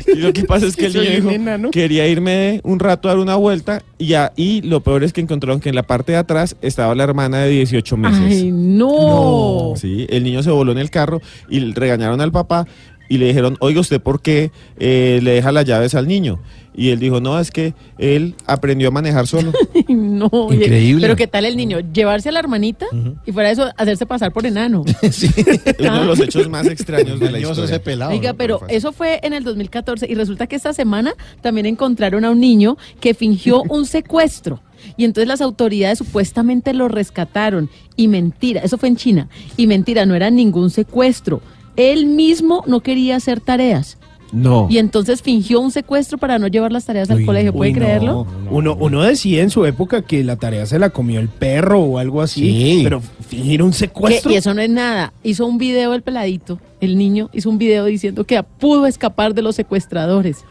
Y 0.07 0.17
lo 0.19 0.33
que 0.33 0.45
pasa 0.45 0.67
es 0.67 0.77
que 0.77 0.87
el 0.87 0.93
niño 0.95 1.09
un 1.11 1.17
dijo, 1.17 1.31
enano. 1.31 1.71
quería 1.71 2.07
irme 2.07 2.61
un 2.65 2.79
rato 2.79 3.09
a 3.09 3.13
dar 3.13 3.19
una 3.21 3.35
vuelta 3.35 3.83
y, 3.99 4.15
y 4.37 4.63
lo 4.63 4.81
peor 4.81 5.03
es 5.05 5.13
que 5.13 5.21
encontraron 5.21 5.61
que 5.61 5.69
en 5.69 5.75
la 5.75 5.83
parte 5.83 6.13
de 6.13 6.19
atrás 6.19 6.57
estaba 6.63 6.95
la 6.95 7.03
hermana 7.05 7.41
de 7.41 7.51
18 7.51 7.97
meses. 7.97 8.21
Ay, 8.23 8.51
no. 8.53 9.75
Sí, 9.77 10.07
el 10.09 10.23
niño 10.25 10.43
se 10.43 10.51
voló 10.51 10.73
en 10.73 10.79
el 10.79 10.91
carro 10.91 11.21
y 11.51 11.61
regañaron 11.73 12.21
al 12.21 12.33
papá 12.33 12.67
y 13.09 13.19
le 13.19 13.27
dijeron, 13.27 13.57
oiga, 13.61 13.81
¿usted 13.81 14.01
por 14.01 14.23
qué 14.23 14.51
eh, 14.79 15.21
le 15.23 15.33
deja 15.33 15.53
las 15.53 15.65
llaves 15.65 15.95
al 15.95 16.09
niño? 16.09 16.41
Y 16.77 16.91
él 16.91 16.99
dijo, 16.99 17.21
no, 17.21 17.39
es 17.39 17.51
que 17.51 17.75
él 17.99 18.35
aprendió 18.47 18.89
a 18.89 18.91
manejar 18.91 19.27
solo. 19.27 19.53
No. 19.89 20.29
oye, 20.33 20.65
Increíble. 20.65 21.03
Pero 21.03 21.17
¿qué 21.17 21.27
tal 21.27 21.45
el 21.45 21.57
niño? 21.57 21.79
Llevarse 21.93 22.29
a 22.29 22.33
la 22.33 22.39
hermanita 22.39 22.87
y 23.27 23.33
fuera 23.33 23.49
de 23.49 23.53
eso 23.55 23.71
hacerse 23.77 24.07
pasar 24.07 24.33
por 24.33 24.47
enano. 24.47 24.83
Uno 25.79 26.01
de 26.01 26.07
los 26.07 26.21
hechos 26.21 26.49
más 26.49 26.67
extraños 26.67 27.21
de 27.21 27.31
la 27.31 27.39
historia. 27.39 27.65
ese 27.65 27.81
pelado. 27.81 28.13
Oiga, 28.13 28.33
¿no? 28.33 28.37
pero 28.39 28.61
eso 28.69 28.93
fue 28.93 29.21
en 29.23 29.33
el 29.33 29.45
2014 29.45 30.07
y 30.09 30.15
resulta 30.15 30.47
que 30.47 30.57
esta 30.57 30.73
semana 30.73 31.15
también 31.43 31.67
encontraron 31.67 32.25
a 32.25 32.31
un 32.31 32.41
niño 32.41 32.77
que 33.01 33.15
fingió 33.15 33.63
un 33.69 33.87
secuestro. 33.87 34.61
Y 34.97 35.05
entonces 35.05 35.29
las 35.29 35.41
autoridades 35.41 35.99
supuestamente 35.99 36.73
lo 36.75 36.89
rescataron. 36.89 37.71
Y 37.97 38.09
mentira, 38.09 38.61
eso 38.63 38.79
fue 38.79 38.89
en 38.89 38.97
China. 38.97 39.29
Y 39.57 39.67
mentira, 39.67 40.07
no 40.07 40.15
era 40.15 40.31
ningún 40.31 40.71
secuestro. 40.71 41.41
Él 41.77 42.07
mismo 42.07 42.63
no 42.67 42.81
quería 42.81 43.17
hacer 43.17 43.41
tareas. 43.41 43.99
No. 44.33 44.67
Y 44.69 44.79
entonces 44.79 45.23
fingió 45.23 45.61
un 45.61 45.71
secuestro 45.71 46.19
para 46.19 46.41
no 46.41 46.49
llevar 46.49 46.73
las 46.73 46.85
tareas 46.87 47.09
al 47.09 47.25
colegio. 47.25 47.53
¿Puede 47.53 47.71
Uy, 47.71 47.75
no. 47.75 47.79
creerlo? 47.81 48.27
Uno, 48.51 48.75
uno 48.81 49.03
decía 49.05 49.43
en 49.43 49.51
su 49.51 49.65
época 49.65 50.03
que 50.03 50.25
la 50.25 50.35
tarea 50.35 50.67
se 50.67 50.81
la 50.81 50.91
comió 50.91 51.21
el 51.21 51.29
perro 51.29 51.81
o 51.81 51.99
algo 51.99 52.21
así, 52.21 52.41
Sí. 52.41 52.81
pero 52.83 53.01
fingir 53.29 53.63
un 53.63 53.73
secuestro. 53.73 54.33
y 54.33 54.35
eso 54.37 54.53
no 54.53 54.61
es 54.61 54.71
nada. 54.71 55.13
Hizo 55.23 55.47
un 55.47 55.57
video 55.57 55.95
el 55.95 56.03
peladito, 56.03 56.59
el 56.81 56.99
niño 56.99 57.31
hizo 57.33 57.49
un 57.49 57.59
video 57.59 57.85
diciendo 57.85 58.25
que 58.25 58.43
pudo 58.43 58.87
escapar 58.87 59.35
de 59.35 59.43
los 59.43 59.55
secuestradores. 59.55 60.45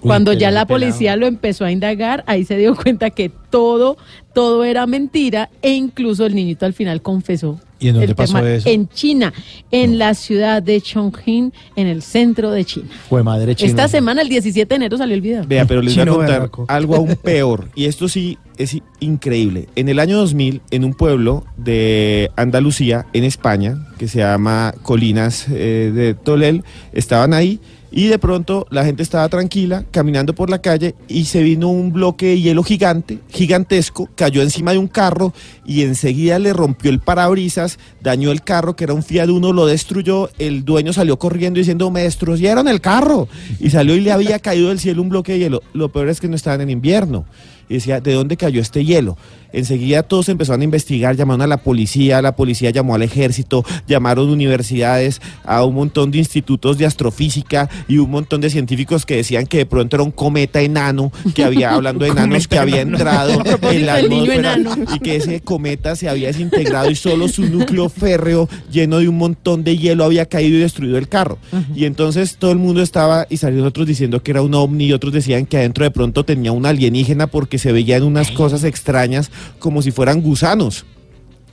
Cuando 0.00 0.32
ya 0.32 0.50
la 0.50 0.64
pelado. 0.66 0.80
policía 0.86 1.16
lo 1.16 1.26
empezó 1.26 1.64
a 1.64 1.70
indagar, 1.70 2.24
ahí 2.26 2.44
se 2.44 2.56
dio 2.56 2.74
cuenta 2.76 3.10
que 3.10 3.28
todo, 3.50 3.96
todo 4.32 4.64
era 4.64 4.86
mentira 4.88 5.48
e 5.62 5.74
incluso 5.74 6.26
el 6.26 6.34
niñito 6.34 6.66
al 6.66 6.72
final 6.72 7.02
confesó. 7.02 7.60
¿Y 7.78 7.88
en 7.88 7.94
dónde 7.94 8.14
pasó 8.14 8.38
eso? 8.38 8.68
En 8.68 8.88
China, 8.88 9.32
en 9.70 9.98
la 9.98 10.14
ciudad 10.14 10.62
de 10.62 10.80
Chongqing, 10.80 11.52
en 11.76 11.86
el 11.86 12.02
centro 12.02 12.50
de 12.50 12.64
China. 12.64 12.88
Fue 13.08 13.22
madre 13.22 13.54
chino. 13.54 13.70
Esta 13.70 13.88
semana, 13.88 14.22
el 14.22 14.28
17 14.28 14.68
de 14.68 14.74
enero, 14.74 14.98
salió 14.98 15.14
el 15.14 15.20
video. 15.20 15.44
Vea, 15.46 15.64
pero 15.64 15.80
les 15.82 15.94
voy 15.94 16.02
a 16.02 16.06
contar 16.06 16.30
berraco. 16.30 16.64
algo 16.68 16.96
aún 16.96 17.16
peor. 17.22 17.68
Y 17.74 17.84
esto 17.84 18.08
sí 18.08 18.38
es 18.56 18.76
increíble. 19.00 19.68
En 19.76 19.88
el 19.88 20.00
año 20.00 20.18
2000, 20.18 20.60
en 20.70 20.84
un 20.84 20.94
pueblo 20.94 21.44
de 21.56 22.30
Andalucía, 22.36 23.06
en 23.12 23.24
España, 23.24 23.86
que 23.98 24.08
se 24.08 24.18
llama 24.18 24.74
Colinas 24.82 25.46
eh, 25.48 25.92
de 25.94 26.14
Tolel, 26.14 26.64
estaban 26.92 27.32
ahí 27.32 27.60
y 27.90 28.06
de 28.06 28.18
pronto 28.18 28.66
la 28.70 28.84
gente 28.84 29.02
estaba 29.02 29.28
tranquila, 29.28 29.84
caminando 29.90 30.34
por 30.34 30.50
la 30.50 30.60
calle 30.60 30.94
y 31.08 31.24
se 31.24 31.42
vino 31.42 31.68
un 31.68 31.92
bloque 31.92 32.26
de 32.26 32.40
hielo 32.40 32.62
gigante, 32.62 33.18
gigantesco, 33.30 34.08
cayó 34.14 34.42
encima 34.42 34.72
de 34.72 34.78
un 34.78 34.88
carro 34.88 35.32
y 35.64 35.82
enseguida 35.82 36.38
le 36.38 36.52
rompió 36.52 36.90
el 36.90 37.00
parabrisas, 37.00 37.78
dañó 38.00 38.30
el 38.30 38.42
carro, 38.42 38.76
que 38.76 38.84
era 38.84 38.94
un 38.94 39.02
Fiat 39.02 39.28
Uno, 39.28 39.52
lo 39.52 39.66
destruyó, 39.66 40.30
el 40.38 40.64
dueño 40.64 40.92
salió 40.92 41.18
corriendo 41.18 41.58
diciendo, 41.58 41.90
me 41.90 42.02
destruyeron 42.02 42.68
el 42.68 42.80
carro. 42.80 43.28
Y 43.60 43.70
salió 43.70 43.96
y 43.96 44.00
le 44.00 44.12
había 44.12 44.38
caído 44.38 44.68
del 44.68 44.78
cielo 44.78 45.02
un 45.02 45.08
bloque 45.08 45.32
de 45.32 45.38
hielo. 45.38 45.62
Lo 45.72 45.90
peor 45.90 46.08
es 46.08 46.20
que 46.20 46.28
no 46.28 46.36
estaban 46.36 46.60
en 46.60 46.70
invierno. 46.70 47.24
Y 47.68 47.74
decía, 47.74 48.00
¿de 48.00 48.14
dónde 48.14 48.36
cayó 48.36 48.60
este 48.60 48.84
hielo? 48.84 49.16
Enseguida 49.52 50.02
todos 50.02 50.28
empezaron 50.28 50.60
a 50.60 50.64
investigar, 50.64 51.16
llamaron 51.16 51.42
a 51.42 51.46
la 51.46 51.58
policía, 51.58 52.20
la 52.22 52.36
policía 52.36 52.70
llamó 52.70 52.94
al 52.94 53.02
ejército, 53.02 53.64
llamaron 53.86 54.28
universidades, 54.28 55.20
a 55.44 55.64
un 55.64 55.74
montón 55.74 56.10
de 56.10 56.18
institutos 56.18 56.78
de 56.78 56.86
astrofísica 56.86 57.68
y 57.88 57.98
un 57.98 58.10
montón 58.10 58.40
de 58.40 58.50
científicos 58.50 59.06
que 59.06 59.16
decían 59.16 59.46
que 59.46 59.58
de 59.58 59.66
pronto 59.66 59.96
era 59.96 60.02
un 60.02 60.10
cometa 60.10 60.60
enano, 60.60 61.12
que 61.34 61.44
había, 61.44 61.70
hablando 61.74 62.04
de 62.04 62.10
enanos, 62.10 62.48
que 62.48 62.58
había 62.58 62.80
entrado 62.80 63.42
en 63.70 63.86
la 63.86 63.94
atmósfera 63.96 64.58
y 64.94 64.98
que 64.98 65.16
ese 65.16 65.40
cometa 65.40 65.96
se 65.96 66.08
había 66.08 66.28
desintegrado 66.28 66.90
y 66.90 66.94
solo 66.94 67.28
su 67.28 67.46
núcleo 67.46 67.88
férreo 67.88 68.48
lleno 68.70 68.98
de 68.98 69.08
un 69.08 69.16
montón 69.16 69.64
de 69.64 69.76
hielo 69.76 70.04
había 70.04 70.26
caído 70.26 70.58
y 70.58 70.60
destruido 70.60 70.98
el 70.98 71.08
carro. 71.08 71.38
Y 71.74 71.84
entonces 71.84 72.36
todo 72.36 72.52
el 72.52 72.58
mundo 72.58 72.82
estaba 72.82 73.26
y 73.30 73.38
salieron 73.38 73.66
otros 73.66 73.86
diciendo 73.86 74.22
que 74.22 74.30
era 74.30 74.42
un 74.42 74.54
ovni 74.54 74.86
y 74.86 74.92
otros 74.92 75.12
decían 75.12 75.46
que 75.46 75.56
adentro 75.58 75.84
de 75.84 75.90
pronto 75.90 76.24
tenía 76.24 76.52
un 76.52 76.66
alienígena 76.66 77.26
porque 77.26 77.58
se 77.58 77.72
veían 77.72 78.02
unas 78.02 78.30
cosas 78.30 78.64
extrañas 78.64 79.30
como 79.58 79.82
si 79.82 79.90
fueran 79.90 80.20
gusanos. 80.20 80.84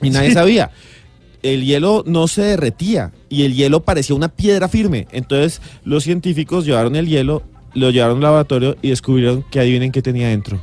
Y 0.02 0.10
nadie 0.10 0.32
sabía. 0.32 0.70
El 1.42 1.64
hielo 1.64 2.02
no 2.06 2.28
se 2.28 2.42
derretía 2.42 3.12
y 3.28 3.44
el 3.44 3.54
hielo 3.54 3.84
parecía 3.84 4.16
una 4.16 4.28
piedra 4.28 4.68
firme. 4.68 5.06
Entonces 5.12 5.60
los 5.84 6.04
científicos 6.04 6.64
llevaron 6.64 6.96
el 6.96 7.06
hielo, 7.06 7.42
lo 7.74 7.90
llevaron 7.90 8.18
al 8.18 8.24
laboratorio 8.24 8.76
y 8.82 8.90
descubrieron 8.90 9.44
que 9.50 9.60
adivinen 9.60 9.92
qué 9.92 10.02
tenía 10.02 10.28
dentro. 10.28 10.60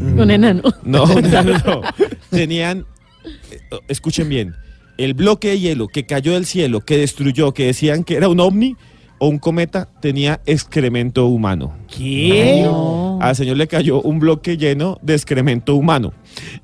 Un 0.00 0.30
enano. 0.30 0.62
No, 0.84 1.06
no, 1.06 1.42
no. 1.42 1.82
Tenían, 2.30 2.86
eh, 3.24 3.60
escuchen 3.88 4.28
bien, 4.28 4.54
el 4.98 5.14
bloque 5.14 5.48
de 5.48 5.60
hielo 5.60 5.88
que 5.88 6.06
cayó 6.06 6.32
del 6.32 6.46
cielo, 6.46 6.80
que 6.80 6.98
destruyó, 6.98 7.52
que 7.52 7.66
decían 7.66 8.04
que 8.04 8.16
era 8.16 8.28
un 8.28 8.40
ovni 8.40 8.76
o 9.18 9.28
un 9.28 9.38
cometa, 9.38 9.88
tenía 10.00 10.40
excremento 10.46 11.26
humano. 11.26 11.72
¿Qué? 11.88 12.62
No. 12.64 13.18
Al 13.20 13.34
señor 13.34 13.56
le 13.56 13.66
cayó 13.66 14.02
un 14.02 14.18
bloque 14.18 14.56
lleno 14.56 14.98
de 15.02 15.14
excremento 15.14 15.74
humano. 15.74 16.12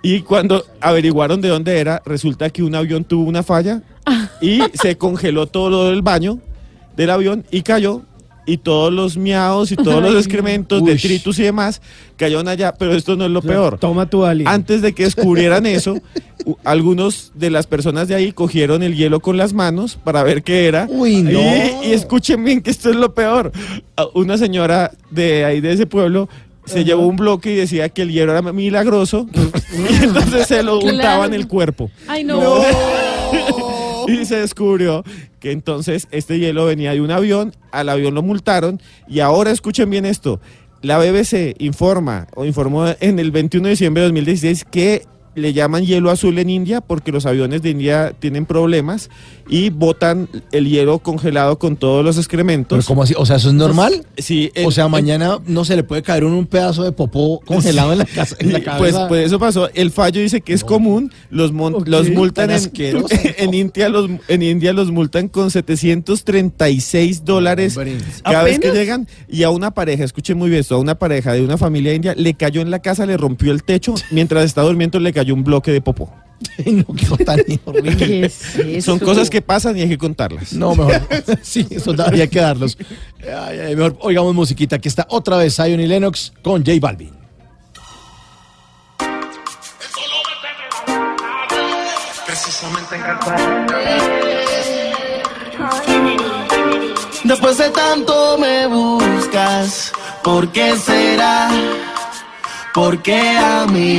Y 0.02 0.20
cuando 0.20 0.64
averiguaron 0.80 1.40
de 1.40 1.48
dónde 1.48 1.78
era, 1.78 2.02
resulta 2.04 2.50
que 2.50 2.62
un 2.62 2.74
avión 2.74 3.04
tuvo 3.04 3.28
una 3.28 3.42
falla 3.42 3.82
y 4.40 4.60
se 4.74 4.96
congeló 4.96 5.46
todo 5.46 5.70
lo 5.70 5.84
del 5.90 6.02
baño 6.02 6.38
del 6.96 7.10
avión 7.10 7.44
y 7.50 7.62
cayó. 7.62 8.02
Y 8.44 8.56
todos 8.56 8.92
los 8.92 9.16
miados 9.16 9.70
y 9.70 9.76
todos 9.76 10.02
los 10.02 10.16
excrementos, 10.16 10.82
Uy. 10.82 10.90
detritus 10.90 11.38
y 11.38 11.44
demás 11.44 11.80
cayeron 12.16 12.48
allá. 12.48 12.74
Pero 12.76 12.92
esto 12.94 13.14
no 13.14 13.24
es 13.24 13.30
lo 13.30 13.40
peor. 13.40 13.78
Toma 13.78 14.06
tu 14.10 14.24
alien. 14.24 14.48
Antes 14.48 14.82
de 14.82 14.92
que 14.94 15.04
descubrieran 15.04 15.64
eso, 15.64 16.00
algunos 16.64 17.30
de 17.34 17.50
las 17.50 17.68
personas 17.68 18.08
de 18.08 18.16
ahí 18.16 18.32
cogieron 18.32 18.82
el 18.82 18.96
hielo 18.96 19.20
con 19.20 19.36
las 19.36 19.52
manos 19.52 19.96
para 20.02 20.24
ver 20.24 20.42
qué 20.42 20.66
era. 20.66 20.86
Uy, 20.90 21.22
no. 21.22 21.30
Y, 21.40 21.88
y 21.88 21.92
escuchen 21.92 22.42
bien 22.44 22.62
que 22.62 22.70
esto 22.70 22.90
es 22.90 22.96
lo 22.96 23.14
peor. 23.14 23.52
A- 23.96 24.06
Una 24.14 24.36
señora 24.36 24.90
de 25.10 25.44
ahí 25.44 25.60
de 25.60 25.72
ese 25.72 25.86
pueblo 25.86 26.28
se 26.64 26.84
llevó 26.84 27.06
un 27.06 27.16
bloque 27.16 27.52
y 27.52 27.56
decía 27.56 27.88
que 27.90 28.02
el 28.02 28.10
hielo 28.12 28.32
era 28.32 28.42
milagroso 28.52 29.26
y 29.72 30.02
entonces 30.04 30.46
se 30.48 30.62
lo 30.64 30.78
Claro. 30.80 30.96
untaba 30.96 31.26
en 31.26 31.34
el 31.34 31.46
cuerpo. 31.46 31.90
Ay, 32.08 32.24
no. 32.24 32.40
Y 34.08 34.24
se 34.24 34.36
descubrió 34.36 35.04
que 35.40 35.52
entonces 35.52 36.08
este 36.10 36.38
hielo 36.38 36.66
venía 36.66 36.92
de 36.92 37.00
un 37.00 37.10
avión, 37.10 37.54
al 37.70 37.88
avión 37.88 38.14
lo 38.14 38.22
multaron 38.22 38.80
y 39.08 39.20
ahora 39.20 39.50
escuchen 39.50 39.90
bien 39.90 40.06
esto. 40.06 40.40
La 40.82 40.98
BBC 40.98 41.54
informa 41.58 42.26
o 42.34 42.44
informó 42.44 42.86
en 42.98 43.18
el 43.18 43.30
21 43.30 43.66
de 43.66 43.70
diciembre 43.70 44.00
de 44.02 44.08
2016 44.08 44.64
que 44.64 45.06
le 45.34 45.52
llaman 45.52 45.84
hielo 45.84 46.10
azul 46.10 46.38
en 46.38 46.50
India 46.50 46.80
porque 46.80 47.12
los 47.12 47.26
aviones 47.26 47.62
de 47.62 47.70
India 47.70 48.12
tienen 48.18 48.46
problemas 48.46 49.10
y 49.48 49.70
botan 49.70 50.28
el 50.52 50.68
hielo 50.68 50.98
congelado 50.98 51.58
con 51.58 51.76
todos 51.76 52.04
los 52.04 52.16
excrementos. 52.18 52.76
¿Pero 52.78 52.86
cómo 52.86 53.02
así? 53.02 53.14
O 53.16 53.26
sea, 53.26 53.36
¿eso 53.36 53.48
es 53.48 53.54
normal? 53.54 54.06
Sí, 54.18 54.50
O 54.64 54.70
sea, 54.70 54.88
mañana 54.88 55.38
no 55.46 55.64
se 55.64 55.76
le 55.76 55.84
puede 55.84 56.02
caer 56.02 56.24
un, 56.24 56.32
un 56.32 56.46
pedazo 56.46 56.84
de 56.84 56.92
popó 56.92 57.40
congelado 57.44 57.92
en 57.92 57.98
la, 57.98 58.04
casa, 58.04 58.36
en 58.38 58.52
la 58.52 58.58
Sí, 58.58 58.64
cabeza. 58.64 58.98
Pues, 58.98 59.08
pues 59.08 59.26
eso 59.26 59.38
pasó. 59.38 59.68
El 59.74 59.90
fallo 59.90 60.20
dice 60.20 60.40
que 60.40 60.52
es 60.52 60.64
común. 60.64 61.12
Los, 61.30 61.52
mon- 61.52 61.82
los 61.86 62.10
multan 62.10 62.48
tan 62.48 62.60
en, 63.38 63.54
India. 63.54 63.88
Los, 63.88 64.10
en 64.28 64.42
India 64.42 64.72
los 64.72 64.90
multan 64.90 65.28
con 65.28 65.50
736 65.50 67.24
dólares 67.24 67.78
cada 68.24 68.42
vez 68.44 68.58
que 68.58 68.70
llegan. 68.72 69.06
Y 69.28 69.42
a 69.42 69.50
una 69.50 69.72
pareja, 69.72 70.04
escuchen 70.04 70.38
muy 70.38 70.48
bien 70.50 70.60
esto, 70.60 70.74
a 70.74 70.78
una 70.78 70.94
pareja 70.98 71.32
de 71.32 71.42
una 71.42 71.56
familia 71.58 71.94
india 71.94 72.14
le 72.16 72.34
cayó 72.34 72.60
en 72.60 72.70
la 72.70 72.80
casa, 72.80 73.06
le 73.06 73.16
rompió 73.16 73.52
el 73.52 73.62
techo. 73.64 73.94
Mientras 74.10 74.44
estaba 74.44 74.66
durmiendo 74.68 74.98
le 75.00 75.12
cayó 75.12 75.21
un 75.30 75.44
bloque 75.44 75.70
de 75.70 75.80
popó. 75.80 76.12
no, 76.66 77.16
tan 77.24 77.40
horrible. 77.64 78.30
Son 78.80 78.98
cosas 78.98 79.30
que 79.30 79.42
pasan 79.42 79.76
y 79.76 79.82
hay 79.82 79.88
que 79.88 79.98
contarlas. 79.98 80.52
No, 80.52 80.74
mejor. 80.74 81.00
Sí, 81.42 81.66
eso 81.70 81.94
habría 81.98 82.26
que 82.26 82.40
darlos. 82.40 82.76
Ay, 83.22 83.58
ay, 83.58 83.76
mejor 83.76 83.96
oigamos 84.00 84.34
musiquita. 84.34 84.76
Aquí 84.76 84.88
está 84.88 85.06
otra 85.10 85.36
vez 85.36 85.54
Zion 85.56 85.80
y 85.80 85.86
Lennox 85.86 86.32
con 86.42 86.64
J 86.64 86.78
Balvin. 86.80 87.22
Después 97.24 97.58
de 97.58 97.70
tanto 97.70 98.36
me 98.38 98.66
buscas, 98.66 99.92
¿por 100.22 100.50
qué 100.50 100.76
será? 100.76 101.50
¿Por 102.74 103.00
qué 103.02 103.20
a 103.20 103.66
mí? 103.66 103.98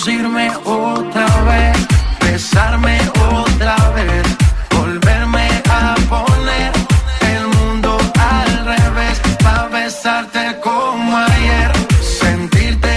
seducirme 0.00 0.50
otra 0.64 1.26
vez, 1.42 1.76
besarme 2.20 2.98
otra 3.32 3.76
vez, 3.90 4.22
volverme 4.70 5.48
a 5.68 5.94
poner 6.08 6.72
el 7.20 7.46
mundo 7.58 7.98
al 8.18 8.64
revés, 8.64 9.20
para 9.42 9.68
besarte 9.68 10.56
como 10.62 11.16
ayer, 11.16 11.72
sentirte 12.00 12.96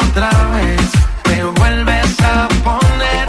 otra 0.00 0.30
vez, 0.54 0.90
me 1.28 1.44
vuelves 1.44 2.20
a 2.20 2.48
poner 2.62 3.26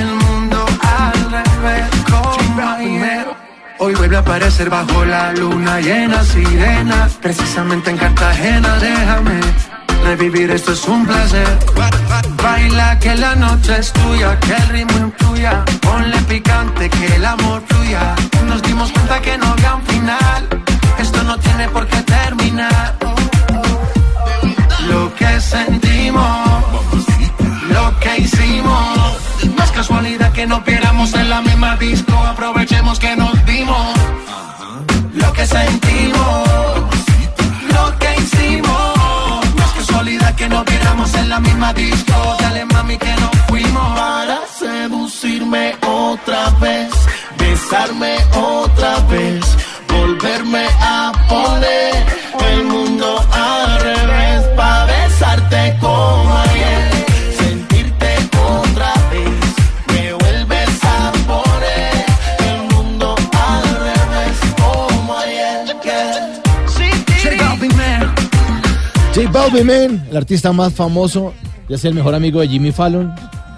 el 0.00 0.14
mundo 0.14 0.66
al 0.82 1.30
revés 1.30 1.86
como 2.10 2.68
ayer. 2.70 3.26
Hoy 3.78 3.94
vuelve 3.94 4.16
a 4.16 4.20
aparecer 4.20 4.68
bajo 4.68 5.04
la 5.04 5.32
luna 5.32 5.80
llena, 5.80 6.22
sirena, 6.22 7.08
precisamente 7.22 7.90
en 7.90 7.96
Cartagena, 7.96 8.78
déjame 8.78 9.40
revivir, 10.08 10.50
esto 10.50 10.72
es 10.72 10.88
un 10.88 11.04
placer. 11.06 11.46
Baila 12.42 12.98
que 12.98 13.14
la 13.14 13.34
noche 13.34 13.78
es 13.78 13.92
tuya, 13.92 14.40
que 14.40 14.54
el 14.54 14.68
ritmo 14.68 14.96
influya, 15.08 15.64
ponle 15.82 16.18
picante, 16.22 16.88
que 16.88 17.06
el 17.16 17.24
amor 17.26 17.62
fluya. 17.68 18.14
Nos 18.46 18.62
dimos 18.62 18.90
cuenta 18.90 19.20
que 19.20 19.36
no 19.36 19.46
había 19.48 19.74
un 19.74 19.82
final, 19.82 20.48
esto 20.98 21.22
no 21.24 21.38
tiene 21.38 21.68
por 21.68 21.86
qué 21.86 22.00
terminar. 22.02 22.94
Lo 24.88 25.14
que 25.14 25.40
sentimos, 25.40 26.64
lo 27.76 28.00
que 28.00 28.12
hicimos, 28.24 28.98
no 29.56 29.62
es 29.62 29.70
casualidad 29.72 30.32
que 30.32 30.46
nos 30.46 30.64
viéramos 30.64 31.12
en 31.12 31.28
la 31.28 31.42
misma 31.42 31.76
disco, 31.76 32.14
aprovechemos 32.32 32.98
que 32.98 33.14
nos 33.14 33.34
dimos. 33.44 33.88
Lo 35.12 35.32
que 35.34 35.46
sentimos, 35.46 36.47
viéramos 40.88 41.14
en 41.14 41.28
la 41.28 41.40
misma 41.40 41.72
disco, 41.74 42.36
dale 42.40 42.64
mami 42.64 42.96
que 42.96 43.14
nos 43.20 43.30
fuimos. 43.48 43.98
Para 43.98 44.38
seducirme 44.58 45.76
otra 45.86 46.50
vez, 46.60 46.90
besarme 47.38 48.16
otra 48.34 48.98
vez, 49.10 49.44
volverme 49.88 50.66
a 50.80 51.12
poner 51.28 51.94
el 52.52 52.64
mundo 52.64 53.20
al 53.32 53.80
revés, 53.80 54.46
para 54.56 54.86
besarte 54.86 55.76
como 55.80 56.47
Man, 69.52 70.06
el 70.10 70.16
artista 70.16 70.52
más 70.52 70.72
famoso, 70.74 71.32
ya 71.68 71.76
es 71.76 71.84
el 71.84 71.94
mejor 71.94 72.14
amigo 72.14 72.40
de 72.40 72.48
Jimmy 72.48 72.70
Fallon. 72.72 73.12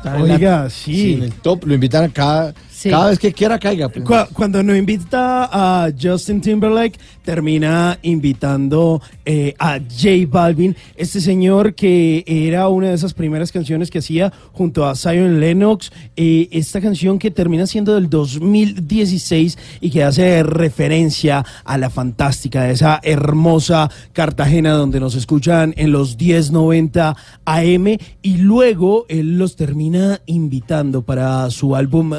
En 0.05 0.29
la- 0.29 0.35
Oiga, 0.35 0.71
sí. 0.71 1.15
en 1.15 1.25
el 1.25 1.33
top, 1.33 1.65
lo 1.67 1.75
invitan 1.75 2.09
cada, 2.11 2.55
Sí. 2.81 2.89
cada 2.89 3.11
vez 3.11 3.19
que 3.19 3.31
quiera 3.33 3.59
caiga. 3.59 3.91
pues. 3.91 4.05
Cu- 4.07 4.33
Cuando 4.33 4.63
nos 4.63 4.75
invita 4.77 5.51
a 5.53 5.91
Justin 6.01 6.41
Timberlake, 6.41 6.99
termina 7.23 7.99
invitando 8.01 9.03
eh, 9.27 9.55
a 9.59 9.79
J 9.79 10.09
Balvin, 10.29 10.75
este 10.97 11.21
señor 11.21 11.75
que 11.75 12.25
era 12.27 12.69
una 12.69 12.89
de 12.89 12.95
esas 12.95 13.13
primeras 13.13 13.53
canciones 13.53 13.91
que 13.91 13.99
hacía 13.99 14.33
junto 14.53 14.87
a 14.87 14.95
Zion 14.95 15.41
Lennox, 15.41 15.93
eh, 16.17 16.49
esta 16.53 16.81
canción 16.81 17.19
que 17.19 17.31
termina 17.31 17.67
siendo 17.67 17.95
del 17.95 18.09
2016 18.09 19.59
y 19.83 19.91
que 19.91 20.03
hace 20.03 20.43
referencia 20.43 21.45
a 21.65 21.77
la 21.77 21.91
fantástica, 21.91 22.63
de 22.63 22.73
esa 22.73 22.99
hermosa 23.03 23.91
Cartagena 24.15 24.73
donde 24.73 25.01
nos 25.01 25.15
escuchan 25.15 25.75
en 25.77 25.93
los 25.93 26.17
1090 26.19 27.15
AM 27.45 27.87
y 28.23 28.37
luego 28.39 29.05
él 29.09 29.37
los 29.39 29.57
termina 29.57 30.21
invitando 30.27 31.03
para 31.03 31.51
su 31.51 31.77
álbum 31.77 32.13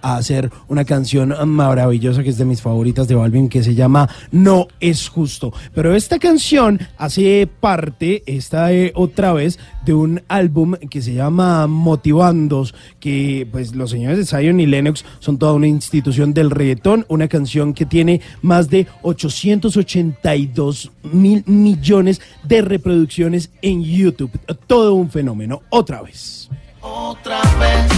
A 0.00 0.16
hacer 0.16 0.50
una 0.68 0.84
canción 0.84 1.34
maravillosa 1.46 2.22
que 2.22 2.30
es 2.30 2.38
de 2.38 2.44
mis 2.44 2.62
favoritas 2.62 3.08
de 3.08 3.14
Balvin 3.14 3.48
que 3.48 3.62
se 3.62 3.74
llama 3.74 4.08
No 4.30 4.68
es 4.80 5.08
justo. 5.08 5.52
Pero 5.74 5.94
esta 5.94 6.18
canción 6.18 6.80
hace 6.98 7.48
parte, 7.60 8.22
esta 8.26 8.72
eh, 8.72 8.92
otra 8.94 9.32
vez, 9.32 9.58
de 9.84 9.94
un 9.94 10.22
álbum 10.28 10.74
que 10.90 11.02
se 11.02 11.14
llama 11.14 11.66
Motivandos, 11.66 12.74
que 13.00 13.46
pues 13.50 13.74
los 13.74 13.90
señores 13.90 14.18
de 14.18 14.26
Zion 14.26 14.60
y 14.60 14.66
Lennox 14.66 15.04
son 15.18 15.38
toda 15.38 15.52
una 15.54 15.66
institución 15.66 16.34
del 16.34 16.50
reggaetón, 16.50 17.04
una 17.08 17.28
canción 17.28 17.74
que 17.74 17.86
tiene 17.86 18.20
más 18.42 18.70
de 18.70 18.86
882 19.02 20.90
mil 21.12 21.42
millones 21.46 22.20
de 22.44 22.62
reproducciones 22.62 23.50
en 23.62 23.82
YouTube. 23.82 24.30
Todo 24.66 24.94
un 24.94 25.10
fenómeno, 25.10 25.62
otra 25.70 26.02
vez. 26.02 26.48
otra 26.80 27.40
vez, 27.60 27.90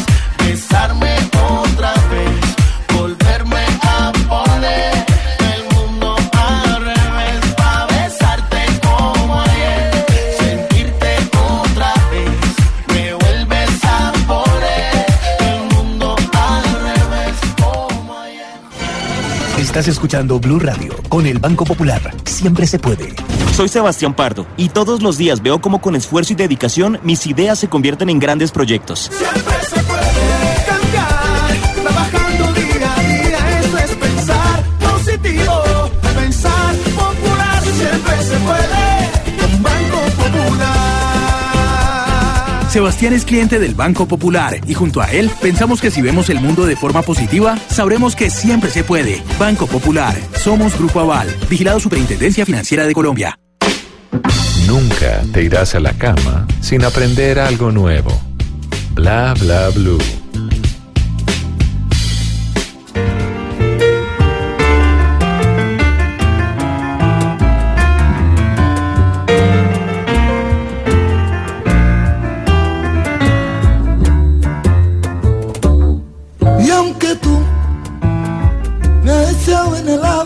besarme 0.55 1.13
otra 1.51 1.93
vez, 2.13 2.97
volverme 2.97 3.65
a 3.83 4.13
poner 4.29 5.05
el 5.53 5.75
mundo 5.75 6.15
al 6.33 6.81
revés, 6.81 7.55
para 7.57 7.87
besarte 7.87 8.61
como 8.81 9.41
ayer, 9.41 10.07
sentirte 10.39 11.11
otra 11.61 11.93
vez, 12.13 12.31
me 12.87 13.15
vuelves 13.15 13.85
a 13.85 14.13
poner 14.29 15.07
el 15.41 15.75
mundo 15.75 16.15
al 16.33 16.65
revés 16.89 17.37
como 17.61 18.21
ayer. 18.21 19.59
Estás 19.59 19.89
escuchando 19.89 20.39
Blue 20.39 20.61
Radio 20.61 20.95
con 21.09 21.27
el 21.27 21.41
Banco 21.41 21.65
Popular. 21.65 22.15
Siempre 22.27 22.69
se 22.69 22.79
puede. 22.79 23.13
Soy 23.57 23.69
Sebastián 23.69 24.15
Pardo 24.15 24.47
y 24.57 24.69
todos 24.69 25.03
los 25.03 25.19
días 25.19 25.43
veo 25.43 25.61
cómo 25.61 25.81
con 25.81 25.97
esfuerzo 25.97 26.33
y 26.33 26.37
dedicación 26.37 27.01
mis 27.03 27.27
ideas 27.27 27.59
se 27.59 27.69
convierten 27.69 28.09
en 28.09 28.21
grandes 28.21 28.53
proyectos. 28.53 29.11
Trabajando 29.11 29.54
siempre 38.15 38.25
se 38.25 38.37
puede, 38.45 39.39
con 39.39 39.63
Banco 39.63 39.99
Popular. 40.17 40.71
Sebastián 42.71 43.13
es 43.13 43.25
cliente 43.25 43.59
del 43.59 43.75
Banco 43.75 44.07
Popular 44.07 44.61
y 44.67 44.75
junto 44.75 45.01
a 45.01 45.11
él 45.11 45.31
pensamos 45.41 45.81
que 45.81 45.91
si 45.91 46.03
vemos 46.03 46.29
el 46.31 46.41
mundo 46.41 46.67
de 46.67 46.77
forma 46.77 47.03
positiva, 47.03 47.57
sabremos 47.69 48.17
que 48.17 48.31
siempre 48.31 48.71
se 48.71 48.85
puede. 48.85 49.23
Banco 49.39 49.67
Popular, 49.67 50.17
somos 50.37 50.77
Grupo 50.77 51.01
Aval, 51.01 51.29
vigilado 51.49 51.81
Superintendencia 51.81 52.45
Financiera 52.45 52.87
de 52.87 52.93
Colombia. 52.95 53.39
Nunca 54.67 55.23
te 55.33 55.45
irás 55.45 55.75
a 55.75 55.81
la 55.81 55.93
cama 55.93 56.47
sin 56.61 56.85
aprender 56.85 57.39
algo 57.39 57.71
nuevo. 57.71 58.11
Bla 58.95 59.35
bla 59.35 59.69
blue. 59.71 60.24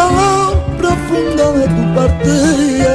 Dolor 0.00 0.56
profundo 0.78 1.52
de 1.52 1.66
tu 1.66 1.94
partida. 1.94 2.92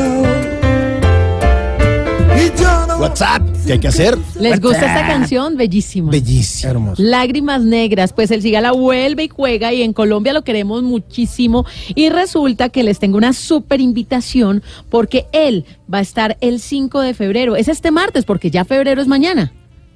Y 2.38 2.60
yo 2.60 2.88
no 2.88 2.98
WhatsApp, 2.98 3.42
¿qué 3.66 3.74
hay 3.74 3.80
que 3.80 3.88
hacer? 3.88 4.18
¿Les 4.40 4.60
gusta 4.60 4.86
esta 4.86 5.08
canción? 5.08 5.56
Bellísima. 5.58 6.12
Bellísimo. 6.12 6.72
Hermoso. 6.72 7.02
Lágrimas 7.02 7.62
negras, 7.62 8.14
pues 8.14 8.32
el 8.32 8.42
Cigala 8.42 8.72
vuelve 8.72 9.26
y 9.26 9.30
juega 9.30 9.74
y 9.74 9.82
en 9.82 9.94
Colombia 9.94 10.34
lo 10.34 10.44
queremos 10.44 10.84
muchísimo 10.84 11.66
y 11.94 12.10
resulta 12.10 12.70
que 12.70 12.84
les 12.84 13.00
tengo 13.00 13.18
una 13.18 13.34
súper 13.34 13.82
invitación 13.82 14.64
porque 14.90 15.28
él 15.32 15.66
va 15.92 16.00
a 16.00 16.02
estar 16.02 16.38
el 16.42 16.60
5 16.60 17.02
de 17.02 17.14
febrero, 17.14 17.56
es 17.56 17.68
este 17.68 17.92
martes 17.92 18.26
porque 18.26 18.52
ya 18.52 18.66
febrero 18.66 19.02
es 19.02 19.08
mañana, 19.08 19.54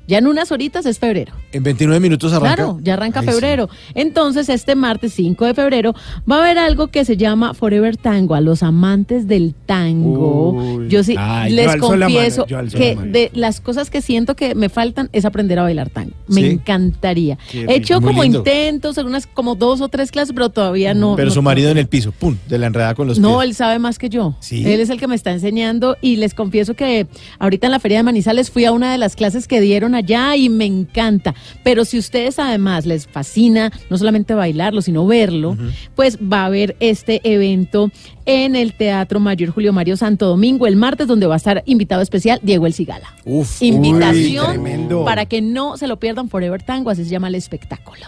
ya 0.10 0.18
en 0.18 0.28
unas 0.28 0.52
horitas 0.52 0.86
es 0.86 1.00
febrero. 1.00 1.34
En 1.54 1.64
29 1.64 2.00
minutos 2.02 2.34
arranca. 2.34 2.56
Claro, 2.56 2.80
ya 2.84 2.94
arranca 2.96 3.22
Ay, 3.22 3.28
sí. 3.28 3.32
febrero. 3.32 3.70
Entonces, 3.96 4.50
este 4.50 4.76
martes 4.76 5.14
5 5.14 5.46
de 5.46 5.54
febrero 5.54 5.94
va 6.30 6.38
a 6.38 6.40
haber 6.40 6.58
algo 6.58 6.88
que 6.88 7.06
se 7.06 7.16
llama 7.16 7.54
Forever 7.54 7.96
Tango, 7.96 8.36
a 8.36 8.42
los 8.42 8.62
amantes 8.64 9.28
del 9.28 9.56
tango. 9.66 10.52
Uy. 10.52 10.88
yo 10.90 11.04
sí 11.04 11.16
Ay, 11.18 11.52
les 11.54 11.68
mano, 11.68 11.88
confieso 11.88 12.46
alzo 12.58 12.78
que 12.78 12.90
la 12.96 12.96
mano. 13.02 13.12
de 13.12 13.32
las 13.34 13.62
cosas 13.62 13.90
que 13.90 14.02
siento 14.02 14.36
que 14.36 14.56
me 14.56 14.70
faltan 14.70 15.10
es 15.14 15.26
aprender 15.26 15.60
a 15.60 15.64
bailar 15.64 15.90
tango. 15.90 16.12
Me 16.28 16.42
Sí. 16.42 16.48
encantaría. 16.48 17.38
Qué 17.52 17.66
He 17.66 17.76
hecho 17.76 18.02
como 18.02 18.24
lindo. 18.24 18.40
intentos, 18.40 18.98
algunas 18.98 19.28
como 19.28 19.56
dos 19.56 19.82
o 19.82 19.90
tres 19.90 20.12
clases, 20.12 20.34
pero 20.34 20.50
todavía 20.50 20.94
no. 20.94 21.16
Pero 21.16 21.28
no 21.30 21.34
su 21.34 21.42
marido 21.42 21.70
en 21.70 21.78
el 21.78 21.88
piso, 21.88 22.12
pum, 22.12 22.36
de 22.48 22.58
la 22.58 22.68
enredada 22.68 22.96
con 22.96 23.08
los 23.08 23.20
no, 23.20 23.38
pies. 23.40 23.50
él 23.50 23.56
sabe 23.56 23.80
más 23.80 24.00
que 24.00 24.10
yo. 24.10 24.36
¿Sí? 24.40 24.64
Él 24.66 24.80
es 24.80 24.90
el 24.90 25.00
que 25.00 25.08
me 25.08 25.16
está 25.16 25.32
enseñando 25.32 25.98
y 26.02 26.16
les 26.16 26.34
confieso 26.34 26.74
que 26.74 27.08
ahorita 27.40 27.68
en 27.68 27.72
la 27.72 27.80
Feria 27.80 27.98
de 27.98 28.04
Manizales 28.04 28.50
fui 28.52 28.66
a 28.66 28.72
una 28.72 28.92
de 28.92 28.98
las 28.98 29.16
clases 29.16 29.48
que 29.48 29.62
dieron 29.62 29.96
allá 30.00 30.36
y 30.36 30.50
me 30.50 30.66
encanta. 30.66 31.36
Pero 31.64 31.86
si 31.86 31.98
ustedes 31.98 32.40
además 32.40 32.86
les 32.86 33.08
fascina 33.08 33.72
no 33.90 33.98
solamente 33.98 34.34
bailarlo, 34.34 34.82
sino 34.82 35.06
verlo, 35.06 35.58
pues 35.96 36.18
va 36.18 36.42
a 36.42 36.46
haber 36.46 36.76
este 36.80 37.22
evento 37.24 37.92
en 38.26 38.56
el 38.56 38.74
Teatro 38.74 39.20
Mayor 39.20 39.50
Julio 39.50 39.74
Mario 39.74 39.98
Santo 39.98 40.28
Domingo 40.28 40.68
el 40.68 40.76
martes 40.76 41.08
donde 41.08 41.26
va 41.28 41.34
a 41.36 41.38
estar 41.38 41.64
invitado 41.66 42.02
especial 42.02 42.40
Diego 42.44 42.68
El 42.68 42.74
Cigala. 42.74 43.16
Uf, 43.26 43.62
Invitación 43.62 44.62
uy, 44.62 45.04
para 45.06 45.26
que 45.26 45.42
no 45.42 45.78
se 45.78 45.88
lo 45.88 46.00
pierdan 46.00 46.30
Forever 46.30 46.62
Tango, 46.62 46.90
así 46.90 47.04
se 47.04 47.10
llama 47.10 47.28
el 47.28 47.36
espectáculo. 47.36 48.06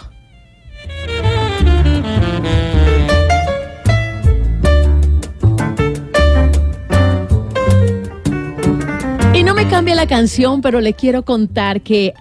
Cambia 9.69 9.95
la 9.95 10.07
canción, 10.07 10.61
pero 10.61 10.81
le 10.81 10.93
quiero 10.93 11.23
contar 11.23 11.81
que 11.81 12.13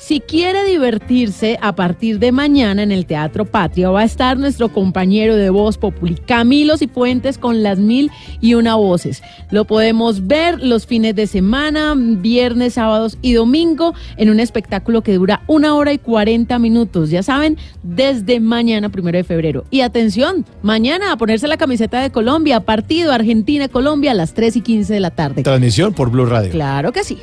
si 0.00 0.20
quiere 0.20 0.64
divertirse 0.64 1.58
a 1.60 1.74
partir 1.74 2.18
de 2.18 2.32
mañana 2.32 2.82
en 2.82 2.90
el 2.90 3.04
Teatro 3.04 3.44
Patria 3.44 3.90
va 3.90 4.00
a 4.00 4.04
estar 4.04 4.38
nuestro 4.38 4.70
compañero 4.70 5.36
de 5.36 5.50
Voz 5.50 5.76
Populi, 5.76 6.14
Camilo 6.14 6.78
Cifuentes 6.78 7.36
con 7.36 7.62
las 7.62 7.78
mil 7.78 8.10
y 8.40 8.54
una 8.54 8.76
voces. 8.76 9.22
Lo 9.50 9.66
podemos 9.66 10.26
ver 10.26 10.62
los 10.62 10.86
fines 10.86 11.14
de 11.14 11.26
semana, 11.26 11.94
viernes, 11.96 12.74
sábados 12.74 13.18
y 13.20 13.34
domingo 13.34 13.94
en 14.16 14.30
un 14.30 14.40
espectáculo 14.40 15.02
que 15.02 15.14
dura 15.14 15.42
una 15.46 15.74
hora 15.74 15.92
y 15.92 15.98
40 15.98 16.58
minutos. 16.58 17.10
Ya 17.10 17.22
saben, 17.22 17.58
desde 17.82 18.40
mañana, 18.40 18.88
primero 18.88 19.18
de 19.18 19.24
febrero. 19.24 19.64
Y 19.70 19.82
atención, 19.82 20.46
mañana 20.62 21.12
a 21.12 21.18
ponerse 21.18 21.46
la 21.46 21.58
camiseta 21.58 22.00
de 22.00 22.10
Colombia, 22.10 22.60
partido 22.60 23.12
Argentina-Colombia 23.12 24.12
a 24.12 24.14
las 24.14 24.32
3 24.32 24.56
y 24.56 24.60
15 24.62 24.94
de 24.94 25.00
la 25.00 25.10
tarde. 25.10 25.42
Transmisión 25.42 25.92
por 25.92 26.10
Blue 26.10 26.26
Radio. 26.26 26.50
Claro 26.50 26.90
que 26.90 27.04
sí. 27.04 27.18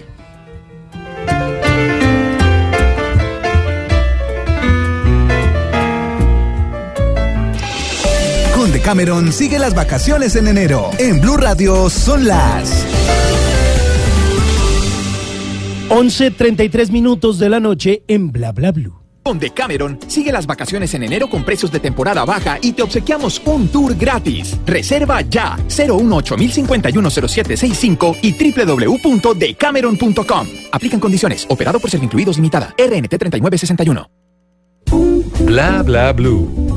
Con 8.68 8.74
Decameron 8.74 9.32
sigue 9.32 9.60
las 9.60 9.74
vacaciones 9.74 10.36
en 10.36 10.46
enero. 10.46 10.90
En 11.00 11.22
Blue 11.22 11.38
Radio 11.38 11.90
son 11.90 12.26
las 12.26 12.86
11.33 15.88 16.92
minutos 16.92 17.40
de 17.40 17.50
la 17.50 17.62
noche 17.62 18.04
en 18.10 18.30
Bla 18.30 18.52
Bla 18.52 18.74
Blue. 18.74 19.00
Con 19.24 19.40
Decameron, 19.40 19.98
sigue 20.08 20.34
las 20.34 20.46
vacaciones 20.46 20.94
en 20.96 21.04
enero 21.04 21.30
con 21.30 21.46
precios 21.46 21.72
de 21.72 21.80
temporada 21.80 22.26
baja 22.26 22.60
y 22.62 22.74
te 22.74 22.84
obsequiamos 22.84 23.42
un 23.46 23.70
tour 23.70 23.96
gratis. 23.96 24.58
Reserva 24.66 25.22
ya 25.22 25.58
018 25.70 26.36
510765 26.38 28.18
y 28.22 28.34
www.decameron.com. 28.52 30.48
Aplican 30.74 31.00
condiciones. 31.00 31.46
Operado 31.50 31.80
por 31.80 31.90
Servincluidos 31.90 32.36
Limitada. 32.36 32.76
RNT 32.78 33.18
3961. 33.18 34.10
Bla 35.46 35.84
bla 35.84 36.12
blue. 36.12 36.77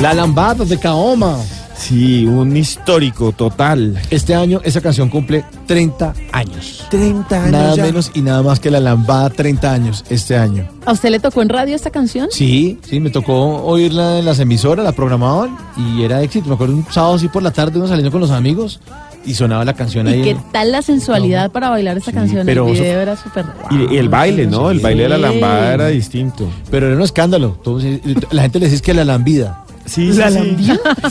La 0.00 0.12
lambada 0.14 0.64
de 0.64 0.78
Kaoma. 0.78 1.38
Sí, 1.76 2.24
un 2.26 2.56
histórico 2.56 3.32
total. 3.32 4.00
Este 4.10 4.34
año 4.34 4.60
esa 4.64 4.80
canción 4.80 5.08
cumple 5.10 5.44
30 5.66 6.14
años. 6.32 6.86
30 6.90 7.36
años 7.36 7.52
Nada 7.52 7.74
ya. 7.76 7.82
menos 7.84 8.10
y 8.14 8.22
nada 8.22 8.42
más 8.42 8.60
que 8.60 8.70
la 8.70 8.80
lambada 8.80 9.28
30 9.30 9.72
años 9.72 10.04
este 10.08 10.36
año. 10.38 10.66
¿A 10.86 10.92
usted 10.92 11.10
le 11.10 11.20
tocó 11.20 11.42
en 11.42 11.48
radio 11.50 11.76
esta 11.76 11.90
canción? 11.90 12.28
Sí, 12.30 12.78
sí, 12.88 12.98
me 13.00 13.10
tocó 13.10 13.62
oírla 13.64 14.18
en 14.18 14.24
las 14.24 14.38
emisoras, 14.38 14.84
la 14.84 14.92
programaban 14.92 15.56
y 15.76 16.02
era 16.02 16.22
éxito. 16.22 16.48
Me 16.48 16.54
acuerdo 16.54 16.74
un 16.74 16.86
sábado 16.90 17.14
así 17.14 17.28
por 17.28 17.42
la 17.42 17.50
tarde 17.50 17.78
uno 17.78 17.88
saliendo 17.88 18.10
con 18.10 18.22
los 18.22 18.30
amigos 18.30 18.80
y 19.26 19.34
sonaba 19.34 19.64
la 19.66 19.74
canción 19.74 20.06
ahí. 20.06 20.20
¿Y 20.20 20.24
qué 20.24 20.30
en- 20.30 20.42
tal 20.52 20.72
la 20.72 20.80
sensualidad 20.80 21.50
para 21.50 21.68
bailar 21.68 21.98
esta 21.98 22.12
canción? 22.12 22.46
pero 22.46 22.68
el 22.68 22.74
eso- 22.74 22.84
era 22.84 23.16
súper... 23.16 23.44
Y, 23.70 23.94
y 23.94 23.98
el 23.98 24.08
baile, 24.08 24.46
¿no? 24.46 24.70
El 24.70 24.80
baile 24.80 25.02
de 25.04 25.08
la 25.10 25.18
lambada 25.18 25.74
era 25.74 25.86
distinto. 25.88 26.48
Pero 26.70 26.86
era 26.86 26.96
un 26.96 27.02
escándalo. 27.02 27.58
Todos- 27.62 27.84
la 28.30 28.42
gente 28.42 28.60
le 28.60 28.66
decía 28.70 28.82
que 28.82 28.94
la 28.94 29.04
lambida. 29.04 29.62
Sí, 29.86 30.12
¿La 30.12 30.30
sí? 30.30 30.56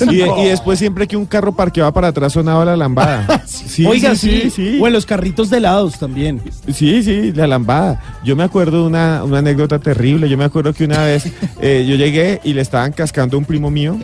Y, 0.09 0.21
y 0.21 0.45
después 0.45 0.77
siempre 0.77 1.07
que 1.07 1.17
un 1.17 1.25
carro 1.25 1.55
parqueaba 1.55 1.93
para 1.93 2.09
atrás 2.09 2.33
sonaba 2.33 2.65
la 2.65 2.75
lambada. 2.75 3.43
Sí, 3.75 3.85
Oiga, 3.85 4.15
sí, 4.15 4.29
sí, 4.29 4.41
sí, 4.41 4.49
sí. 4.51 4.79
O 4.81 4.87
en 4.87 4.93
los 4.93 5.05
carritos 5.05 5.49
de 5.49 5.57
helados 5.57 5.97
también. 5.99 6.41
Sí, 6.71 7.03
sí, 7.03 7.33
la 7.33 7.45
lambada. 7.47 8.01
Yo 8.23 8.35
me 8.35 8.43
acuerdo 8.43 8.81
de 8.81 8.87
una, 8.87 9.23
una 9.23 9.39
anécdota 9.39 9.79
terrible. 9.79 10.29
Yo 10.29 10.37
me 10.37 10.45
acuerdo 10.45 10.73
que 10.73 10.85
una 10.85 11.03
vez 11.03 11.25
eh, 11.61 11.85
yo 11.87 11.95
llegué 11.95 12.39
y 12.43 12.53
le 12.53 12.61
estaban 12.61 12.93
cascando 12.93 13.35
a 13.35 13.39
un 13.39 13.45
primo 13.45 13.69
mío 13.69 13.97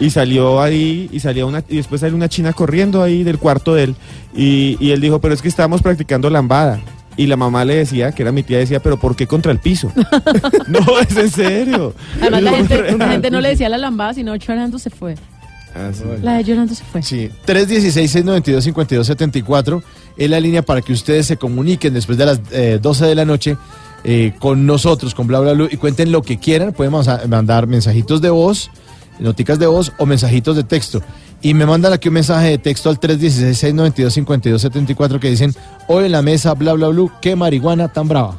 y 0.00 0.10
salió 0.10 0.60
ahí 0.60 1.08
y 1.12 1.20
salía 1.20 1.46
una 1.46 1.62
y 1.68 1.76
después 1.76 2.00
salió 2.00 2.16
una 2.16 2.28
china 2.28 2.52
corriendo 2.52 3.02
ahí 3.02 3.22
del 3.22 3.38
cuarto 3.38 3.74
de 3.74 3.84
él 3.84 3.96
y, 4.34 4.76
y 4.80 4.90
él 4.90 5.00
dijo, 5.00 5.20
pero 5.20 5.34
es 5.34 5.42
que 5.42 5.48
estábamos 5.48 5.82
practicando 5.82 6.28
lambada. 6.30 6.80
Y 7.16 7.26
la 7.26 7.36
mamá 7.36 7.64
le 7.64 7.76
decía, 7.76 8.12
que 8.12 8.22
era 8.22 8.32
mi 8.32 8.42
tía, 8.42 8.58
decía, 8.58 8.80
pero 8.80 8.98
¿por 8.98 9.14
qué 9.14 9.26
contra 9.26 9.52
el 9.52 9.58
piso? 9.58 9.92
no, 10.68 10.80
es 11.00 11.16
en 11.16 11.30
serio. 11.30 11.94
Además, 12.20 12.42
la 12.42 12.50
gente, 12.52 12.96
la 12.96 13.08
gente 13.08 13.30
no 13.30 13.40
le 13.40 13.50
decía 13.50 13.68
la 13.68 13.78
lambada, 13.78 14.14
sino 14.14 14.34
llorando 14.36 14.78
se 14.78 14.90
fue. 14.90 15.14
Ah, 15.74 15.90
sí. 15.92 16.04
La 16.22 16.36
de 16.36 16.44
llorando 16.44 16.74
se 16.74 16.84
fue. 16.84 17.02
Sí, 17.02 17.30
316-692-5274 17.46 19.82
es 20.16 20.30
la 20.30 20.40
línea 20.40 20.62
para 20.62 20.82
que 20.82 20.92
ustedes 20.92 21.26
se 21.26 21.36
comuniquen 21.36 21.94
después 21.94 22.16
de 22.16 22.26
las 22.26 22.40
eh, 22.52 22.78
12 22.80 23.06
de 23.06 23.14
la 23.14 23.24
noche 23.24 23.56
eh, 24.04 24.32
con 24.38 24.66
nosotros, 24.66 25.14
con 25.14 25.26
bla 25.26 25.40
bla 25.40 25.54
bla, 25.54 25.68
y 25.70 25.76
cuenten 25.76 26.12
lo 26.12 26.22
que 26.22 26.38
quieran. 26.38 26.72
Pueden 26.72 26.92
mandar 27.28 27.66
mensajitos 27.66 28.20
de 28.20 28.30
voz, 28.30 28.70
noticas 29.18 29.58
de 29.58 29.66
voz 29.66 29.92
o 29.98 30.06
mensajitos 30.06 30.56
de 30.56 30.64
texto. 30.64 31.02
Y 31.44 31.52
me 31.54 31.66
mandan 31.66 31.92
aquí 31.92 32.08
un 32.08 32.14
mensaje 32.14 32.48
de 32.48 32.56
texto 32.58 32.88
al 32.88 32.98
316-692-5274 32.98 35.18
que 35.20 35.28
dicen, 35.28 35.52
hoy 35.88 36.06
en 36.06 36.12
la 36.12 36.22
mesa, 36.22 36.54
bla 36.54 36.72
bla 36.72 36.88
bla, 36.88 37.04
qué 37.20 37.36
marihuana 37.36 37.88
tan 37.88 38.08
brava. 38.08 38.38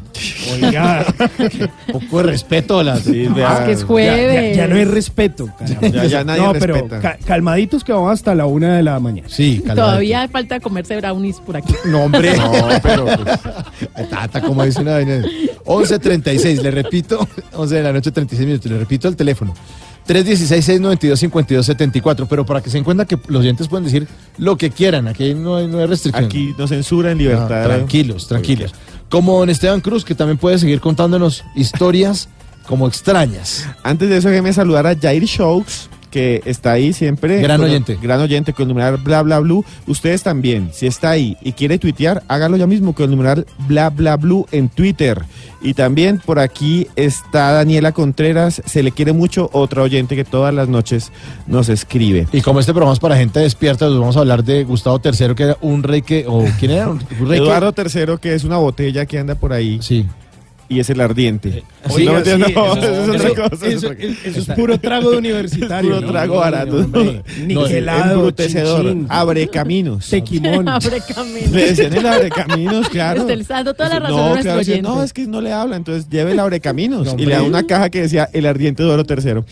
Oiga. 0.53 1.05
Poco 1.91 2.17
de 2.17 2.23
respeto 2.23 2.79
a 2.79 2.83
las... 2.83 3.01
Sí, 3.03 3.25
Es 3.25 3.33
que 3.65 3.71
es 3.73 3.79
Ya, 3.81 3.85
jueves. 3.85 4.57
ya- 4.57 4.63
ya 4.63 4.67
no 4.67 4.75
hay 4.75 4.85
respeto. 4.85 5.47
Ya- 5.81 6.05
ya 6.05 6.23
nadie 6.23 6.41
no, 6.41 6.53
respeta. 6.53 6.73
pero 6.89 7.01
ca- 7.01 7.17
calmaditos 7.25 7.83
que 7.83 7.93
vamos 7.93 8.11
hasta 8.11 8.33
la 8.33 8.47
una 8.47 8.77
de 8.77 8.81
la 8.83 8.99
mañana. 8.99 9.27
Sí, 9.29 9.61
Todavía 9.65 10.27
falta 10.27 10.59
comerse 10.59 10.97
brownies 10.97 11.39
por 11.41 11.57
aquí. 11.57 11.75
No, 11.85 12.05
hombre. 12.05 12.35
No, 12.37 12.51
pero. 12.81 13.05
pues, 13.05 14.09
tata, 14.09 14.41
como 14.41 14.63
dice 14.65 14.81
una 14.81 14.93
vaina. 14.93 15.21
11.36, 15.65 16.59
le 16.61 16.71
repito. 16.71 17.27
11 17.53 17.75
de 17.75 17.83
la 17.83 17.93
noche, 17.93 18.09
36 18.11 18.47
minutos. 18.47 18.71
Le 18.71 18.79
repito 18.79 19.07
el 19.07 19.15
teléfono. 19.15 19.53
316-692-5274. 20.07 22.27
Pero 22.29 22.45
para 22.45 22.61
que 22.61 22.69
se 22.69 22.77
den 22.77 22.83
cuenta 22.83 23.05
que 23.05 23.17
los 23.27 23.41
oyentes 23.41 23.67
pueden 23.67 23.85
decir 23.85 24.07
lo 24.37 24.55
que 24.57 24.69
quieran. 24.71 25.07
Aquí 25.07 25.33
no 25.33 25.55
hay, 25.57 25.67
no 25.67 25.79
hay 25.79 25.87
restricción. 25.87 26.25
Aquí 26.25 26.53
no 26.57 26.67
censura 26.67 27.11
en 27.11 27.17
libertad. 27.17 27.61
No, 27.61 27.67
tranquilos, 27.75 28.27
tranquilos. 28.27 28.73
Como 29.09 29.39
don 29.39 29.49
Esteban 29.49 29.81
Cruz, 29.81 30.05
que 30.05 30.13
también 30.15 30.37
puede 30.37 30.59
seguir 30.59 30.79
contándonos 30.81 31.43
historias 31.55 32.29
como 32.67 32.87
extrañas. 32.87 33.67
Antes 33.83 34.09
de 34.09 34.17
eso, 34.17 34.29
déjeme 34.29 34.53
saludar 34.53 34.87
a 34.87 34.95
Jair 34.95 35.25
Shokes, 35.25 35.89
que 36.15 36.41
está 36.45 36.71
ahí 36.71 36.93
siempre. 36.93 37.41
Gran 37.41 37.59
Con- 37.59 37.69
oyente. 37.69 37.97
Gran 38.01 38.21
oyente 38.21 38.53
con 38.53 38.63
el 38.63 38.67
numeral 38.69 38.95
bla 39.03 39.21
bla 39.21 39.39
blue. 39.39 39.65
Ustedes 39.85 40.23
también, 40.23 40.69
si 40.71 40.87
está 40.87 41.09
ahí 41.09 41.35
y 41.41 41.51
quiere 41.51 41.77
tuitear, 41.77 42.23
hágalo 42.29 42.55
ya 42.55 42.67
mismo 42.67 42.95
con 42.95 43.03
el 43.03 43.11
numeral 43.11 43.45
bla 43.67 43.89
bla 43.89 44.15
blue 44.15 44.45
en 44.53 44.69
Twitter. 44.69 45.23
Y 45.61 45.73
también 45.73 46.21
por 46.25 46.39
aquí 46.39 46.87
está 46.95 47.51
Daniela 47.51 47.91
Contreras, 47.91 48.61
se 48.65 48.81
le 48.81 48.93
quiere 48.93 49.11
mucho, 49.11 49.49
otra 49.51 49.81
oyente 49.81 50.15
que 50.15 50.23
todas 50.23 50.53
las 50.53 50.69
noches 50.69 51.11
nos 51.47 51.67
escribe. 51.67 52.27
Y 52.31 52.39
como 52.39 52.61
este 52.61 52.71
programa 52.71 52.93
es 52.93 52.99
para 52.99 53.17
gente 53.17 53.41
despierta, 53.41 53.87
nos 53.87 53.99
vamos 53.99 54.15
a 54.15 54.19
hablar 54.21 54.45
de 54.45 54.63
Gustavo 54.63 55.01
III, 55.03 55.35
que 55.35 55.43
era 55.43 55.57
un 55.59 55.83
rey 55.83 56.01
que. 56.01 56.23
O, 56.29 56.45
¿Quién 56.59 56.71
era? 56.71 56.87
Un 56.87 56.99
rey 57.01 57.07
que- 57.27 57.35
Eduardo 57.45 57.73
III, 57.75 58.17
que 58.21 58.35
es 58.35 58.45
una 58.45 58.55
botella 58.57 59.05
que 59.05 59.19
anda 59.19 59.35
por 59.35 59.51
ahí. 59.51 59.79
Sí. 59.81 60.05
Y 60.67 60.79
es 60.79 60.89
el 60.89 60.99
ardiente. 60.99 61.63
Oiga, 61.89 62.13
no, 62.19 62.25
sí, 62.25 62.31
no, 62.39 62.45
eso- 62.47 62.75
eso 62.77 63.03
es 63.03 63.09
otra 63.09 63.27
eso- 63.29 63.49
cosa. 63.49 63.67
eso- 63.67 63.91
eso 63.91 64.39
es 64.39 64.45
puro 64.57 64.79
trago 64.79 65.11
de 65.11 65.17
universitario. 65.19 65.89
Puro 65.95 66.01
¿no? 66.01 66.11
trago 66.11 66.37
barato. 66.37 66.77
hombre. 66.77 67.21
Niquelado, 67.45 68.13
embrutecedor, 68.15 68.95
abre 69.09 69.47
caminos. 69.47 70.09
Tequimón. 70.09 70.67
Abre 70.75 71.01
camino. 71.07 71.51
Le 71.51 71.65
decían 71.67 71.93
el 71.93 72.05
abrecaminos, 72.05 72.89
claro. 72.89 73.21
Está 73.21 73.33
el 73.33 73.43
dando 73.45 73.73
toda 73.75 73.89
la 73.89 73.99
razón 73.99 74.17
No, 74.17 74.41
claro, 74.41 74.57
decía, 74.57 74.73
oyente. 74.73 74.81
no, 74.81 75.03
es 75.03 75.13
que 75.13 75.27
no 75.27 75.41
le 75.41 75.51
habla, 75.53 75.75
entonces 75.75 76.09
lleve 76.09 76.31
el 76.31 76.39
abrecaminos. 76.39 77.05
No, 77.15 77.21
y 77.21 77.25
le 77.27 77.33
da 77.35 77.43
una 77.43 77.63
caja 77.67 77.89
que 77.91 78.01
decía 78.01 78.29
el 78.33 78.45
ardiente 78.47 78.81
Duero 78.83 79.03
tercero. 79.05 79.45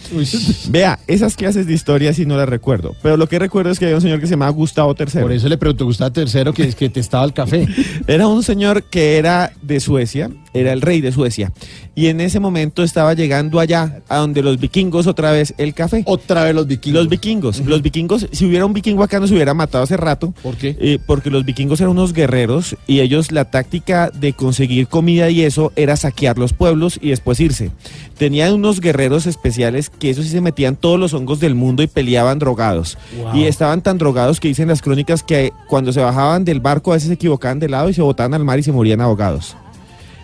Vea, 0.69 0.99
esas 1.07 1.35
clases 1.35 1.68
de 1.68 1.73
historia 1.73 2.14
sí 2.14 2.26
no 2.26 2.35
las 2.38 2.49
recuerdo. 2.49 2.95
Pero 3.03 3.18
lo 3.18 3.27
que 3.27 3.38
recuerdo 3.40 3.72
es 3.72 3.80
que 3.80 3.85
había 3.85 3.95
un 3.98 4.02
señor 4.02 4.19
que 4.19 4.26
se 4.27 4.31
llamaba 4.31 4.52
Gustavo 4.52 4.95
III. 4.98 5.22
Por 5.22 5.31
eso 5.31 5.48
le 5.48 5.57
preguntó 5.57 5.84
a 5.84 5.88
Gustavo 5.88 6.14
III 6.15 6.53
que, 6.53 6.73
que 6.73 6.90
te 6.90 6.99
estaba 6.99 7.23
el 7.26 7.34
café. 7.34 7.68
Era 8.07 8.27
un 8.27 8.44
señor 8.44 8.84
que 8.84 9.18
era 9.18 9.52
de 9.61 9.80
Suecia, 9.80 10.30
era 10.53 10.73
el 10.73 10.81
rey 10.81 11.01
de 11.01 11.11
Suecia. 11.11 11.51
Y 11.95 12.07
en 12.07 12.21
ese 12.21 12.39
momento 12.39 12.84
estaba 12.84 13.13
llegando 13.13 13.59
allá, 13.59 14.01
a 14.09 14.17
donde 14.17 14.41
los 14.41 14.59
vikingos 14.59 15.07
otra 15.07 15.31
vez 15.31 15.53
el 15.57 15.73
café. 15.73 16.03
Otra 16.05 16.43
vez 16.43 16.55
los 16.55 16.67
vikingos. 16.67 17.01
Los 17.01 17.09
vikingos. 17.09 17.59
Los 17.59 17.81
vikingos, 17.81 18.27
si 18.31 18.45
hubiera 18.45 18.65
un 18.65 18.73
vikingo 18.73 19.03
acá 19.03 19.19
nos 19.19 19.31
hubiera 19.31 19.53
matado 19.53 19.84
hace 19.84 19.97
rato. 19.97 20.34
¿Por 20.41 20.55
qué? 20.55 20.75
Eh, 20.80 20.99
porque 21.05 21.30
los 21.30 21.45
vikingos 21.45 21.80
eran 21.81 21.91
unos 21.91 22.13
guerreros 22.13 22.75
y 22.88 23.01
ellos 23.01 23.31
la 23.31 23.45
táctica 23.45 24.09
de 24.09 24.34
conseguir 24.34 24.88
comida 24.88 25.30
y 25.30 25.43
eso 25.43 25.71
era 25.75 25.95
saquear 25.95 26.38
los 26.38 26.53
pueblos 26.53 26.99
y 27.01 27.09
después 27.09 27.39
irse. 27.39 27.71
Tenían 28.17 28.53
unos 28.53 28.80
guerreros 28.80 29.27
especiales 29.27 29.89
que 29.89 30.09
esos 30.09 30.25
sí 30.25 30.31
se 30.31 30.41
metían 30.41 30.75
todos 30.75 30.99
los 30.99 31.13
hongos 31.13 31.39
del 31.39 31.55
mundo 31.55 31.84
y 31.84 31.88
peleaban 31.88 32.39
drogados. 32.39 32.97
Wow. 33.17 33.35
Y 33.35 33.43
estaban 33.45 33.81
tan 33.81 33.97
drogados 33.97 34.39
que 34.39 34.47
dicen 34.47 34.67
las 34.67 34.81
crónicas 34.81 35.23
que 35.23 35.51
cuando 35.67 35.91
se 35.93 35.99
bajaban 35.99 36.45
del 36.45 36.59
barco 36.59 36.91
a 36.91 36.95
veces 36.95 37.07
se 37.07 37.15
equivocaban 37.15 37.59
de 37.59 37.69
lado 37.69 37.89
y 37.89 37.93
se 37.93 38.01
botaban 38.01 38.34
al 38.34 38.43
mar 38.43 38.59
y 38.59 38.63
se 38.63 38.71
morían 38.71 39.01
ahogados. 39.01 39.55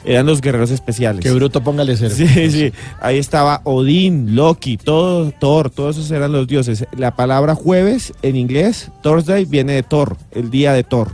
Eran 0.09 0.25
los 0.25 0.41
guerreros 0.41 0.71
especiales. 0.71 1.23
Qué 1.23 1.31
bruto, 1.31 1.61
póngale 1.63 1.95
cero. 1.95 2.15
Sí, 2.15 2.27
sí. 2.49 2.73
Ahí 2.99 3.19
estaba 3.19 3.61
Odín, 3.63 4.35
Loki, 4.35 4.75
todo, 4.75 5.31
Thor, 5.31 5.69
todos 5.69 5.97
esos 5.97 6.09
eran 6.09 6.31
los 6.31 6.47
dioses. 6.47 6.87
La 6.97 7.15
palabra 7.15 7.53
jueves 7.53 8.11
en 8.23 8.35
inglés, 8.35 8.91
Thursday, 9.03 9.45
viene 9.45 9.73
de 9.73 9.83
Thor, 9.83 10.17
el 10.31 10.49
día 10.49 10.73
de 10.73 10.83
Thor. 10.83 11.09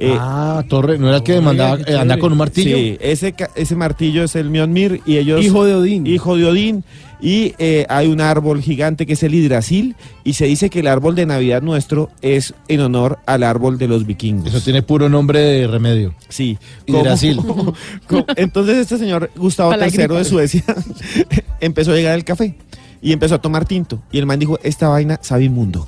Eh, 0.00 0.16
ah, 0.18 0.64
Torre, 0.66 0.98
¿no 0.98 1.08
era 1.08 1.18
el 1.18 1.22
que 1.22 1.38
mandaba, 1.42 1.76
qué 1.76 1.92
eh, 1.92 1.98
anda 1.98 2.18
con 2.18 2.32
un 2.32 2.38
martillo? 2.38 2.74
Sí, 2.74 2.96
ese, 3.00 3.34
ese 3.54 3.76
martillo 3.76 4.24
es 4.24 4.34
el 4.34 4.48
Mjolnir 4.48 5.02
y 5.04 5.18
ellos... 5.18 5.44
Hijo 5.44 5.66
de 5.66 5.74
Odín. 5.74 6.06
Hijo 6.06 6.36
de 6.36 6.46
Odín. 6.46 6.84
Y 7.20 7.54
eh, 7.58 7.84
hay 7.90 8.08
un 8.08 8.22
árbol 8.22 8.62
gigante 8.62 9.04
que 9.04 9.12
es 9.12 9.22
el 9.22 9.34
Hidrasil 9.34 9.94
y 10.24 10.32
se 10.32 10.46
dice 10.46 10.70
que 10.70 10.80
el 10.80 10.86
árbol 10.86 11.14
de 11.14 11.26
Navidad 11.26 11.60
nuestro 11.60 12.08
es 12.22 12.54
en 12.68 12.80
honor 12.80 13.18
al 13.26 13.42
árbol 13.42 13.76
de 13.76 13.88
los 13.88 14.06
vikingos. 14.06 14.48
Eso 14.48 14.62
tiene 14.62 14.82
puro 14.82 15.10
nombre 15.10 15.40
de 15.40 15.66
remedio. 15.66 16.14
Sí. 16.30 16.56
Hidrasil. 16.86 17.36
¿Cómo? 17.36 17.74
¿Cómo? 18.06 18.24
Entonces 18.36 18.78
este 18.78 18.96
señor 18.96 19.30
Gustavo 19.36 19.74
III 19.74 20.06
de 20.06 20.24
Suecia 20.24 20.64
empezó 21.60 21.92
a 21.92 21.96
llegar 21.96 22.14
el 22.14 22.24
café 22.24 22.56
y 23.02 23.12
empezó 23.12 23.34
a 23.34 23.38
tomar 23.42 23.66
tinto. 23.66 24.00
Y 24.10 24.18
el 24.18 24.24
man 24.24 24.38
dijo, 24.38 24.58
esta 24.62 24.88
vaina 24.88 25.18
sabe 25.22 25.44
inmundo. 25.44 25.86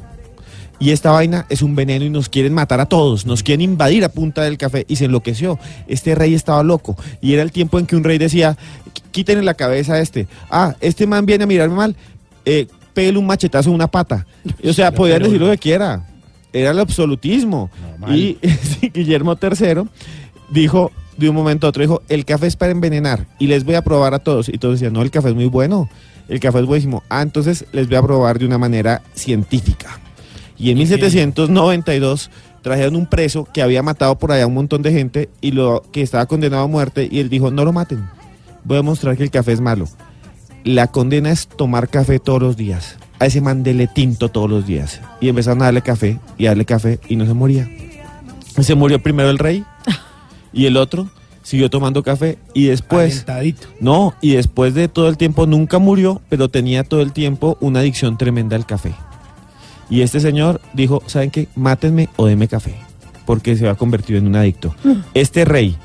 Y 0.78 0.90
esta 0.90 1.12
vaina 1.12 1.47
es 1.49 1.62
un 1.62 1.77
veneno 1.77 2.05
y 2.05 2.11
nos 2.11 2.28
quieren 2.28 2.55
matar 2.55 2.81
a 2.81 2.86
todos, 2.86 3.24
nos 3.24 3.43
quieren 3.44 3.61
invadir 3.61 4.05
a 4.05 4.09
punta 4.09 4.43
del 4.43 4.59
café. 4.59 4.85
Y 4.89 4.97
se 4.97 5.05
enloqueció. 5.05 5.59
Este 5.86 6.15
rey 6.16 6.35
estaba 6.35 6.62
loco. 6.65 6.97
Y 7.20 7.35
era 7.35 7.43
el 7.43 7.53
tiempo 7.53 7.78
en 7.78 7.86
que 7.86 7.94
un 7.94 8.03
rey 8.03 8.19
decía, 8.19 8.57
"Qu- 8.93 9.03
quítenle 9.12 9.44
la 9.44 9.55
cabeza 9.55 9.94
a 9.94 10.01
este. 10.01 10.27
Ah, 10.51 10.74
este 10.81 11.07
man 11.07 11.24
viene 11.24 11.44
a 11.44 11.47
mirarme 11.47 11.77
mal. 11.77 11.97
Eh, 12.44 12.66
pégale 12.94 13.16
un 13.19 13.27
machetazo 13.27 13.69
en 13.69 13.77
una 13.77 13.86
pata. 13.86 14.27
O 14.69 14.73
sea, 14.73 14.93
podían 14.93 15.23
decir 15.23 15.40
lo 15.40 15.51
que 15.51 15.59
quiera. 15.59 16.05
Era 16.53 16.73
el 16.73 16.78
absolutismo. 16.81 17.70
Normal. 18.01 18.19
Y 18.19 18.39
Guillermo 18.93 19.39
III 19.40 19.85
dijo 20.51 20.90
de 21.16 21.28
un 21.28 21.36
momento 21.36 21.66
a 21.66 21.70
otro, 21.70 21.82
dijo, 21.82 22.03
el 22.09 22.24
café 22.24 22.47
es 22.49 22.57
para 22.57 22.73
envenenar 22.73 23.27
y 23.39 23.47
les 23.47 23.65
voy 23.65 23.74
a 23.77 23.82
probar 23.82 24.15
a 24.15 24.19
todos. 24.19 24.49
Y 24.49 24.59
todos 24.59 24.74
decían, 24.81 24.93
no, 24.94 25.03
el 25.03 25.11
café 25.11 25.28
es 25.28 25.35
muy 25.35 25.47
bueno, 25.47 25.89
el 26.28 26.40
café 26.40 26.59
es 26.61 26.66
buenísimo. 26.66 27.03
Ah, 27.09 27.23
entonces 27.23 27.65
les 27.73 27.86
voy 27.89 27.97
a 27.97 28.03
probar 28.03 28.39
de 28.39 28.47
una 28.47 28.59
manera 28.59 29.01
científica. 29.15 30.01
Y 30.62 30.70
en 30.70 30.78
1792 30.78 32.30
trajeron 32.62 32.94
un 32.94 33.06
preso 33.06 33.48
que 33.52 33.62
había 33.62 33.82
matado 33.82 34.16
por 34.16 34.30
allá 34.30 34.47
un 34.47 34.55
montón 34.55 34.80
de 34.80 34.93
gente 34.93 35.28
y 35.40 35.51
lo 35.51 35.82
que 35.90 36.02
estaba 36.02 36.26
condenado 36.26 36.62
a 36.62 36.68
muerte 36.68 37.09
y 37.10 37.18
él 37.18 37.28
dijo, 37.28 37.51
no 37.51 37.64
lo 37.64 37.72
maten, 37.72 38.09
voy 38.62 38.76
a 38.76 38.78
demostrar 38.78 39.16
que 39.16 39.24
el 39.24 39.32
café 39.32 39.51
es 39.51 39.60
malo. 39.60 39.89
La 40.62 40.86
condena 40.86 41.32
es 41.32 41.48
tomar 41.48 41.89
café 41.89 42.20
todos 42.20 42.40
los 42.40 42.56
días. 42.56 42.97
A 43.18 43.26
ese 43.26 43.40
man 43.40 43.64
dele 43.64 43.89
tinto 43.89 44.28
todos 44.28 44.48
los 44.48 44.64
días. 44.64 45.01
Y 45.20 45.28
empezaron 45.28 45.62
a 45.62 45.64
darle 45.64 45.82
café 45.82 46.20
y 46.39 46.47
a 46.47 46.51
darle 46.51 46.64
café 46.64 47.01
y 47.09 47.16
no 47.16 47.26
se 47.26 47.34
moría. 47.34 47.68
Se 48.60 48.76
murió 48.76 49.02
primero 49.02 49.30
el 49.30 49.39
rey 49.39 49.64
y 50.52 50.66
el 50.66 50.76
otro 50.76 51.10
siguió 51.43 51.70
tomando 51.70 52.05
café 52.05 52.39
y 52.55 52.66
después... 52.66 53.14
Alentadito. 53.14 53.66
No, 53.80 54.14
y 54.20 54.34
después 54.34 54.74
de 54.74 54.86
todo 54.86 55.09
el 55.09 55.16
tiempo 55.16 55.48
nunca 55.48 55.80
murió, 55.80 56.22
pero 56.28 56.48
tenía 56.48 56.84
todo 56.84 57.02
el 57.02 57.12
tiempo 57.12 57.59
una 57.60 57.80
adicción 57.80 58.16
tremenda 58.16 58.55
al 58.55 58.64
café. 58.64 58.94
Y 59.93 60.01
este 60.01 60.20
señor 60.20 60.59
dijo, 60.73 61.02
¿saben 61.06 61.31
qué? 61.31 61.48
Mátenme 61.55 62.09
o 62.16 62.24
deme 62.24 62.48
café, 62.48 62.74
porque 63.27 63.56
se 63.56 63.66
va 63.66 63.73
a 63.73 63.74
convertir 63.74 64.16
en 64.16 64.27
un 64.27 64.36
adicto. 64.36 64.74
Este 65.12 65.44
rey, 65.44 65.77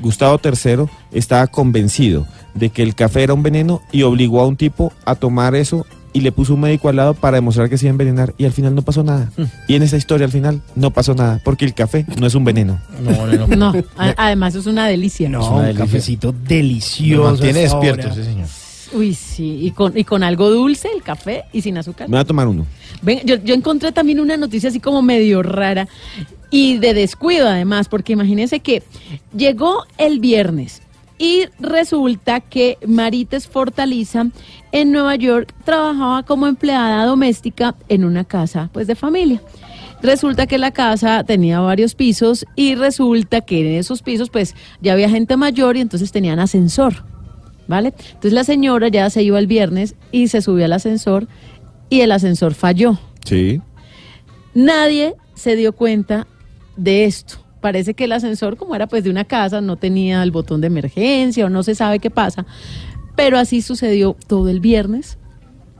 Gustavo 0.00 0.40
III, 0.42 0.86
estaba 1.12 1.46
convencido 1.46 2.26
de 2.54 2.70
que 2.70 2.82
el 2.82 2.96
café 2.96 3.22
era 3.22 3.34
un 3.34 3.44
veneno 3.44 3.80
y 3.92 4.02
obligó 4.02 4.40
a 4.40 4.48
un 4.48 4.56
tipo 4.56 4.92
a 5.04 5.14
tomar 5.14 5.54
eso 5.54 5.86
y 6.12 6.22
le 6.22 6.32
puso 6.32 6.54
un 6.54 6.60
médico 6.60 6.88
al 6.88 6.96
lado 6.96 7.14
para 7.14 7.36
demostrar 7.36 7.70
que 7.70 7.78
se 7.78 7.86
iba 7.86 7.90
a 7.90 7.94
envenenar 7.94 8.34
y 8.36 8.46
al 8.46 8.52
final 8.52 8.74
no 8.74 8.82
pasó 8.82 9.04
nada. 9.04 9.30
Y 9.68 9.76
en 9.76 9.84
esa 9.84 9.96
historia 9.96 10.24
al 10.26 10.32
final 10.32 10.60
no 10.74 10.90
pasó 10.90 11.14
nada, 11.14 11.40
porque 11.44 11.64
el 11.64 11.72
café 11.72 12.04
no 12.18 12.26
es 12.26 12.34
un 12.34 12.44
veneno. 12.44 12.80
No, 13.00 13.26
no, 13.28 13.46
no. 13.46 13.72
No, 13.72 13.84
además 14.16 14.56
es 14.56 14.66
una 14.66 14.88
delicia. 14.88 15.28
No, 15.28 15.38
una 15.46 15.56
un 15.56 15.62
delicia. 15.66 15.84
cafecito 15.84 16.32
delicioso. 16.32 17.28
hasta 17.28 17.46
despierto 17.46 18.08
ese 18.08 18.24
señor. 18.24 18.48
Uy, 18.94 19.14
sí, 19.14 19.58
y 19.62 19.70
con, 19.70 19.96
y 19.96 20.04
con 20.04 20.22
algo 20.22 20.50
dulce, 20.50 20.88
el 20.94 21.02
café, 21.02 21.44
y 21.52 21.62
sin 21.62 21.78
azúcar. 21.78 22.08
Me 22.08 22.16
voy 22.16 22.22
a 22.22 22.24
tomar 22.24 22.46
uno. 22.48 22.66
Ven, 23.00 23.20
yo, 23.24 23.36
yo 23.36 23.54
encontré 23.54 23.92
también 23.92 24.20
una 24.20 24.36
noticia 24.36 24.68
así 24.68 24.80
como 24.80 25.02
medio 25.02 25.42
rara 25.42 25.88
y 26.50 26.78
de 26.78 26.94
descuido 26.94 27.48
además, 27.48 27.88
porque 27.88 28.12
imagínense 28.12 28.60
que 28.60 28.82
llegó 29.34 29.84
el 29.98 30.20
viernes 30.20 30.82
y 31.18 31.44
resulta 31.60 32.40
que 32.40 32.78
Marites 32.86 33.46
Fortaliza 33.46 34.26
en 34.72 34.92
Nueva 34.92 35.14
York 35.16 35.54
trabajaba 35.64 36.24
como 36.24 36.46
empleada 36.46 37.04
doméstica 37.06 37.74
en 37.88 38.04
una 38.04 38.24
casa 38.24 38.70
pues 38.72 38.86
de 38.86 38.96
familia. 38.96 39.40
Resulta 40.02 40.48
que 40.48 40.58
la 40.58 40.72
casa 40.72 41.22
tenía 41.22 41.60
varios 41.60 41.94
pisos 41.94 42.44
y 42.56 42.74
resulta 42.74 43.40
que 43.40 43.60
en 43.60 43.78
esos 43.78 44.02
pisos 44.02 44.30
pues 44.30 44.56
ya 44.80 44.94
había 44.94 45.08
gente 45.08 45.36
mayor 45.36 45.76
y 45.76 45.80
entonces 45.80 46.10
tenían 46.10 46.40
ascensor. 46.40 47.04
¿Vale? 47.68 47.94
Entonces 48.06 48.32
la 48.32 48.44
señora 48.44 48.88
ya 48.88 49.08
se 49.10 49.22
iba 49.22 49.38
el 49.38 49.46
viernes 49.46 49.94
y 50.10 50.28
se 50.28 50.42
subió 50.42 50.64
al 50.64 50.72
ascensor 50.72 51.28
y 51.88 52.00
el 52.00 52.12
ascensor 52.12 52.54
falló. 52.54 52.98
Sí. 53.24 53.60
Nadie 54.54 55.14
se 55.34 55.56
dio 55.56 55.72
cuenta 55.72 56.26
de 56.76 57.04
esto. 57.04 57.36
parece 57.60 57.94
que 57.94 58.04
el 58.04 58.12
ascensor, 58.12 58.56
como 58.56 58.74
era 58.74 58.88
pues 58.88 59.04
de 59.04 59.10
una 59.10 59.24
casa, 59.24 59.60
no 59.60 59.76
tenía 59.76 60.22
el 60.22 60.32
botón 60.32 60.60
de 60.60 60.66
emergencia 60.66 61.46
o 61.46 61.48
no 61.48 61.62
se 61.62 61.74
sabe 61.74 62.00
qué 62.00 62.10
pasa. 62.10 62.44
Pero 63.14 63.38
así 63.38 63.62
sucedió 63.62 64.16
todo 64.26 64.48
el 64.48 64.58
viernes, 64.58 65.18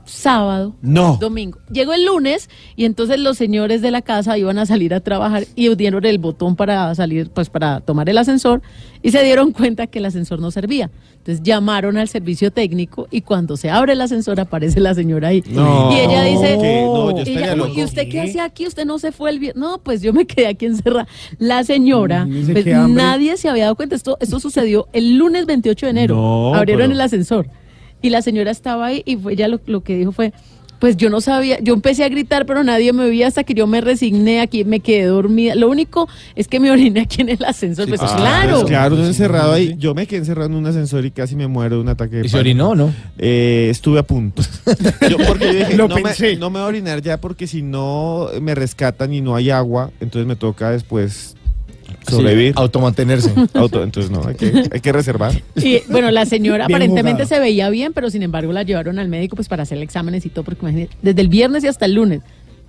sábado, 0.04 0.74
No. 0.82 1.16
domingo. 1.20 1.58
Llegó 1.70 1.92
el 1.92 2.04
lunes 2.04 2.48
y 2.76 2.84
entonces 2.84 3.18
los 3.20 3.36
señores 3.38 3.82
de 3.82 3.90
la 3.90 4.02
casa 4.02 4.36
iban 4.38 4.58
a 4.58 4.66
salir 4.66 4.94
a 4.94 5.00
trabajar 5.00 5.44
y 5.54 5.74
dieron 5.74 6.04
el 6.04 6.18
botón 6.18 6.56
para 6.56 6.94
salir, 6.94 7.30
pues 7.30 7.48
para 7.50 7.80
tomar 7.80 8.08
el 8.08 8.18
ascensor 8.18 8.62
y 9.02 9.10
se 9.10 9.22
dieron 9.22 9.52
cuenta 9.52 9.86
que 9.86 9.98
el 9.98 10.06
ascensor 10.06 10.40
no 10.40 10.50
servía. 10.50 10.90
Entonces 11.18 11.42
llamaron 11.44 11.96
al 11.98 12.08
servicio 12.08 12.50
técnico 12.50 13.06
y 13.10 13.20
cuando 13.20 13.56
se 13.56 13.70
abre 13.70 13.92
el 13.92 14.00
ascensor 14.00 14.40
aparece 14.40 14.80
la 14.80 14.92
señora 14.94 15.28
ahí. 15.28 15.44
No. 15.48 15.92
Y 15.92 16.00
ella 16.00 16.24
dice, 16.24 16.58
yo 16.60 17.10
y, 17.16 17.18
estaría 17.20 17.44
ella, 17.44 17.56
loco. 17.56 17.72
¿y 17.76 17.84
usted 17.84 18.08
qué 18.08 18.22
hacía 18.22 18.44
aquí? 18.44 18.66
¿Usted 18.66 18.84
no 18.84 18.98
se 18.98 19.12
fue 19.12 19.30
el 19.30 19.38
viernes? 19.38 19.60
No, 19.62 19.78
pues 19.78 20.02
yo 20.02 20.12
me 20.12 20.26
quedé 20.26 20.48
aquí 20.48 20.66
encerrada. 20.66 21.06
La 21.38 21.62
señora, 21.62 22.24
dice, 22.24 22.52
pues, 22.52 22.66
nadie 22.88 23.36
se 23.36 23.48
había 23.48 23.64
dado 23.64 23.76
cuenta. 23.76 23.94
Esto, 23.94 24.16
esto 24.20 24.40
sucedió 24.40 24.88
el 24.92 25.16
lunes 25.16 25.46
28 25.46 25.86
de 25.86 25.90
enero. 25.90 26.16
No, 26.16 26.54
Abrieron 26.54 26.82
pero- 26.82 26.92
el 26.94 27.00
ascensor. 27.00 27.46
Y 28.02 28.10
la 28.10 28.20
señora 28.22 28.50
estaba 28.50 28.86
ahí 28.86 29.02
y 29.06 29.16
fue, 29.16 29.32
ella 29.34 29.48
lo, 29.48 29.60
lo 29.66 29.82
que 29.82 29.96
dijo 29.96 30.12
fue, 30.12 30.32
pues 30.80 30.96
yo 30.96 31.08
no 31.10 31.20
sabía, 31.20 31.60
yo 31.60 31.74
empecé 31.74 32.02
a 32.02 32.08
gritar, 32.08 32.44
pero 32.44 32.64
nadie 32.64 32.92
me 32.92 33.04
oía 33.04 33.28
hasta 33.28 33.44
que 33.44 33.54
yo 33.54 33.68
me 33.68 33.80
resigné 33.80 34.40
aquí, 34.40 34.64
me 34.64 34.80
quedé 34.80 35.04
dormida. 35.04 35.54
Lo 35.54 35.68
único 35.70 36.08
es 36.34 36.48
que 36.48 36.58
me 36.58 36.72
oriné 36.72 37.02
aquí 37.02 37.22
en 37.22 37.28
el 37.28 37.44
ascensor. 37.44 37.88
Pues 37.88 38.00
Ah, 38.02 38.14
claro. 38.16 38.52
pues 38.54 38.64
claro, 38.64 38.96
uno 38.96 39.06
encerrado 39.06 39.52
ahí. 39.52 39.76
Yo 39.78 39.94
me 39.94 40.08
quedé 40.08 40.18
encerrado 40.18 40.48
en 40.50 40.56
un 40.56 40.66
ascensor 40.66 41.04
y 41.06 41.12
casi 41.12 41.36
me 41.36 41.46
muero 41.46 41.76
de 41.76 41.82
un 41.82 41.88
ataque 41.88 42.16
de 42.16 42.26
¿Y 42.26 42.28
se 42.28 42.36
orinó 42.36 42.74
no? 42.74 42.92
Eh, 43.16 43.68
estuve 43.70 44.00
a 44.00 44.02
punto. 44.02 44.42
Yo, 45.08 45.18
porque 45.24 45.46
yo 45.46 45.52
dije, 45.52 45.76
Lo 45.76 45.86
no, 45.86 45.94
pensé. 45.94 46.30
Me, 46.32 46.36
no 46.38 46.50
me 46.50 46.58
voy 46.58 46.64
a 46.64 46.68
orinar 46.68 47.00
ya 47.00 47.20
porque 47.20 47.46
si 47.46 47.62
no 47.62 48.26
me 48.40 48.56
rescatan 48.56 49.14
y 49.14 49.20
no 49.20 49.36
hay 49.36 49.50
agua, 49.50 49.92
entonces 50.00 50.26
me 50.26 50.34
toca 50.34 50.70
después 50.72 51.36
sobrevivir. 52.08 52.52
Sí, 52.54 52.60
automantenerse. 52.60 53.32
Auto- 53.54 53.82
entonces 53.82 54.10
no, 54.10 54.26
hay 54.26 54.34
que, 54.34 54.64
hay 54.72 54.80
que 54.80 54.92
reservar. 54.92 55.32
Y 55.56 55.80
bueno, 55.88 56.10
la 56.10 56.26
señora 56.26 56.66
Bien 56.68 56.76
aparentemente 56.76 57.26
se 57.26 57.38
veía 57.38 57.68
bien, 57.70 57.92
pero 57.92 58.10
sin 58.10 58.22
embargo 58.22 58.52
la 58.52 58.62
llevaron 58.62 58.98
al 58.98 59.08
médico 59.08 59.36
pues 59.36 59.48
para 59.48 59.62
hacerle 59.62 59.84
exámenes 59.84 60.24
y 60.26 60.28
todo, 60.30 60.44
porque 60.44 60.60
imagínate, 60.62 60.96
desde 61.02 61.20
el 61.20 61.28
viernes 61.28 61.64
y 61.64 61.68
hasta 61.68 61.84
el 61.86 61.94
lunes. 61.94 62.22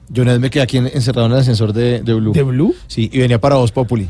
Yo 0.09 0.23
una 0.23 0.33
vez 0.33 0.41
me 0.41 0.49
quedé 0.49 0.63
aquí 0.63 0.77
en- 0.77 0.87
encerrado 0.87 1.27
en 1.27 1.33
el 1.33 1.39
ascensor 1.39 1.73
de, 1.73 2.01
de 2.01 2.13
Blue. 2.13 2.33
¿De 2.33 2.43
Blue? 2.43 2.75
Sí, 2.87 3.09
y 3.11 3.19
venía 3.19 3.39
para 3.39 3.55
Voz 3.55 3.71
Populi. 3.71 4.09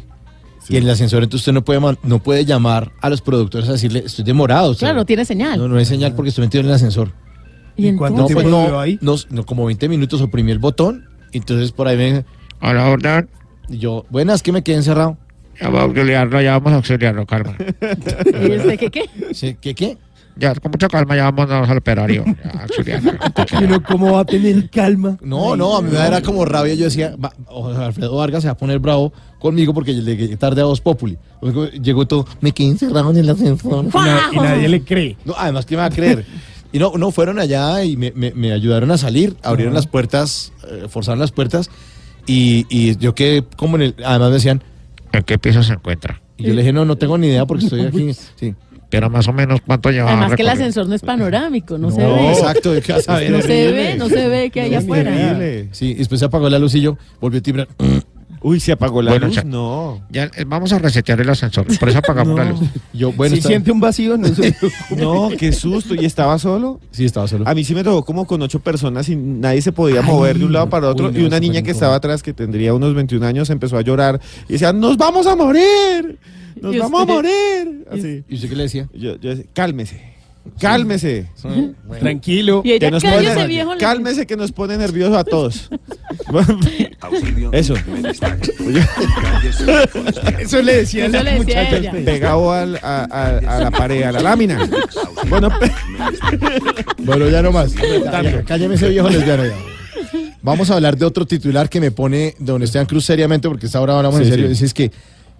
Y 0.69 0.77
en 0.77 0.83
el 0.83 0.89
ascensor 0.91 1.21
entonces 1.23 1.41
usted 1.41 1.51
no 1.53 1.63
puede, 1.65 1.79
no 2.03 2.19
puede 2.23 2.45
llamar 2.45 2.91
a 3.01 3.09
los 3.09 3.21
productores 3.21 3.67
a 3.67 3.73
decirle, 3.73 4.03
estoy 4.05 4.23
demorado. 4.23 4.71
usted". 4.71 4.85
Claro, 4.87 4.95
no 4.99 5.05
tiene 5.05 5.25
señal. 5.25 5.59
No, 5.59 5.67
no 5.67 5.77
hay 5.77 5.85
señal 5.85 6.15
porque 6.15 6.29
estoy 6.29 6.45
metido 6.45 6.61
en 6.61 6.67
el 6.67 6.73
ascensor. 6.73 7.11
¿Y 7.75 7.87
¿Y 7.89 7.95
cuánto 7.95 8.21
No, 8.21 8.25
tiempo 8.27 8.41
pues 8.43 8.51
no, 8.51 8.79
ahí? 8.79 8.97
no, 9.01 9.15
no, 9.29 9.45
como 9.45 9.65
20 9.65 9.89
minutos 9.89 10.21
oprimí 10.21 10.51
el 10.51 10.59
botón. 10.59 11.05
Entonces 11.33 11.71
por 11.71 11.87
ahí 11.87 11.97
me... 11.97 12.23
A 12.61 12.73
la 12.73 12.87
orden, 12.87 13.27
Y 13.69 13.77
yo, 13.77 14.05
buenas, 14.09 14.43
que 14.43 14.51
me 14.51 14.63
quedé 14.63 14.77
encerrado. 14.77 15.17
ya 15.59 15.67
vamos 15.69 15.81
a 15.81 15.83
auxiliarlo, 15.85 16.41
ya 16.41 16.51
vamos 16.53 16.71
a 16.73 16.75
auxiliarlo, 16.77 17.25
calma. 17.25 17.55
¿Y 18.47 18.51
usted 18.57 18.79
qué 18.79 18.89
qué? 18.91 19.09
Sí, 19.33 19.57
¿Qué 19.59 19.73
qué? 19.75 19.97
Ya, 20.35 20.55
con 20.55 20.71
mucha 20.71 20.87
calma, 20.87 21.15
ya 21.15 21.29
vámonos 21.29 21.69
al 21.69 21.77
operario. 21.77 22.25
Ya, 22.25 22.61
auxiliarlo. 22.61 23.11
¿Y 23.61 23.63
uno 23.65 23.83
cómo 23.83 24.13
va 24.13 24.21
a 24.21 24.25
tener 24.25 24.67
calma? 24.71 25.15
No, 25.21 25.55
no, 25.55 25.77
a 25.77 25.81
mí 25.83 25.89
me 25.91 25.97
da 25.97 26.21
como 26.23 26.43
rabia. 26.43 26.73
Yo 26.73 26.85
decía, 26.85 27.15
va, 27.23 27.31
Alfredo 27.85 28.15
Vargas 28.17 28.41
se 28.41 28.47
va 28.47 28.53
a 28.53 28.57
poner 28.57 28.79
bravo 28.79 29.13
conmigo 29.39 29.75
porque 29.75 29.93
llegué 29.93 30.35
tarde 30.37 30.61
a 30.61 30.65
Voz 30.65 30.81
Populi. 30.81 31.19
Luego 31.39 31.67
Llegó 31.67 32.07
todo, 32.07 32.25
me 32.41 32.51
quedé 32.51 32.69
encerrado 32.69 33.11
en 33.11 33.17
el 33.17 33.29
ascensor. 33.29 33.85
Y, 33.85 33.95
na- 33.95 34.29
y 34.31 34.35
nadie 34.37 34.69
le 34.69 34.81
cree. 34.83 35.17
No, 35.23 35.35
además, 35.37 35.67
¿qué 35.67 35.75
me 35.75 35.81
va 35.81 35.87
a 35.87 35.91
creer? 35.91 36.25
Y 36.71 36.79
no, 36.79 36.93
no, 36.97 37.11
fueron 37.11 37.37
allá 37.37 37.83
y 37.83 37.95
me, 37.95 38.11
me- 38.15 38.31
me 38.33 38.51
ayudaron 38.53 38.89
a 38.89 38.97
salir, 38.97 39.35
abrieron 39.43 39.75
las 39.75 39.85
puertas, 39.85 40.51
eh, 40.67 40.87
forzaron 40.89 41.19
las 41.19 41.31
puertas 41.31 41.69
y, 42.27 42.65
y 42.69 42.97
yo 42.97 43.13
quedé 43.15 43.43
como 43.57 43.75
en 43.77 43.81
el... 43.83 43.95
Además 44.05 44.29
me 44.29 44.33
decían... 44.35 44.63
¿En 45.11 45.23
qué 45.23 45.37
piso 45.37 45.61
se 45.63 45.73
encuentra? 45.73 46.21
Y 46.37 46.43
yo 46.43 46.53
le 46.53 46.61
dije, 46.61 46.73
no, 46.73 46.85
no 46.85 46.95
tengo 46.97 47.17
ni 47.17 47.27
idea 47.27 47.45
porque 47.45 47.65
estoy 47.65 47.81
aquí. 47.81 48.13
Sí. 48.35 48.55
Pero 48.89 49.09
más 49.09 49.27
o 49.27 49.33
menos, 49.33 49.59
¿cuánto 49.65 49.89
lleva 49.89 50.11
Además 50.11 50.35
que 50.35 50.43
el 50.43 50.49
ascensor 50.49 50.87
no 50.87 50.93
es 50.93 51.01
panorámico, 51.01 51.79
no, 51.79 51.89
se 51.89 51.99
No, 51.99 52.13
ve. 52.13 52.31
exacto, 52.31 52.73
¿de 52.73 52.81
qué 52.83 52.93
vas 52.93 53.09
a 53.09 53.17
ver? 53.17 53.31
No 53.31 53.41
se 53.41 53.71
ve, 53.71 53.95
no 53.97 54.07
se 54.07 54.27
ve 54.27 54.51
que 54.51 54.61
hay 54.61 54.75
afuera. 54.75 55.35
Sí, 55.71 55.91
y 55.91 55.93
después 55.95 56.19
se 56.19 56.25
apagó 56.25 56.47
la 56.47 56.59
luz 56.59 56.75
y 56.75 56.81
yo 56.81 56.95
volví 57.19 57.39
a 57.39 57.41
timbrar. 57.41 57.67
Uy, 58.41 58.59
se 58.59 58.71
apagó 58.73 59.01
la 59.01 59.11
Bueno, 59.11 59.27
luz. 59.27 59.35
ya- 59.37 59.43
No. 59.43 60.01
Ya, 60.09 60.23
eh, 60.35 60.43
vamos 60.45 60.73
a 60.73 60.79
resetear 60.79 61.21
el 61.21 61.29
ascensor, 61.29 61.65
por 61.79 61.89
eso 61.89 61.99
apagamos 61.99 62.35
la 62.39 62.45
luz. 62.45 62.59
Yo, 62.93 63.11
bueno, 63.13 63.33
si 63.35 63.39
está- 63.39 63.49
siente 63.49 63.71
un 63.71 63.79
vacío, 63.79 64.17
no 64.17 64.27
se 64.27 64.55
No, 64.97 65.29
qué 65.37 65.51
susto. 65.53 65.95
¿Y 65.95 66.05
estaba 66.05 66.37
solo? 66.39 66.79
Sí, 66.91 67.05
estaba 67.05 67.27
solo. 67.27 67.47
A 67.47 67.53
mí 67.53 67.63
sí 67.63 67.73
me 67.73 67.83
tocó 67.83 68.03
como 68.03 68.25
con 68.27 68.41
ocho 68.41 68.59
personas 68.59 69.07
y 69.09 69.15
nadie 69.15 69.61
se 69.61 69.71
podía 69.71 70.01
mover 70.01 70.37
de 70.39 70.45
un 70.45 70.53
lado 70.53 70.69
para 70.69 70.89
otro. 70.89 71.07
uy, 71.07 71.13
no, 71.13 71.19
y 71.19 71.23
una 71.23 71.39
niña 71.39 71.61
que 71.61 71.71
estaba 71.71 71.95
atrás, 71.95 72.21
que 72.23 72.33
tendría 72.33 72.73
unos 72.73 72.93
21 72.93 73.25
años, 73.25 73.49
empezó 73.49 73.77
a 73.77 73.81
llorar 73.81 74.19
y 74.49 74.53
decía, 74.53 74.73
¡nos 74.73 74.97
vamos 74.97 75.25
a 75.27 75.35
morir! 75.35 76.19
¡Nos 76.61 76.75
¿Y 76.75 76.79
vamos 76.79 77.01
a 77.01 77.05
morir! 77.05 77.85
Así. 77.91 78.23
¿Y 78.29 78.35
usted 78.35 78.49
qué 78.49 78.55
le 78.55 78.63
decía? 78.63 78.87
Yo, 78.93 79.15
yo 79.17 79.29
decía, 79.31 79.45
cálmese, 79.53 80.01
cálmese. 80.59 81.29
Tranquilo. 81.99 82.61
Y 82.63 82.71
ella, 82.71 82.87
Que 82.87 82.91
nos 82.91 83.03
pone- 83.03 83.47
viejo. 83.47 83.71
cálmese 83.79 84.25
que 84.27 84.35
nos 84.37 84.51
pone 84.51 84.77
nerviosos 84.77 85.17
a 85.17 85.23
todos. 85.23 85.69
Eso. 87.51 87.75
Eso 90.39 90.61
le 90.61 90.77
decía 90.77 91.05
Eso 91.05 91.23
le 91.23 91.31
decía 91.31 91.37
muchacha. 91.37 91.77
ella. 91.77 91.91
Pegado 91.91 92.51
al- 92.51 92.79
a, 92.81 93.07
a- 93.09 93.37
a 93.57 93.59
la 93.59 93.71
pared, 93.71 94.03
a 94.03 94.11
la 94.11 94.19
lámina. 94.21 94.67
Bueno, 95.29 95.49
Bueno, 96.99 97.29
ya 97.29 97.41
no 97.41 97.51
más. 97.51 97.73
Cálleme 98.47 98.75
ese 98.75 98.89
viejo 98.89 99.09
lesbiano 99.09 99.45
ya. 99.45 99.55
Vamos 100.41 100.69
a 100.69 100.75
hablar 100.75 100.97
de 100.97 101.05
otro 101.05 101.25
titular 101.25 101.69
que 101.69 101.79
me 101.79 101.91
pone 101.91 102.35
don 102.39 102.61
Esteban 102.63 102.85
Cruz 102.87 103.05
seriamente, 103.05 103.47
porque 103.47 103.65
esta 103.67 103.79
hora 103.79 103.95
hablamos 103.97 104.19
Sí, 104.19 104.25
en 104.25 104.29
serio. 104.29 104.55
sí. 104.55 104.65
Es 104.65 104.73
que 104.73 104.91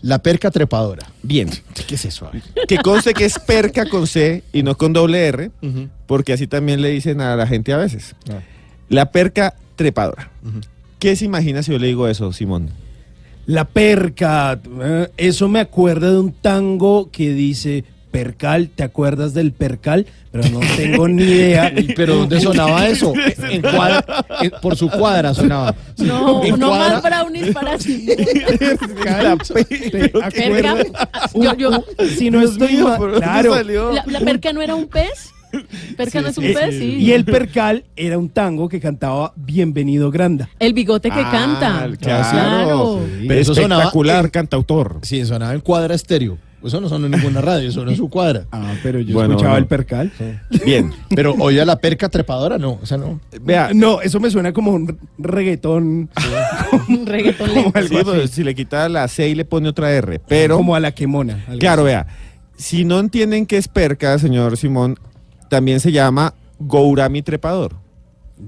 la 0.02 0.20
perca 0.20 0.52
trepadora. 0.52 1.08
bien. 1.22 1.50
¿Qué 1.88 1.96
es 1.96 2.06
eso? 2.06 2.28
A 2.28 2.32
ver. 2.32 2.42
Que 2.68 2.78
conste 2.78 3.14
que 3.14 3.26
es 3.26 3.40
perca 3.40 3.86
con 3.88 4.08
C 4.08 4.44
y 4.54 4.64
no 4.64 4.76
con 4.78 4.94
doble 4.94 5.28
R, 5.28 5.52
porque 6.08 6.34
así 6.34 6.48
también 6.48 6.82
le 6.82 6.90
dicen 6.90 7.22
a 7.22 7.36
la 7.36 7.48
gente 7.48 7.74
a 7.74 7.78
veces. 7.78 8.16
Ah. 8.30 8.40
La 8.90 9.12
perca 9.12 9.56
trepadora. 9.76 10.30
¿Qué 11.04 11.18
se 11.18 11.26
imagina 11.26 11.62
si 11.62 11.74
yo 11.74 11.80
le 11.80 11.88
digo 11.88 12.08
eso, 12.08 12.32
Simón? 12.32 12.70
La 13.46 13.66
perca. 13.66 14.58
eh, 14.82 15.10
Eso 15.18 15.50
me 15.50 15.60
acuerda 15.60 16.10
de 16.10 16.18
un 16.18 16.32
tango 16.32 17.10
que 17.12 17.34
dice 17.34 17.84
percal. 18.10 18.70
¿Te 18.74 18.84
acuerdas 18.84 19.34
del 19.34 19.52
percal? 19.52 20.06
Pero 20.32 20.48
no 20.48 20.62
tengo 20.78 21.10
ni 21.10 21.24
idea. 21.24 21.74
¿Pero 21.98 22.16
dónde 22.16 22.40
sonaba 22.40 22.88
eso? 22.88 23.12
En 23.52 23.62
cuadra, 23.62 24.06
en- 24.44 24.52
por 24.62 24.78
su 24.78 24.90
cuadra 24.90 25.34
sonaba. 25.34 25.76
No, 25.98 26.42
En 26.42 26.58
no 26.58 26.70
cuadra- 26.70 26.94
más 26.94 27.04
brownies 27.04 27.54
para 27.54 27.78
sí. 27.82 28.08
La 29.04 29.36
¿Te 29.36 30.06
acuerdas? 30.24 30.88
Yo, 31.36 31.54
yo, 31.58 31.84
Si 32.18 32.32
no 32.32 32.42
estoy 32.42 32.76
mío, 32.76 32.88
mal- 32.98 34.02
la 34.08 34.20
perca 34.22 34.54
no 34.54 34.62
era 34.62 34.74
un 34.76 34.88
pez. 34.88 35.33
Perca 35.98 36.22
no 36.22 36.28
es 36.30 36.38
un 36.38 36.44
Eh, 36.46 36.54
pez, 36.54 36.78
sí. 36.78 36.96
Y 37.00 37.12
el 37.12 37.26
percal 37.26 37.84
era 37.96 38.18
un 38.18 38.30
tango 38.30 38.68
que 38.70 38.80
cantaba 38.80 39.34
Bienvenido 39.36 40.10
Granda. 40.12 40.50
El 40.60 40.74
bigote 40.74 41.10
que 41.10 41.20
Ah, 41.20 41.32
canta. 41.32 41.98
claro. 42.00 42.30
Claro. 42.32 43.00
Pero 43.28 43.40
eso 43.40 43.54
sonaba 43.56 43.84
Espectacular 43.84 44.26
en- 44.26 44.32
cantautor. 44.32 45.00
Sí, 45.04 45.26
sonaba 45.26 45.54
en 45.54 45.62
cuadra 45.62 45.96
estéreo. 45.96 46.38
Eso 46.66 46.80
no 46.80 46.88
sonó 46.88 47.08
en 47.08 47.12
ninguna 47.12 47.42
radio, 47.42 47.70
sonó 47.74 47.92
en 47.92 47.98
su 47.98 48.10
cuadra. 48.10 48.46
Ah, 48.54 48.74
pero 48.82 49.02
yo 49.02 49.14
Bueno, 49.16 49.32
escuchaba 49.34 49.58
el 49.58 49.66
percal. 49.66 50.14
Bien. 50.66 50.94
Pero 51.10 51.34
oía 51.40 51.66
la 51.66 51.76
perca 51.78 52.08
trepadora, 52.08 52.58
no. 52.58 52.80
O 52.82 52.86
sea, 52.86 52.98
no. 52.98 53.20
Vea, 53.42 53.72
No, 53.74 54.00
eso 54.00 54.22
me 54.22 54.30
suena 54.32 54.54
como 54.54 54.72
un 54.72 54.98
reggaetón. 55.18 56.10
Un 56.88 57.06
reggaetón 57.06 57.50
como 57.50 57.62
lento. 57.64 57.78
algo 57.80 57.90
sí, 57.90 57.96
así. 57.98 58.04
pues, 58.06 58.32
si 58.32 58.44
le 58.46 58.56
quita 58.56 58.88
la 58.88 59.08
C 59.10 59.28
y 59.28 59.36
le 59.36 59.44
pone 59.44 59.68
otra 59.68 59.92
R. 59.92 60.20
Pero, 60.26 60.56
como 60.56 60.74
a 60.74 60.80
la 60.80 60.94
quemona. 60.94 61.44
claro, 61.60 61.82
así. 61.82 61.88
vea, 61.88 62.08
si 62.56 62.86
no 62.86 62.98
entienden 63.00 63.46
qué 63.46 63.58
es 63.58 63.68
perca, 63.68 64.18
señor 64.18 64.56
Simón, 64.56 64.98
también 65.54 65.80
se 65.80 65.92
llama 65.92 66.34
gourami 66.58 67.22
trepador. 67.22 67.76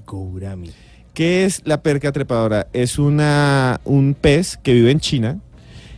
Gourami. 0.08 0.72
¿Qué 1.14 1.46
es 1.46 1.62
la 1.64 1.84
perca 1.84 2.12
trepadora? 2.12 2.66
Es 2.74 2.98
una, 2.98 3.80
un 3.86 4.16
pez 4.20 4.58
que 4.58 4.74
vive 4.74 4.90
en 4.90 5.00
China 5.00 5.40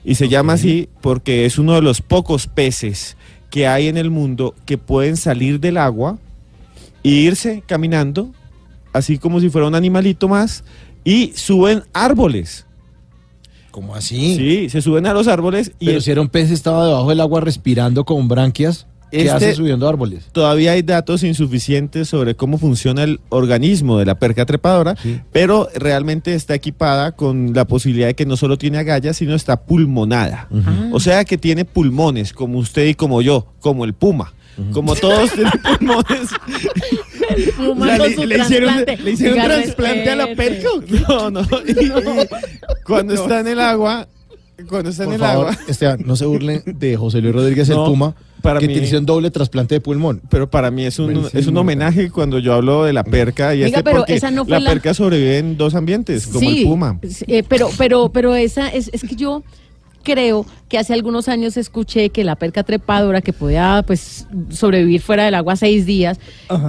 y 0.04 0.16
se 0.16 0.28
llama 0.28 0.52
así 0.52 0.90
porque 1.00 1.46
es 1.46 1.58
uno 1.60 1.76
de 1.76 1.82
los 1.82 2.02
pocos 2.02 2.48
peces 2.48 3.16
que 3.50 3.68
hay 3.68 3.88
en 3.88 3.96
el 3.96 4.10
mundo 4.10 4.54
que 4.66 4.78
pueden 4.78 5.16
salir 5.16 5.62
del 5.62 5.78
agua 5.78 6.18
e 7.06 7.10
irse 7.10 7.64
caminando, 7.66 8.34
así 8.92 9.18
como 9.18 9.40
si 9.40 9.50
fuera 9.50 9.66
un 9.66 9.76
animalito 9.76 10.28
más, 10.28 10.66
y 11.06 11.32
suben 11.38 11.84
árboles. 11.94 12.66
¿Cómo 13.72 13.96
así? 13.96 14.36
Sí, 14.36 14.70
se 14.70 14.82
suben 14.82 15.06
a 15.06 15.14
los 15.14 15.30
árboles 15.30 15.72
y 15.80 15.86
Pero 15.86 16.02
si 16.02 16.12
era 16.12 16.20
un 16.20 16.28
pez 16.28 16.52
estaba 16.52 16.86
debajo 16.86 17.08
del 17.08 17.22
agua 17.22 17.40
respirando 17.40 18.04
con 18.04 18.28
branquias, 18.28 18.88
¿qué 19.12 19.18
Este- 19.20 19.32
hace 19.32 19.56
subiendo 19.56 19.88
árboles? 19.88 20.26
todavía 20.32 20.72
hay 20.74 20.82
datos 20.82 21.24
insuficientes 21.24 22.10
sobre 22.10 22.36
cómo 22.36 22.58
funciona 22.58 23.04
el 23.04 23.20
organismo 23.30 23.98
de 24.00 24.06
la 24.06 24.16
perca 24.16 24.46
trepadora, 24.46 24.96
pero 25.32 25.68
realmente 25.76 26.34
está 26.34 26.56
equipada 26.56 27.12
con 27.14 27.54
la 27.54 27.66
posibilidad 27.66 28.08
de 28.08 28.16
que 28.16 28.26
no 28.26 28.38
solo 28.38 28.58
tiene 28.58 28.78
agallas, 28.80 29.18
sino 29.18 29.34
está 29.36 29.58
pulmonada. 29.66 30.48
O 30.92 31.00
sea 31.00 31.26
que 31.26 31.38
tiene 31.38 31.66
pulmones, 31.66 32.34
como 32.34 32.60
usted 32.60 32.86
y 32.88 32.94
como 32.96 33.22
yo, 33.22 33.48
como 33.60 33.86
el 33.86 33.94
puma. 33.94 34.34
Como 34.74 34.96
todos 34.96 35.32
tienen 35.34 35.52
pulmones. 35.78 36.30
O 37.60 37.86
sea, 37.86 37.98
le- 37.98 38.16
su 38.16 38.24
le 38.26 38.38
hicieron- 38.40 38.74
trasplante. 38.74 39.04
le 39.04 39.12
hicieron 39.12 39.40
trasplante 39.44 40.10
a 40.10 40.16
la 40.16 40.28
perca. 40.36 40.68
No, 41.08 41.30
no. 41.30 41.42
Y- 41.42 41.72
y 41.86 41.92
cuando 42.86 43.14
está 43.14 43.40
en 43.42 43.48
el 43.48 43.60
agua, 43.60 44.08
cuando 44.68 44.90
está 44.90 45.04
en 45.04 45.14
el 45.14 45.20
favor, 45.20 45.48
agua. 45.50 45.60
Esteban, 45.68 46.00
no 46.06 46.16
se 46.16 46.26
burlen 46.26 46.64
de 46.66 46.98
José 46.98 47.22
Luis 47.22 47.36
Rodríguez, 47.36 47.70
No, 47.70 47.86
el 47.86 47.92
Puma, 47.92 48.16
para 48.48 48.60
que 48.60 48.68
mí- 48.68 48.74
te 48.74 48.80
hicieron 48.82 49.06
doble 49.06 49.30
trasplante 49.32 49.76
de 49.76 49.82
pulmón. 49.82 50.22
Pero 50.30 50.50
para 50.50 50.72
mí 50.72 50.86
es 50.86 50.98
un, 51.00 51.06
Buenísimo. 51.14 51.40
es 51.40 51.48
un 51.48 51.58
homenaje 51.58 52.10
cuando 52.10 52.40
yo 52.40 52.54
hablo 52.54 52.84
de 52.86 52.94
la 52.94 53.04
perca 53.04 53.54
y 53.56 53.60
Venga, 53.60 53.68
este 53.80 53.84
pero 53.84 53.98
porque 53.98 54.16
esa 54.16 54.32
no 54.32 54.44
fue 54.46 54.52
la, 54.52 54.60
la- 54.60 54.70
perca 54.72 54.94
sobrevive 54.94 55.38
en 55.38 55.58
dos 55.58 55.76
ambientes, 55.76 56.28
como 56.28 56.50
el 56.50 56.64
puma. 56.64 57.00
eh, 57.28 57.44
pero, 57.48 57.70
pero, 57.78 58.10
pero 58.12 58.36
esa 58.36 58.68
es, 58.70 58.90
es 58.94 59.02
que 59.04 59.16
yo 59.16 59.44
creo 60.14 60.46
que 60.70 60.78
hace 60.78 60.94
algunos 60.94 61.28
años 61.30 61.56
escuché 61.58 62.10
que 62.10 62.24
la 62.24 62.36
perca 62.36 62.64
trepadora 62.64 63.22
que 63.22 63.32
podía 63.34 63.84
pues 63.88 64.28
sobrevivir 64.50 65.02
fuera 65.02 65.24
del 65.26 65.36
agua 65.36 65.56
seis 65.56 65.86
días, 65.86 66.20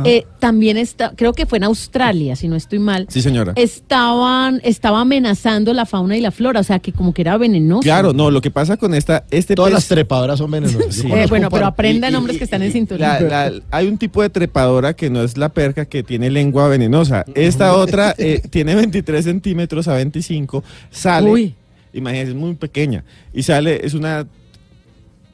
eh, 0.05 0.25
también 0.39 0.77
está, 0.77 1.13
creo 1.17 1.33
que 1.33 1.47
fue 1.47 1.59
en 1.59 1.65
Australia, 1.65 2.37
si 2.37 2.47
no 2.49 2.55
estoy 2.57 2.79
mal. 2.79 3.07
Sí, 3.09 3.23
señora. 3.23 3.53
Estaban, 3.57 4.61
estaba 4.65 5.01
amenazando 5.01 5.73
la 5.73 5.87
fauna 5.87 6.17
y 6.17 6.21
la 6.21 6.31
flora, 6.31 6.61
o 6.61 6.65
sea 6.65 6.79
que 6.79 6.93
como 6.93 7.15
que 7.15 7.23
era 7.23 7.37
venenoso. 7.39 7.83
Claro, 7.83 8.13
no, 8.13 8.31
lo 8.31 8.41
que 8.41 8.51
pasa 8.51 8.77
con 8.77 8.95
esta, 8.95 9.25
este 9.31 9.55
Todas 9.55 9.71
pez- 9.71 9.75
las 9.75 9.89
trepadoras 9.89 10.39
son 10.39 10.51
venenosas. 10.51 11.05
Eh, 11.19 11.27
bueno, 11.29 11.49
pero 11.51 11.67
aprendan 11.67 12.13
nombres 12.13 12.39
que 12.39 12.45
están 12.45 12.63
en. 12.63 12.87
La- 12.99 13.21
la- 13.21 13.53
hay 13.71 13.89
un 13.89 13.99
tipo 13.99 14.23
de 14.23 14.29
trepadora 14.31 14.95
que 14.95 15.11
no 15.11 15.23
es 15.23 15.37
la 15.37 15.49
perca 15.49 15.85
que 15.87 16.03
tiene 16.03 16.31
lengua 16.31 16.69
venenosa. 16.69 17.25
Esta 17.35 17.75
otra 17.77 18.15
eh, 18.19 18.43
tiene 18.51 18.75
23 18.75 19.25
centímetros 19.25 19.89
a 19.89 19.95
25, 19.95 20.63
sale, 20.91 21.31
Uy. 21.31 21.55
Imagínense, 21.93 22.33
es 22.33 22.37
muy 22.37 22.55
pequeña, 22.55 23.05
y 23.33 23.43
sale, 23.43 23.85
es 23.85 23.95
una 23.95 24.27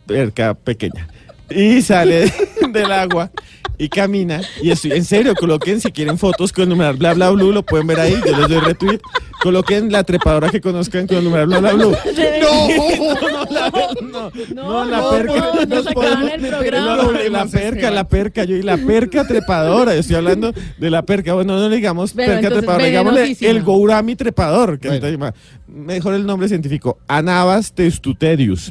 perca 0.06 0.55
pequeña, 0.55 1.09
y 1.51 1.82
sale 1.82 2.32
del 2.72 2.93
agua 2.93 3.31
y 3.78 3.88
camina, 3.88 4.40
y 4.62 4.70
estoy, 4.70 4.92
en 4.92 5.05
serio, 5.05 5.34
coloquen 5.34 5.80
si 5.80 5.90
quieren 5.92 6.18
fotos 6.18 6.52
con 6.52 6.62
el 6.64 6.68
numeral 6.70 6.96
bla 6.96 7.14
bla 7.14 7.30
blue, 7.30 7.52
lo 7.52 7.62
pueden 7.64 7.86
ver 7.86 8.01
ahí, 8.01 8.16
yo 8.24 8.36
les 8.38 8.48
doy 8.48 8.60
retweet, 8.60 9.01
coloquen 9.42 9.90
la 9.90 10.05
trepadora 10.05 10.48
que 10.51 10.60
conozcan 10.60 11.06
con 11.06 11.16
el 11.18 11.24
numeral 11.24 11.46
bla 11.48 11.59
bla 11.60 11.72
blue. 11.72 11.96
No, 12.14 13.51
la, 13.51 13.70
no, 14.01 14.30
no, 14.55 14.84
la 14.84 14.96
no, 14.98 15.10
perca. 15.10 15.52
no, 15.66 15.84
podemos 15.92 16.30
el 16.32 16.40
programa. 16.48 16.96
lo- 16.96 17.28
La 17.28 17.46
perca, 17.46 17.90
la 17.90 18.05
perca, 18.09 18.44
yo 18.44 18.56
y 18.56 18.62
la 18.62 18.76
perca 18.76 19.26
trepadora. 19.26 19.94
Yo 19.94 20.01
estoy 20.01 20.16
hablando 20.16 20.52
de 20.78 20.90
la 20.90 21.02
perca. 21.02 21.34
Bueno, 21.34 21.56
no 21.59 21.68
le 21.68 21.76
digamos 21.76 22.12
Pero 22.12 22.26
perca 22.32 22.38
entonces, 22.48 22.60
trepadora, 22.60 22.86
digámosle 22.86 23.36
el 23.40 23.62
gourami 23.62 24.16
trepador. 24.16 24.78
Que 24.78 24.98
Bueno. 24.98 25.32
mejor 25.66 26.14
el 26.14 26.26
nombre 26.26 26.48
científico. 26.48 26.98
Anabas 27.06 27.72
testuterius. 27.72 28.70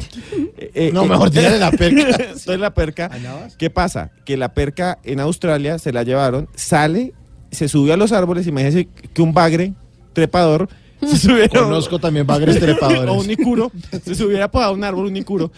Eh, 0.58 0.92
No, 0.94 1.06
mejor 1.06 1.30
dígale 1.32 1.60
la 1.60 1.72
perca. 1.72 2.08
Es 2.34 2.48
la 2.48 2.74
perca. 2.74 3.10
¿Qué 3.58 3.70
pasa? 3.70 4.12
Que 4.26 4.38
la 4.38 4.54
perca 4.54 4.93
en 5.04 5.20
Australia 5.20 5.80
se 5.80 5.92
la 5.94 6.04
llevaron, 6.04 6.48
sale, 6.56 7.14
se 7.52 7.68
sube 7.68 7.94
a 7.94 7.98
los 7.98 8.12
árboles. 8.12 8.48
Imagínense 8.48 8.88
que 9.14 9.22
un 9.22 9.34
bagre 9.34 9.74
trepador 10.14 10.70
se 11.02 11.18
subiera 11.18 11.60
Conozco 11.62 12.00
también 12.00 12.26
bagres 12.26 12.60
trepadores. 12.62 13.10
o 13.10 13.14
un 13.14 13.30
icuro, 13.30 13.72
se 14.04 14.16
subiera 14.16 14.50
pues, 14.50 14.66
a 14.66 14.72
un 14.72 14.84
árbol, 14.84 15.08
un 15.08 15.18
icuro. 15.18 15.52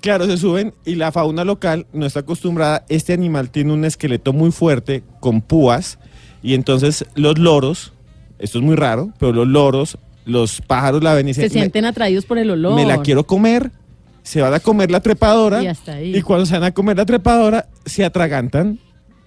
Claro, 0.00 0.26
se 0.26 0.36
suben 0.36 0.72
y 0.84 0.94
la 0.94 1.10
fauna 1.12 1.44
local 1.44 1.86
no 1.92 2.06
está 2.06 2.20
acostumbrada. 2.20 2.84
Este 2.88 3.12
animal 3.12 3.50
tiene 3.50 3.72
un 3.72 3.84
esqueleto 3.84 4.32
muy 4.32 4.52
fuerte 4.52 5.02
con 5.20 5.40
púas 5.40 5.98
y 6.42 6.54
entonces 6.54 7.04
los 7.14 7.38
loros, 7.38 7.92
esto 8.38 8.58
es 8.58 8.64
muy 8.64 8.76
raro, 8.76 9.10
pero 9.18 9.32
los 9.32 9.46
loros, 9.48 9.98
los 10.24 10.60
pájaros 10.60 11.02
la 11.02 11.14
ven 11.14 11.28
y 11.28 11.34
Se 11.34 11.42
"Me- 11.42 11.48
sienten 11.48 11.84
atraídos 11.86 12.24
por 12.24 12.38
el 12.38 12.50
olor. 12.50 12.74
me 12.74 12.84
la 12.86 13.02
quiero 13.02 13.26
comer, 13.26 13.70
se 14.26 14.40
van 14.42 14.52
a 14.52 14.58
comer 14.60 14.90
la 14.90 14.98
trepadora 15.00 15.62
Y 15.62 15.68
hasta 15.68 15.92
ahí. 15.92 16.16
y 16.16 16.20
cuando 16.22 16.46
se 16.46 16.54
van 16.54 16.64
a 16.64 16.72
comer 16.72 16.96
la 16.96 17.06
trepadora 17.06 17.68
se 17.84 18.04
atragantan 18.04 18.80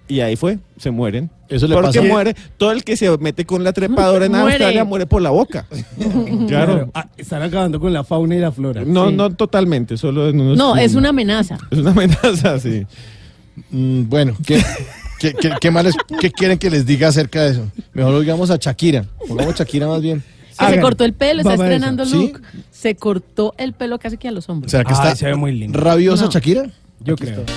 y 0.08 0.20
ahí 0.20 0.34
fue, 0.36 0.58
se 0.76 0.90
mueren. 0.90 1.30
Eso 1.48 1.66
le 1.68 1.74
Porque 1.74 2.00
pasa- 2.00 2.02
muere, 2.02 2.34
todo 2.58 2.72
el 2.72 2.82
que 2.84 2.96
se 2.96 3.16
mete 3.18 3.44
con 3.46 3.62
la 3.64 3.72
trepadora 3.72 4.26
en 4.26 4.32
Muere. 4.32 4.48
Australia 4.54 4.84
muere 4.84 5.06
por 5.06 5.22
la 5.22 5.30
boca. 5.30 5.66
Claro. 6.48 6.90
Ah, 6.94 7.06
están 7.16 7.42
acabando 7.42 7.78
con 7.80 7.92
la 7.92 8.02
fauna 8.04 8.34
y 8.34 8.40
la 8.40 8.50
flora. 8.52 8.82
No, 8.84 9.08
Sí. 9.08 9.14
no 9.14 9.30
totalmente, 9.30 9.96
solo 9.96 10.28
en 10.28 10.40
unos... 10.40 10.58
No, 10.58 10.76
es 10.76 10.94
una 10.96 11.10
amenaza. 11.10 11.58
Es 11.70 11.78
una 11.78 11.90
amenaza, 11.92 12.58
sí. 12.58 12.84
Mm, 13.70 14.08
bueno, 14.08 14.36
¿qué, 14.44 14.60
qué, 15.20 15.32
qué- 15.34 15.52
qué 15.60 15.70
más 15.70 15.84
les- 15.84 15.96
qué 16.20 16.30
quieren 16.30 16.58
que 16.58 16.70
les 16.70 16.84
diga 16.86 17.08
acerca 17.08 17.42
de 17.42 17.52
eso? 17.52 17.70
Mejor 17.94 18.14
oigamos 18.14 18.50
a 18.50 18.56
Shakira. 18.56 19.04
Pongamos 19.28 19.54
Shakira 19.54 19.86
más 19.86 20.02
bien. 20.02 20.22
Que 20.68 20.74
se 20.74 20.80
cortó 20.80 21.04
el 21.04 21.12
pelo, 21.14 21.40
está 21.40 21.50
Vamos 21.50 21.64
a 21.64 21.66
eso. 21.66 21.74
estrenando 21.74 22.04
¿Sí? 22.06 22.12
look. 22.32 22.42
Se 22.70 22.94
cortó 22.94 23.54
el 23.58 23.72
pelo 23.72 23.98
casi 23.98 24.16
que 24.18 24.28
a 24.28 24.32
los 24.32 24.48
hombros. 24.48 24.70
¿Será 24.70 24.84
que 24.84 24.90
Ay, 24.92 24.98
está 25.00 25.16
se 25.16 25.26
ve 25.26 25.34
muy 25.34 25.52
lindo. 25.52 25.78
rabiosa 25.80 26.24
No. 26.26 26.30
Shakira? 26.30 26.64
Yo 27.00 27.14
Aquí 27.14 27.24
creo. 27.24 27.40
está. 27.40 27.52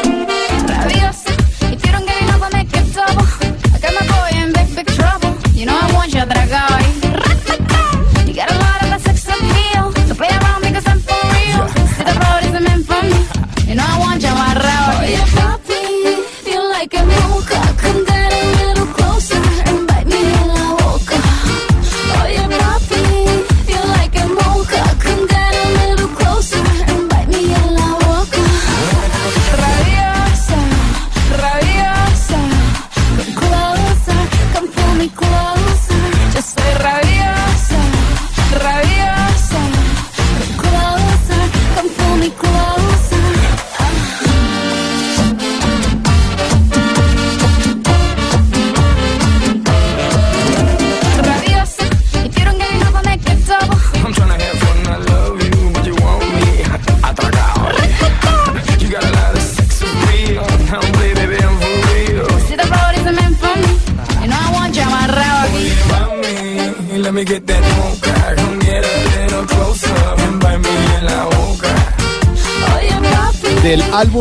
Rabiosa, 0.00 1.30
if 1.72 1.84
you 1.84 1.92
don't 1.92 2.06
get 2.06 2.22
enough, 2.22 2.42
I 2.42 2.48
make 2.52 2.72
it 2.72 2.86
double. 2.94 3.26
I 3.74 3.78
got 3.84 3.92
my 3.98 4.04
boy 4.08 4.30
in 4.40 4.52
big, 4.52 4.68
big 4.76 4.86
trouble. 4.96 5.32
You 5.52 5.66
know 5.66 5.76
I 5.76 5.92
want 5.92 6.12
you 6.14 6.24
got 8.34 8.50
a 8.50 8.58
lot 8.64 8.78
of 8.82 8.88
that 8.92 9.00
sex 9.02 9.26
appeal. 9.28 9.92
So 10.08 10.14
play 10.14 10.28
around 10.30 10.62
because 10.62 10.86
I'm 10.86 11.00
for 11.00 11.20
real. 11.36 11.62
See 11.94 12.04
the 12.08 12.14
road 12.22 12.40
isn't 12.48 12.64
meant 12.64 12.86
for 12.86 13.02
me. 13.02 13.18
You 13.68 13.74
know 13.76 13.84
I 13.86 13.98
want 13.98 14.22
you 14.22 14.28
amarrado 14.28 14.98
aquí. 14.98 15.49
Oye, 16.80 16.88
papi, 16.88 16.96
feel 16.96 17.10
like 17.10 17.12
a 17.20 17.28
mocha. 17.28 17.60
Come 17.60 17.69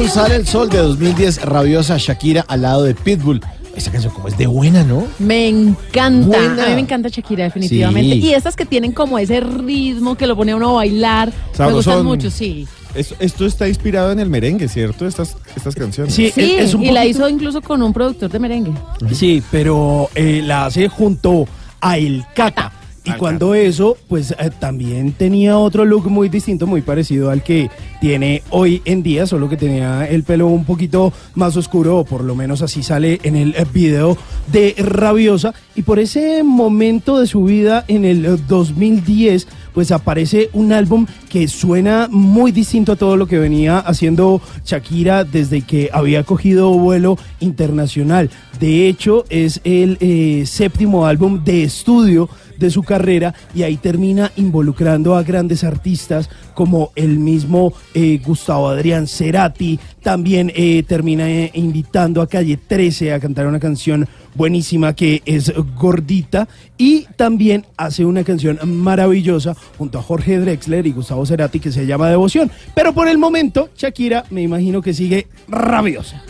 Sale 0.10 0.36
el 0.38 0.48
Sol 0.48 0.70
de 0.70 0.80
2010, 0.80 1.44
rabiosa 1.46 1.98
Shakira 1.98 2.44
al 2.48 2.64
lado 2.64 2.84
de 2.84 2.96
Pitbull. 2.96 3.42
Esa 3.76 3.92
canción 3.92 4.12
como 4.14 4.28
es 4.28 4.38
de 4.38 4.48
buena, 4.48 4.84
¿no? 4.84 5.06
Me 5.20 5.48
encanta. 5.48 6.28
Buena. 6.28 6.66
A 6.66 6.70
mí 6.70 6.76
me 6.76 6.82
encanta 6.82 7.10
Shakira, 7.10 7.44
definitivamente. 7.46 8.16
Sí. 8.16 8.22
Y 8.28 8.34
estas 8.34 8.56
que 8.56 8.66
tienen 8.66 8.92
como 8.92 9.20
ese 9.20 9.40
ritmo 9.40 10.16
que 10.16 10.26
lo 10.28 10.36
pone 10.36 10.52
a 10.52 10.56
uno 10.56 10.72
a 10.72 10.74
bailar. 10.74 11.32
Me 11.58 11.72
gustan 11.72 12.04
mucho, 12.04 12.30
sí. 12.32 12.68
Es- 12.96 13.14
esto 13.20 13.46
está 13.46 13.68
inspirado 13.68 14.12
en 14.12 14.20
el 14.20 14.30
merengue, 14.30 14.68
¿cierto? 14.68 15.06
Estas, 15.08 15.38
estas 15.56 15.76
canciones. 15.76 16.14
Sí, 16.14 16.32
Sí, 16.34 16.56
es- 16.58 16.70
es 16.70 16.74
un 16.74 16.84
y 16.84 16.92
la 16.92 17.06
hizo 17.06 17.30
incluso 17.30 17.62
con 17.62 17.82
un 17.84 17.94
productor 17.94 18.30
de 18.32 18.40
merengue. 18.40 18.74
Sí, 19.14 19.44
pero 19.52 20.10
eh, 20.16 20.42
la 20.44 20.66
hace 20.66 20.88
junto 20.90 21.48
a 21.80 21.98
El 21.98 22.26
Cata. 22.36 22.72
Y 23.04 23.12
cuando 23.14 23.56
eso, 23.56 23.98
pues 24.08 24.32
eh, 24.32 24.50
también 24.60 25.14
tenía 25.14 25.58
otro 25.58 25.86
look 25.86 26.10
muy 26.10 26.30
distinto, 26.30 26.68
muy 26.68 26.82
parecido 26.82 27.30
al 27.30 27.44
que 27.44 27.70
tiene 28.02 28.44
hoy 28.50 28.82
en 28.86 29.04
día, 29.04 29.26
solo 29.26 29.50
que 29.50 29.58
tenía 29.58 30.06
el 30.06 30.24
pelo 30.24 30.48
un 30.48 30.66
poquito 30.66 31.14
más 31.36 31.56
oscuro, 31.58 31.98
o 31.98 32.06
por 32.06 32.24
lo 32.24 32.36
menos 32.36 32.62
así 32.62 32.84
sale 32.84 33.20
en 33.24 33.36
el 33.36 33.56
eh, 33.56 33.66
video 33.74 34.18
de 34.52 34.76
Rabiosa. 34.78 35.54
Y 35.76 35.84
por 35.84 36.00
ese 36.00 36.44
momento 36.44 37.20
de 37.20 37.28
su 37.28 37.44
vida 37.44 37.86
en 37.88 38.06
el 38.06 38.26
eh, 38.26 38.38
2010, 38.48 39.48
pues 39.74 39.92
aparece 39.92 40.50
un 40.54 40.74
álbum 40.74 41.06
que 41.30 41.48
suena 41.48 42.08
muy 42.12 42.52
distinto 42.52 42.92
a 42.92 42.96
todo 42.96 43.16
lo 43.18 43.28
que 43.28 43.40
venía 43.40 43.80
haciendo 43.80 44.42
Shakira 44.66 45.24
desde 45.24 45.62
que 45.62 45.90
había 45.94 46.24
cogido 46.24 46.74
vuelo 46.74 47.18
internacional. 47.40 48.30
De 48.60 48.88
hecho, 48.88 49.26
es 49.30 49.62
el 49.64 49.98
eh, 50.02 50.44
séptimo 50.46 51.06
álbum 51.06 51.44
de 51.44 51.64
estudio 51.64 52.30
de 52.60 52.70
su 52.70 52.84
carrera 52.84 53.34
y 53.56 53.64
ahí 53.64 53.78
termina 53.78 54.32
involucrando 54.36 55.16
a 55.16 55.24
grandes 55.24 55.64
artistas 55.64 56.30
como 56.54 56.92
el 56.96 57.18
mismo 57.18 57.74
eh, 57.94 58.20
Gustavo 58.24 58.68
Adrián 58.68 59.08
Cerati, 59.08 59.80
también 60.04 60.52
eh, 60.56 60.84
termina 60.84 61.30
eh, 61.30 61.52
invitando 61.54 62.22
a 62.22 62.28
Calle 62.28 62.58
13 62.58 63.14
a 63.14 63.20
cantar 63.20 63.48
una 63.48 63.60
canción 63.60 64.08
buenísima 64.36 64.94
que 64.94 65.22
es 65.26 65.54
Gordita 65.76 66.48
y 66.78 67.06
también 67.16 67.66
hace 67.78 68.06
una 68.06 68.24
canción 68.24 68.60
maravillosa 68.66 69.56
junto 69.78 70.00
a 70.00 70.02
Jorge 70.02 70.40
Drexler 70.40 70.86
y 70.86 70.92
Gustavo 70.92 71.26
Cerati 71.26 71.60
que 71.60 71.72
se 71.72 71.86
llama 71.86 72.10
Devoción. 72.10 72.52
Pero 72.76 72.94
por 72.94 73.08
el 73.08 73.18
momento, 73.18 73.70
Shakira 73.78 74.26
me 74.30 74.42
imagino 74.42 74.82
que 74.82 74.94
sigue 74.94 75.28
rabiosa. 75.48 76.22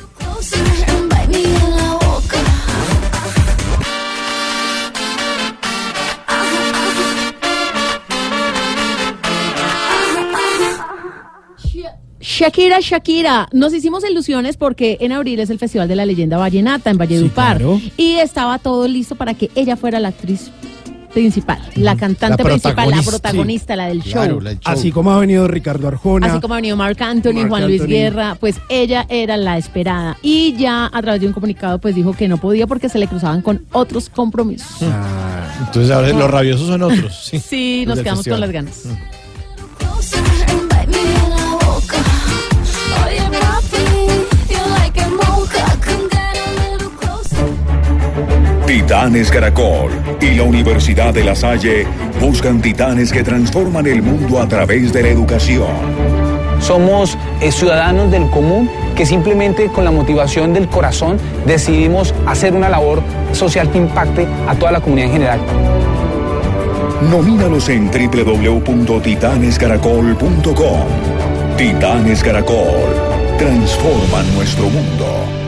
Shakira, 12.39 12.79
Shakira, 12.79 13.49
nos 13.51 13.73
hicimos 13.73 14.09
ilusiones 14.09 14.55
porque 14.55 14.95
en 15.01 15.11
abril 15.11 15.41
es 15.41 15.49
el 15.49 15.59
Festival 15.59 15.89
de 15.89 15.97
la 15.97 16.05
Leyenda 16.05 16.37
Vallenata 16.37 16.89
en 16.89 16.97
Valledupar 16.97 17.57
claro. 17.57 17.81
y 17.97 18.13
estaba 18.13 18.59
todo 18.59 18.87
listo 18.87 19.15
para 19.15 19.33
que 19.33 19.51
ella 19.55 19.75
fuera 19.75 19.99
la 19.99 20.07
actriz 20.07 20.49
principal, 21.13 21.59
la 21.75 21.97
cantante 21.97 22.41
La 22.41 22.49
principal, 22.49 22.75
la 22.91 23.01
protagonista. 23.01 23.11
protagonista, 23.11 23.75
la 23.75 23.87
del 23.87 24.01
show. 24.03 24.39
Así 24.63 24.89
como 24.93 25.11
ha 25.11 25.19
venido 25.19 25.49
Ricardo 25.49 25.89
Arjona. 25.89 26.27
Así 26.27 26.39
como 26.39 26.53
ha 26.53 26.57
venido 26.57 26.77
Marc 26.77 27.01
Anthony, 27.01 27.33
Marc 27.33 27.49
Juan 27.49 27.67
Luis. 27.67 27.85
Guerra, 27.85 28.37
pues 28.39 28.55
ella 28.69 29.05
era 29.09 29.35
la 29.35 29.57
esperada. 29.57 30.15
Y 30.21 30.55
ya 30.55 30.89
a 30.93 31.01
través 31.01 31.19
de 31.19 31.27
un 31.27 31.33
comunicado 31.33 31.79
pues 31.79 31.93
dijo 31.93 32.13
que 32.13 32.29
no 32.29 32.37
podía 32.37 32.67
porque 32.67 32.87
se 32.87 32.99
le 32.99 33.07
cruzaban 33.09 33.41
con 33.41 33.65
otros 33.73 34.07
compromisos. 34.09 34.81
Entonces 35.59 35.91
ahora 35.91 36.07
los 36.13 36.31
rabiosos 36.31 36.67
son 36.67 36.83
otros. 36.83 37.19
Sí, 37.21 37.39
Sí, 37.39 37.83
nos 37.85 37.97
del 37.97 38.05
quedamos 38.05 38.25
con 38.25 38.39
las 38.39 38.51
ganas. 38.51 38.85
Titanes 48.69 49.31
Caracol 49.31 49.89
y 50.21 50.35
la 50.35 50.43
Universidad 50.43 51.11
de 51.11 51.23
La 51.23 51.33
Salle 51.33 51.87
buscan 52.21 52.61
titanes 52.61 53.11
que 53.11 53.23
transforman 53.23 53.87
el 53.87 54.03
mundo 54.03 54.39
a 54.39 54.47
través 54.47 54.93
de 54.93 55.01
la 55.01 55.09
educación. 55.09 55.71
Somos 56.59 57.17
eh, 57.41 57.51
ciudadanos 57.51 58.11
del 58.11 58.29
común 58.29 58.69
que 58.95 59.07
simplemente 59.07 59.69
con 59.69 59.85
la 59.85 59.89
motivación 59.89 60.53
del 60.53 60.67
corazón 60.67 61.17
decidimos 61.47 62.13
hacer 62.27 62.53
una 62.53 62.69
labor 62.69 63.01
social 63.31 63.71
que 63.71 63.79
impacte 63.79 64.27
a 64.47 64.53
toda 64.53 64.73
la 64.73 64.81
comunidad 64.81 65.07
en 65.07 65.13
general. 65.13 65.39
Nomínalos 67.09 67.69
en 67.69 67.89
www.titanescaracol.com. 67.89 70.79
Titanes 71.57 72.21
Caracol 72.21 72.93
transforman 73.39 74.31
nuestro 74.35 74.69
mundo. 74.69 75.38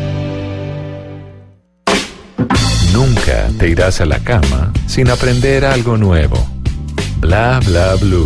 Nunca 2.93 3.49
te 3.57 3.69
irás 3.69 4.01
a 4.01 4.05
la 4.05 4.19
cama 4.19 4.73
sin 4.85 5.09
aprender 5.09 5.63
algo 5.63 5.95
nuevo. 5.97 6.35
Bla 7.19 7.61
bla 7.65 7.95
blue. 7.95 8.25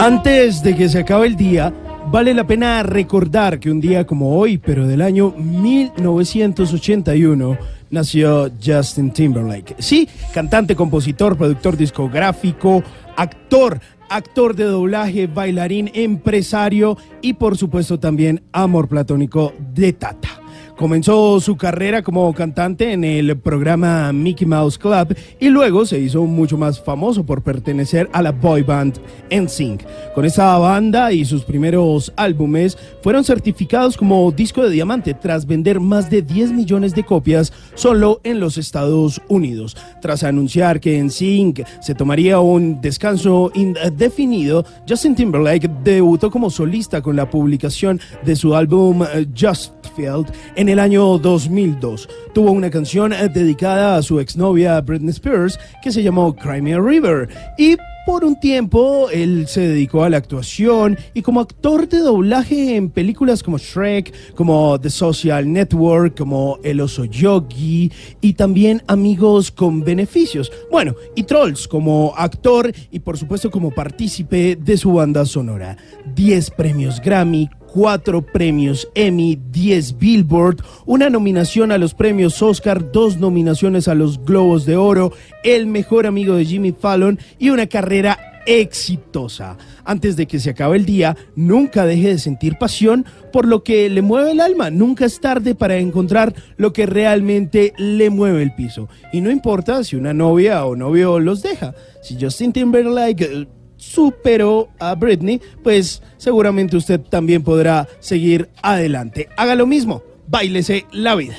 Antes 0.00 0.62
de 0.62 0.74
que 0.74 0.88
se 0.88 1.00
acabe 1.00 1.26
el 1.26 1.36
día, 1.36 1.70
vale 2.10 2.32
la 2.32 2.46
pena 2.46 2.82
recordar 2.82 3.60
que 3.60 3.70
un 3.70 3.80
día 3.80 4.06
como 4.06 4.38
hoy, 4.38 4.56
pero 4.56 4.86
del 4.86 5.02
año 5.02 5.34
1981, 5.36 7.58
nació 7.90 8.50
Justin 8.64 9.10
Timberlake. 9.10 9.76
Sí, 9.78 10.08
cantante, 10.32 10.74
compositor, 10.74 11.36
productor 11.36 11.76
discográfico, 11.76 12.82
actor, 13.16 13.78
actor 14.08 14.54
de 14.54 14.64
doblaje, 14.64 15.26
bailarín, 15.26 15.90
empresario 15.94 16.96
y 17.20 17.34
por 17.34 17.56
supuesto 17.56 17.98
también 17.98 18.42
amor 18.52 18.88
platónico 18.88 19.52
de 19.74 19.92
Tata. 19.92 20.40
Comenzó 20.78 21.40
su 21.40 21.56
carrera 21.56 22.04
como 22.04 22.32
cantante 22.32 22.92
en 22.92 23.02
el 23.02 23.36
programa 23.36 24.12
Mickey 24.12 24.46
Mouse 24.46 24.78
Club 24.78 25.12
y 25.40 25.48
luego 25.48 25.84
se 25.84 25.98
hizo 25.98 26.22
mucho 26.24 26.56
más 26.56 26.80
famoso 26.80 27.26
por 27.26 27.42
pertenecer 27.42 28.08
a 28.12 28.22
la 28.22 28.30
boy 28.30 28.62
band 28.62 29.00
NSYNC. 29.28 29.82
Con 30.14 30.24
esta 30.24 30.56
banda 30.56 31.10
y 31.10 31.24
sus 31.24 31.42
primeros 31.42 32.12
álbumes 32.14 32.78
fueron 33.02 33.24
certificados 33.24 33.96
como 33.96 34.30
disco 34.30 34.62
de 34.62 34.70
diamante 34.70 35.14
tras 35.14 35.46
vender 35.46 35.80
más 35.80 36.10
de 36.10 36.22
10 36.22 36.52
millones 36.52 36.94
de 36.94 37.02
copias 37.02 37.52
solo 37.74 38.20
en 38.22 38.38
los 38.38 38.56
Estados 38.56 39.20
Unidos. 39.26 39.76
Tras 40.00 40.22
anunciar 40.22 40.78
que 40.78 41.02
NSYNC 41.02 41.66
se 41.80 41.96
tomaría 41.96 42.38
un 42.38 42.80
descanso 42.80 43.50
indefinido, 43.56 44.64
Justin 44.88 45.16
Timberlake 45.16 45.68
debutó 45.82 46.30
como 46.30 46.50
solista 46.50 47.02
con 47.02 47.16
la 47.16 47.28
publicación 47.28 48.00
de 48.24 48.36
su 48.36 48.54
álbum 48.54 49.02
eh, 49.02 49.26
Just 49.36 49.72
Field 49.96 50.30
en 50.54 50.67
el 50.68 50.78
año 50.78 51.16
2002. 51.18 52.08
Tuvo 52.34 52.52
una 52.52 52.70
canción 52.70 53.12
eh, 53.12 53.28
dedicada 53.28 53.96
a 53.96 54.02
su 54.02 54.20
exnovia 54.20 54.80
Britney 54.82 55.10
Spears 55.10 55.58
que 55.82 55.90
se 55.90 56.02
llamó 56.02 56.36
Cry 56.36 56.60
Me 56.60 56.74
a 56.74 56.80
River 56.80 57.28
y 57.56 57.76
por 58.04 58.24
un 58.24 58.40
tiempo 58.40 59.10
él 59.10 59.46
se 59.48 59.60
dedicó 59.60 60.02
a 60.02 60.10
la 60.10 60.16
actuación 60.16 60.96
y 61.12 61.20
como 61.22 61.40
actor 61.40 61.88
de 61.88 61.98
doblaje 61.98 62.76
en 62.76 62.88
películas 62.88 63.42
como 63.42 63.58
Shrek, 63.58 64.34
como 64.34 64.80
The 64.80 64.88
Social 64.88 65.52
Network, 65.52 66.16
como 66.16 66.58
El 66.62 66.80
Oso 66.80 67.04
Yogi 67.04 67.92
y 68.22 68.32
también 68.32 68.82
Amigos 68.86 69.50
con 69.50 69.84
Beneficios. 69.84 70.50
Bueno, 70.70 70.94
y 71.16 71.24
Trolls 71.24 71.68
como 71.68 72.14
actor 72.16 72.72
y 72.90 72.98
por 73.00 73.18
supuesto 73.18 73.50
como 73.50 73.70
partícipe 73.70 74.56
de 74.56 74.76
su 74.78 74.92
banda 74.92 75.26
sonora. 75.26 75.76
10 76.14 76.50
premios 76.52 77.00
Grammy, 77.00 77.50
cuatro 77.72 78.22
premios 78.22 78.88
Emmy, 78.94 79.38
10 79.50 79.98
Billboard, 79.98 80.62
una 80.86 81.10
nominación 81.10 81.72
a 81.72 81.78
los 81.78 81.94
premios 81.94 82.42
Oscar, 82.42 82.90
dos 82.92 83.18
nominaciones 83.18 83.88
a 83.88 83.94
los 83.94 84.24
Globos 84.24 84.66
de 84.66 84.76
Oro, 84.76 85.12
el 85.44 85.66
mejor 85.66 86.06
amigo 86.06 86.34
de 86.34 86.44
Jimmy 86.44 86.72
Fallon 86.72 87.18
y 87.38 87.50
una 87.50 87.66
carrera 87.66 88.18
exitosa. 88.46 89.58
Antes 89.84 90.16
de 90.16 90.26
que 90.26 90.40
se 90.40 90.50
acabe 90.50 90.78
el 90.78 90.86
día, 90.86 91.16
nunca 91.36 91.84
deje 91.84 92.08
de 92.08 92.18
sentir 92.18 92.56
pasión 92.56 93.04
por 93.30 93.46
lo 93.46 93.62
que 93.62 93.88
le 93.90 94.00
mueve 94.00 94.32
el 94.32 94.40
alma. 94.40 94.70
Nunca 94.70 95.04
es 95.04 95.20
tarde 95.20 95.54
para 95.54 95.76
encontrar 95.76 96.34
lo 96.56 96.72
que 96.72 96.86
realmente 96.86 97.74
le 97.76 98.08
mueve 98.08 98.42
el 98.42 98.54
piso. 98.54 98.88
Y 99.12 99.20
no 99.20 99.30
importa 99.30 99.84
si 99.84 99.96
una 99.96 100.14
novia 100.14 100.64
o 100.64 100.76
novio 100.76 101.20
los 101.20 101.42
deja. 101.42 101.74
Si 102.02 102.16
Justin 102.18 102.52
Timberlake 102.52 103.48
superó 103.78 104.68
a 104.78 104.94
Britney, 104.94 105.40
pues 105.62 106.02
seguramente 106.18 106.76
usted 106.76 107.00
también 107.00 107.42
podrá 107.42 107.88
seguir 108.00 108.50
adelante. 108.62 109.30
Haga 109.36 109.54
lo 109.54 109.66
mismo, 109.66 110.02
bailese 110.26 110.84
la 110.92 111.14
vida. 111.14 111.36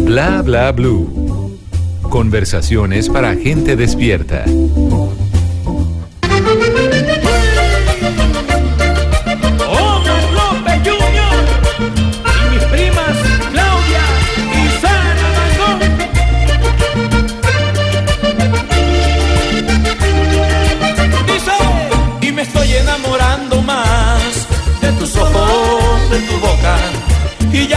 Bla 0.00 0.42
bla 0.42 0.72
blue. 0.72 1.56
Conversaciones 2.02 3.08
para 3.08 3.36
gente 3.36 3.76
despierta. 3.76 4.44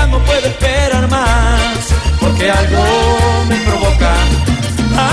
No 0.08 0.20
puedo 0.20 0.48
esperar 0.48 1.10
más, 1.10 1.80
porque 2.20 2.50
algo 2.50 2.84
me 3.48 3.56
provoca. 3.58 4.14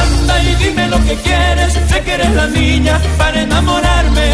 Anda 0.00 0.42
y 0.42 0.54
dime 0.56 0.88
lo 0.88 0.98
que 1.04 1.14
quieres, 1.16 1.72
sé 1.88 2.02
que 2.02 2.14
eres 2.14 2.30
la 2.34 2.46
niña 2.48 3.00
para 3.18 3.42
enamorarme. 3.42 4.28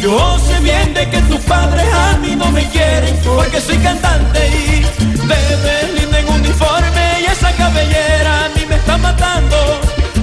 Yo 0.00 0.38
sé 0.38 0.60
bien 0.60 0.94
de 0.94 1.08
que 1.10 1.18
tus 1.22 1.40
padres 1.40 1.86
a 1.92 2.16
mí 2.18 2.36
no 2.36 2.50
me 2.52 2.64
quieren, 2.68 3.16
porque 3.24 3.60
soy 3.60 3.78
cantante 3.78 4.40
y 4.48 4.86
ves 5.26 5.92
linda 6.00 6.18
en 6.20 6.28
uniforme 6.28 7.20
y 7.22 7.24
esa 7.24 7.50
cabellera 7.52 8.44
a 8.44 8.48
mí 8.50 8.64
me 8.68 8.76
está 8.76 8.96
matando. 8.98 9.56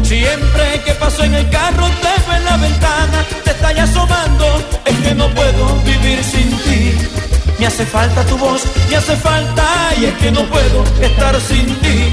Siempre 0.03 0.81
que 0.85 0.93
paso 0.93 1.23
en 1.23 1.33
el 1.33 1.49
carro 1.49 1.87
te 2.01 2.13
veo 2.27 2.37
en 2.37 2.45
la 2.45 2.57
ventana, 2.57 3.25
te 3.43 3.51
está 3.51 3.71
ya 3.73 3.83
asomando, 3.83 4.45
es 4.85 4.97
que 4.99 5.15
no 5.15 5.27
puedo 5.29 5.75
vivir 5.83 6.23
sin 6.23 6.49
ti. 6.63 7.32
Me 7.59 7.67
hace 7.67 7.85
falta 7.85 8.25
tu 8.25 8.37
voz, 8.37 8.63
me 8.89 8.95
hace 8.95 9.15
falta 9.15 9.63
y 9.99 10.05
es 10.05 10.13
que 10.15 10.31
no 10.31 10.41
puedo 10.45 10.83
estar 11.01 11.39
sin 11.41 11.65
ti. 11.81 12.11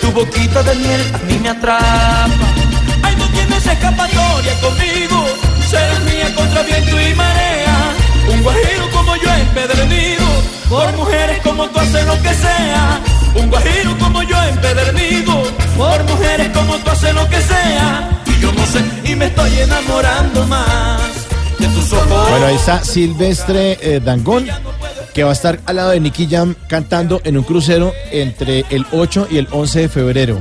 Tu 0.00 0.12
boquita 0.12 0.62
de 0.62 0.74
miel 0.76 1.00
a 1.14 1.18
mí 1.18 1.38
me 1.42 1.48
atrapa. 1.48 2.46
Ay, 3.02 3.16
no 3.16 3.26
tienes 3.28 3.66
escapatoria 3.66 4.54
conmigo. 4.60 5.26
Serás 5.68 6.00
mía 6.02 6.34
contra 6.34 6.62
viento 6.62 7.00
y 7.00 7.14
marea. 7.14 7.94
Un 8.28 8.42
guajiro 8.42 8.90
como 8.92 9.16
yo 9.16 9.32
empedernido. 9.32 10.26
Por 10.68 10.96
mujeres 10.96 11.40
como 11.42 11.68
tú 11.70 11.78
haces 11.78 12.06
lo 12.06 12.22
que 12.22 12.34
sea. 12.34 13.00
Un 13.34 13.50
guajiro 13.50 13.98
como 13.98 14.22
yo 14.22 14.42
empedernido. 14.44 15.42
Por 15.76 16.04
mujeres 16.04 16.48
como 16.50 16.76
tú 16.76 16.90
haces 16.90 17.14
lo 17.14 17.28
que 17.28 17.40
sea. 17.40 18.10
Y 18.26 18.40
yo 18.40 18.52
no 18.52 18.66
sé, 18.66 18.84
y 19.04 19.16
me 19.16 19.26
estoy 19.26 19.58
enamorando 19.58 20.46
más 20.46 21.25
de 21.58 21.68
tus 21.68 21.92
ojos. 21.92 22.30
Bueno, 22.30 22.46
ahí 22.46 22.56
está 22.56 22.82
Silvestre 22.84 23.78
eh, 23.80 24.00
Dangón, 24.04 24.46
que 25.14 25.24
va 25.24 25.30
a 25.30 25.32
estar 25.32 25.60
al 25.66 25.76
lado 25.76 25.90
de 25.90 26.00
Nicky 26.00 26.26
Jam 26.26 26.54
cantando 26.68 27.20
en 27.24 27.36
un 27.36 27.44
crucero 27.44 27.92
entre 28.10 28.64
el 28.70 28.86
8 28.92 29.28
y 29.30 29.38
el 29.38 29.48
11 29.50 29.80
de 29.80 29.88
febrero. 29.88 30.40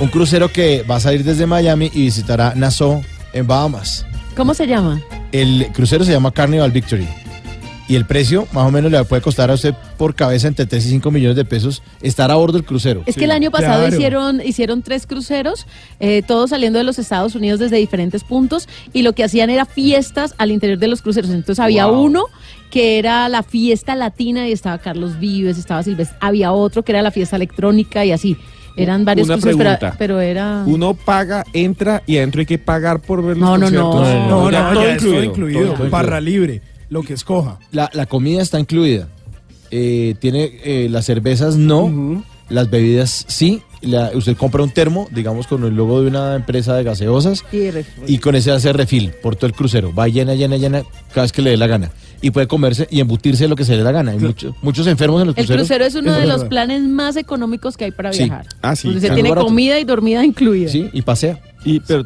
Un 0.00 0.08
crucero 0.08 0.50
que 0.50 0.82
va 0.82 0.96
a 0.96 1.00
salir 1.00 1.24
desde 1.24 1.46
Miami 1.46 1.90
y 1.92 2.04
visitará 2.04 2.54
Nassau 2.54 3.02
en 3.32 3.46
Bahamas. 3.46 4.06
¿Cómo 4.36 4.54
se 4.54 4.66
llama? 4.66 5.00
El 5.32 5.68
crucero 5.72 6.04
se 6.04 6.12
llama 6.12 6.32
Carnival 6.32 6.70
Victory. 6.70 7.06
Y 7.90 7.96
el 7.96 8.04
precio 8.06 8.46
más 8.52 8.68
o 8.68 8.70
menos 8.70 8.92
le 8.92 9.02
puede 9.04 9.20
costar 9.20 9.50
a 9.50 9.54
usted 9.54 9.74
por 9.98 10.14
cabeza 10.14 10.46
entre 10.46 10.64
3 10.64 10.86
y 10.86 10.88
5 10.90 11.10
millones 11.10 11.36
de 11.36 11.44
pesos 11.44 11.82
estar 12.00 12.30
a 12.30 12.36
bordo 12.36 12.52
del 12.58 12.64
crucero. 12.64 13.02
Es 13.04 13.16
que 13.16 13.24
el 13.24 13.32
año 13.32 13.50
pasado 13.50 13.80
Claro. 13.80 13.94
hicieron, 13.96 14.40
hicieron 14.40 14.82
tres 14.82 15.06
cruceros, 15.08 15.66
eh, 15.98 16.22
todos 16.24 16.50
saliendo 16.50 16.78
de 16.78 16.84
los 16.84 17.00
Estados 17.00 17.34
Unidos 17.34 17.58
desde 17.58 17.76
diferentes 17.78 18.22
puntos, 18.22 18.68
y 18.92 19.02
lo 19.02 19.12
que 19.12 19.24
hacían 19.24 19.50
era 19.50 19.66
fiestas 19.66 20.34
al 20.38 20.52
interior 20.52 20.78
de 20.78 20.86
los 20.86 21.02
cruceros. 21.02 21.30
Entonces 21.30 21.58
había 21.58 21.86
Wow. 21.86 22.00
uno 22.00 22.24
que 22.70 23.00
era 23.00 23.28
la 23.28 23.42
fiesta 23.42 23.96
latina 23.96 24.46
y 24.48 24.52
estaba 24.52 24.78
Carlos 24.78 25.18
Vives, 25.18 25.58
estaba 25.58 25.82
Silvestre. 25.82 26.16
Había 26.20 26.52
otro 26.52 26.84
que 26.84 26.92
era 26.92 27.02
la 27.02 27.10
fiesta 27.10 27.34
electrónica 27.34 28.04
y 28.04 28.12
así. 28.12 28.36
Eran 28.76 29.04
varios 29.04 29.26
Una 29.26 29.34
cruceros, 29.38 29.58
pero, 29.58 29.70
pregunta. 29.78 29.96
pero 29.98 30.20
era... 30.20 30.62
Uno 30.64 30.94
paga, 30.94 31.44
entra 31.52 32.04
y 32.06 32.18
adentro 32.18 32.38
hay 32.38 32.46
que 32.46 32.58
pagar 32.58 33.00
por 33.00 33.20
ver 33.24 33.36
los 33.36 33.48
No, 33.48 33.58
no, 33.58 33.68
no. 33.68 33.90
conciertos. 33.90 34.28
No, 34.30 34.44
no, 34.44 34.50
Ya 34.52 34.58
ya 34.68 34.72
todo 34.74 34.92
incluido. 34.94 35.24
incluido. 35.24 35.72
todo 35.74 35.90
Barra 35.90 36.20
libre, 36.20 36.62
lo 36.90 37.02
que 37.02 37.14
escoja. 37.14 37.58
La, 37.72 37.88
la 37.94 38.04
comida 38.06 38.42
está 38.42 38.60
incluida. 38.60 39.08
Eh, 39.70 40.14
tiene 40.18 40.58
eh, 40.64 40.88
las 40.90 41.06
cervezas 41.06 41.56
no, 41.56 42.22
las 42.48 42.68
bebidas 42.70 43.24
sí. 43.28 43.62
La- 43.82 44.10
usted 44.14 44.36
compra 44.36 44.62
un 44.62 44.68
termo, 44.70 45.08
digamos, 45.10 45.46
con 45.46 45.64
el 45.64 45.74
logo 45.74 46.02
de 46.02 46.08
una 46.08 46.34
empresa 46.34 46.74
de 46.76 46.82
gaseosas 46.82 47.42
Y 47.50 48.14
y 48.14 48.18
con 48.18 48.34
ese 48.34 48.50
hace 48.50 48.74
refil 48.74 49.12
por 49.22 49.36
todo 49.36 49.46
el 49.46 49.54
crucero. 49.54 49.94
Va 49.94 50.06
llena, 50.08 50.34
llena, 50.34 50.58
llena 50.58 50.82
cada 51.14 51.22
vez 51.22 51.32
que 51.32 51.40
le 51.40 51.50
dé 51.50 51.56
la 51.56 51.66
gana. 51.66 51.90
Y 52.20 52.30
puede 52.32 52.46
comerse 52.46 52.86
y 52.90 53.00
embutirse 53.00 53.48
lo 53.48 53.56
que 53.56 53.64
se 53.64 53.72
le 53.72 53.78
dé 53.78 53.84
la 53.84 53.92
gana. 53.92 54.10
Hay 54.10 54.18
muchos, 54.18 54.54
muchos 54.60 54.86
enfermos 54.86 55.22
en 55.22 55.28
los 55.28 55.36
El 55.38 55.46
cruceros. 55.46 55.66
crucero 55.68 55.84
es 55.86 55.94
uno 55.94 56.12
de 56.12 56.26
los 56.26 56.44
planes 56.44 56.82
más 56.82 57.16
económicos 57.16 57.78
que 57.78 57.84
hay 57.86 57.90
para 57.92 58.12
Sí. 58.12 58.24
viajar. 58.24 58.44
Ah, 58.60 58.76
sí, 58.76 58.88
Donde 58.88 59.00
se 59.00 59.14
tiene 59.14 59.30
Barato. 59.30 59.46
comida 59.46 59.78
y 59.80 59.84
dormida 59.84 60.22
incluida. 60.26 60.68
Sí, 60.68 60.90
y 60.92 61.00
pasea. 61.00 61.40
Y, 61.64 61.80
pero, 61.80 62.04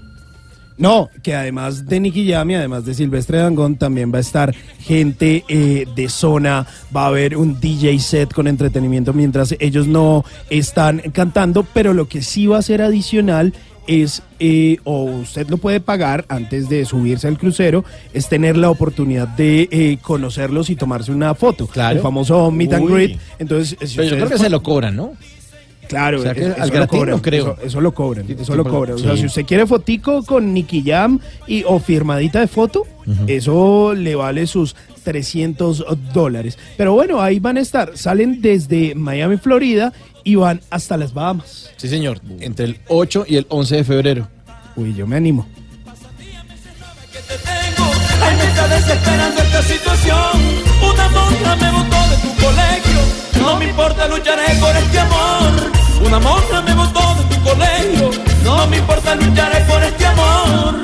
No, 0.76 1.08
que 1.22 1.34
además 1.34 1.86
de 1.86 2.00
Nicky 2.00 2.30
Jam 2.30 2.50
y 2.50 2.54
además 2.56 2.84
de 2.84 2.94
Silvestre 2.94 3.38
Dangón 3.38 3.76
también 3.76 4.12
va 4.12 4.18
a 4.18 4.22
estar 4.22 4.54
gente 4.80 5.44
eh, 5.48 5.86
de 5.94 6.08
zona, 6.08 6.66
va 6.94 7.04
a 7.04 7.06
haber 7.08 7.36
un 7.36 7.60
DJ 7.60 7.98
set 8.00 8.32
con 8.32 8.48
entretenimiento 8.48 9.12
mientras 9.12 9.54
ellos 9.60 9.86
no 9.86 10.24
están 10.50 10.98
cantando, 11.12 11.64
pero 11.72 11.94
lo 11.94 12.08
que 12.08 12.22
sí 12.22 12.46
va 12.46 12.58
a 12.58 12.62
ser 12.62 12.82
adicional 12.82 13.52
es, 13.86 14.22
eh, 14.40 14.78
o 14.84 15.04
usted 15.04 15.48
lo 15.48 15.58
puede 15.58 15.78
pagar 15.80 16.24
antes 16.28 16.68
de 16.68 16.84
subirse 16.84 17.28
al 17.28 17.38
crucero, 17.38 17.84
es 18.12 18.28
tener 18.28 18.56
la 18.56 18.70
oportunidad 18.70 19.28
de 19.28 19.68
eh, 19.70 19.98
conocerlos 20.00 20.70
y 20.70 20.76
tomarse 20.76 21.12
una 21.12 21.34
foto. 21.34 21.66
Claro. 21.66 21.96
El 21.96 22.02
famoso 22.02 22.50
meet 22.50 22.72
and 22.72 22.84
Uy. 22.84 22.92
greet. 22.92 23.20
Entonces, 23.38 23.76
si 23.88 23.96
Pero 23.96 24.08
yo 24.08 24.16
creo 24.16 24.28
que 24.28 24.38
se 24.38 24.50
lo 24.50 24.62
cobran, 24.62 24.96
¿no? 24.96 25.12
Claro, 25.88 26.20
O 26.20 26.22
sea, 26.22 26.34
que 26.34 26.40
es- 26.40 26.46
al 26.46 26.54
eso, 26.54 26.66
lo 26.66 26.72
gratín 26.72 26.98
cobran, 26.98 27.16
no 27.16 27.22
creo. 27.22 27.52
Eso, 27.52 27.66
eso 27.66 27.80
lo 27.80 27.94
cobran, 27.94 28.26
eso 28.30 28.54
lo 28.56 28.64
sí, 28.64 28.70
cobran. 28.70 28.94
O 28.96 28.98
sea, 28.98 29.12
sí. 29.12 29.18
si 29.20 29.26
usted 29.26 29.44
quiere 29.44 29.66
fotico 29.66 30.24
con 30.24 30.52
Nicky 30.54 30.82
Jam 30.84 31.18
y, 31.46 31.64
o 31.64 31.78
firmadita 31.78 32.40
de 32.40 32.48
foto, 32.48 32.86
eso 33.26 33.94
le 33.94 34.14
vale 34.14 34.46
sus 34.46 34.74
300 35.02 35.84
dólares. 36.14 36.58
Pero 36.76 36.94
bueno, 36.94 37.20
ahí 37.20 37.38
van 37.38 37.58
a 37.58 37.60
estar. 37.60 37.96
Salen 37.96 38.40
desde 38.40 38.94
Miami, 38.94 39.36
Florida 39.36 39.92
y 40.24 40.36
van 40.36 40.60
hasta 40.70 40.96
las 40.96 41.12
Bahamas. 41.12 41.70
Sí, 41.76 41.88
señor. 41.88 42.20
Entre 42.40 42.64
el 42.64 42.78
8 42.88 43.24
y 43.28 43.36
el 43.36 43.46
11 43.50 43.76
de 43.76 43.84
febrero. 43.84 44.28
Uy, 44.76 44.94
yo 44.94 45.06
me 45.06 45.16
animo. 45.16 45.46
Ay, 48.22 48.36
me 48.36 48.44
está 48.44 48.68
desesperando 48.68 49.42
esta 49.42 49.62
situación. 49.62 50.40
Una 50.82 51.08
monja 51.10 51.56
me 51.56 51.70
botó 51.72 52.10
de 52.10 52.16
tu 52.16 52.42
colegio. 52.42 53.00
No 53.42 53.56
me 53.58 53.68
importa, 53.68 53.93
Una 56.06 56.18
monja 56.20 56.62
me 56.62 56.74
botó 56.74 57.00
de 57.16 57.34
tu 57.34 57.42
colegio. 57.42 58.10
No 58.44 58.66
me 58.66 58.76
importa, 58.78 59.14
lucharé 59.14 59.64
por 59.64 59.82
este 59.82 60.06
amor. 60.06 60.74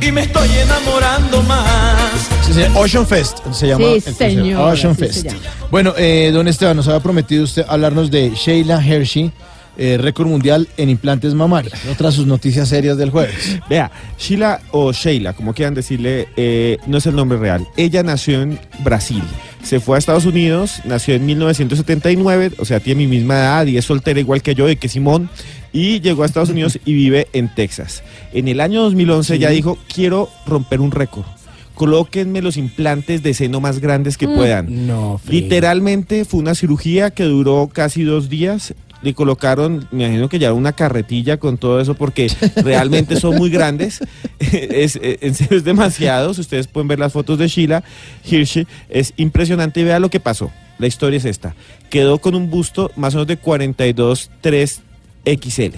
Y 0.00 0.12
me 0.12 0.22
estoy 0.22 0.48
enamorando 0.58 1.42
más. 1.42 2.28
Sí. 2.50 2.62
Ocean 2.74 3.06
Fest 3.06 3.38
se 3.52 3.68
llama. 3.68 3.84
Sí, 4.00 4.00
señor, 4.12 4.72
Ocean 4.72 4.96
se 4.96 5.06
Fest. 5.06 5.24
llama. 5.26 5.38
Bueno, 5.70 5.94
eh, 5.98 6.30
don 6.32 6.48
Esteban, 6.48 6.76
nos 6.76 6.88
había 6.88 7.00
prometido 7.00 7.44
usted 7.44 7.64
hablarnos 7.68 8.10
de 8.10 8.30
Sheila 8.30 8.82
Hershey, 8.82 9.30
eh, 9.76 9.98
récord 10.00 10.26
mundial 10.28 10.66
en 10.76 10.88
implantes 10.88 11.34
mamarios. 11.34 11.74
Otra 11.92 12.08
de 12.08 12.16
sus 12.16 12.26
noticias 12.26 12.68
serias 12.68 12.96
del 12.96 13.10
jueves. 13.10 13.58
Vea, 13.68 13.90
Sheila 14.18 14.60
o 14.70 14.92
Sheila, 14.92 15.34
como 15.34 15.52
quieran 15.52 15.74
decirle, 15.74 16.28
eh, 16.36 16.78
no 16.86 16.98
es 16.98 17.06
el 17.06 17.14
nombre 17.16 17.38
real. 17.38 17.66
Ella 17.76 18.02
nació 18.02 18.40
en 18.42 18.58
Brasil. 18.78 19.22
Se 19.68 19.80
fue 19.80 19.96
a 19.96 19.98
Estados 19.98 20.24
Unidos, 20.24 20.80
nació 20.86 21.14
en 21.14 21.26
1979, 21.26 22.52
o 22.58 22.64
sea, 22.64 22.80
tiene 22.80 23.02
mi 23.02 23.06
misma 23.18 23.34
edad 23.34 23.66
y 23.66 23.76
es 23.76 23.84
soltera 23.84 24.18
igual 24.18 24.40
que 24.40 24.54
yo 24.54 24.66
y 24.70 24.76
que 24.76 24.88
Simón. 24.88 25.28
Y 25.74 26.00
llegó 26.00 26.22
a 26.22 26.26
Estados 26.26 26.48
Unidos 26.48 26.78
y 26.86 26.94
vive 26.94 27.28
en 27.34 27.54
Texas. 27.54 28.02
En 28.32 28.48
el 28.48 28.60
año 28.60 28.80
2011 28.84 29.34
ella 29.34 29.50
dijo, 29.50 29.76
quiero 29.92 30.30
romper 30.46 30.80
un 30.80 30.90
récord. 30.90 31.26
Colóquenme 31.74 32.40
los 32.40 32.56
implantes 32.56 33.22
de 33.22 33.34
seno 33.34 33.60
más 33.60 33.78
grandes 33.78 34.16
que 34.16 34.26
Mm. 34.26 34.34
puedan. 34.36 34.86
No, 34.86 35.20
Literalmente 35.28 36.24
fue 36.24 36.40
una 36.40 36.54
cirugía 36.54 37.10
que 37.10 37.24
duró 37.24 37.68
casi 37.70 38.04
dos 38.04 38.30
días. 38.30 38.72
Le 39.02 39.14
colocaron, 39.14 39.86
me 39.92 40.04
imagino 40.06 40.28
que 40.28 40.38
ya 40.38 40.52
una 40.52 40.72
carretilla 40.72 41.36
con 41.36 41.56
todo 41.56 41.80
eso 41.80 41.94
porque 41.94 42.30
realmente 42.56 43.14
son 43.20 43.36
muy 43.36 43.48
grandes. 43.50 44.00
es, 44.40 44.96
eh, 44.96 45.18
es 45.20 45.64
demasiado. 45.64 46.34
Si 46.34 46.40
ustedes 46.40 46.66
pueden 46.66 46.88
ver 46.88 46.98
las 46.98 47.12
fotos 47.12 47.38
de 47.38 47.46
Sheila 47.48 47.84
Hirsch, 48.28 48.66
es 48.88 49.14
impresionante. 49.16 49.80
Y 49.80 49.84
vea 49.84 50.00
lo 50.00 50.10
que 50.10 50.18
pasó. 50.20 50.50
La 50.78 50.86
historia 50.86 51.18
es 51.18 51.24
esta. 51.24 51.54
Quedó 51.90 52.18
con 52.18 52.34
un 52.34 52.50
busto 52.50 52.90
más 52.96 53.14
o 53.14 53.18
menos 53.18 53.28
de 53.28 53.36
42 53.36 54.30
3 54.40 54.80
XL. 55.24 55.76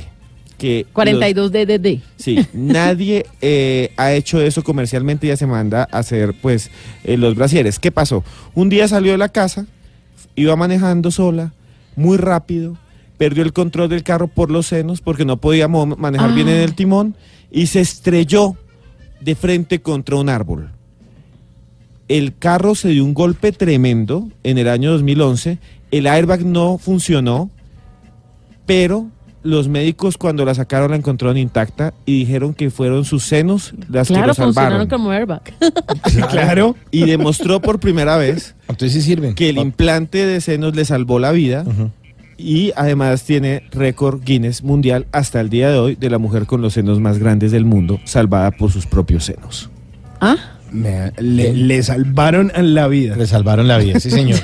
Que 0.59 0.83
los- 0.83 0.93
42 0.93 1.53
DDD. 1.53 2.01
Sí, 2.17 2.47
nadie 2.53 3.25
eh, 3.41 3.93
ha 3.97 4.13
hecho 4.13 4.41
eso 4.43 4.63
comercialmente, 4.63 5.27
ya 5.27 5.37
se 5.37 5.47
manda 5.47 5.89
a 5.91 5.99
hacer 5.99 6.35
pues 6.41 6.71
eh, 7.05 7.17
los 7.17 7.35
brasieres. 7.35 7.79
¿Qué 7.79 7.91
pasó? 7.91 8.25
Un 8.55 8.69
día 8.69 8.87
salió 8.87 9.13
de 9.13 9.19
la 9.19 9.31
casa, 9.31 9.65
iba 10.37 10.55
manejando 10.57 11.11
sola, 11.11 11.55
muy 11.97 12.19
rápido, 12.19 12.77
perdió 13.21 13.43
el 13.43 13.53
control 13.53 13.91
del 13.91 14.03
carro 14.03 14.29
por 14.29 14.51
los 14.51 14.69
senos 14.69 15.03
porque 15.03 15.27
no 15.27 15.37
podía 15.37 15.69
manejar 15.69 16.33
bien 16.33 16.49
en 16.49 16.57
el 16.57 16.75
timón 16.75 17.15
y 17.51 17.67
se 17.67 17.83
estrelló 17.83 18.57
de 19.21 19.35
frente 19.35 19.83
contra 19.83 20.17
un 20.17 20.31
árbol. 20.31 20.71
El 22.09 22.35
carro 22.35 22.75
se 22.75 22.89
dio 22.89 23.05
un 23.05 23.13
golpe 23.13 23.53
tremendo 23.53 24.27
en 24.43 24.57
el 24.57 24.69
año 24.69 24.93
2011, 24.93 25.59
el 25.91 26.07
airbag 26.07 26.47
no 26.47 26.79
funcionó, 26.79 27.51
pero 28.65 29.11
los 29.43 29.69
médicos 29.69 30.17
cuando 30.17 30.47
la 30.47 30.55
sacaron 30.55 30.93
la 30.93 30.97
encontraron 30.97 31.37
intacta 31.37 31.93
y 32.07 32.21
dijeron 32.21 32.55
que 32.55 32.71
fueron 32.71 33.05
sus 33.05 33.25
senos 33.25 33.75
las 33.91 34.09
que 34.09 34.15
Claro, 34.15 34.29
lo 34.29 34.35
salvaron. 34.35 34.55
funcionaron 34.55 34.89
como 34.89 35.11
airbag. 35.11 35.43
Claro. 36.31 36.75
Y 36.91 37.05
demostró 37.05 37.61
por 37.61 37.81
primera 37.81 38.17
vez 38.17 38.55
que 39.37 39.51
el 39.51 39.59
implante 39.59 40.25
de 40.25 40.41
senos 40.41 40.75
le 40.75 40.87
salvó 40.87 41.19
la 41.19 41.33
vida. 41.33 41.67
Y 42.43 42.73
además 42.75 43.23
tiene 43.25 43.63
récord 43.71 44.23
Guinness 44.25 44.63
mundial 44.63 45.07
hasta 45.13 45.41
el 45.41 45.51
día 45.51 45.69
de 45.71 45.79
hoy 45.79 45.95
de 45.95 46.09
la 46.11 46.17
mujer 46.19 46.47
con 46.47 46.63
los 46.63 46.73
senos 46.73 46.99
más 47.01 47.19
grandes 47.19 47.53
del 47.53 47.65
mundo, 47.67 48.01
salvada 48.05 48.51
por 48.51 48.73
sus 48.73 48.87
propios 48.87 49.27
senos. 49.27 49.69
¿Ah? 50.21 50.37
Me- 50.73 51.13
le, 51.19 51.53
le 51.53 51.83
salvaron 51.83 52.51
la 52.57 52.87
vida. 52.87 53.17
Le 53.17 53.27
salvaron 53.27 53.67
la 53.69 53.77
vida, 53.79 53.99
sí, 54.01 54.11
señor. 54.11 54.39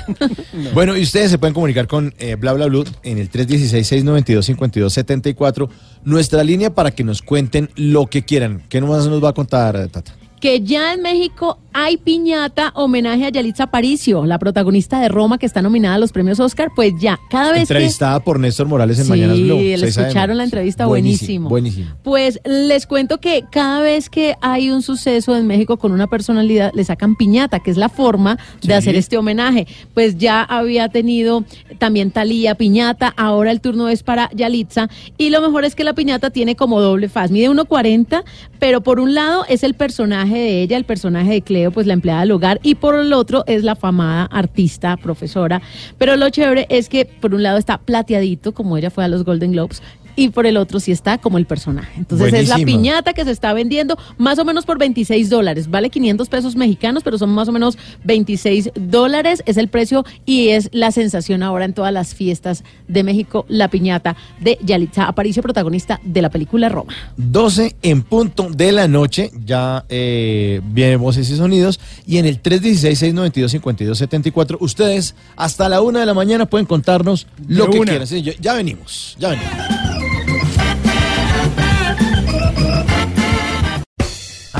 Bueno, 0.74 0.96
y 0.96 1.02
ustedes 1.02 1.30
se 1.30 1.38
pueden 1.38 1.54
comunicar 1.54 1.86
con 1.86 2.12
eh, 2.18 2.34
Bla 2.34 2.52
Bla 2.52 2.66
Blue 2.66 2.84
en 3.04 3.18
el 3.18 3.30
316-692-5274, 3.30 5.68
nuestra 6.04 6.42
línea 6.44 6.74
para 6.74 6.90
que 6.90 7.04
nos 7.04 7.22
cuenten 7.22 7.70
lo 7.76 8.06
que 8.06 8.24
quieran. 8.24 8.62
¿Qué 8.68 8.80
nomás 8.80 9.06
nos 9.06 9.22
va 9.22 9.28
a 9.30 9.34
contar, 9.34 9.88
Tata? 9.88 10.12
Que 10.40 10.60
ya 10.60 10.92
en 10.92 11.02
México 11.02 11.58
hay 11.78 11.98
piñata 11.98 12.72
homenaje 12.74 13.26
a 13.26 13.28
Yalitza 13.28 13.64
Aparicio, 13.64 14.24
la 14.24 14.38
protagonista 14.38 14.98
de 14.98 15.08
Roma 15.08 15.36
que 15.36 15.44
está 15.44 15.60
nominada 15.60 15.96
a 15.96 15.98
los 15.98 16.10
premios 16.10 16.40
Oscar, 16.40 16.70
pues 16.74 16.94
ya, 16.98 17.20
cada 17.28 17.52
vez 17.52 17.68
que... 17.68 17.74
Entrevistada 17.74 18.20
por 18.20 18.40
Néstor 18.40 18.66
Morales 18.66 18.98
en 18.98 19.04
Sí, 19.04 19.10
Mañanas 19.10 19.38
Blue. 19.38 19.58
le 19.58 19.76
6 19.76 19.98
AM. 19.98 20.04
escucharon 20.04 20.36
la 20.38 20.44
entrevista, 20.44 20.86
buenísimo. 20.86 21.50
Buenísimo. 21.50 21.90
Pues 22.02 22.40
les 22.46 22.86
cuento 22.86 23.18
que 23.18 23.44
cada 23.50 23.82
vez 23.82 24.08
que 24.08 24.36
hay 24.40 24.70
un 24.70 24.80
suceso 24.80 25.36
en 25.36 25.46
México 25.46 25.76
con 25.76 25.92
una 25.92 26.06
personalidad, 26.06 26.72
le 26.74 26.82
sacan 26.84 27.14
piñata, 27.14 27.60
que 27.60 27.70
es 27.70 27.76
la 27.76 27.90
forma 27.90 28.38
de 28.62 28.72
hacer 28.72 28.96
este 28.96 29.18
homenaje. 29.18 29.66
Pues 29.92 30.16
ya 30.16 30.42
había 30.42 30.88
tenido 30.88 31.44
también 31.78 32.10
Talía 32.10 32.54
piñata, 32.54 33.12
ahora 33.18 33.50
el 33.50 33.60
turno 33.60 33.90
es 33.90 34.02
para 34.02 34.30
Yalitza. 34.32 34.88
Y 35.18 35.28
lo 35.28 35.42
mejor 35.42 35.66
es 35.66 35.74
que 35.74 35.84
la 35.84 35.92
piñata 35.92 36.30
tiene 36.30 36.56
como 36.56 36.80
doble 36.80 37.10
faz, 37.10 37.30
mide 37.30 37.50
1,40, 37.50 38.24
pero 38.58 38.80
por 38.80 39.00
un 39.00 39.14
lado 39.14 39.44
es 39.48 39.62
el 39.62 39.74
personaje 39.74 40.36
de 40.36 40.62
ella, 40.62 40.76
el 40.76 40.84
personaje 40.84 41.32
de 41.32 41.42
Cleo, 41.42 41.70
pues 41.70 41.86
la 41.86 41.92
empleada 41.92 42.20
del 42.20 42.32
hogar, 42.32 42.60
y 42.62 42.76
por 42.76 42.94
el 42.96 43.12
otro 43.12 43.44
es 43.46 43.64
la 43.64 43.76
famada 43.76 44.24
artista, 44.24 44.96
profesora. 44.96 45.62
Pero 45.98 46.16
lo 46.16 46.30
chévere 46.30 46.66
es 46.68 46.88
que 46.88 47.04
por 47.04 47.34
un 47.34 47.42
lado 47.42 47.58
está 47.58 47.78
plateadito, 47.78 48.52
como 48.52 48.76
ella 48.76 48.90
fue 48.90 49.04
a 49.04 49.08
los 49.08 49.24
Golden 49.24 49.52
Globes, 49.52 49.82
y 50.16 50.30
por 50.30 50.46
el 50.46 50.56
otro 50.56 50.80
sí 50.80 50.90
está 50.92 51.18
como 51.18 51.36
el 51.38 51.46
personaje. 51.46 51.92
Entonces 51.98 52.32
es 52.32 52.48
la 52.48 52.56
piñata 52.56 53.12
que 53.12 53.24
se 53.24 53.30
está 53.30 53.52
vendiendo 53.52 53.96
más 54.18 54.38
o 54.38 54.44
menos 54.44 54.64
por 54.64 54.78
26 54.78 55.28
dólares. 55.30 55.70
Vale 55.70 55.90
500 55.90 56.28
pesos 56.28 56.56
mexicanos, 56.56 57.02
pero 57.04 57.18
son 57.18 57.30
más 57.30 57.48
o 57.48 57.52
menos 57.52 57.76
26 58.04 58.70
dólares. 58.74 59.42
Es 59.46 59.56
el 59.58 59.68
precio 59.68 60.04
y 60.24 60.48
es 60.48 60.68
la 60.72 60.90
sensación 60.90 61.42
ahora 61.42 61.64
en 61.66 61.74
todas 61.74 61.92
las 61.92 62.14
fiestas 62.14 62.64
de 62.88 63.02
México, 63.04 63.44
la 63.48 63.68
piñata 63.68 64.16
de 64.40 64.58
Yalitza 64.62 65.04
Aparicio, 65.06 65.42
protagonista 65.42 66.00
de 66.02 66.22
la 66.22 66.30
película 66.30 66.68
Roma. 66.68 66.92
12 67.16 67.76
en 67.82 68.02
punto 68.02 68.48
de 68.50 68.72
la 68.72 68.88
noche, 68.88 69.30
ya 69.44 69.84
eh, 69.88 70.60
vienen 70.64 71.00
voces 71.00 71.28
y 71.30 71.36
sonidos, 71.36 71.78
y 72.06 72.18
en 72.18 72.26
el 72.26 72.42
316-692-5274, 72.42 74.56
ustedes 74.60 75.14
hasta 75.36 75.68
la 75.68 75.80
una 75.82 76.00
de 76.00 76.06
la 76.06 76.14
mañana 76.14 76.46
pueden 76.46 76.66
contarnos 76.66 77.26
lo 77.46 77.66
De 77.66 77.70
que 77.70 77.78
una. 77.80 77.90
quieran. 77.90 78.06
Sí, 78.06 78.22
ya 78.40 78.54
venimos, 78.54 79.16
ya 79.18 79.28
venimos. 79.30 79.50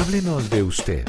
Háblenos 0.06 0.48
de 0.50 0.62
usted. 0.62 1.04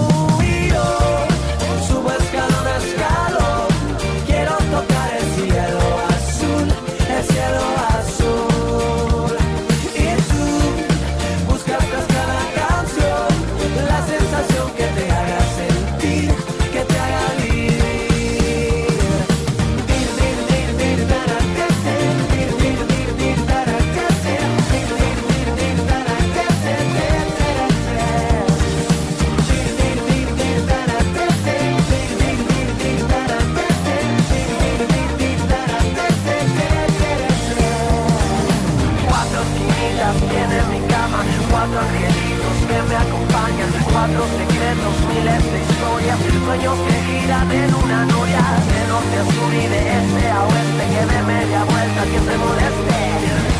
sueños 46.51 46.77
que 46.79 47.21
giran 47.21 47.51
en 47.51 47.73
una 47.73 48.05
noria, 48.05 48.43
de 48.71 48.87
norte 48.87 49.17
a 49.19 49.25
sur 49.33 49.53
y 49.53 49.67
de 49.73 49.81
este 49.99 50.29
a 50.29 50.43
oeste, 50.43 50.83
que 50.91 51.23
media 51.23 51.63
vuelta 51.63 52.01
quien 52.03 52.23
se 52.25 52.37
moleste, 52.43 52.99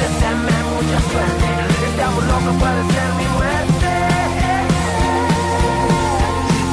deseenme 0.02 0.58
mucha 0.74 1.00
suerte, 1.10 1.48
este 1.88 2.04
amor 2.04 2.24
loco 2.24 2.52
puede 2.60 2.82
ser 2.92 3.10
mi 3.20 3.28
muerte. 3.38 3.92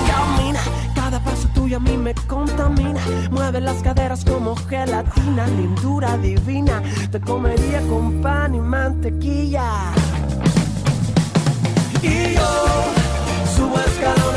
Camina, 0.09 0.61
cada 0.95 1.21
paso 1.21 1.49
tuyo 1.55 1.77
a 1.77 1.81
mí 1.81 1.97
me 1.97 2.15
contamina. 2.15 3.01
Mueve 3.31 3.61
las 3.61 3.81
caderas 3.83 4.25
como 4.25 4.57
gelatina, 4.57 5.47
lindura 5.47 6.17
divina. 6.19 6.83
Te 7.13 7.21
comería 7.21 7.81
con 7.83 8.21
pan 8.21 8.57
y 8.57 8.61
mantequilla. 8.61 9.71
Y 12.03 12.35
yo 12.35 12.51
subo 13.55 13.79
escalón. 13.79 14.28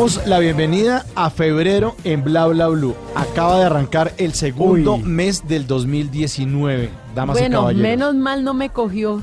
Damos 0.00 0.26
la 0.26 0.38
bienvenida 0.38 1.04
a 1.14 1.28
febrero 1.28 1.94
en 2.04 2.24
Bla 2.24 2.46
Bla 2.46 2.68
Blue. 2.68 2.96
Acaba 3.14 3.58
de 3.58 3.66
arrancar 3.66 4.12
el 4.16 4.32
segundo 4.32 4.96
mes 4.96 5.46
del 5.46 5.66
2019. 5.66 6.88
Damas 7.14 7.36
y 7.36 7.40
bueno, 7.40 7.58
caballeros. 7.58 7.82
menos 7.82 8.14
mal 8.14 8.42
no 8.42 8.54
me 8.54 8.70
cogió. 8.70 9.22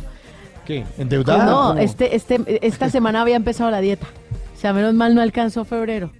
¿Qué? 0.67 0.85
¿Endeudada? 0.99 1.45
no, 1.45 1.77
este, 1.77 2.15
este, 2.15 2.59
esta 2.61 2.91
semana 2.91 3.21
había 3.21 3.35
empezado 3.35 3.71
la 3.71 3.81
dieta. 3.81 4.05
O 4.55 4.59
sea, 4.59 4.71
menos 4.71 4.93
mal 4.93 5.15
no 5.15 5.21
alcanzó 5.21 5.65
febrero. 5.65 6.11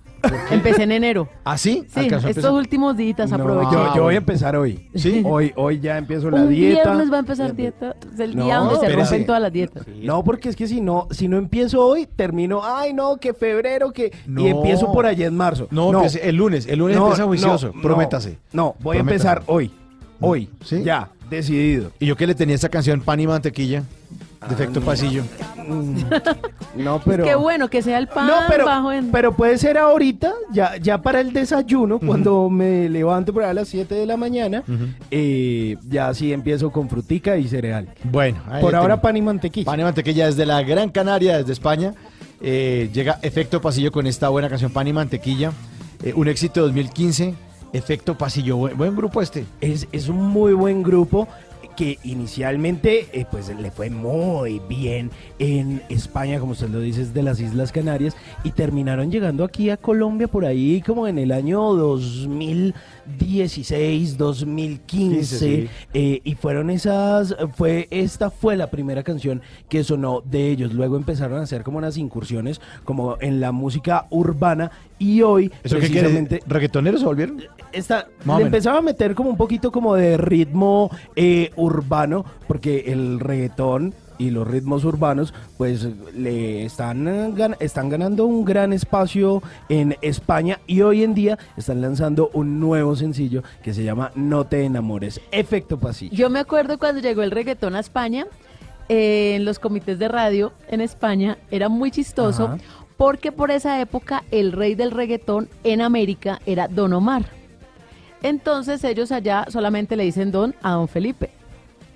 Empecé 0.51 0.83
en 0.83 0.91
enero. 0.91 1.29
¿Ah, 1.43 1.57
sí? 1.57 1.85
Sí, 1.87 1.99
¿Alcanzó 2.01 2.27
a 2.27 2.29
estos 2.31 2.51
últimos 2.51 2.95
días 2.97 3.29
No, 3.29 3.35
aproveché. 3.35 3.71
yo, 3.73 3.95
yo 3.95 4.03
voy 4.03 4.15
a 4.15 4.17
empezar 4.17 4.55
hoy. 4.55 4.89
¿Sí? 4.95 5.21
Hoy, 5.25 5.53
hoy 5.55 5.79
ya 5.79 5.97
empiezo 5.97 6.29
la 6.29 6.41
Un 6.41 6.49
dieta. 6.49 6.83
viernes 6.83 7.11
va 7.11 7.17
a 7.17 7.19
empezar 7.19 7.55
dieta. 7.55 7.95
Es 8.13 8.19
el 8.19 8.33
día 8.35 8.57
No, 8.59 8.65
donde 8.71 8.87
se 8.87 8.95
rompen 8.95 9.25
todas 9.25 9.41
las 9.41 9.51
dietas. 9.53 9.83
No, 10.01 10.23
porque 10.23 10.49
es 10.49 10.55
que 10.55 10.67
si 10.67 10.81
no, 10.81 11.07
si 11.11 11.27
no 11.27 11.37
empiezo 11.37 11.85
hoy, 11.85 12.07
termino, 12.15 12.61
ay 12.63 12.93
no, 12.93 13.17
que 13.17 13.33
febrero, 13.33 13.91
que 13.91 14.11
No. 14.25 14.41
y 14.41 14.47
empiezo 14.47 14.91
por 14.91 15.05
allá 15.05 15.25
en 15.27 15.35
marzo. 15.35 15.67
No, 15.71 15.91
empiece 15.93 16.27
el 16.27 16.35
lunes. 16.35 16.67
El 16.67 16.79
lunes 16.79 16.97
empieza 16.97 17.23
juicioso. 17.25 17.71
no, 17.73 17.81
prométase. 17.81 18.37
No, 18.53 18.75
voy 18.79 18.97
a 18.97 18.99
empezar 19.01 19.43
hoy. 19.47 19.71
Hoy. 20.19 20.49
¿Sí? 20.63 20.81
Ya, 20.83 21.09
decidido. 21.29 21.91
¿Y 21.99 22.07
yo 22.07 22.15
que 22.15 22.25
le 22.25 22.33
tenía 22.35 22.55
esta 22.55 22.69
canción 22.69 23.01
Pan 23.01 23.19
y 23.19 23.27
Mantequilla? 23.27 23.83
Ah, 24.39 24.47
Defecto 24.49 24.81
pasillo. 24.81 25.23
No, 26.75 27.01
pero. 27.05 27.23
Qué 27.23 27.35
bueno 27.35 27.69
que 27.69 27.81
sea 27.81 27.97
el 27.97 28.07
pan 28.07 28.27
No, 28.27 28.35
pero, 28.47 28.65
bajo 28.65 28.91
en... 28.91 29.09
pero 29.11 29.35
puede 29.35 29.57
ser 29.57 29.77
ahorita, 29.77 30.31
ya, 30.51 30.77
ya 30.77 31.01
para 31.01 31.21
el 31.21 31.33
desayuno, 31.33 31.99
cuando 31.99 32.49
me 32.49 32.87
levante 32.89 33.33
por 33.33 33.43
ahí 33.43 33.49
a 33.49 33.53
las 33.53 33.67
7 33.69 33.95
de 33.95 34.05
la 34.05 34.15
mañana, 34.17 34.63
eh, 35.11 35.75
ya 35.89 36.13
sí 36.13 36.31
empiezo 36.33 36.71
con 36.71 36.87
frutica 36.89 37.37
y 37.37 37.47
cereal. 37.47 37.87
Bueno, 38.03 38.39
ahí 38.47 38.61
Por 38.61 38.75
ahora 38.75 38.95
tengo. 38.95 39.01
pan 39.01 39.17
y 39.17 39.21
mantequilla. 39.21 39.65
Pan 39.65 39.79
y 39.79 39.83
Mantequilla 39.83 40.25
desde 40.27 40.45
la 40.45 40.61
Gran 40.61 40.89
Canaria, 40.89 41.37
desde 41.37 41.53
España. 41.53 41.93
Eh, 42.39 42.89
llega 42.93 43.17
Efecto 43.23 43.59
Pasillo 43.61 43.91
con 43.91 44.05
esta 44.05 44.29
buena 44.29 44.49
canción 44.49 44.71
Pan 44.71 44.87
y 44.87 44.93
Mantequilla. 44.93 45.51
Eh, 46.03 46.13
un 46.15 46.27
éxito 46.27 46.61
2015. 46.61 47.33
Efecto 47.73 48.17
Pasillo. 48.17 48.55
Buen, 48.57 48.77
buen 48.77 48.95
grupo 48.95 49.21
este. 49.21 49.45
Es, 49.59 49.87
es 49.91 50.07
un 50.07 50.17
muy 50.27 50.53
buen 50.53 50.83
grupo 50.83 51.27
que 51.77 51.99
inicialmente 52.03 53.07
eh, 53.13 53.25
pues 53.29 53.47
le 53.55 53.71
fue 53.71 53.89
muy 53.89 54.59
bien 54.67 55.11
en 55.39 55.81
España, 55.89 56.39
como 56.39 56.53
usted 56.53 56.69
lo 56.69 56.79
dice, 56.79 57.05
de 57.05 57.23
las 57.23 57.39
Islas 57.39 57.71
Canarias, 57.71 58.17
y 58.43 58.51
terminaron 58.51 59.11
llegando 59.11 59.43
aquí 59.45 59.69
a 59.69 59.77
Colombia 59.77 60.27
por 60.27 60.43
ahí 60.43 60.81
como 60.81 61.07
en 61.07 61.19
el 61.19 61.31
año 61.31 61.61
2016, 63.07 64.17
2015, 64.17 65.37
sí. 65.37 65.69
eh, 65.93 66.21
y 66.23 66.35
fueron 66.35 66.69
esas, 66.69 67.35
fue, 67.55 67.87
esta 67.89 68.29
fue 68.29 68.57
la 68.57 68.69
primera 68.69 69.03
canción 69.03 69.41
que 69.69 69.83
sonó 69.83 70.21
de 70.21 70.49
ellos, 70.51 70.73
luego 70.73 70.97
empezaron 70.97 71.39
a 71.39 71.43
hacer 71.43 71.63
como 71.63 71.77
unas 71.77 71.97
incursiones 71.97 72.61
como 72.83 73.17
en 73.21 73.39
la 73.39 73.51
música 73.51 74.07
urbana, 74.09 74.71
y 74.99 75.21
hoy 75.21 75.51
¿Eso 75.63 75.75
qué 75.75 75.81
precisamente 75.81 76.39
¿Reggaetoneros 76.47 77.01
se 77.01 77.05
volvieron? 77.05 77.43
esta, 77.71 78.07
le 78.25 78.43
empezaba 78.43 78.79
a 78.79 78.81
meter 78.81 79.13
como 79.15 79.29
un 79.29 79.37
poquito 79.37 79.71
como 79.71 79.95
de 79.95 80.17
ritmo 80.17 80.89
eh, 81.15 81.51
urbano, 81.55 82.25
porque 82.47 82.85
el 82.87 83.19
reggaetón 83.19 83.93
y 84.17 84.29
los 84.31 84.47
ritmos 84.47 84.83
urbanos 84.85 85.33
pues 85.57 85.87
le 86.15 86.65
están, 86.65 87.07
eh, 87.07 87.31
gan- 87.35 87.55
están 87.59 87.89
ganando 87.89 88.25
un 88.25 88.45
gran 88.45 88.73
espacio 88.73 89.41
en 89.69 89.95
España 90.01 90.59
y 90.67 90.81
hoy 90.81 91.03
en 91.03 91.13
día 91.13 91.37
están 91.55 91.81
lanzando 91.81 92.29
un 92.33 92.59
nuevo 92.59 92.95
sencillo 92.95 93.43
que 93.63 93.73
se 93.73 93.83
llama 93.83 94.11
No 94.15 94.45
te 94.45 94.63
enamores, 94.63 95.21
efecto 95.31 95.77
pasillo. 95.77 96.15
Yo 96.15 96.29
me 96.29 96.39
acuerdo 96.39 96.77
cuando 96.79 97.01
llegó 97.01 97.21
el 97.23 97.31
reggaetón 97.31 97.75
a 97.75 97.79
España, 97.79 98.25
eh, 98.89 99.33
en 99.35 99.45
los 99.45 99.59
comités 99.59 99.99
de 99.99 100.07
radio 100.07 100.53
en 100.69 100.81
España, 100.81 101.37
era 101.51 101.67
muy 101.69 101.91
chistoso 101.91 102.45
Ajá. 102.45 102.57
porque 102.95 103.31
por 103.31 103.51
esa 103.51 103.79
época 103.81 104.23
el 104.31 104.51
rey 104.53 104.75
del 104.75 104.91
reggaetón 104.91 105.49
en 105.63 105.81
América 105.81 106.39
era 106.45 106.67
Don 106.67 106.93
Omar. 106.93 107.25
Entonces 108.23 108.83
ellos 108.83 109.11
allá 109.11 109.45
solamente 109.49 109.95
le 109.95 110.03
dicen 110.03 110.31
Don 110.31 110.55
a 110.63 110.71
Don 110.71 110.87
Felipe. 110.87 111.29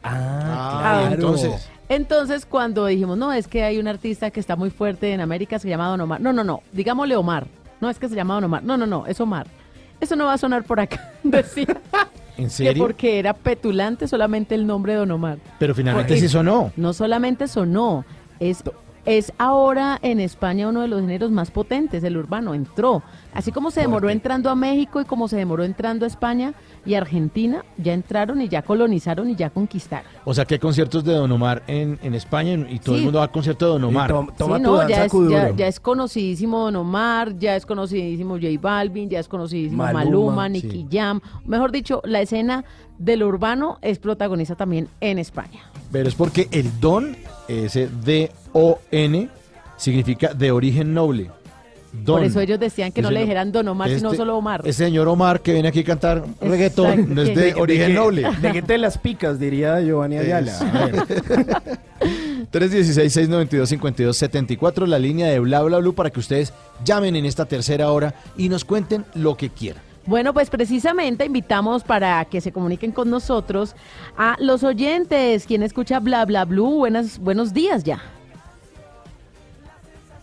Ah, 0.03 0.79
claro. 0.81 1.15
entonces. 1.15 1.69
Entonces 1.91 2.45
cuando 2.45 2.85
dijimos, 2.85 3.17
no, 3.17 3.33
es 3.33 3.49
que 3.49 3.63
hay 3.63 3.77
un 3.77 3.85
artista 3.85 4.31
que 4.31 4.39
está 4.39 4.55
muy 4.55 4.69
fuerte 4.69 5.11
en 5.11 5.19
América, 5.19 5.59
se 5.59 5.67
llama 5.67 5.89
Don 5.89 5.99
Omar. 5.99 6.21
No, 6.21 6.31
no, 6.31 6.41
no, 6.41 6.63
digámosle 6.71 7.17
Omar. 7.17 7.47
No 7.81 7.89
es 7.89 7.99
que 7.99 8.07
se 8.07 8.15
llama 8.15 8.35
Don 8.35 8.45
Omar. 8.45 8.63
No, 8.63 8.77
no, 8.77 8.85
no, 8.85 9.05
es 9.07 9.19
Omar. 9.19 9.47
Eso 9.99 10.15
no 10.15 10.23
va 10.23 10.33
a 10.33 10.37
sonar 10.37 10.63
por 10.63 10.79
acá. 10.79 11.11
Decía 11.23 11.81
¿En 12.37 12.45
que 12.45 12.49
serio? 12.49 12.81
porque 12.81 13.19
era 13.19 13.33
petulante 13.33 14.07
solamente 14.07 14.55
el 14.55 14.65
nombre 14.65 14.93
de 14.93 14.99
Don 14.99 15.11
Omar. 15.11 15.39
Pero 15.59 15.75
finalmente 15.75 16.13
Porque 16.13 16.21
sí 16.21 16.29
sonó. 16.29 16.71
No 16.77 16.93
solamente 16.93 17.49
sonó, 17.49 18.05
es, 18.39 18.63
es 19.05 19.33
ahora 19.37 19.97
en 20.01 20.19
España 20.19 20.67
uno 20.67 20.81
de 20.81 20.87
los 20.87 21.01
géneros 21.01 21.31
más 21.31 21.49
potentes, 21.51 22.03
el 22.03 22.17
urbano, 22.17 22.53
entró. 22.53 23.01
Así 23.33 23.51
como 23.51 23.71
se 23.71 23.81
demoró 23.81 24.09
entrando 24.09 24.49
a 24.49 24.55
México 24.55 24.99
y 25.01 25.05
como 25.05 25.27
se 25.27 25.37
demoró 25.37 25.63
entrando 25.63 26.05
a 26.05 26.07
España 26.07 26.53
y 26.85 26.95
Argentina, 26.95 27.63
ya 27.77 27.93
entraron 27.93 28.41
y 28.41 28.49
ya 28.49 28.61
colonizaron 28.61 29.29
y 29.29 29.35
ya 29.35 29.49
conquistaron. 29.49 30.11
O 30.25 30.33
sea, 30.33 30.45
que 30.45 30.55
hay 30.55 30.59
conciertos 30.59 31.03
de 31.03 31.13
Don 31.13 31.31
Omar 31.31 31.63
en, 31.67 31.97
en 32.03 32.13
España 32.13 32.53
y 32.69 32.79
todo 32.79 32.95
el 32.97 33.03
mundo 33.03 33.19
va 33.19 33.25
al 33.25 33.31
concierto 33.31 33.65
de 33.65 33.71
Don 33.73 33.83
Omar. 33.85 34.09
tom- 34.11 34.29
toma 34.37 34.57
Sí, 34.57 34.63
tu 34.63 34.69
no, 34.69 34.75
danza, 34.77 34.95
ya, 34.95 35.05
es, 35.05 35.11
Kuduro. 35.11 35.31
ya, 35.31 35.55
ya 35.55 35.67
es 35.67 35.79
conocidísimo 35.79 36.59
Don 36.59 36.75
Omar, 36.75 37.37
ya 37.37 37.55
es 37.55 37.65
conocidísimo 37.65 38.35
J 38.35 38.47
Balvin, 38.61 39.09
ya 39.09 39.19
es 39.19 39.27
conocidísimo 39.27 39.81
Maluma, 39.83 40.03
Maluma, 40.03 40.45
sí. 40.47 40.51
Nicky 40.53 40.87
Jam. 40.91 41.21
Mejor 41.45 41.71
dicho, 41.71 42.01
la 42.03 42.21
escena 42.21 42.65
del 42.97 43.23
urbano 43.23 43.77
es 43.81 43.97
protagonista 43.99 44.55
también 44.55 44.89
en 44.99 45.17
España. 45.19 45.61
Pero 45.91 46.09
es 46.09 46.15
porque 46.15 46.47
el 46.51 46.79
Don, 46.79 47.15
ese 47.47 47.87
D-O-N, 48.53 49.29
significa 49.77 50.33
de 50.33 50.51
origen 50.51 50.93
noble. 50.93 51.29
Don. 51.93 52.19
Por 52.19 52.25
eso 52.25 52.39
ellos 52.39 52.57
decían 52.57 52.93
que 52.93 53.01
no 53.01 53.11
le 53.11 53.19
dijeran 53.19 53.51
Don 53.51 53.67
Omar, 53.67 53.89
sino 53.89 54.07
este- 54.09 54.17
solo 54.17 54.37
Omar. 54.37 54.61
Ese 54.63 54.85
señor 54.85 55.09
Omar 55.09 55.41
que 55.41 55.51
viene 55.51 55.67
aquí 55.67 55.81
a 55.81 55.83
cantar 55.83 56.23
reggaetón 56.39 57.13
no 57.13 57.21
es 57.21 57.35
de, 57.35 57.53
origen 57.55 57.87
que- 57.87 57.93
noble. 57.93 58.25
De 58.41 58.51
que 58.53 58.61
te 58.61 58.77
las 58.77 58.97
picas, 58.97 59.37
diría 59.39 59.81
Giovanni 59.81 60.17
Ayala. 60.17 60.51
Es- 60.53 60.61
A 60.61 60.85
ver. 60.85 61.03
316-692-5274, 62.51 64.85
la 64.85 64.99
línea 64.99 65.27
de 65.27 65.39
Bla 65.39 65.61
Bla 65.63 65.77
Blue 65.79 65.93
para 65.93 66.09
que 66.09 66.19
ustedes 66.19 66.53
llamen 66.83 67.15
en 67.15 67.25
esta 67.25 67.45
tercera 67.45 67.91
hora 67.91 68.13
y 68.37 68.49
nos 68.49 68.65
cuenten 68.65 69.05
lo 69.13 69.35
que 69.35 69.49
quieran. 69.49 69.81
Bueno, 70.05 70.33
pues 70.33 70.49
precisamente 70.49 71.25
invitamos 71.25 71.83
para 71.83 72.25
que 72.25 72.41
se 72.41 72.51
comuniquen 72.51 72.91
con 72.91 73.09
nosotros 73.09 73.75
a 74.17 74.35
los 74.39 74.63
oyentes. 74.63 75.45
Quien 75.45 75.61
escucha 75.61 75.99
Bla 75.99 76.25
Bla 76.25 76.45
Blue, 76.45 76.77
buenas, 76.77 77.19
buenos 77.19 77.53
días 77.53 77.83
ya. 77.83 78.01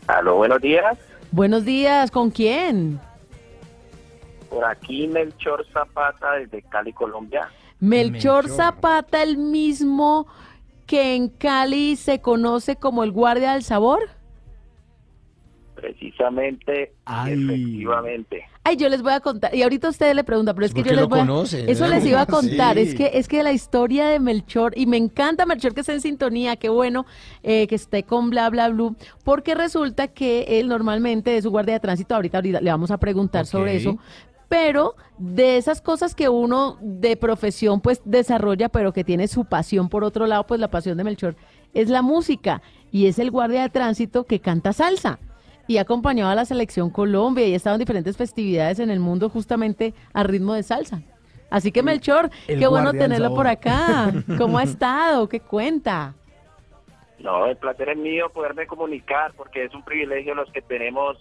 Aló, 0.09 0.37
buenos 0.37 0.63
días. 0.63 0.99
Buenos 1.31 1.67
días, 1.67 2.11
¿con 2.11 2.31
quién? 2.31 2.99
Por 4.49 4.65
aquí 4.65 5.07
Melchor 5.07 5.67
Zapata 5.71 6.33
desde 6.33 6.63
Cali, 6.63 6.95
Colombia. 6.95 7.51
Melchor, 7.79 8.45
Melchor. 8.45 8.49
Zapata, 8.49 9.23
el 9.23 9.37
mismo 9.37 10.27
que 10.87 11.15
en 11.15 11.29
Cali 11.29 11.97
se 11.97 12.23
conoce 12.23 12.77
como 12.77 13.05
el 13.05 13.13
guardia 13.13 13.53
del 13.53 13.63
sabor. 13.63 14.01
Precisamente, 15.81 16.93
efectivamente. 17.27 18.45
Ay, 18.65 18.77
yo 18.77 18.89
les 18.89 19.01
voy 19.03 19.13
a 19.13 19.21
contar. 19.21 19.55
Y 19.55 19.63
ahorita 19.63 19.89
ustedes 19.89 20.15
le 20.15 20.25
preguntan, 20.25 20.55
pero 20.55 20.67
es 20.67 20.75
que 20.75 20.83
¿Por 20.83 20.91
yo 20.91 20.97
les 20.97 21.09
voy 21.09 21.21
a- 21.21 21.23
conoce? 21.23 21.71
Eso 21.71 21.87
les 21.87 22.05
iba 22.05 22.21
a 22.21 22.27
contar. 22.27 22.75
Sí. 22.77 22.83
Es 22.83 22.95
que 22.95 23.11
es 23.15 23.29
que 23.29 23.43
la 23.43 23.53
historia 23.53 24.09
de 24.09 24.21
Melchor 24.21 24.73
y 24.77 24.87
me 24.87 24.97
encanta 24.97 25.47
Melchor 25.47 25.75
que 25.75 25.81
esté 25.81 25.93
en 25.95 26.01
sintonía. 26.01 26.57
Qué 26.57 26.69
bueno 26.69 27.07
eh, 27.43 27.67
que 27.67 27.75
esté 27.75 28.03
con 28.03 28.31
bla 28.31 28.51
bla 28.51 28.69
blue, 28.69 28.97
porque 29.25 29.55
resulta 29.55 30.09
que 30.09 30.61
él 30.61 30.69
normalmente 30.69 31.37
es 31.37 31.45
su 31.45 31.51
guardia 31.51 31.75
de 31.75 31.81
tránsito. 31.81 32.15
Ahorita, 32.15 32.39
ahorita 32.39 32.61
le 32.61 32.71
vamos 32.71 32.91
a 32.91 32.99
preguntar 32.99 33.47
sobre 33.47 33.77
eso. 33.77 33.99
Pero 34.49 34.95
de 35.19 35.59
esas 35.59 35.83
cosas 35.83 36.15
que 36.15 36.31
uno 36.31 36.79
de 36.81 37.17
profesión 37.19 37.81
pues 37.83 38.01
desarrolla, 38.07 38.71
pero 38.71 38.93
que 38.95 39.05
tiene 39.05 39.29
su 39.29 39.45
pasión 39.45 39.91
por 39.91 40.05
otro 40.05 40.27
lado, 40.27 40.47
pues 40.47 40.59
la 40.59 40.69
pasión 40.71 40.97
de 40.97 41.05
Melchor 41.05 41.37
es 41.75 41.91
la 41.91 42.01
música 42.01 42.63
y 42.91 43.07
es 43.09 43.19
el 43.19 43.31
guardia 43.31 43.61
de 43.63 43.69
tránsito 43.69 44.25
que 44.25 44.41
canta 44.41 44.73
salsa 44.73 45.19
y 45.69 45.77
ha 45.77 45.83
acompañado 45.83 46.31
a 46.31 46.35
la 46.35 46.45
selección 46.45 46.91
Colombia 46.91 47.47
y 47.47 47.53
ha 47.53 47.57
estado 47.57 47.77
en 47.77 47.81
diferentes 47.81 48.17
festividades 48.17 48.81
en 48.81 48.91
el 48.91 48.99
mundo 48.99 49.29
justamente 49.29 49.95
a 50.13 50.25
ritmo 50.25 50.55
de 50.55 50.65
salsa. 50.65 51.03
Así 51.51 51.71
que 51.71 51.83
Melchor, 51.83 52.31
el 52.49 52.59
qué 52.59 52.67
bueno 52.67 52.93
tenerlo 52.93 53.35
por 53.35 53.47
acá. 53.47 54.13
¿Cómo 54.39 54.59
ha 54.59 54.65
estado? 54.65 55.29
¿Qué 55.29 55.41
cuenta? 55.41 56.15
No, 57.19 57.47
el 57.47 57.57
placer 57.57 57.91
es 57.91 57.99
mío 57.99 58.31
poderme 58.31 58.67
comunicar 58.67 59.33
porque 59.37 59.65
es 59.65 59.75
un 59.75 59.85
privilegio 59.85 60.35
los 60.35 60.51
que 60.53 60.63
tenemos 60.63 61.19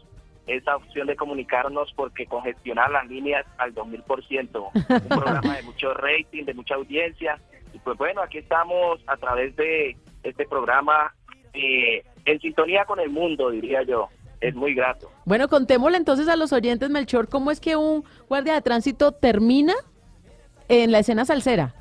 esa 0.48 0.78
opción 0.78 1.08
de 1.08 1.16
comunicarnos 1.16 1.92
porque 1.94 2.26
congestionar 2.26 2.90
las 2.90 3.06
líneas 3.08 3.46
al 3.58 3.76
2000%. 3.76 4.72
Un 4.74 5.08
programa 5.10 5.58
de 5.58 5.64
mucho 5.64 5.94
rating, 5.94 6.46
de 6.46 6.54
mucha 6.54 6.76
audiencia. 6.76 7.40
Y 7.74 7.80
pues 7.80 7.98
bueno, 7.98 8.22
aquí 8.22 8.38
estamos 8.38 9.02
a 9.08 9.18
través 9.18 9.56
de 9.58 9.98
este 10.24 10.46
programa 10.46 11.14
eh, 11.54 12.04
en 12.26 12.40
sintonía 12.40 12.86
con 12.86 13.00
el 13.00 13.10
mundo, 13.10 13.50
diría 13.50 13.84
yo. 13.84 14.10
Es 14.40 14.56
muy 14.56 14.74
grato. 14.74 15.12
Bueno, 15.26 15.48
contémosle 15.48 15.98
entonces 15.98 16.28
a 16.28 16.36
los 16.36 16.54
oyentes, 16.54 16.90
Melchor, 16.90 17.28
¿cómo 17.28 17.52
es 17.52 17.60
que 17.60 17.76
un 17.76 18.04
guardia 18.30 18.54
de 18.54 18.62
tránsito 18.62 19.12
termina 19.12 19.74
en 20.68 20.92
la 20.92 21.00
escena 21.00 21.26
salsera? 21.26 21.74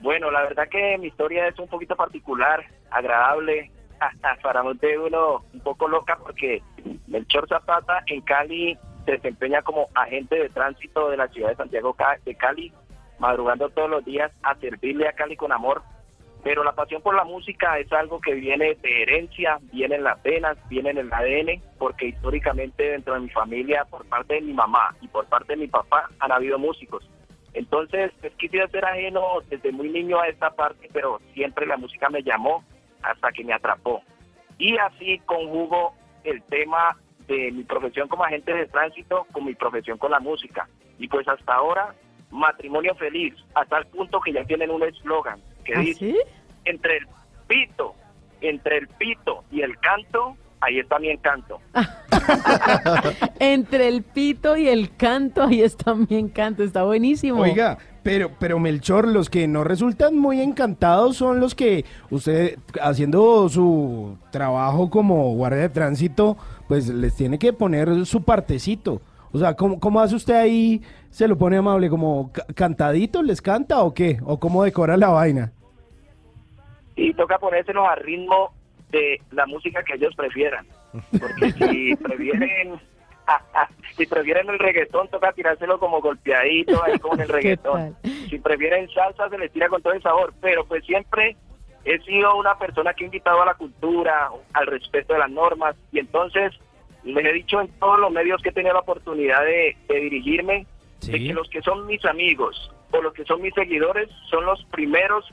Bueno, 0.00 0.30
la 0.30 0.42
verdad 0.42 0.68
que 0.70 0.96
mi 0.98 1.08
historia 1.08 1.46
es 1.48 1.58
un 1.58 1.68
poquito 1.68 1.94
particular, 1.94 2.64
agradable, 2.90 3.70
para 4.42 4.62
de 4.62 4.98
uno 4.98 5.44
un 5.52 5.60
poco 5.60 5.88
loca 5.88 6.18
porque 6.22 6.62
Melchor 7.06 7.48
Zapata 7.48 8.02
en 8.06 8.20
Cali 8.22 8.78
se 9.04 9.12
desempeña 9.12 9.62
como 9.62 9.88
agente 9.94 10.36
de 10.36 10.48
tránsito 10.48 11.10
de 11.10 11.16
la 11.16 11.28
ciudad 11.28 11.50
de 11.50 11.56
Santiago 11.56 11.94
de 12.24 12.34
Cali, 12.34 12.72
madrugando 13.18 13.68
todos 13.70 13.90
los 13.90 14.04
días 14.04 14.32
a 14.42 14.54
servirle 14.56 15.08
a 15.08 15.12
Cali 15.12 15.36
con 15.36 15.52
amor. 15.52 15.82
Pero 16.42 16.64
la 16.64 16.72
pasión 16.72 17.02
por 17.02 17.14
la 17.14 17.24
música 17.24 17.78
es 17.78 17.92
algo 17.92 18.20
que 18.20 18.34
viene 18.34 18.74
de 18.74 19.02
herencia, 19.02 19.58
viene 19.72 19.96
en 19.96 20.04
las 20.04 20.22
venas, 20.22 20.56
viene 20.68 20.90
en 20.90 20.98
el 20.98 21.12
ADN, 21.12 21.62
porque 21.78 22.06
históricamente 22.06 22.82
dentro 22.82 23.14
de 23.14 23.20
mi 23.20 23.28
familia, 23.28 23.84
por 23.84 24.06
parte 24.06 24.34
de 24.34 24.40
mi 24.40 24.54
mamá 24.54 24.94
y 25.02 25.08
por 25.08 25.26
parte 25.26 25.52
de 25.52 25.58
mi 25.58 25.68
papá, 25.68 26.08
han 26.18 26.32
habido 26.32 26.58
músicos. 26.58 27.06
Entonces, 27.52 28.12
pues, 28.20 28.32
quisiera 28.34 28.68
ser 28.68 28.84
ajeno 28.84 29.40
desde 29.50 29.72
muy 29.72 29.90
niño 29.90 30.18
a 30.18 30.28
esta 30.28 30.50
parte, 30.50 30.88
pero 30.92 31.20
siempre 31.34 31.66
la 31.66 31.76
música 31.76 32.08
me 32.08 32.22
llamó 32.22 32.64
hasta 33.02 33.32
que 33.32 33.44
me 33.44 33.52
atrapó. 33.52 34.02
Y 34.56 34.78
así 34.78 35.18
conjugo 35.26 35.94
el 36.24 36.42
tema 36.44 36.96
de 37.26 37.50
mi 37.52 37.64
profesión 37.64 38.08
como 38.08 38.24
agente 38.24 38.54
de 38.54 38.66
tránsito 38.66 39.26
con 39.32 39.44
mi 39.44 39.54
profesión 39.54 39.98
con 39.98 40.10
la 40.10 40.20
música. 40.20 40.68
Y 40.98 41.08
pues 41.08 41.26
hasta 41.28 41.54
ahora, 41.54 41.94
matrimonio 42.30 42.94
feliz, 42.94 43.34
hasta 43.54 43.78
el 43.78 43.86
punto 43.86 44.20
que 44.20 44.32
ya 44.32 44.44
tienen 44.44 44.70
un 44.70 44.82
eslogan 44.82 45.40
que 45.64 45.74
¿Ah, 45.74 45.80
dice, 45.80 46.14
entre 46.64 46.98
el 46.98 47.06
pito, 47.46 47.94
entre 48.40 48.78
el 48.78 48.88
pito 48.88 49.44
y 49.50 49.62
el 49.62 49.78
canto, 49.78 50.36
ahí 50.60 50.78
está 50.78 50.98
mi 50.98 51.10
encanto. 51.10 51.60
Entre 53.38 53.88
el 53.88 54.02
pito 54.02 54.56
y 54.56 54.68
el 54.68 54.94
canto, 54.96 55.44
ahí 55.44 55.62
está 55.62 55.94
mi 55.94 56.16
encanto, 56.16 56.62
está 56.62 56.84
buenísimo. 56.84 57.40
Oiga, 57.40 57.78
pero, 58.02 58.30
pero 58.38 58.58
Melchor, 58.58 59.08
los 59.08 59.30
que 59.30 59.48
no 59.48 59.64
resultan 59.64 60.18
muy 60.18 60.40
encantados 60.40 61.16
son 61.16 61.40
los 61.40 61.54
que 61.54 61.84
usted, 62.10 62.58
haciendo 62.80 63.48
su 63.48 64.16
trabajo 64.30 64.90
como 64.90 65.34
guardia 65.34 65.62
de 65.62 65.68
tránsito, 65.70 66.36
pues 66.68 66.88
les 66.88 67.14
tiene 67.14 67.38
que 67.38 67.52
poner 67.52 68.06
su 68.06 68.22
partecito. 68.22 69.02
O 69.32 69.38
sea, 69.38 69.54
¿cómo, 69.54 69.78
cómo 69.78 70.00
hace 70.00 70.16
usted 70.16 70.34
ahí? 70.34 70.82
¿Se 71.10 71.28
lo 71.28 71.36
pone 71.38 71.56
amable 71.56 71.88
como 71.88 72.32
ca- 72.32 72.46
cantadito, 72.54 73.22
les 73.22 73.40
canta 73.40 73.82
o 73.82 73.94
qué? 73.94 74.18
¿O 74.24 74.38
cómo 74.40 74.64
decora 74.64 74.96
la 74.96 75.08
vaina? 75.10 75.52
Y 76.96 77.14
toca 77.14 77.38
ponérselos 77.38 77.86
a 77.88 77.94
ritmo 77.96 78.52
de 78.90 79.20
la 79.30 79.46
música 79.46 79.82
que 79.82 79.94
ellos 79.94 80.14
prefieran. 80.16 80.66
Porque 81.12 81.52
si 81.52 81.96
prefieren 82.02 82.80
si 83.96 84.06
prefieren 84.06 84.48
el 84.50 84.58
reggaetón, 84.58 85.08
toca 85.08 85.32
tirárselo 85.32 85.78
como 85.78 86.00
golpeadito 86.00 86.82
ahí 86.82 86.98
como 86.98 87.14
en 87.14 87.20
el 87.20 87.28
reggaetón. 87.36 87.96
Si 88.28 88.38
prefieren 88.38 88.88
salsa, 88.90 89.28
se 89.28 89.38
les 89.38 89.52
tira 89.52 89.68
con 89.68 89.80
todo 89.82 89.92
el 89.92 90.02
sabor. 90.02 90.34
Pero 90.40 90.64
pues 90.66 90.84
siempre 90.84 91.36
he 91.84 91.98
sido 92.00 92.36
una 92.36 92.58
persona 92.58 92.92
que 92.94 93.04
he 93.04 93.06
invitado 93.06 93.40
a 93.42 93.46
la 93.46 93.54
cultura, 93.54 94.28
al 94.52 94.66
respeto 94.66 95.12
de 95.12 95.20
las 95.20 95.30
normas. 95.30 95.76
Y 95.92 96.00
entonces 96.00 96.52
les 97.04 97.24
he 97.24 97.32
dicho 97.32 97.60
en 97.60 97.68
todos 97.78 97.98
los 97.98 98.10
medios 98.10 98.42
que 98.42 98.50
he 98.50 98.52
tenido 98.52 98.74
la 98.74 98.80
oportunidad 98.80 99.44
de, 99.44 99.76
de 99.88 100.00
dirigirme, 100.00 100.66
de 101.06 101.18
que 101.18 101.32
los 101.32 101.48
que 101.48 101.62
son 101.62 101.86
mis 101.86 102.04
amigos 102.04 102.70
o 102.90 103.00
los 103.00 103.14
que 103.14 103.24
son 103.24 103.40
mis 103.40 103.54
seguidores 103.54 104.08
son 104.28 104.44
los 104.44 104.62
primeros 104.66 105.24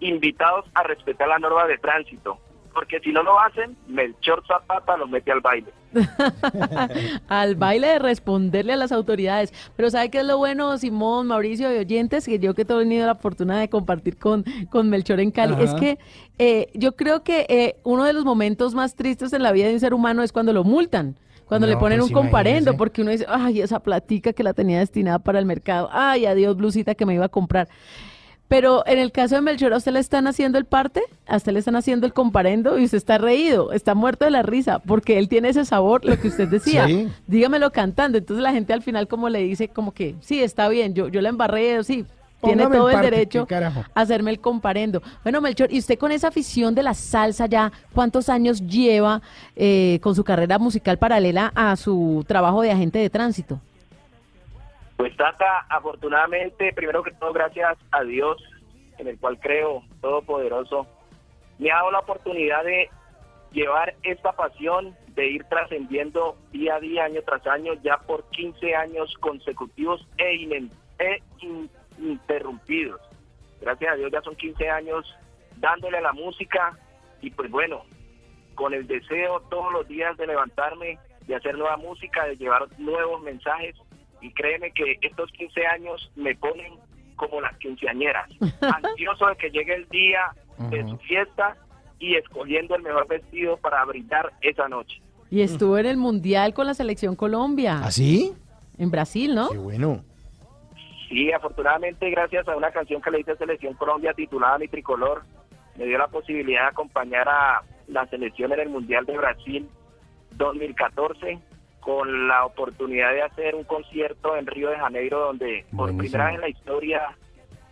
invitados 0.00 0.66
a 0.74 0.82
respetar 0.82 1.28
la 1.28 1.38
norma 1.38 1.66
de 1.66 1.78
tránsito. 1.78 2.38
Porque 2.76 3.00
si 3.00 3.10
no 3.10 3.22
lo 3.22 3.40
hacen, 3.40 3.74
Melchor 3.88 4.44
Zapata 4.46 4.98
los 4.98 5.08
mete 5.08 5.32
al 5.32 5.40
baile. 5.40 5.72
al 7.28 7.54
baile 7.54 7.86
de 7.86 7.98
responderle 7.98 8.74
a 8.74 8.76
las 8.76 8.92
autoridades. 8.92 9.54
Pero 9.76 9.88
¿sabe 9.88 10.10
qué 10.10 10.18
es 10.18 10.26
lo 10.26 10.36
bueno, 10.36 10.76
Simón, 10.76 11.26
Mauricio 11.26 11.74
y 11.74 11.78
oyentes? 11.78 12.26
Que 12.26 12.38
yo 12.38 12.52
que 12.52 12.62
he 12.62 12.64
tenido 12.66 13.06
la 13.06 13.14
fortuna 13.14 13.58
de 13.58 13.70
compartir 13.70 14.18
con, 14.18 14.44
con 14.68 14.90
Melchor 14.90 15.20
en 15.20 15.30
Cali, 15.30 15.54
Ajá. 15.54 15.62
es 15.62 15.72
que 15.72 15.98
eh, 16.38 16.68
yo 16.74 16.96
creo 16.96 17.24
que 17.24 17.46
eh, 17.48 17.76
uno 17.82 18.04
de 18.04 18.12
los 18.12 18.26
momentos 18.26 18.74
más 18.74 18.94
tristes 18.94 19.32
en 19.32 19.42
la 19.42 19.52
vida 19.52 19.68
de 19.68 19.72
un 19.72 19.80
ser 19.80 19.94
humano 19.94 20.22
es 20.22 20.30
cuando 20.30 20.52
lo 20.52 20.62
multan. 20.62 21.16
Cuando 21.46 21.66
le 21.66 21.78
ponen 21.78 22.00
pues 22.00 22.10
un 22.10 22.14
comparendo, 22.14 22.72
imagínese. 22.72 22.76
porque 22.76 23.02
uno 23.02 23.12
dice, 23.12 23.24
ay, 23.26 23.62
esa 23.62 23.80
platica 23.80 24.34
que 24.34 24.42
la 24.42 24.52
tenía 24.52 24.80
destinada 24.80 25.20
para 25.20 25.38
el 25.38 25.46
mercado, 25.46 25.88
ay, 25.92 26.26
adiós, 26.26 26.56
blusita 26.56 26.94
que 26.94 27.06
me 27.06 27.14
iba 27.14 27.24
a 27.24 27.28
comprar. 27.30 27.68
Pero 28.48 28.86
en 28.86 28.98
el 28.98 29.10
caso 29.10 29.34
de 29.34 29.40
Melchor, 29.40 29.72
¿a 29.72 29.78
usted 29.78 29.92
le 29.92 29.98
están 29.98 30.26
haciendo 30.26 30.56
el 30.58 30.64
parte? 30.64 31.02
¿A 31.26 31.36
usted 31.36 31.52
le 31.52 31.58
están 31.58 31.74
haciendo 31.74 32.06
el 32.06 32.12
comparendo? 32.12 32.78
Y 32.78 32.84
usted 32.84 32.98
está 32.98 33.18
reído, 33.18 33.72
está 33.72 33.94
muerto 33.94 34.24
de 34.24 34.30
la 34.30 34.42
risa, 34.42 34.78
porque 34.78 35.18
él 35.18 35.28
tiene 35.28 35.48
ese 35.48 35.64
sabor, 35.64 36.04
lo 36.04 36.18
que 36.20 36.28
usted 36.28 36.48
decía. 36.48 36.86
Sí. 36.86 37.08
Dígamelo 37.26 37.72
cantando. 37.72 38.18
Entonces 38.18 38.42
la 38.42 38.52
gente 38.52 38.72
al 38.72 38.82
final 38.82 39.08
como 39.08 39.28
le 39.28 39.40
dice, 39.40 39.68
como 39.68 39.92
que, 39.92 40.14
sí, 40.20 40.40
está 40.42 40.68
bien, 40.68 40.94
yo, 40.94 41.08
yo 41.08 41.20
la 41.20 41.28
embarré, 41.28 41.82
sí, 41.82 42.06
tiene 42.42 42.64
Póngame 42.64 42.76
el 42.76 42.80
todo 42.80 42.88
el 42.90 42.94
parte, 42.94 43.10
derecho 43.10 43.46
a 43.94 44.00
hacerme 44.00 44.30
el 44.30 44.40
comparendo. 44.40 45.02
Bueno, 45.22 45.40
Melchor, 45.40 45.72
¿y 45.72 45.78
usted 45.78 45.98
con 45.98 46.12
esa 46.12 46.28
afición 46.28 46.74
de 46.74 46.82
la 46.82 46.94
salsa 46.94 47.46
ya, 47.46 47.72
cuántos 47.94 48.28
años 48.28 48.66
lleva 48.66 49.22
eh, 49.56 49.98
con 50.02 50.14
su 50.14 50.22
carrera 50.22 50.58
musical 50.58 50.98
paralela 50.98 51.50
a 51.54 51.74
su 51.76 52.24
trabajo 52.28 52.62
de 52.62 52.70
agente 52.70 52.98
de 52.98 53.10
tránsito? 53.10 53.60
Pues 54.96 55.16
Tata, 55.16 55.66
afortunadamente, 55.68 56.72
primero 56.72 57.02
que 57.02 57.12
todo, 57.12 57.32
gracias 57.32 57.76
a 57.92 58.02
Dios, 58.02 58.42
en 58.98 59.08
el 59.08 59.18
cual 59.18 59.38
creo, 59.38 59.82
todopoderoso, 60.00 60.86
me 61.58 61.70
ha 61.70 61.76
dado 61.76 61.90
la 61.90 61.98
oportunidad 62.00 62.64
de 62.64 62.88
llevar 63.52 63.94
esta 64.02 64.32
pasión, 64.32 64.96
de 65.08 65.26
ir 65.28 65.44
trascendiendo 65.44 66.36
día 66.50 66.76
a 66.76 66.80
día, 66.80 67.04
año 67.04 67.20
tras 67.24 67.46
año, 67.46 67.74
ya 67.82 67.98
por 67.98 68.24
15 68.30 68.74
años 68.74 69.14
consecutivos 69.20 70.06
e, 70.18 70.34
inen- 70.34 70.70
e 70.98 71.22
in-. 71.40 71.70
Gracias 73.60 73.92
a 73.92 73.96
Dios 73.96 74.12
ya 74.12 74.20
son 74.20 74.36
15 74.36 74.68
años 74.68 75.16
dándole 75.56 75.98
a 75.98 76.02
la 76.02 76.12
música 76.12 76.76
y 77.22 77.30
pues 77.30 77.50
bueno, 77.50 77.82
con 78.54 78.74
el 78.74 78.86
deseo 78.86 79.40
todos 79.48 79.72
los 79.72 79.88
días 79.88 80.14
de 80.18 80.26
levantarme, 80.26 80.98
de 81.26 81.34
hacer 81.34 81.56
nueva 81.56 81.78
música, 81.78 82.26
de 82.26 82.36
llevar 82.36 82.66
nuevos 82.78 83.22
mensajes 83.22 83.74
y 84.20 84.30
créeme 84.32 84.72
que 84.72 84.98
estos 85.02 85.30
15 85.32 85.66
años 85.66 86.10
me 86.16 86.34
ponen 86.34 86.74
como 87.16 87.40
las 87.40 87.56
quinceañeras, 87.58 88.28
ansioso 88.60 89.26
de 89.26 89.36
que 89.36 89.50
llegue 89.50 89.74
el 89.74 89.88
día 89.88 90.32
de 90.70 90.82
su 90.88 90.96
fiesta 90.98 91.56
y 91.98 92.14
escogiendo 92.14 92.76
el 92.76 92.82
mejor 92.82 93.06
vestido 93.08 93.56
para 93.56 93.84
brindar 93.84 94.32
esa 94.40 94.68
noche. 94.68 95.00
Y 95.30 95.42
estuvo 95.42 95.76
en 95.78 95.86
el 95.86 95.96
Mundial 95.96 96.54
con 96.54 96.66
la 96.66 96.74
Selección 96.74 97.16
Colombia. 97.16 97.80
¿Ah, 97.82 97.90
sí? 97.90 98.34
En 98.78 98.90
Brasil, 98.90 99.34
¿no? 99.34 99.48
Qué 99.50 99.58
bueno. 99.58 100.04
Sí, 101.08 101.32
afortunadamente 101.32 102.10
gracias 102.10 102.46
a 102.48 102.56
una 102.56 102.70
canción 102.70 103.00
que 103.00 103.10
le 103.10 103.20
hice 103.20 103.32
a 103.32 103.36
Selección 103.36 103.74
Colombia 103.74 104.12
titulada 104.12 104.58
Mi 104.58 104.68
Tricolor, 104.68 105.22
me 105.76 105.84
dio 105.84 105.98
la 105.98 106.08
posibilidad 106.08 106.62
de 106.62 106.68
acompañar 106.68 107.28
a 107.28 107.62
la 107.88 108.06
selección 108.06 108.52
en 108.52 108.60
el 108.60 108.68
Mundial 108.68 109.04
de 109.06 109.16
Brasil 109.16 109.68
2014 110.32 111.38
con 111.86 112.26
la 112.26 112.44
oportunidad 112.44 113.12
de 113.12 113.22
hacer 113.22 113.54
un 113.54 113.62
concierto 113.62 114.36
en 114.36 114.44
Río 114.48 114.70
de 114.70 114.76
Janeiro 114.76 115.20
donde 115.20 115.64
por 115.70 115.92
Buenísimo. 115.92 115.98
primera 116.00 116.24
vez 116.26 116.34
en 116.34 116.40
la 116.40 116.48
historia 116.48 117.02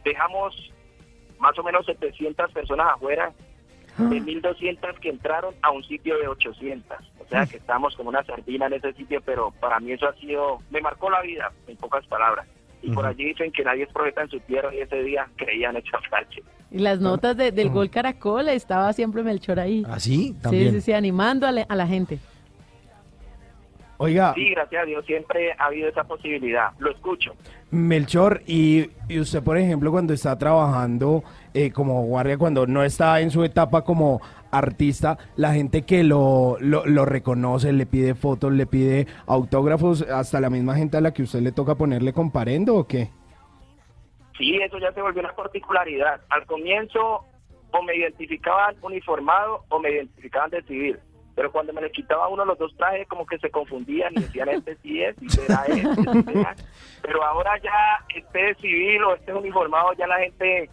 dejamos 0.04 0.54
más 1.40 1.58
o 1.58 1.64
menos 1.64 1.84
700 1.84 2.52
personas 2.52 2.86
afuera 2.94 3.32
de 3.98 4.20
1200 4.20 5.00
que 5.00 5.08
entraron 5.08 5.52
a 5.62 5.72
un 5.72 5.82
sitio 5.82 6.16
de 6.18 6.28
800. 6.28 6.96
O 7.24 7.28
sea 7.28 7.44
que 7.46 7.56
estamos 7.56 7.96
como 7.96 8.08
una 8.10 8.22
sardina 8.24 8.66
en 8.66 8.74
ese 8.74 8.92
sitio, 8.92 9.20
pero 9.24 9.50
para 9.60 9.80
mí 9.80 9.90
eso 9.90 10.06
ha 10.08 10.14
sido, 10.14 10.58
me 10.70 10.80
marcó 10.80 11.10
la 11.10 11.20
vida, 11.22 11.50
en 11.66 11.76
pocas 11.76 12.06
palabras. 12.06 12.46
Y 12.82 12.92
por 12.92 13.06
allí 13.06 13.24
dicen 13.24 13.50
que 13.50 13.64
nadie 13.64 13.82
es 13.84 13.92
profeta 13.92 14.22
en 14.22 14.28
su 14.30 14.38
tierra 14.40 14.72
y 14.74 14.78
ese 14.80 15.02
día 15.02 15.26
creían 15.36 15.76
esa 15.76 15.98
frase. 16.08 16.42
Y 16.70 16.78
las 16.78 17.00
notas 17.00 17.36
de- 17.36 17.50
del 17.50 17.70
gol 17.70 17.90
Caracol 17.90 18.48
estaba 18.48 18.92
siempre 18.92 19.22
Melchor 19.24 19.58
ahí. 19.58 19.84
¿Ah, 19.88 19.98
sí? 19.98 20.28
Sí, 20.28 20.36
También. 20.42 20.72
sí, 20.72 20.80
sí, 20.82 20.92
animando 20.92 21.46
a, 21.46 21.52
la- 21.52 21.66
a 21.68 21.74
la 21.76 21.86
gente. 21.86 22.18
Oiga, 24.04 24.34
Sí, 24.34 24.50
gracias 24.50 24.82
a 24.82 24.86
Dios 24.86 25.06
siempre 25.06 25.52
ha 25.58 25.66
habido 25.66 25.88
esa 25.88 26.04
posibilidad. 26.04 26.72
Lo 26.78 26.90
escucho. 26.90 27.34
Melchor, 27.70 28.42
y, 28.46 28.90
y 29.08 29.18
usted, 29.18 29.42
por 29.42 29.56
ejemplo, 29.56 29.90
cuando 29.90 30.12
está 30.12 30.38
trabajando 30.38 31.24
eh, 31.54 31.70
como 31.72 32.04
guardia, 32.04 32.36
cuando 32.36 32.66
no 32.66 32.84
está 32.84 33.20
en 33.20 33.30
su 33.30 33.42
etapa 33.44 33.82
como 33.82 34.20
artista, 34.50 35.18
la 35.36 35.52
gente 35.54 35.82
que 35.82 36.04
lo, 36.04 36.56
lo, 36.60 36.86
lo 36.86 37.04
reconoce, 37.04 37.72
le 37.72 37.86
pide 37.86 38.14
fotos, 38.14 38.52
le 38.52 38.66
pide 38.66 39.06
autógrafos, 39.26 40.02
hasta 40.02 40.40
la 40.40 40.50
misma 40.50 40.76
gente 40.76 40.96
a 40.96 41.00
la 41.00 41.12
que 41.12 41.22
usted 41.22 41.40
le 41.40 41.52
toca 41.52 41.74
ponerle 41.74 42.12
comparendo 42.12 42.76
o 42.76 42.86
qué? 42.86 43.10
Sí, 44.36 44.56
eso 44.56 44.78
ya 44.78 44.92
se 44.92 45.00
volvió 45.00 45.20
una 45.20 45.34
particularidad. 45.34 46.20
Al 46.28 46.44
comienzo 46.46 47.24
o 47.70 47.82
me 47.82 47.96
identificaban 47.96 48.76
uniformado 48.82 49.64
o 49.68 49.80
me 49.80 49.90
identificaban 49.90 50.50
de 50.50 50.62
civil. 50.62 50.98
Pero 51.34 51.50
cuando 51.50 51.72
me 51.72 51.82
le 51.82 51.90
quitaba 51.90 52.28
uno 52.28 52.42
de 52.42 52.48
los 52.48 52.58
dos 52.58 52.76
trajes, 52.76 53.08
como 53.08 53.26
que 53.26 53.38
se 53.38 53.50
confundían 53.50 54.12
y 54.14 54.22
decían, 54.22 54.48
este 54.48 54.76
sí 54.76 55.02
es, 55.02 55.20
y 55.20 55.28
será 55.28 55.64
este, 55.66 56.22
será. 56.32 56.54
Pero 57.02 57.24
ahora 57.24 57.58
ya 57.58 58.04
este 58.14 58.38
de 58.38 58.54
civil 58.56 59.02
o 59.04 59.14
este 59.14 59.32
uniformado, 59.32 59.92
ya 59.94 60.06
la 60.06 60.18
gente 60.18 60.70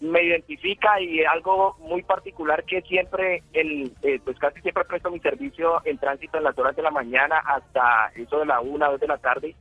me 0.00 0.22
identifica 0.22 1.00
y 1.00 1.22
algo 1.24 1.76
muy 1.80 2.02
particular 2.02 2.64
que 2.64 2.80
siempre, 2.82 3.42
el, 3.52 3.92
eh, 4.02 4.18
pues 4.24 4.38
casi 4.38 4.60
siempre 4.62 4.84
presto 4.84 5.10
mi 5.10 5.20
servicio 5.20 5.82
en 5.84 5.98
tránsito 5.98 6.38
en 6.38 6.44
las 6.44 6.58
horas 6.58 6.74
de 6.74 6.82
la 6.82 6.90
mañana 6.90 7.38
hasta 7.44 8.10
eso 8.16 8.38
de 8.38 8.46
la 8.46 8.60
una, 8.60 8.88
dos 8.88 9.00
de 9.00 9.06
la 9.06 9.18
tarde. 9.18 9.54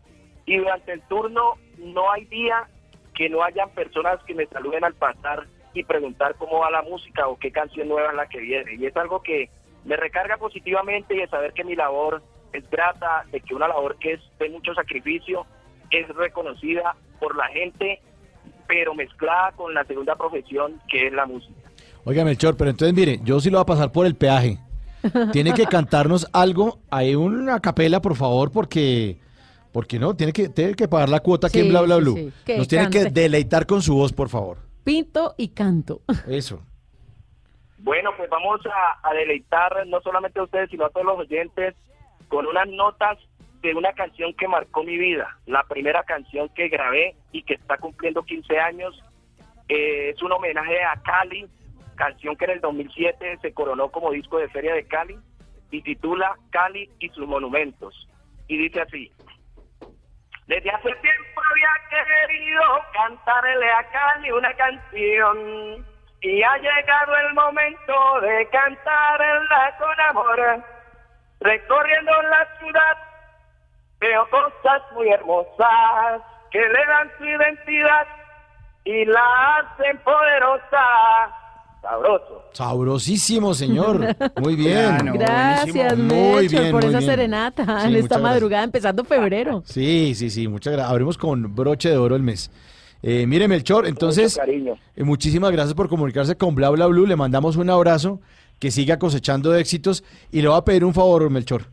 Y 0.46 0.58
durante 0.58 0.94
el 0.94 1.02
turno 1.04 1.56
no 1.78 2.12
hay 2.12 2.26
día 2.26 2.68
que 3.14 3.30
no 3.30 3.44
hayan 3.44 3.70
personas 3.72 4.24
que 4.24 4.34
me 4.34 4.46
saluden 4.48 4.86
al 4.86 4.94
pasar 4.94 5.46
y 5.74 5.84
preguntar 5.84 6.36
cómo 6.36 6.60
va 6.60 6.72
la 6.72 6.82
música 6.82 7.28
o 7.28 7.38
qué 7.38 7.52
canción 7.52 7.90
nueva 7.90 8.10
es 8.10 8.16
la 8.16 8.30
que 8.30 8.40
viene. 8.40 8.76
Y 8.76 8.86
es 8.86 8.96
algo 8.96 9.22
que 9.22 9.50
me 9.86 9.96
recarga 9.96 10.38
positivamente 10.38 11.16
y 11.16 11.20
de 11.20 11.28
saber 11.28 11.54
que 11.54 11.64
mi 11.64 11.76
labor 11.76 12.22
es 12.54 12.70
grata, 12.70 13.26
de 13.32 13.42
que 13.42 13.54
una 13.56 13.68
labor 13.68 13.98
que 14.00 14.14
es 14.14 14.22
de 14.40 14.50
mucho 14.50 14.74
sacrificio 14.74 15.46
es 15.92 16.08
reconocida 16.10 16.96
por 17.20 17.36
la 17.36 17.48
gente, 17.48 18.02
pero 18.68 18.94
mezclada 18.94 19.52
con 19.54 19.74
la 19.74 19.84
segunda 19.86 20.16
profesión 20.16 20.80
que 20.90 21.08
es 21.08 21.14
la 21.14 21.26
música. 21.26 21.54
Oiga, 22.06 22.24
Melchor, 22.24 22.56
pero 22.58 22.70
entonces 22.70 22.96
mire, 22.96 23.20
yo 23.24 23.40
sí 23.40 23.50
lo 23.50 23.58
voy 23.58 23.64
a 23.64 23.66
pasar 23.66 23.92
por 23.92 24.06
el 24.06 24.16
peaje. 24.16 24.58
Tiene 25.32 25.54
que 25.54 25.66
cantarnos 25.70 26.28
algo, 26.34 26.80
hay 26.90 27.16
una 27.16 27.60
capela, 27.60 28.02
por 28.02 28.16
favor, 28.16 28.52
porque 28.52 29.18
porque 29.72 30.00
no, 30.00 30.16
tiene 30.16 30.34
que 30.34 30.50
tiene 30.50 30.74
que 30.74 30.88
pagar 30.88 31.10
la 31.10 31.20
cuota 31.20 31.48
aquí 31.48 31.60
Sí, 31.60 31.66
en 31.66 31.70
Bla 31.72 31.82
Bla 31.82 31.98
Blue. 31.98 32.32
sí. 32.46 32.54
Nos 32.58 32.68
tiene 32.68 32.90
que 32.90 33.06
deleitar 33.06 33.66
con 33.66 33.82
su 33.82 33.96
voz, 33.96 34.12
por 34.14 34.30
favor. 34.30 34.58
Pinto 34.84 35.36
y 35.38 35.50
canto. 35.50 36.02
Eso. 36.28 36.62
Bueno, 37.82 38.12
pues 38.18 38.30
vamos 38.30 38.60
a, 39.04 39.14
deleitar 39.14 39.88
no 39.88 40.02
solamente 40.02 40.40
a 40.40 40.44
ustedes, 40.44 40.70
sino 40.70 40.86
a 40.86 40.90
todos 40.90 41.06
los 41.06 41.20
oyentes 41.20 41.76
con 42.28 42.46
unas 42.46 42.68
notas 42.68 43.18
de 43.62 43.74
una 43.74 43.94
canción 43.94 44.34
que 44.34 44.48
marcó 44.48 44.84
mi 44.84 44.98
vida. 44.98 45.38
La 45.46 45.64
primera 45.64 46.04
canción 46.04 46.50
que 46.50 46.68
grabé 46.68 47.16
y 47.32 47.44
que 47.44 47.56
está 47.56 47.78
cumpliendo 47.78 48.24
15 48.24 48.60
años. 48.60 49.02
Eh, 49.70 50.10
es 50.10 50.22
un 50.22 50.32
homenaje 50.32 50.84
a 50.84 51.02
Cali, 51.02 51.48
canción 51.96 52.36
que 52.36 52.46
en 52.46 52.52
el 52.52 52.62
2007 52.62 53.40
se 53.42 53.54
coronó 53.54 53.90
como 53.90 54.12
disco 54.12 54.38
de 54.40 54.50
Feria 54.50 54.74
de 54.74 54.86
Cali 54.86 55.18
y 55.72 55.82
titula 55.82 56.36
Cali 56.50 56.90
y 57.00 57.10
sus 57.10 57.28
monumentos. 57.28 58.08
Y 58.48 58.58
dice 58.58 58.82
así. 58.82 59.12
Desde 60.48 60.70
hace 60.70 60.90
tiempo 60.96 61.42
había 61.52 62.28
querido 62.28 62.62
cantarle 62.94 63.72
a 63.72 63.90
Cali 63.90 64.32
una 64.32 64.54
canción 64.56 65.86
y 66.22 66.44
ha 66.44 66.58
llegado 66.58 67.16
el 67.28 67.34
momento 67.34 67.94
de 68.22 68.48
cantarla 68.50 69.78
con 69.80 70.00
amor, 70.10 70.64
recorriendo 71.40 72.12
la 72.24 72.48
ciudad 72.60 72.98
Veo 74.02 74.26
cosas 74.30 74.82
muy 74.96 75.10
hermosas 75.10 76.22
que 76.52 76.60
le 76.60 76.86
dan 76.88 77.12
su 77.18 77.26
identidad 77.26 78.08
y 78.86 79.04
la 79.04 79.58
hacen 79.58 79.98
poderosa. 80.06 81.36
Sabroso. 81.82 82.44
Sabrosísimo, 82.54 83.54
señor. 83.54 84.00
Muy 84.42 84.56
bien. 84.56 84.98
Gracias, 85.14 85.98
Muy 85.98 86.06
Melchor, 86.08 86.62
bien, 86.62 86.72
por 86.72 86.82
muy 86.84 86.90
esa 86.90 87.00
bien. 87.00 87.12
serenata 87.12 87.64
Sí, 87.64 87.88
en 87.88 87.96
esta 87.96 88.16
gracias. 88.18 88.22
madrugada 88.22 88.64
empezando 88.66 89.04
febrero. 89.06 89.62
Sí, 89.66 90.14
sí, 90.16 90.30
sí, 90.30 90.48
muchas 90.48 90.74
gracias. 90.74 90.92
Abrimos 90.92 91.18
con 91.18 91.54
broche 91.56 91.90
de 91.90 91.98
oro 91.98 92.16
el 92.16 92.24
mes. 92.24 92.50
Eh, 93.02 93.26
mire, 93.28 93.48
Melchor, 93.48 93.88
entonces, 93.88 94.36
cariño. 94.36 94.78
eh, 94.96 95.04
muchísimas 95.04 95.52
gracias 95.52 95.74
por 95.74 95.88
comunicarse 95.88 96.36
con 96.36 96.54
Bla 96.56 96.70
Bla 96.70 96.86
Blue. 96.88 97.06
Le 97.06 97.16
mandamos 97.16 97.56
un 97.56 97.70
abrazo, 97.70 98.20
que 98.60 98.72
siga 98.72 99.00
cosechando 99.00 99.56
éxitos. 99.56 100.04
Y 100.32 100.42
le 100.42 100.50
voy 100.50 100.58
a 100.58 100.66
pedir 100.66 100.84
un 100.84 100.94
favor, 100.94 101.30
Melchor, 101.30 101.66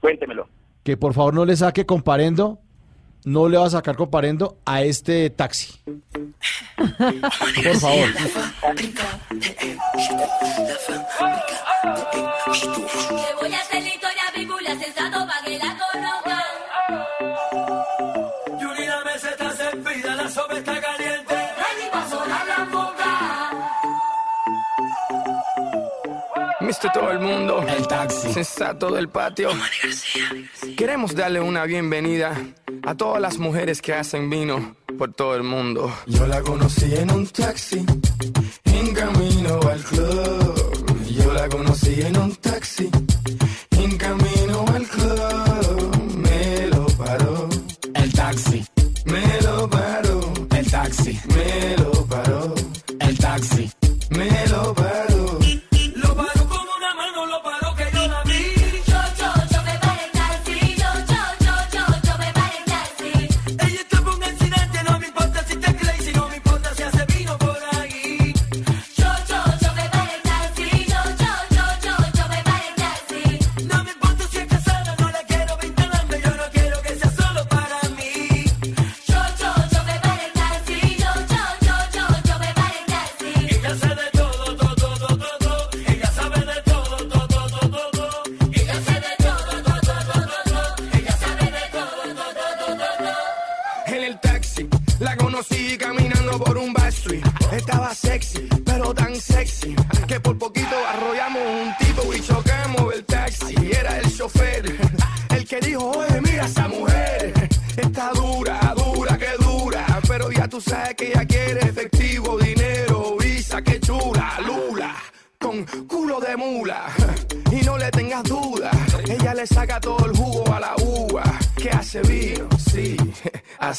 Cuéntemelo. 0.00 0.48
que 0.82 0.96
por 0.98 1.14
favor 1.14 1.32
no 1.32 1.44
le 1.46 1.56
saque 1.56 1.86
comparendo, 1.86 2.58
no 3.24 3.48
le 3.48 3.56
va 3.56 3.66
a 3.66 3.70
sacar 3.70 3.96
comparendo 3.96 4.58
a 4.66 4.82
este 4.82 5.30
taxi. 5.30 5.72
Por 6.76 7.76
favor. 7.80 8.08
Le 12.04 13.34
voy 13.40 13.54
a 13.54 13.64
Mister 26.64 26.90
todo 26.92 27.10
el 27.10 27.20
mundo, 27.20 27.62
el 27.68 27.86
taxi, 27.86 28.32
sensato 28.32 28.90
del 28.90 29.08
patio. 29.08 29.50
Queremos 30.76 31.14
darle 31.14 31.40
una 31.40 31.64
bienvenida 31.64 32.34
a 32.84 32.94
todas 32.94 33.20
las 33.20 33.38
mujeres 33.38 33.82
que 33.82 33.92
hacen 33.92 34.30
vino 34.30 34.74
por 34.96 35.12
todo 35.12 35.36
el 35.36 35.42
mundo. 35.42 35.92
Yo 36.06 36.26
la 36.26 36.40
conocí 36.40 36.94
en 36.94 37.10
un 37.12 37.26
taxi, 37.26 37.84
en 38.64 38.94
camino 38.94 39.60
al 39.70 39.82
club. 39.82 41.04
Yo 41.10 41.32
la 41.34 41.48
conocí 41.48 42.00
en 42.00 42.16
un 42.16 42.34
taxi, 42.36 42.90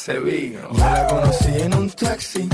hace 0.06 0.20
vino. 0.20 0.60
La 0.78 1.08
conocí 1.08 1.52
en 1.62 1.74
un 1.74 1.90
taxi, 1.90 2.45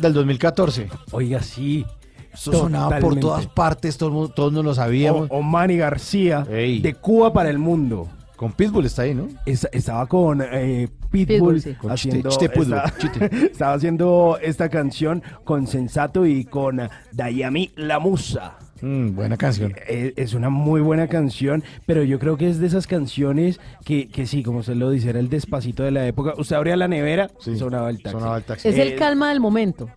del 0.00 0.12
2014. 0.12 0.88
Oiga, 1.12 1.42
sí. 1.42 1.84
Eso 2.32 2.52
sonaba 2.52 2.98
por 2.98 3.18
todas 3.20 3.46
partes, 3.46 3.96
todo 3.98 4.08
el 4.08 4.14
mundo- 4.14 4.32
todos 4.34 4.52
nos 4.52 4.64
lo 4.64 4.74
sabíamos. 4.74 5.28
O, 5.30 5.36
Omani 5.36 5.76
García, 5.76 6.46
Ey. 6.50 6.80
de 6.80 6.94
Cuba 6.94 7.32
para 7.32 7.50
el 7.50 7.58
mundo. 7.58 8.08
Con 8.36 8.52
Pitbull 8.52 8.86
está 8.86 9.02
ahí, 9.02 9.14
¿no? 9.14 9.28
Es- 9.46 9.68
estaba 9.70 10.06
con 10.06 10.40
eh, 10.42 10.88
Pitbull, 11.10 11.26
Pitbull, 11.26 11.60
sí. 11.62 11.74
Con 11.74 11.90
haciendo 11.92 12.30
Chite- 12.30 12.48
Chite 12.48 12.48
Pitbull, 12.48 12.72
esta- 12.74 13.26
estaba 13.52 13.74
haciendo 13.74 14.38
esta 14.42 14.68
canción 14.68 15.22
con 15.44 15.66
Sensato 15.66 16.26
y 16.26 16.44
con 16.46 16.80
Dayami 17.12 17.70
La 17.76 17.98
Musa. 18.00 18.54
Mm, 18.82 19.14
buena 19.14 19.36
canción. 19.36 19.74
Eh, 19.88 20.12
Es 20.16 20.34
una 20.34 20.50
muy 20.50 20.80
buena 20.80 21.06
canción, 21.08 21.62
pero 21.86 22.02
yo 22.02 22.18
creo 22.18 22.36
que 22.36 22.48
es 22.50 22.58
de 22.58 22.66
esas 22.66 22.86
canciones 22.86 23.60
que, 23.84 24.08
que 24.08 24.26
sí, 24.26 24.42
como 24.42 24.58
usted 24.58 24.74
lo 24.74 24.90
dice, 24.90 25.10
era 25.10 25.20
el 25.20 25.28
despacito 25.28 25.82
de 25.84 25.92
la 25.92 26.06
época. 26.06 26.34
Usted 26.36 26.56
abría 26.56 26.76
la 26.76 26.88
nevera, 26.88 27.30
Sí, 27.38 27.56
sonaba 27.56 27.88
el 27.90 28.02
taxi. 28.02 28.18
sonaba 28.18 28.36
el 28.38 28.42
taxi. 28.44 28.68
Es 28.68 28.76
Eh, 28.76 28.82
el 28.82 28.96
calma 28.96 29.28
del 29.30 29.40
momento. 29.40 29.88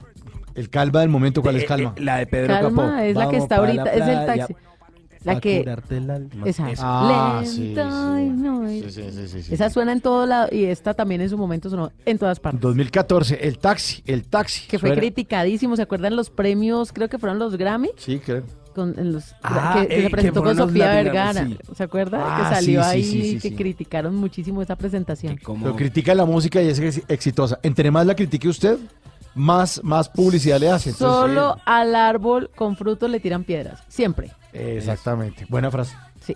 El 0.53 0.69
calma 0.69 1.01
del 1.01 1.09
momento, 1.09 1.41
¿cuál 1.41 1.57
es 1.57 1.63
eh, 1.63 1.65
calma? 1.65 1.93
eh, 1.97 2.01
la 2.01 2.17
de 2.17 2.27
Pedro 2.27 2.47
Calma 2.53 2.85
Capó. 2.91 2.97
es 2.99 3.15
la 3.15 3.29
que 3.29 3.37
está 3.37 3.55
ahorita, 3.57 3.83
la 3.83 3.91
es 3.93 4.07
el 4.07 4.25
taxi. 4.25 4.55
La 5.25 5.41
que 5.41 5.57
curarte 5.57 5.97
el 5.97 6.09
alma. 6.11 6.45
esa. 6.45 6.69
Sí, 6.69 6.75
sí. 6.75 7.73
no- 7.75 8.69
sí, 8.69 9.69
suena 9.73 9.91
en 9.91 9.99
todo 10.01 10.27
lado 10.27 10.49
y 10.51 10.65
esta 10.65 10.93
también 10.93 11.19
en 11.21 11.29
su 11.29 11.37
momento 11.37 11.67
sonó 11.71 11.91
en 12.05 12.19
todas 12.19 12.39
partes. 12.39 12.61
2014, 12.61 13.39
el 13.47 13.57
taxi, 13.57 14.03
el 14.05 14.23
taxi. 14.27 14.67
Que 14.67 14.77
fue 14.77 14.93
criticadísimo, 14.93 15.75
¿se 15.75 15.81
acuerdan 15.81 16.15
los 16.15 16.29
premios? 16.29 16.93
Creo 16.93 17.09
que 17.09 17.17
fueron 17.17 17.39
los 17.39 17.57
Grammy. 17.57 17.89
Sí, 17.97 18.19
creo. 18.23 18.43
Con, 18.76 18.93
en 18.99 19.14
los, 19.14 19.34
Ah, 19.41 19.77
que, 19.81 19.88
que 19.88 20.02
se 20.03 20.10
presentó 20.10 20.41
que 20.43 20.47
con 20.49 20.57
Sofía 20.57 20.88
Vergara. 20.95 21.47
¿Se 21.76 21.84
acuerda? 21.84 22.19
Ah, 22.22 22.38
que 22.49 22.56
salió 22.56 22.84
sí, 22.84 22.89
ahí 22.89 23.03
sí, 23.03 23.22
sí, 23.22 23.39
que 23.39 23.49
sí. 23.49 23.56
criticaron 23.56 24.15
muchísimo 24.15 24.61
esa 24.61 24.76
presentación. 24.76 25.39
Pero 25.43 25.76
critica 25.77 26.14
la 26.14 26.26
música 26.26 26.61
y 26.61 26.68
es 26.68 26.80
ex- 26.80 27.02
exitosa. 27.07 27.57
Entre 27.64 27.89
más 27.89 28.06
la 28.06 28.15
critique 28.15 28.49
usted, 28.49 28.77
más, 29.34 29.81
más 29.84 30.10
publicidad 30.10 30.60
le 30.60 30.69
hace. 30.69 30.89
Entonces, 30.89 31.19
Solo 31.35 31.57
al 31.65 31.95
árbol 31.95 32.52
con 32.53 32.76
frutos 32.76 33.10
le 33.10 33.19
tiran 33.22 33.43
piedras. 33.45 33.81
Siempre. 33.88 34.31
exactamente. 34.53 35.45
Buena 35.49 35.72
frase. 35.72 35.95
Sí. 36.19 36.35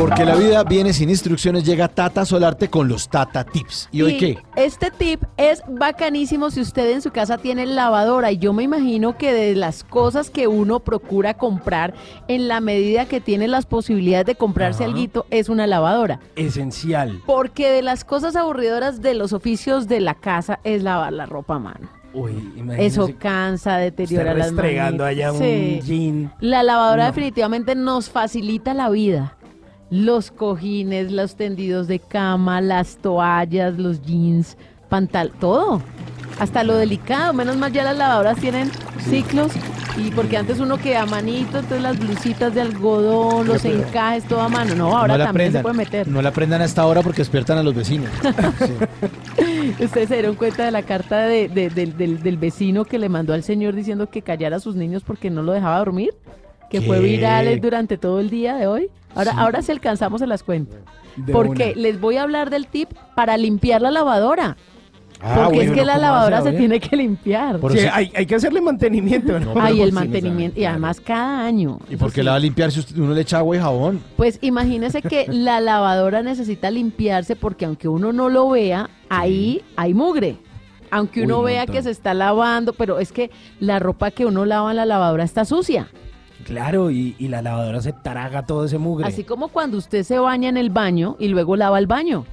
Porque 0.00 0.24
la 0.24 0.34
vida 0.34 0.64
viene 0.64 0.94
sin 0.94 1.10
instrucciones, 1.10 1.62
llega 1.62 1.86
Tata 1.86 2.24
Solarte 2.24 2.70
con 2.70 2.88
los 2.88 3.10
Tata 3.10 3.44
Tips. 3.44 3.90
¿Y 3.92 4.00
hoy 4.00 4.14
Y 4.14 4.16
qué? 4.18 4.38
Este 4.56 4.90
tip 4.90 5.22
es 5.36 5.62
bacanísimo 5.68 6.50
si 6.50 6.62
usted 6.62 6.90
en 6.92 7.02
su 7.02 7.10
casa 7.10 7.36
tiene 7.36 7.66
lavadora 7.66 8.32
y 8.32 8.38
yo 8.38 8.54
me 8.54 8.62
imagino 8.62 9.18
que 9.18 9.34
de 9.34 9.54
las 9.54 9.84
cosas 9.84 10.30
que 10.30 10.46
uno 10.48 10.80
procura 10.80 11.34
comprar 11.34 11.92
en 12.28 12.48
la 12.48 12.60
medida 12.60 13.04
que 13.04 13.20
tiene 13.20 13.46
las 13.46 13.66
posibilidades 13.66 14.24
de 14.24 14.36
comprarse 14.36 14.84
Ajá. 14.84 14.90
alguito 14.90 15.26
es 15.28 15.50
una 15.50 15.66
lavadora. 15.66 16.18
Esencial. 16.34 17.20
Porque 17.26 17.70
de 17.70 17.82
las 17.82 18.02
cosas 18.04 18.36
aburridoras 18.36 19.02
de 19.02 19.12
los 19.12 19.34
oficios 19.34 19.86
de 19.86 20.00
la 20.00 20.14
casa 20.14 20.60
es 20.64 20.82
lavar 20.82 21.12
la 21.12 21.26
ropa 21.26 21.56
a 21.56 21.58
mano. 21.58 21.90
Uy, 22.14 22.32
Eso 22.78 23.08
cansa, 23.18 23.76
deteriora 23.76 24.32
las 24.34 24.50
manitas. 24.50 25.00
allá 25.00 25.32
Sí. 25.32 25.78
un 25.80 25.86
jean. 25.86 26.32
La 26.40 26.62
lavadora 26.62 27.04
No. 27.04 27.08
definitivamente 27.10 27.74
nos 27.76 28.08
facilita 28.08 28.72
la 28.74 28.88
vida. 28.88 29.36
Los 29.90 30.30
cojines, 30.30 31.10
los 31.10 31.34
tendidos 31.34 31.88
de 31.88 31.98
cama, 31.98 32.60
las 32.60 32.96
toallas, 32.98 33.76
los 33.78 34.02
jeans, 34.02 34.56
pantal, 34.88 35.32
todo. 35.40 35.82
Hasta 36.38 36.62
lo 36.64 36.76
delicado. 36.76 37.32
Menos 37.32 37.56
mal 37.56 37.72
ya 37.72 37.82
las 37.84 37.96
lavadoras 37.98 38.38
tienen 38.38 38.70
ciclos. 39.08 39.52
Y 39.96 40.12
porque 40.12 40.36
antes 40.36 40.60
uno 40.60 40.78
que 40.78 40.96
a 40.96 41.04
manito, 41.04 41.58
entonces 41.58 41.82
las 41.82 41.98
blusitas 41.98 42.54
de 42.54 42.60
algodón, 42.60 43.48
los 43.48 43.60
Pero- 43.62 43.80
encajes, 43.82 44.24
todo 44.24 44.40
a 44.40 44.48
mano. 44.48 44.74
No, 44.76 44.96
ahora 44.96 45.18
no 45.18 45.24
también 45.24 45.50
se 45.52 45.60
puede 45.60 45.74
meter. 45.76 46.06
No 46.08 46.22
la 46.22 46.28
aprendan 46.28 46.62
a 46.62 46.64
esta 46.64 46.86
hora 46.86 47.02
porque 47.02 47.18
despiertan 47.22 47.58
a 47.58 47.62
los 47.64 47.74
vecinos. 47.74 48.08
Ustedes 49.80 50.08
se 50.08 50.14
dieron 50.14 50.36
cuenta 50.36 50.64
de 50.64 50.70
la 50.70 50.82
carta 50.82 51.26
de- 51.26 51.48
de- 51.48 51.70
del, 51.70 51.96
del- 51.96 52.22
del 52.22 52.36
vecino 52.36 52.84
que 52.84 52.98
le 52.98 53.08
mandó 53.08 53.34
al 53.34 53.42
señor 53.42 53.74
diciendo 53.74 54.08
que 54.08 54.22
callara 54.22 54.56
a 54.56 54.60
sus 54.60 54.76
niños 54.76 55.02
porque 55.04 55.28
no 55.30 55.42
lo 55.42 55.52
dejaba 55.52 55.78
dormir. 55.78 56.14
Que 56.70 56.80
fue 56.80 57.00
viral 57.00 57.60
durante 57.60 57.98
todo 57.98 58.20
el 58.20 58.30
día 58.30 58.54
de 58.54 58.68
hoy. 58.68 58.90
Ahora, 59.14 59.32
Sí. 59.32 59.36
ahora 59.40 59.62
si 59.62 59.72
alcanzamos 59.72 60.20
se 60.20 60.26
las 60.26 60.42
cuento. 60.42 60.76
De 61.16 61.32
porque 61.32 61.72
una. 61.74 61.82
les 61.82 62.00
voy 62.00 62.16
a 62.16 62.22
hablar 62.22 62.50
del 62.50 62.66
tip 62.66 62.90
para 63.14 63.36
limpiar 63.36 63.82
la 63.82 63.90
lavadora. 63.90 64.56
Ah, 65.22 65.42
porque 65.44 65.64
es 65.64 65.72
que 65.72 65.84
la 65.84 65.94
¿cómo 65.94 66.02
lavadora 66.06 66.38
hace, 66.38 66.52
se 66.52 66.56
tiene 66.56 66.80
que 66.80 66.96
limpiar. 66.96 67.60
Sí, 67.72 67.80
hay, 67.92 68.10
hay 68.16 68.24
que 68.24 68.36
hacerle 68.36 68.62
mantenimiento, 68.62 69.38
¿no? 69.40 69.52
Ay, 69.60 69.82
el 69.82 69.92
mantenimiento. 69.92 70.58
Y 70.58 70.64
además 70.64 70.98
cada 71.00 71.44
año. 71.44 71.78
¿Y 71.90 71.96
por 71.96 72.10
qué 72.10 72.22
la 72.22 72.30
va 72.30 72.36
a 72.38 72.40
limpiar 72.40 72.72
si 72.72 72.80
usted- 72.80 72.96
uno 72.96 73.12
le 73.12 73.20
echa 73.20 73.38
agua 73.38 73.54
y 73.56 73.58
jabón? 73.58 74.00
Pues 74.16 74.38
imagínese 74.40 75.02
que 75.02 75.26
la 75.30 75.60
lavadora 75.60 76.22
necesita 76.22 76.70
limpiarse 76.70 77.36
porque 77.36 77.66
aunque 77.66 77.86
uno 77.86 78.14
no 78.14 78.30
lo 78.30 78.48
vea, 78.48 78.88
ahí 79.10 79.62
hay 79.76 79.92
mugre. 79.92 80.38
Aunque 80.90 81.22
uno 81.22 81.40
un 81.40 81.44
vea 81.44 81.60
montón. 81.60 81.76
que 81.76 81.82
se 81.82 81.90
está 81.90 82.14
lavando, 82.14 82.72
pero 82.72 82.98
es 82.98 83.12
que 83.12 83.30
la 83.60 83.78
ropa 83.78 84.10
que 84.12 84.24
uno 84.24 84.46
lava 84.46 84.70
en 84.70 84.76
la 84.76 84.86
lavadora 84.86 85.24
está 85.24 85.44
sucia. 85.44 85.88
Claro, 86.50 86.90
y, 86.90 87.14
y 87.16 87.28
la 87.28 87.42
lavadora 87.42 87.80
se 87.80 87.92
traga 87.92 88.44
todo 88.44 88.64
ese 88.64 88.76
mugre. 88.76 89.06
Así 89.06 89.22
como 89.22 89.48
cuando 89.48 89.78
usted 89.78 90.02
se 90.02 90.18
baña 90.18 90.48
en 90.48 90.56
el 90.56 90.68
baño 90.70 91.14
y 91.20 91.28
luego 91.28 91.54
lava 91.54 91.78
el 91.78 91.86
baño. 91.86 92.24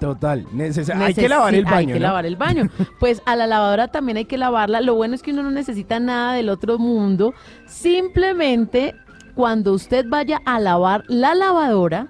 Total. 0.00 0.46
neces- 0.54 0.88
hay 0.94 1.12
que 1.12 1.28
lavar 1.28 1.54
el 1.54 1.64
baño. 1.64 1.76
Hay 1.76 1.86
que 1.86 2.00
¿no? 2.00 2.06
lavar 2.06 2.24
el 2.24 2.36
baño. 2.36 2.70
Pues 3.00 3.20
a 3.26 3.36
la 3.36 3.46
lavadora 3.46 3.88
también 3.88 4.16
hay 4.16 4.24
que 4.24 4.38
lavarla. 4.38 4.80
Lo 4.80 4.94
bueno 4.94 5.14
es 5.14 5.22
que 5.22 5.32
uno 5.32 5.42
no 5.42 5.50
necesita 5.50 6.00
nada 6.00 6.32
del 6.32 6.48
otro 6.48 6.78
mundo. 6.78 7.34
Simplemente 7.66 8.94
cuando 9.34 9.72
usted 9.74 10.06
vaya 10.08 10.40
a 10.46 10.58
lavar 10.58 11.04
la 11.08 11.34
lavadora, 11.34 12.08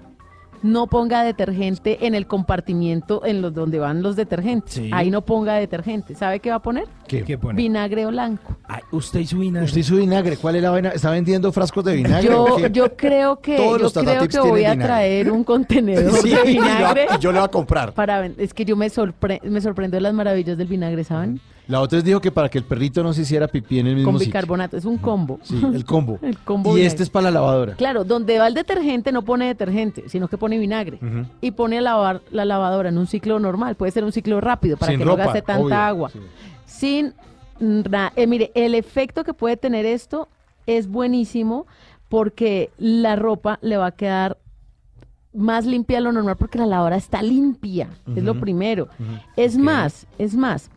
no 0.65 0.87
ponga 0.87 1.23
detergente 1.23 2.07
en 2.07 2.15
el 2.15 2.25
compartimiento 2.25 3.23
en 3.23 3.41
los 3.41 3.53
donde 3.53 3.77
van 3.77 4.01
los 4.01 4.15
detergentes. 4.15 4.73
Sí. 4.73 4.89
Ahí 4.91 5.11
no 5.11 5.21
ponga 5.23 5.53
detergente. 5.53 6.15
¿Sabe 6.15 6.39
qué 6.39 6.49
va 6.49 6.55
a 6.55 6.61
poner? 6.61 6.85
¿Qué? 7.07 7.37
pone? 7.37 7.55
Vinagre 7.55 8.07
blanco. 8.07 8.57
Ay, 8.67 8.81
usted 8.91 9.19
y 9.19 9.27
su 9.27 9.37
vinagre. 9.37 9.65
Usted 9.67 9.81
hizo 9.81 9.95
vinagre. 9.95 10.37
¿Cuál 10.37 10.55
es 10.55 10.63
la 10.63 10.71
vaina? 10.71 10.89
¿Está 10.89 11.11
vendiendo 11.11 11.51
frascos 11.51 11.83
de 11.85 11.95
vinagre? 11.95 12.27
Yo, 12.27 12.67
yo 12.69 12.97
creo 12.97 13.39
que 13.39 13.57
Todos 13.57 13.77
yo 13.77 13.83
los 13.83 13.93
creo 13.93 14.27
que 14.27 14.39
voy 14.39 14.65
a 14.65 14.71
vinagre. 14.71 14.83
traer 14.85 15.31
un 15.31 15.43
contenedor 15.43 16.11
Sí, 16.21 16.29
de 16.29 16.41
y 16.51 16.53
vinagre. 16.53 17.05
y 17.15 17.19
yo 17.19 17.31
le 17.31 17.37
voy 17.39 17.45
a 17.45 17.51
comprar. 17.51 17.93
Para 17.93 18.25
es 18.25 18.53
que 18.53 18.65
yo 18.65 18.75
me, 18.75 18.89
sorpre 18.89 19.39
me 19.43 19.61
sorprendo 19.61 19.97
de 19.97 20.01
las 20.01 20.13
maravillas 20.15 20.57
del 20.57 20.67
vinagre, 20.67 21.03
¿saben? 21.03 21.39
La 21.67 21.81
otra 21.81 22.01
dijo 22.01 22.21
que 22.21 22.31
para 22.31 22.49
que 22.49 22.57
el 22.57 22.63
perrito 22.63 23.01
no 23.01 23.13
se 23.13 23.21
hiciera 23.21 23.47
pipí 23.47 23.79
en 23.79 23.87
el 23.87 23.95
mismo 23.95 24.11
Con 24.11 24.19
sitio. 24.19 24.29
bicarbonato, 24.31 24.77
es 24.77 24.85
un 24.85 24.97
combo. 24.97 25.39
Sí, 25.41 25.59
el 25.73 25.83
combo. 25.85 26.19
El 26.21 26.37
combo 26.39 26.77
y 26.77 26.81
este 26.81 27.03
es 27.03 27.09
para 27.09 27.25
la 27.25 27.31
lavadora. 27.39 27.75
Claro, 27.75 28.03
donde 28.03 28.37
va 28.37 28.47
el 28.47 28.53
detergente 28.53 29.11
no 29.11 29.23
pone 29.23 29.47
detergente, 29.47 30.07
sino 30.07 30.27
que 30.27 30.37
pone 30.37 30.57
vinagre. 30.57 30.99
Y 31.41 31.51
pone 31.51 31.77
a 31.79 31.81
lavar 31.81 32.21
la 32.31 32.45
lavadora 32.45 32.89
en 32.89 32.97
un 32.97 33.07
ciclo 33.07 33.39
normal. 33.39 33.75
Puede 33.75 33.91
ser 33.91 34.03
un 34.03 34.11
ciclo 34.11 34.41
rápido 34.41 34.77
para 34.77 34.91
Sin 34.91 34.99
que 34.99 35.05
ropa, 35.05 35.17
no 35.17 35.23
gaste 35.25 35.41
tanta 35.41 35.63
obvio, 35.63 35.75
agua. 35.75 36.09
sí. 36.09 36.19
Sin. 36.65 37.13
eh, 38.15 38.27
mire, 38.27 38.51
el 38.53 38.75
efecto 38.75 39.23
que 39.23 39.33
puede 39.33 39.57
tener 39.57 39.85
esto 39.85 40.29
es 40.67 40.87
buenísimo 40.87 41.65
porque 42.09 42.69
la 42.77 43.15
ropa 43.15 43.59
le 43.61 43.77
va 43.77 43.87
a 43.87 43.91
quedar 43.91 44.37
más 45.33 45.65
limpia 45.65 45.97
de 45.97 46.03
lo 46.03 46.11
normal 46.11 46.37
porque 46.37 46.57
la 46.57 46.65
lavadora 46.65 46.95
está 46.95 47.21
limpia. 47.21 47.89
Es 48.15 48.23
lo 48.23 48.39
primero. 48.39 48.87
Es 49.35 49.57
más, 49.57 50.07
es 50.17 50.35
más. 50.35 50.69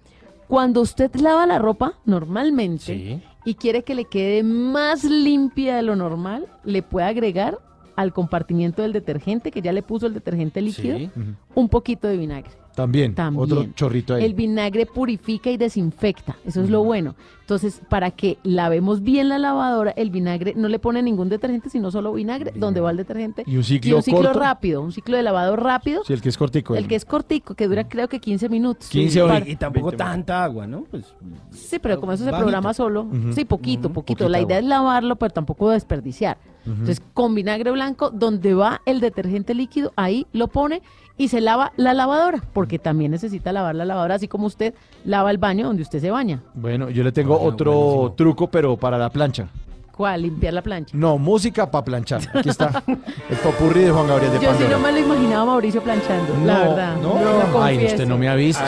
Cuando 0.48 0.80
usted 0.80 1.14
lava 1.16 1.46
la 1.46 1.58
ropa 1.58 1.94
normalmente 2.06 3.20
y 3.44 3.54
quiere 3.54 3.82
que 3.82 3.94
le 3.94 4.06
quede 4.06 4.42
más 4.42 5.04
limpia 5.04 5.76
de 5.76 5.82
lo 5.82 5.94
normal, 5.94 6.46
le 6.64 6.82
puede 6.82 7.06
agregar 7.06 7.58
al 7.96 8.12
compartimiento 8.12 8.82
del 8.82 8.92
detergente, 8.92 9.50
que 9.50 9.60
ya 9.60 9.72
le 9.72 9.82
puso 9.82 10.06
el 10.06 10.14
detergente 10.14 10.62
líquido, 10.62 10.96
Sí. 10.98 11.10
Un 11.54 11.68
poquito 11.68 12.06
de 12.08 12.16
vinagre. 12.16 12.52
También, 12.78 13.14
También. 13.14 13.42
otro 13.42 13.66
chorrito 13.74 14.14
ahí. 14.14 14.24
El 14.24 14.34
vinagre 14.34 14.86
purifica 14.86 15.50
y 15.50 15.56
desinfecta, 15.56 16.36
eso 16.46 16.62
es 16.62 16.70
lo 16.70 16.84
bueno. 16.84 17.16
Entonces, 17.40 17.80
para 17.88 18.10
que 18.10 18.36
lavemos 18.42 19.02
bien 19.02 19.28
la 19.30 19.38
lavadora, 19.38 19.90
el 19.92 20.10
vinagre 20.10 20.52
no 20.54 20.68
le 20.68 20.78
pone 20.78 21.02
ningún 21.02 21.28
detergente, 21.30 21.70
sino 21.70 21.90
solo 21.90 22.12
vinagre, 22.12 22.52
donde 22.54 22.80
va 22.80 22.90
el 22.90 22.98
detergente. 22.98 23.42
Y 23.46 23.56
un 23.56 23.64
ciclo 23.64 24.00
corto. 24.02 24.32
rápido, 24.38 24.82
un 24.82 24.92
ciclo 24.92 25.16
de 25.16 25.22
lavado 25.22 25.56
rápido. 25.56 26.04
Sí, 26.04 26.12
el 26.12 26.20
que 26.20 26.28
es 26.28 26.36
cortico. 26.36 26.76
El 26.76 26.86
que 26.86 26.94
es 26.94 27.04
cortico, 27.04 27.54
que 27.54 27.66
dura 27.66 27.88
creo 27.88 28.06
que 28.08 28.20
15 28.20 28.48
minutos. 28.48 28.88
15 28.90 29.22
o 29.22 29.28
Para- 29.28 29.48
Y 29.48 29.56
tampoco 29.56 29.92
tanta 29.92 30.44
agua, 30.44 30.66
¿no? 30.66 30.84
Pues, 30.90 31.06
Sí, 31.50 31.78
pero 31.80 31.98
como 31.98 32.12
eso 32.12 32.22
se 32.24 32.30
Bajito. 32.30 32.44
programa 32.44 32.74
solo, 32.74 33.08
sí, 33.34 33.44
poquito, 33.44 33.90
poquito. 33.92 34.24
Poquita 34.24 34.28
La 34.28 34.38
idea 34.40 34.58
agua. 34.58 34.58
es 34.58 34.64
lavarlo, 34.66 35.16
pero 35.16 35.32
tampoco 35.32 35.70
desperdiciar. 35.70 36.36
Entonces, 36.66 37.00
con 37.14 37.34
vinagre 37.34 37.70
blanco, 37.70 38.10
donde 38.10 38.52
va 38.52 38.82
el 38.84 39.00
detergente 39.00 39.54
líquido, 39.54 39.90
ahí 39.96 40.26
lo 40.34 40.48
pone 40.48 40.82
y 41.18 41.28
se 41.28 41.40
lava 41.42 41.72
la 41.76 41.92
lavadora, 41.92 42.40
porque 42.54 42.78
también 42.78 43.10
necesita 43.10 43.52
lavar 43.52 43.74
la 43.74 43.84
lavadora, 43.84 44.14
así 44.14 44.28
como 44.28 44.46
usted 44.46 44.72
lava 45.04 45.30
el 45.30 45.38
baño 45.38 45.66
donde 45.66 45.82
usted 45.82 46.00
se 46.00 46.10
baña. 46.10 46.40
Bueno, 46.54 46.88
yo 46.88 47.02
le 47.04 47.12
tengo 47.12 47.38
otro 47.38 48.14
truco, 48.16 48.46
pero 48.46 48.76
para 48.76 48.96
la 48.96 49.10
plancha. 49.10 49.48
¿Cuál? 49.92 50.22
Limpiar 50.22 50.54
la 50.54 50.62
plancha. 50.62 50.96
No, 50.96 51.18
música 51.18 51.68
para 51.68 51.84
planchar. 51.84 52.20
Aquí 52.32 52.48
está 52.50 52.84
el 52.86 53.36
popurrí 53.38 53.80
de 53.82 53.90
Juan 53.90 54.06
Gabriel 54.06 54.30
de 54.32 54.38
Yo 54.38 54.54
sí 54.54 54.64
no 54.70 54.78
me 54.78 54.92
lo 54.92 54.98
imaginaba 55.00 55.44
Mauricio 55.46 55.82
planchando, 55.82 56.34
la 56.46 56.54
No, 56.54 56.60
verdad. 56.70 56.96
no. 57.02 57.48
lo 57.52 57.62
Ay, 57.64 57.84
usted 57.84 58.06
no 58.06 58.16
me 58.16 58.28
ha 58.28 58.36
visto. 58.36 58.62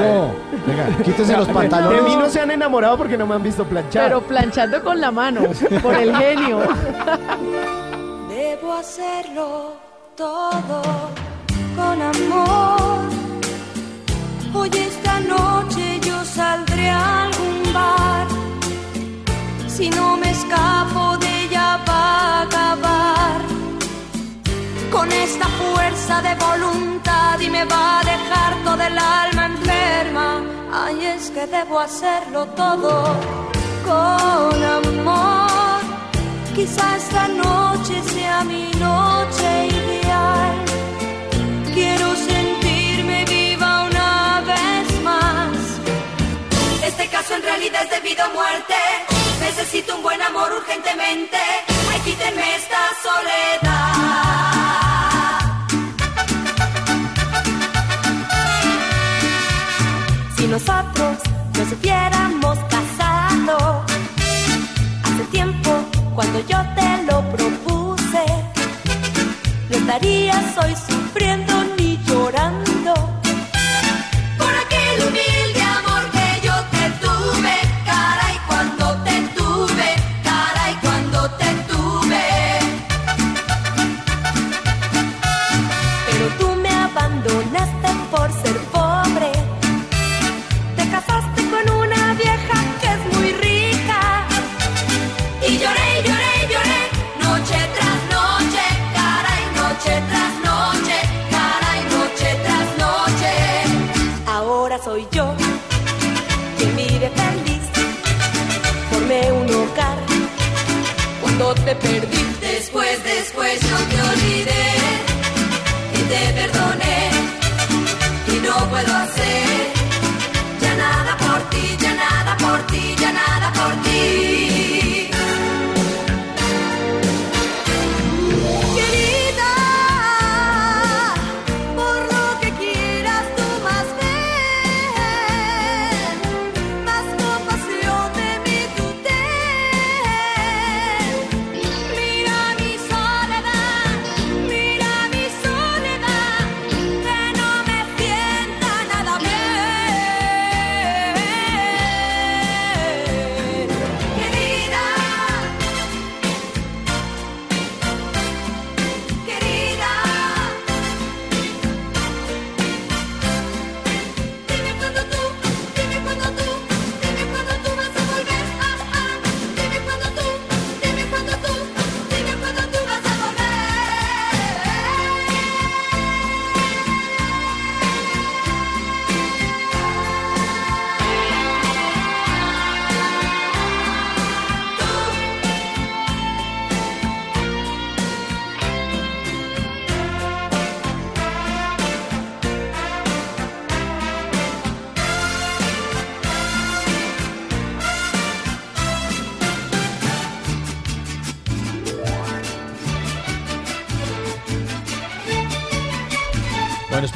Venga, 0.66 0.88
quítese 1.04 1.36
los 1.36 1.46
De 1.46 1.54
pantalones. 1.54 2.02
mí 2.02 2.16
no 2.16 2.28
se 2.28 2.40
han 2.40 2.50
enamorado 2.50 2.96
porque 2.98 3.16
no 3.16 3.28
me 3.28 3.36
han 3.36 3.44
visto 3.44 3.62
planchar. 3.64 4.08
Pero 4.08 4.22
planchando 4.22 4.82
con 4.82 5.00
la 5.00 5.12
mano, 5.12 5.42
por 5.80 5.94
el 5.94 6.16
genio. 6.16 6.58
Debo 8.28 8.72
hacerlo 8.72 9.74
todo 10.16 10.82
con 11.80 11.96
amor. 12.14 13.00
Hoy 14.54 14.70
esta 14.88 15.14
noche 15.34 15.84
yo 16.08 16.16
saldré 16.38 16.86
a 16.90 17.22
algún 17.24 17.58
bar. 17.76 18.26
Si 19.74 19.86
no 19.98 20.06
me 20.22 20.28
escapo 20.38 21.02
de 21.22 21.28
ella 21.44 21.68
va 21.88 22.04
a 22.20 22.42
acabar. 22.46 23.38
Con 24.94 25.06
esta 25.26 25.46
fuerza 25.60 26.14
de 26.26 26.34
voluntad 26.46 27.34
y 27.46 27.48
me 27.56 27.64
va 27.72 28.00
a 28.00 28.04
dejar 28.14 28.50
toda 28.66 28.84
el 28.90 28.98
alma 28.98 29.42
enferma. 29.52 30.28
Ay, 30.82 30.96
es 31.14 31.22
que 31.34 31.44
debo 31.56 31.74
hacerlo 31.88 32.40
todo 32.62 32.92
con 33.88 34.56
amor. 34.78 35.80
Quizá 36.56 36.86
esta 37.02 37.24
noche 37.44 37.94
sea 38.12 38.38
mi 38.52 38.66
noche. 38.86 39.39
Quiero 41.80 42.14
sentirme 42.14 43.24
viva 43.24 43.84
una 43.84 44.42
vez 44.52 45.02
más. 45.02 45.56
Este 46.84 47.08
caso 47.08 47.34
en 47.36 47.42
realidad 47.42 47.84
es 47.84 47.90
debido 47.90 48.22
a 48.22 48.28
muerte. 48.28 48.74
Necesito 49.40 49.96
un 49.96 50.02
buen 50.02 50.20
amor 50.20 50.52
urgentemente. 50.60 51.38
Ay, 51.90 52.00
quítenme 52.04 52.54
esta 52.56 52.82
soledad. 53.06 54.60
Si 60.36 60.46
nosotros 60.48 61.16
nos 61.56 61.72
hubiéramos 61.72 62.58
casado 62.74 63.84
hace 65.04 65.24
tiempo 65.30 65.70
cuando 66.14 66.40
yo 66.40 66.58
te 66.76 67.02
lo 67.08 67.16
propuse, 67.34 68.24
no 69.70 69.76
estarías 69.78 70.58
hoy 70.58 70.74
sufriendo 70.74 71.59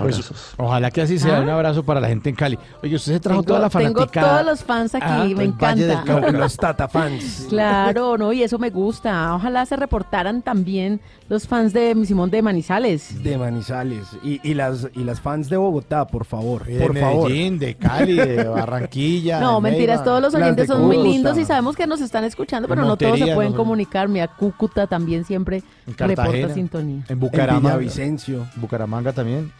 Pues, 0.00 0.32
ojalá 0.56 0.90
que 0.90 1.02
así 1.02 1.18
sea. 1.18 1.38
Ah. 1.38 1.40
Un 1.42 1.48
abrazo 1.48 1.82
para 1.84 2.00
la 2.00 2.08
gente 2.08 2.28
en 2.30 2.36
Cali. 2.36 2.58
Oye, 2.82 2.96
usted 2.96 3.12
se 3.14 3.20
trajo 3.20 3.42
Tengo- 3.42 3.46
toda 3.48 3.60
la 3.60 3.68
tengo 3.70 3.94
fanaticada. 4.00 4.30
todos 4.32 4.46
los 4.46 4.64
fans 4.64 4.94
aquí, 4.94 5.04
Ah, 5.06 5.24
me 5.24 5.34
del 5.34 5.52
Valle 5.52 5.82
del 5.82 5.90
encanta. 5.92 6.12
Cauca. 6.20 6.30
Los 6.38 6.56
Tata 6.56 6.88
fans. 6.88 7.46
Claro, 7.48 8.16
no, 8.18 8.32
y 8.32 8.42
eso 8.42 8.58
me 8.58 8.70
gusta. 8.70 9.34
Ojalá 9.34 9.66
se 9.66 9.76
reportaran 9.76 10.42
también 10.42 11.00
los 11.28 11.46
fans 11.46 11.72
de 11.72 11.94
Simón 12.06 12.30
de 12.30 12.42
Manizales. 12.42 13.22
De 13.22 13.36
Manizales. 13.38 14.06
Y, 14.24 14.40
y 14.48 14.54
las, 14.54 14.88
y 14.94 15.04
las 15.04 15.20
fans 15.20 15.48
de 15.48 15.56
Bogotá, 15.56 16.06
por 16.06 16.24
favor. 16.24 16.64
De 16.64 16.78
por 16.80 16.96
favor. 16.98 17.28
Medellín, 17.28 17.58
de 17.58 17.74
Cali, 17.76 18.14
de 18.16 18.44
Barranquilla. 18.48 19.40
No, 19.40 19.56
de 19.56 19.60
mentiras, 19.70 19.98
Neiva. 19.98 20.04
todos 20.04 20.22
los 20.22 20.34
oyentes 20.34 20.66
son 20.66 20.84
muy 20.86 20.96
lindos 20.98 21.36
y 21.38 21.44
sabemos 21.44 21.76
que 21.76 21.86
nos 21.86 22.00
están 22.00 22.24
escuchando, 22.24 22.68
pero 22.68 22.84
no 22.84 22.96
todos 22.96 23.18
se 23.18 23.34
pueden 23.34 23.52
no- 23.52 23.56
comunicar. 23.58 24.08
Mira, 24.08 24.28
Cúcuta 24.28 24.86
también 24.86 25.24
siempre 25.24 25.62
En 25.86 25.96
reporta 25.96 26.54
sintonía. 26.54 27.04
En 27.08 27.18
Bucaramanga. 27.20 27.76
Villavicencio. 27.76 28.46
Bucaramanga 28.56 29.12
también. 29.12 29.52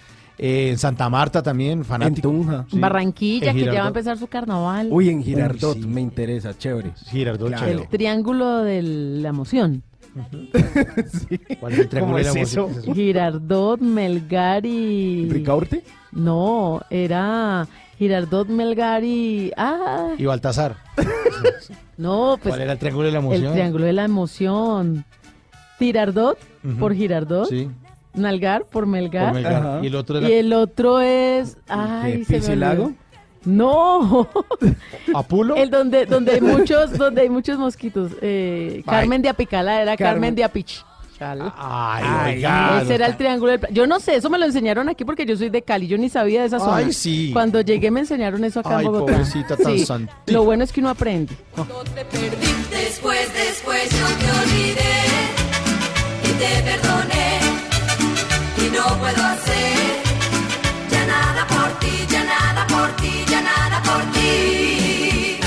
Eh, 0.43 0.71
en 0.71 0.79
Santa 0.79 1.09
Marta 1.11 1.43
también, 1.43 1.85
fanático. 1.85 2.29
En 2.31 2.35
Tunja. 2.45 2.65
Sí. 2.71 2.79
Barranquilla, 2.79 3.51
En 3.51 3.57
que 3.59 3.65
ya 3.67 3.73
va 3.81 3.85
a 3.85 3.89
empezar 3.89 4.17
su 4.17 4.27
carnaval. 4.27 4.89
Uy, 4.91 5.11
en 5.11 5.23
Girardot 5.23 5.77
Uy, 5.77 5.83
sí. 5.83 5.89
me 5.89 6.01
interesa, 6.01 6.57
chévere. 6.57 6.93
Girardot, 7.11 7.49
Claro. 7.49 7.63
chévere. 7.67 7.83
el 7.83 7.89
triángulo 7.89 8.59
de 8.63 8.83
la 8.83 9.29
emoción. 9.29 9.83
¿Cuál 11.61 11.73
es 11.75 11.79
el 11.81 11.89
triángulo 11.89 12.01
¿Cómo 12.01 12.17
de 12.19 12.25
la 12.25 12.31
emoción? 12.31 12.95
Girardot, 12.95 13.81
Melgar 13.81 14.65
y... 14.65 15.29
¿Ricaurte? 15.31 15.85
No, 16.13 16.81
era 16.89 17.69
Girardot, 17.99 18.49
Melgar 18.49 19.05
y... 19.05 19.53
Ah, 19.59 20.15
Y 20.17 20.25
Baltasar. 20.25 20.77
no, 21.99 22.39
pues 22.43 22.53
¿Cuál 22.55 22.63
era 22.63 22.73
el 22.73 22.79
triángulo 22.79 23.07
de 23.07 23.13
la 23.13 23.19
emoción? 23.19 23.45
el 23.47 23.53
triángulo 23.53 23.85
de 23.85 23.93
la 23.93 24.05
emoción. 24.05 25.05
Girardot 25.79 26.39
por 26.79 26.95
Girardot, 26.95 27.49
Sí, 27.49 27.69
Nalgar 28.15 28.65
por 28.65 28.87
Melgar. 28.87 29.27
por 29.27 29.35
Melgar. 29.35 29.55
Ajá. 29.67 29.79
Y 29.83 29.87
el 29.87 29.95
otro 29.97 30.19
era 30.19 30.29
Y 30.29 30.33
el 30.33 30.53
otro 30.53 31.01
es... 31.01 31.57
Ay, 31.69 32.19
¿Qué, 32.19 32.25
se 32.25 32.33
me 32.33 32.39
Piscilago? 32.41 32.85
olvidó. 32.85 32.99
No, 33.45 34.29
Apulo. 35.15 35.57
el 35.57 35.71
donde 35.71 36.05
donde 36.05 36.33
hay 36.33 36.41
muchos 36.43 36.97
donde 36.99 37.23
hay 37.23 37.31
muchos 37.31 37.59
mosquitos. 37.59 38.13
Eh, 38.21 38.83
Carmen 38.85 39.23
de 39.23 39.31
Apicala 39.31 39.81
era 39.81 39.97
Carmen, 39.97 40.15
Carmen. 40.15 40.35
de 40.35 40.45
Apich. 40.45 40.85
Ay, 41.23 41.39
Ay, 41.59 42.37
oiga, 42.39 42.81
Ese 42.83 42.95
era 42.95 43.05
el 43.07 43.17
triángulo 43.19 43.53
del... 43.53 43.61
Yo 43.75 43.87
no 43.87 44.01
sé, 44.01 44.17
eso 44.17 44.31
me 44.31 44.39
lo 44.39 44.47
enseñaron 44.47 44.89
aquí 44.89 45.05
porque 45.05 45.27
yo 45.27 45.37
soy 45.37 45.51
de 45.51 45.61
Cali, 45.61 45.87
yo 45.87 45.99
ni 45.99 46.09
sabía 46.09 46.41
de 46.41 46.47
esa 46.47 46.59
zona. 46.59 46.77
Ay, 46.77 46.95
sí. 46.95 47.29
Cuando 47.35 47.61
llegué 47.61 47.91
me 47.91 48.01
enseñaron 48.01 48.43
eso 48.45 48.61
acá 48.61 48.79
Ay, 48.79 48.87
en 48.87 48.93
Bogotá. 48.93 49.13
pobrecita, 49.13 49.55
tan 49.57 49.73
Sí, 49.79 49.85
santita. 49.85 50.17
Lo 50.33 50.45
bueno 50.45 50.65
es 50.65 50.73
que 50.73 50.81
uno 50.81 50.89
aprende. 50.89 51.35
te 51.95 52.05
perdí, 52.07 52.47
después, 52.71 53.31
después 53.35 53.91
yo 53.91 54.07
te 54.19 54.31
olvidé 54.41 55.01
y 56.25 56.33
te 56.39 56.63
perdoné 56.71 56.90
y 58.81 58.89
no 58.89 58.99
puedo 58.99 59.23
hacer 59.23 60.03
ya 60.91 61.07
nada 61.07 61.47
por 61.47 61.79
ti, 61.81 62.07
ya 62.09 62.25
nada 62.25 62.67
por 62.67 62.97
ti, 62.97 63.25
ya 63.29 63.41
nada 63.43 63.83
por 63.83 64.03
ti. 64.13 65.39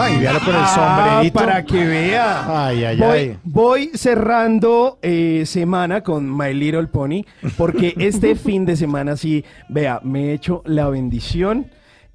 Ay, 0.00 0.18
véalo 0.20 0.38
con 0.40 0.54
el 0.54 0.60
Ah, 0.64 1.06
sombrerito. 1.14 1.34
para 1.38 1.64
que 1.64 1.84
vea. 1.84 2.66
Ay, 2.66 2.84
ay, 2.84 2.96
voy, 2.98 3.18
ay. 3.18 3.36
voy 3.44 3.90
cerrando 3.94 4.98
eh, 5.02 5.42
semana 5.46 6.02
con 6.02 6.34
My 6.36 6.54
Little 6.54 6.86
Pony 6.86 7.22
porque 7.56 7.94
este 7.98 8.34
fin 8.36 8.64
de 8.64 8.76
semana 8.76 9.16
sí, 9.16 9.44
vea, 9.68 10.00
me 10.04 10.26
he 10.30 10.32
hecho 10.34 10.62
la 10.66 10.88
bendición 10.88 11.70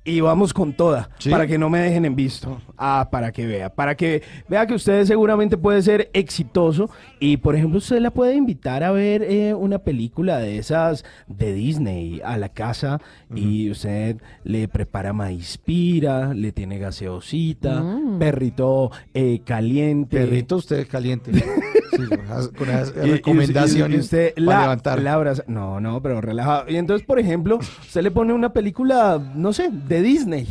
y 0.06 0.20
vamos 0.20 0.54
con 0.54 0.74
toda 0.74 1.10
¿Sí? 1.20 1.30
para 1.30 1.48
que 1.48 1.58
no 1.58 1.70
me 1.70 1.80
dejen 1.80 2.04
en 2.06 2.16
visto. 2.16 2.62
Ah, 2.78 3.08
para 3.12 3.32
que 3.32 3.46
vea, 3.46 3.70
para 3.74 3.96
que 3.96 4.22
vea 4.50 4.68
que 4.68 4.74
usted 4.74 5.06
seguramente 5.06 5.58
puede 5.58 5.82
ser 5.82 6.10
exitoso 6.14 6.90
y 7.20 7.38
por 7.38 7.56
ejemplo 7.56 7.78
usted 7.78 8.00
la 8.00 8.12
puede 8.12 8.36
invitar 8.36 8.84
a 8.84 8.92
ver 8.92 9.24
eh, 9.24 9.54
una 9.54 9.80
película 9.80 10.40
de 10.40 10.58
esas 10.58 11.06
de 11.28 11.54
Disney 11.54 12.22
a 12.26 12.38
la 12.38 12.50
casa 12.50 13.00
y 13.34 13.70
usted 13.70 14.18
le 14.44 14.68
prepara 14.68 15.14
maíz 15.14 15.58
pira, 15.58 16.34
le 16.34 16.52
tiene 16.52 16.80
gaseosita, 16.80 17.82
Mm. 17.82 18.20
perrito 18.20 18.92
eh, 19.14 19.42
caliente. 19.46 20.18
Perrito 20.18 20.58
usted 20.58 20.88
caliente. 20.88 21.32
Sí, 21.96 22.52
con 22.58 22.70
esas 22.70 22.94
y- 23.06 23.12
recomendaciones 23.12 23.98
y 23.98 24.00
usted 24.02 24.34
para 24.36 24.46
la, 24.46 24.62
levantar. 24.62 25.02
la 25.02 25.14
abraza- 25.14 25.44
No, 25.48 25.80
no, 25.80 26.02
pero 26.02 26.22
relajado. 26.22 26.66
Y 26.70 26.76
entonces, 26.78 27.06
por 27.06 27.20
ejemplo, 27.20 27.58
usted 27.58 28.02
le 28.02 28.12
pone 28.12 28.34
una 28.34 28.54
película, 28.54 29.22
no 29.36 29.54
sé, 29.54 29.70
de 29.72 30.02
Disney. 30.02 30.48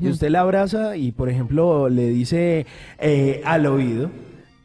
Y 0.00 0.08
usted 0.08 0.30
la 0.30 0.40
abraza 0.40 0.96
y, 0.96 1.12
por 1.12 1.28
ejemplo, 1.28 1.88
le 1.88 2.08
dice 2.08 2.66
eh, 2.98 3.42
al 3.44 3.66
oído 3.66 4.10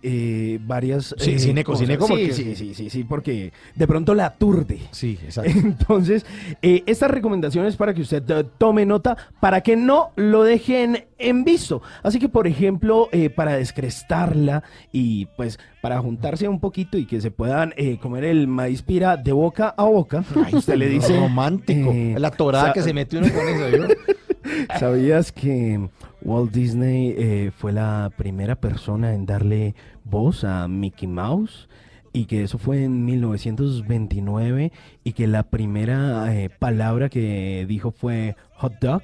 eh, 0.04 0.60
varias... 0.66 1.14
Sí, 1.18 1.32
eh, 1.32 1.40
cineco, 1.40 1.72
cosas. 1.74 1.86
cineco, 1.88 2.06
Sí, 2.08 2.14
porque- 2.14 2.34
sí, 2.34 2.56
sí, 2.56 2.74
sí, 2.74 2.90
sí, 2.90 3.04
porque 3.04 3.54
de 3.76 3.88
pronto 3.88 4.14
la 4.16 4.26
aturde. 4.28 4.80
Sí, 4.92 5.18
exacto. 5.24 5.52
Entonces, 5.56 6.26
eh, 6.62 6.84
estas 6.86 7.12
recomendaciones 7.12 7.76
para 7.76 7.94
que 7.94 8.02
usted 8.02 8.24
eh, 8.30 8.46
tome 8.58 8.86
nota, 8.86 9.16
para 9.40 9.62
que 9.62 9.76
no 9.76 10.12
lo 10.16 10.44
dejen 10.44 11.06
en 11.18 11.44
visto. 11.44 11.82
Así 12.04 12.20
que, 12.20 12.30
por 12.30 12.48
ejemplo, 12.48 13.10
eh, 13.12 13.30
para 13.30 13.54
descrestarla 13.54 14.64
y 14.92 15.26
pues 15.38 15.60
para 15.82 16.00
juntarse 16.00 16.48
un 16.48 16.60
poquito 16.60 16.98
y 16.98 17.06
que 17.06 17.22
se 17.22 17.32
puedan 17.32 17.74
eh, 17.78 17.98
comer 18.00 18.24
el 18.24 18.48
maíz 18.48 18.82
pira 18.82 19.18
de 19.18 19.32
boca 19.32 19.74
a 19.78 19.84
boca, 19.84 20.24
usted 20.54 20.76
le 20.76 20.88
dice... 20.90 21.20
Romántico. 21.20 21.92
eh, 21.92 22.16
la 22.18 22.32
torada 22.32 22.74
que 22.74 22.82
se 22.82 22.94
mete 22.94 23.18
uno 23.18 23.28
con 23.32 23.48
eso, 23.48 23.68
¿vio? 23.78 23.88
¿Sabías 24.80 25.32
que 25.32 25.90
Walt 26.24 26.52
Disney 26.52 27.14
eh, 27.18 27.52
fue 27.56 27.72
la 27.72 28.12
primera 28.18 28.56
persona 28.56 29.14
en 29.14 29.26
darle 29.26 29.76
voz 30.04 30.44
a 30.44 30.68
Mickey 30.68 31.08
Mouse? 31.08 31.68
Y 32.14 32.26
que 32.26 32.44
eso 32.44 32.58
fue 32.58 32.84
en 32.84 33.06
1929 33.06 34.72
y 35.04 35.14
que 35.14 35.28
la 35.28 35.44
primera 35.44 36.36
eh, 36.36 36.50
palabra 36.50 37.08
que 37.10 37.66
dijo 37.68 37.92
fue 37.92 38.36
hot 38.56 38.74
dog 38.82 39.04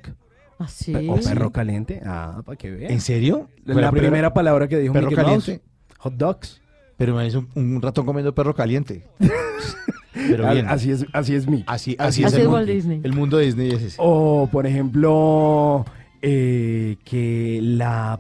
Así. 0.60 0.94
o 1.08 1.16
perro 1.16 1.52
caliente. 1.52 2.02
Ah, 2.06 2.42
para 2.46 2.58
que 2.58 2.70
vean. 2.72 2.92
¿En 2.92 3.00
serio? 3.02 3.48
La, 3.64 3.74
¿Fue 3.74 3.82
la 3.82 3.92
primera, 3.92 4.12
primera- 4.12 4.34
palabra 4.34 4.68
que 4.68 4.78
dijo 4.80 4.94
perro 4.94 5.10
Mickey 5.10 5.24
Mouse. 5.24 5.46
caliente? 5.46 5.66
Hot 6.00 6.14
dogs. 6.16 6.62
Pero 6.98 7.16
me 7.16 7.26
hizo 7.28 7.46
un, 7.56 7.76
un 7.76 7.82
ratón 7.82 8.06
comiendo 8.06 8.34
perro 8.36 8.54
caliente. 8.56 9.06
Pero 10.14 10.52
bien. 10.52 10.68
Así 10.68 10.92
es, 10.92 11.06
así 11.14 11.36
es 11.36 11.48
Mickey. 11.48 11.64
Así, 11.68 11.96
Así 12.00 12.24
así, 12.24 12.24
es 12.24 12.34
es 12.34 12.40
el 12.40 12.48
Walt 12.48 12.60
mundo. 12.68 12.74
Disney. 12.74 13.02
El 13.04 13.14
mundo 13.14 13.38
Disney 13.38 13.70
es 13.72 13.82
ese. 13.84 13.98
O, 14.00 14.50
por 14.52 14.66
ejemplo, 14.66 15.86
eh, 16.22 16.98
que 17.04 17.60
la, 17.62 18.20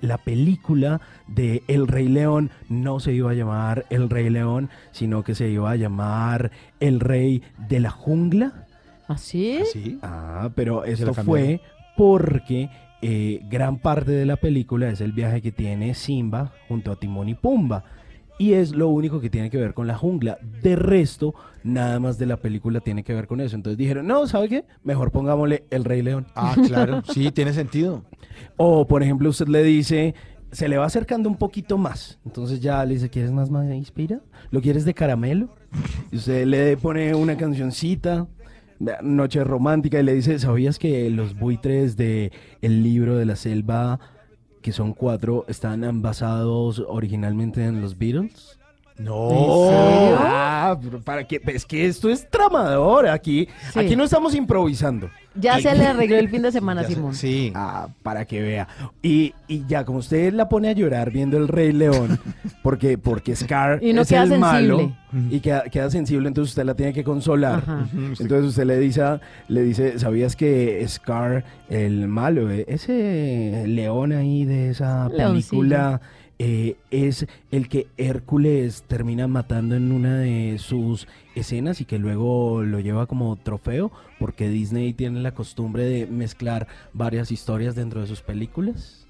la 0.00 0.18
película 0.18 1.00
de 1.26 1.62
El 1.68 1.88
Rey 1.88 2.08
León 2.08 2.50
no 2.68 3.00
se 3.00 3.12
iba 3.12 3.30
a 3.30 3.34
llamar 3.34 3.86
El 3.90 4.10
Rey 4.10 4.30
León, 4.30 4.70
sino 4.92 5.24
que 5.24 5.34
se 5.34 5.48
iba 5.48 5.70
a 5.70 5.76
llamar 5.76 6.50
El 6.80 7.00
Rey 7.00 7.42
de 7.68 7.80
la 7.80 7.90
Jungla. 7.90 8.66
¿Así? 9.08 9.60
¿Sí? 9.72 9.98
Ah, 10.02 10.50
pero 10.54 10.84
esto 10.84 11.12
fue 11.12 11.60
porque 11.96 12.70
eh, 13.02 13.40
gran 13.50 13.78
parte 13.78 14.12
de 14.12 14.24
la 14.24 14.36
película 14.36 14.88
es 14.88 15.00
el 15.00 15.12
viaje 15.12 15.42
que 15.42 15.52
tiene 15.52 15.94
Simba 15.94 16.52
junto 16.68 16.90
a 16.90 16.96
Timón 16.96 17.28
y 17.28 17.34
Pumba. 17.34 17.84
Y 18.38 18.54
es 18.54 18.72
lo 18.72 18.88
único 18.88 19.20
que 19.20 19.30
tiene 19.30 19.48
que 19.48 19.58
ver 19.58 19.74
con 19.74 19.86
la 19.86 19.96
jungla. 19.96 20.38
De 20.62 20.74
resto, 20.74 21.34
nada 21.62 22.00
más 22.00 22.18
de 22.18 22.26
la 22.26 22.36
película 22.36 22.80
tiene 22.80 23.04
que 23.04 23.14
ver 23.14 23.26
con 23.26 23.40
eso. 23.40 23.54
Entonces 23.54 23.78
dijeron, 23.78 24.06
no, 24.06 24.26
¿sabe 24.26 24.48
qué? 24.48 24.64
Mejor 24.82 25.12
pongámosle 25.12 25.64
El 25.70 25.84
Rey 25.84 26.02
León. 26.02 26.26
Ah, 26.34 26.56
claro. 26.66 27.02
Sí, 27.12 27.30
tiene 27.30 27.52
sentido. 27.52 28.04
O, 28.56 28.86
por 28.86 29.02
ejemplo, 29.02 29.28
usted 29.30 29.46
le 29.46 29.62
dice, 29.62 30.14
se 30.54 30.68
le 30.68 30.76
va 30.76 30.86
acercando 30.86 31.28
un 31.28 31.36
poquito 31.36 31.78
más. 31.78 32.18
Entonces 32.24 32.60
ya 32.60 32.84
le 32.84 32.94
dice, 32.94 33.10
¿quieres 33.10 33.32
más 33.32 33.50
maíz 33.50 33.90
pira? 33.90 34.20
¿Lo 34.50 34.60
quieres 34.60 34.84
de 34.84 34.94
caramelo? 34.94 35.48
Y 36.12 36.16
usted 36.16 36.46
le 36.46 36.76
pone 36.76 37.14
una 37.14 37.36
cancioncita, 37.36 38.28
noche 39.02 39.42
romántica, 39.42 39.98
y 39.98 40.04
le 40.04 40.14
dice, 40.14 40.38
¿sabías 40.38 40.78
que 40.78 41.10
los 41.10 41.36
buitres 41.36 41.96
de 41.96 42.32
El 42.60 42.82
libro 42.82 43.16
de 43.16 43.24
la 43.24 43.36
selva, 43.36 43.98
que 44.64 44.72
son 44.72 44.94
cuatro, 44.94 45.44
están 45.46 46.00
basados 46.00 46.82
originalmente 46.88 47.66
en 47.66 47.82
los 47.82 47.98
Beatles? 47.98 48.58
No. 48.96 49.28
Ah, 50.18 50.78
pero 50.82 51.00
para 51.00 51.24
que 51.26 51.40
es 51.46 51.64
que 51.64 51.86
esto 51.86 52.08
es 52.08 52.28
tramador 52.30 53.08
aquí. 53.08 53.48
Sí. 53.72 53.78
Aquí 53.78 53.96
no 53.96 54.04
estamos 54.04 54.34
improvisando. 54.34 55.10
Ya 55.34 55.58
se 55.58 55.74
le 55.74 55.84
arregló 55.84 56.16
el 56.16 56.28
fin 56.28 56.42
de 56.42 56.52
semana, 56.52 56.82
Ya 56.82 56.88
sé- 56.88 56.94
Simón. 56.94 57.14
Sí. 57.14 57.50
Ah, 57.56 57.88
para 58.04 58.24
que 58.24 58.40
vea. 58.40 58.68
Y, 59.02 59.34
y 59.48 59.64
ya, 59.66 59.84
como 59.84 59.98
usted 59.98 60.32
la 60.32 60.48
pone 60.48 60.68
a 60.68 60.72
llorar 60.72 61.10
viendo 61.10 61.36
el 61.36 61.48
Rey 61.48 61.72
León, 61.72 62.20
porque, 62.62 62.96
porque 62.98 63.34
Scar 63.34 63.82
Y 63.82 63.92
no 63.92 64.02
es 64.02 64.08
queda 64.08 64.22
el 64.24 64.38
malo 64.38 64.92
y 65.30 65.38
queda, 65.40 65.62
queda 65.64 65.90
sensible, 65.90 66.26
entonces 66.28 66.52
usted 66.52 66.64
la 66.64 66.74
tiene 66.74 66.92
que 66.92 67.02
consolar. 67.04 67.58
Ajá. 67.66 67.88
Entonces 67.92 68.44
usted 68.46 68.64
le 68.64 68.78
dice, 68.78 69.02
le 69.48 69.62
dice, 69.62 69.98
¿sabías 69.98 70.36
que 70.36 70.84
Scar, 70.88 71.44
el 71.68 72.06
malo, 72.08 72.50
eh, 72.50 72.64
ese 72.68 73.64
león 73.66 74.12
ahí 74.12 74.44
de 74.44 74.70
esa 74.70 75.08
película, 75.16 76.00
eh, 76.38 76.76
es 76.90 77.26
el 77.50 77.68
que 77.68 77.86
Hércules 77.96 78.82
termina 78.86 79.28
matando 79.28 79.76
en 79.76 79.92
una 79.92 80.18
de 80.18 80.56
sus 80.58 81.06
escenas 81.34 81.80
y 81.80 81.84
que 81.84 81.98
luego 81.98 82.62
lo 82.62 82.80
lleva 82.80 83.06
como 83.06 83.36
trofeo? 83.36 83.92
Porque 84.18 84.48
Disney 84.48 84.92
tiene 84.92 85.20
la 85.20 85.34
costumbre 85.34 85.84
de 85.84 86.06
mezclar 86.06 86.66
varias 86.92 87.30
historias 87.30 87.74
dentro 87.74 88.00
de 88.00 88.06
sus 88.06 88.22
películas. 88.22 89.06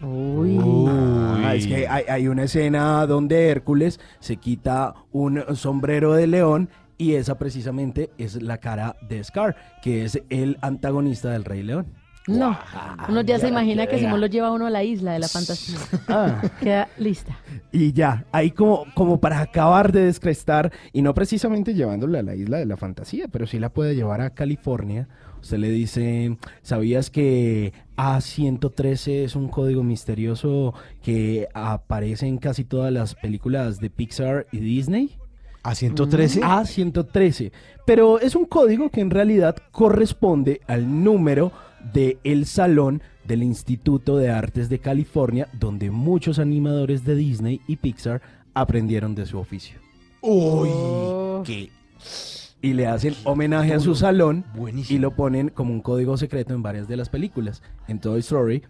Uy. 0.00 0.58
Ah, 0.88 1.54
es 1.54 1.66
que 1.66 1.86
hay, 1.86 2.04
hay 2.08 2.28
una 2.28 2.44
escena 2.44 3.06
donde 3.06 3.48
Hércules 3.48 4.00
se 4.18 4.36
quita 4.36 4.94
un 5.12 5.42
sombrero 5.54 6.14
de 6.14 6.26
león 6.26 6.68
y 6.98 7.14
esa 7.14 7.38
precisamente 7.38 8.10
es 8.18 8.40
la 8.42 8.58
cara 8.58 8.96
de 9.08 9.22
Scar, 9.22 9.56
que 9.82 10.04
es 10.04 10.20
el 10.30 10.58
antagonista 10.60 11.30
del 11.30 11.44
Rey 11.44 11.62
León. 11.62 11.86
No. 12.26 12.58
Uno 13.08 13.20
ya 13.20 13.38
se 13.38 13.48
imagina 13.48 13.86
que. 13.86 13.98
Simón 13.98 14.20
lo 14.20 14.26
lleva 14.26 14.48
a 14.48 14.52
uno 14.52 14.66
a 14.66 14.70
la 14.70 14.82
isla 14.82 15.12
de 15.12 15.18
la 15.18 15.28
fantasía. 15.28 15.78
Ah. 16.08 16.42
Queda 16.60 16.88
lista. 16.98 17.36
Y 17.70 17.92
ya, 17.92 18.24
ahí 18.32 18.50
como, 18.50 18.86
como 18.94 19.20
para 19.20 19.40
acabar 19.40 19.92
de 19.92 20.06
descrestar, 20.06 20.72
y 20.92 21.02
no 21.02 21.12
precisamente 21.12 21.74
llevándole 21.74 22.18
a 22.18 22.22
la 22.22 22.34
isla 22.34 22.58
de 22.58 22.66
la 22.66 22.76
fantasía, 22.76 23.28
pero 23.28 23.46
sí 23.46 23.58
la 23.58 23.70
puede 23.70 23.94
llevar 23.94 24.20
a 24.20 24.30
California. 24.30 25.08
Usted 25.40 25.58
le 25.58 25.68
dice, 25.68 26.38
¿sabías 26.62 27.10
que 27.10 27.74
A113 27.96 29.24
es 29.24 29.36
un 29.36 29.48
código 29.48 29.82
misterioso 29.82 30.72
que 31.02 31.48
aparece 31.52 32.26
en 32.26 32.38
casi 32.38 32.64
todas 32.64 32.90
las 32.90 33.14
películas 33.14 33.78
de 33.78 33.90
Pixar 33.90 34.46
y 34.52 34.58
Disney? 34.60 35.18
¿A 35.62 35.74
113? 35.74 36.40
A113. 36.40 37.52
Pero 37.84 38.20
es 38.20 38.36
un 38.36 38.46
código 38.46 38.88
que 38.88 39.00
en 39.00 39.10
realidad 39.10 39.56
corresponde 39.70 40.60
al 40.66 41.02
número 41.04 41.52
de 41.92 42.18
el 42.24 42.46
salón 42.46 43.02
del 43.26 43.42
Instituto 43.42 44.16
de 44.16 44.30
Artes 44.30 44.68
de 44.68 44.78
California, 44.78 45.48
donde 45.58 45.90
muchos 45.90 46.38
animadores 46.38 47.04
de 47.04 47.14
Disney 47.14 47.60
y 47.66 47.76
Pixar 47.76 48.22
aprendieron 48.54 49.14
de 49.14 49.26
su 49.26 49.38
oficio. 49.38 49.78
Uy, 50.20 50.68
Oh. 50.72 51.42
qué 51.44 51.70
Y 52.62 52.72
le 52.72 52.86
hacen 52.86 53.14
homenaje 53.24 53.74
a 53.74 53.80
su 53.80 53.94
salón 53.94 54.44
Buenísimo. 54.54 54.96
y 54.96 55.00
lo 55.00 55.14
ponen 55.14 55.48
como 55.50 55.72
un 55.72 55.80
código 55.82 56.16
secreto 56.16 56.54
en 56.54 56.62
varias 56.62 56.88
de 56.88 56.96
las 56.96 57.08
películas. 57.10 57.62
En 57.88 57.98
Toy 58.00 58.20
Story 58.20 58.62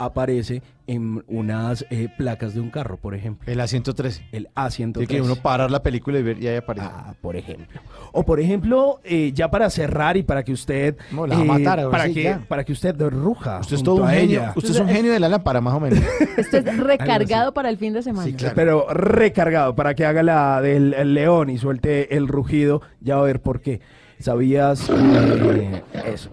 aparece 0.00 0.62
en 0.86 1.22
unas 1.28 1.86
eh, 1.90 2.08
placas 2.16 2.54
de 2.54 2.60
un 2.60 2.70
carro, 2.70 2.96
por 2.96 3.14
ejemplo. 3.14 3.50
El 3.52 3.60
A113. 3.60 4.22
El 4.32 4.48
A113. 4.56 4.92
Tiene 4.92 5.06
que 5.06 5.20
uno 5.22 5.36
parar 5.36 5.70
la 5.70 5.82
película 5.82 6.18
y 6.18 6.22
ver 6.22 6.42
y 6.42 6.48
ahí 6.48 6.56
aparece. 6.56 6.88
Ah, 6.90 7.14
por 7.20 7.36
ejemplo. 7.36 7.80
O 8.12 8.24
por 8.24 8.40
ejemplo, 8.40 9.00
eh, 9.04 9.30
ya 9.32 9.50
para 9.50 9.70
cerrar 9.70 10.16
y 10.16 10.22
para 10.24 10.42
que 10.42 10.52
usted 10.52 10.96
No, 11.12 11.26
la 11.26 11.36
va 11.36 11.42
a 11.42 11.44
matar, 11.44 11.78
ahora 11.78 11.92
para 11.92 12.06
sí, 12.06 12.14
que 12.14 12.22
ya. 12.24 12.40
para 12.48 12.64
que 12.64 12.72
usted 12.72 12.98
ruja. 12.98 13.60
Usted 13.60 13.76
es 13.76 13.82
todo 13.82 13.96
un 14.02 14.08
a 14.08 14.12
genio. 14.12 14.40
ella. 14.40 14.52
Usted 14.56 14.70
es 14.70 14.80
un 14.80 14.88
genio 14.88 15.12
de 15.12 15.20
la 15.20 15.28
lámpara, 15.28 15.60
más 15.60 15.74
o 15.74 15.80
menos. 15.80 16.00
Esto 16.36 16.56
es 16.56 16.76
recargado 16.78 17.54
para 17.54 17.68
el 17.68 17.76
fin 17.76 17.92
de 17.92 18.02
semana. 18.02 18.24
Sí, 18.26 18.32
claro. 18.32 18.54
Pero 18.56 18.86
recargado 18.92 19.76
para 19.76 19.94
que 19.94 20.04
haga 20.06 20.22
la 20.22 20.60
del 20.60 20.94
el 20.94 21.14
león 21.14 21.50
y 21.50 21.58
suelte 21.58 22.16
el 22.16 22.26
rugido, 22.26 22.82
ya 23.00 23.16
va 23.16 23.22
a 23.22 23.26
ver 23.26 23.40
por 23.42 23.60
qué. 23.60 23.80
¿Sabías 24.20 24.90
eh, 24.90 25.82
eso? 26.12 26.30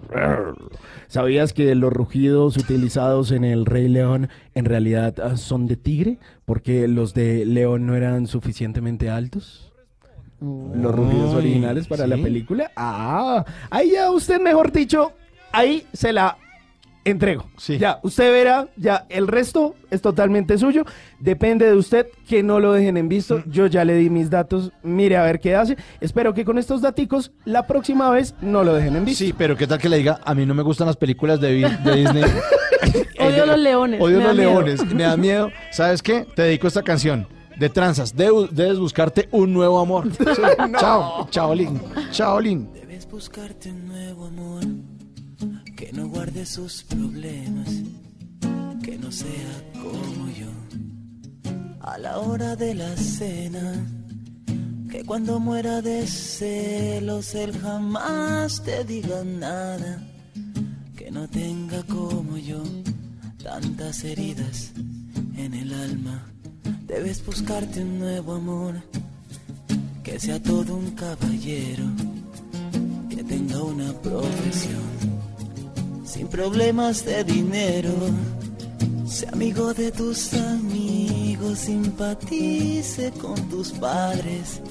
¿Sabías 1.06 1.54
que 1.54 1.74
los 1.74 1.90
rugidos 1.90 2.58
utilizados 2.58 3.30
en 3.32 3.44
el 3.44 3.64
Rey 3.64 3.88
León 3.88 4.28
en 4.54 4.66
realidad 4.66 5.14
ah, 5.20 5.36
son 5.36 5.66
de 5.66 5.76
tigre? 5.76 6.18
Porque 6.44 6.86
los 6.86 7.14
de 7.14 7.46
león 7.46 7.86
no 7.86 7.96
eran 7.96 8.26
suficientemente 8.26 9.08
altos. 9.08 9.72
Los 10.40 10.94
rugidos 10.94 11.34
originales 11.34 11.88
para 11.88 12.06
la 12.06 12.16
película. 12.16 12.70
Ah, 12.76 13.44
ahí 13.70 13.92
ya 13.92 14.10
usted, 14.10 14.40
mejor 14.40 14.70
dicho, 14.70 15.12
ahí 15.50 15.84
se 15.92 16.12
la 16.12 16.36
entrego. 17.04 17.48
Ya, 17.78 18.00
usted 18.02 18.32
verá, 18.32 18.68
ya 18.76 19.06
el 19.08 19.28
resto 19.28 19.74
es 19.90 20.02
totalmente 20.02 20.58
suyo. 20.58 20.84
Depende 21.18 21.66
de 21.66 21.74
usted 21.74 22.06
que 22.28 22.42
no 22.42 22.60
lo 22.60 22.72
dejen 22.72 22.96
en 22.96 23.08
visto. 23.08 23.42
Yo 23.46 23.66
ya 23.66 23.84
le 23.84 23.94
di 23.94 24.10
mis 24.10 24.30
datos, 24.30 24.72
mire 24.82 25.16
a 25.16 25.22
ver 25.22 25.40
qué 25.40 25.54
hace. 25.54 25.76
Espero 26.00 26.34
que 26.34 26.44
con 26.44 26.58
estos 26.58 26.82
daticos 26.82 27.32
la 27.44 27.66
próxima 27.66 28.10
vez 28.10 28.34
no 28.40 28.64
lo 28.64 28.74
dejen 28.74 28.96
en 28.96 29.04
visto. 29.04 29.24
Sí, 29.24 29.34
pero 29.36 29.56
¿qué 29.56 29.66
tal 29.66 29.78
que 29.78 29.88
le 29.88 29.98
diga, 29.98 30.20
a 30.24 30.34
mí 30.34 30.46
no 30.46 30.54
me 30.54 30.62
gustan 30.62 30.86
las 30.86 30.96
películas 30.96 31.40
de, 31.40 31.54
Disney? 31.54 32.24
Odio 33.20 33.46
los 33.46 33.58
leones. 33.58 34.00
Odio 34.00 34.20
los 34.20 34.34
miedo. 34.34 34.50
leones, 34.50 34.94
me 34.94 35.02
da 35.02 35.16
miedo. 35.16 35.50
¿Sabes 35.70 36.02
qué? 36.02 36.26
Te 36.34 36.42
dedico 36.42 36.68
esta 36.68 36.82
canción 36.82 37.26
de 37.58 37.68
tranzas. 37.68 38.14
Debes, 38.14 38.54
debes 38.54 38.78
buscarte 38.78 39.28
un 39.32 39.52
nuevo 39.52 39.80
amor. 39.80 40.08
Sí. 40.12 40.24
Chao, 40.78 41.28
chaolín, 41.30 41.80
chaolín. 42.10 42.72
Debes 42.72 43.08
buscarte 43.08 43.70
un 43.70 43.88
nuevo 43.88 44.26
amor 44.26 44.64
que 45.78 45.92
no 45.92 46.08
guarde 46.08 46.44
sus 46.44 46.82
problemas, 46.82 47.68
que 48.82 48.98
no 48.98 49.12
sea 49.12 49.62
como 49.74 50.28
yo. 50.28 50.50
A 51.80 51.96
la 51.98 52.18
hora 52.18 52.56
de 52.56 52.74
la 52.74 52.96
cena, 52.96 53.86
que 54.90 55.04
cuando 55.04 55.38
muera 55.38 55.80
de 55.80 56.04
celos 56.08 57.32
él 57.36 57.56
jamás 57.60 58.60
te 58.64 58.82
diga 58.82 59.22
nada, 59.22 60.02
que 60.96 61.12
no 61.12 61.28
tenga 61.28 61.84
como 61.84 62.36
yo 62.36 62.60
tantas 63.40 64.02
heridas 64.02 64.72
en 65.36 65.54
el 65.54 65.72
alma. 65.72 66.26
Debes 66.88 67.24
buscarte 67.24 67.82
un 67.84 68.00
nuevo 68.00 68.34
amor 68.34 68.82
que 70.02 70.18
sea 70.18 70.42
todo 70.42 70.74
un 70.74 70.90
caballero, 70.96 71.84
que 73.08 73.22
tenga 73.22 73.62
una 73.62 73.92
profesión, 73.92 75.17
sin 76.08 76.26
problemas 76.26 77.04
de 77.04 77.22
dinero, 77.22 77.92
sea 79.06 79.30
amigo 79.30 79.74
de 79.74 79.92
tus 79.92 80.32
amigos, 80.32 81.58
simpatice 81.58 83.12
con 83.12 83.36
tus 83.50 83.72
padres 83.72 84.62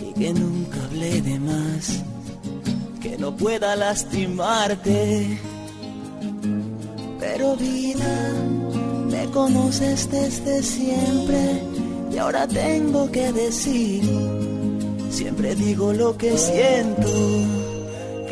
y 0.00 0.18
que 0.18 0.32
nunca 0.32 0.82
hable 0.84 1.20
de 1.20 1.38
más, 1.38 2.02
que 3.02 3.18
no 3.18 3.36
pueda 3.36 3.76
lastimarte. 3.76 5.38
Pero 7.18 7.56
vida, 7.56 8.32
me 9.10 9.26
conoces 9.26 10.10
desde 10.10 10.62
siempre 10.62 11.62
y 12.10 12.16
ahora 12.16 12.48
tengo 12.48 13.10
que 13.12 13.30
decir, 13.32 14.02
siempre 15.10 15.54
digo 15.54 15.92
lo 15.92 16.16
que 16.16 16.38
siento, 16.38 17.69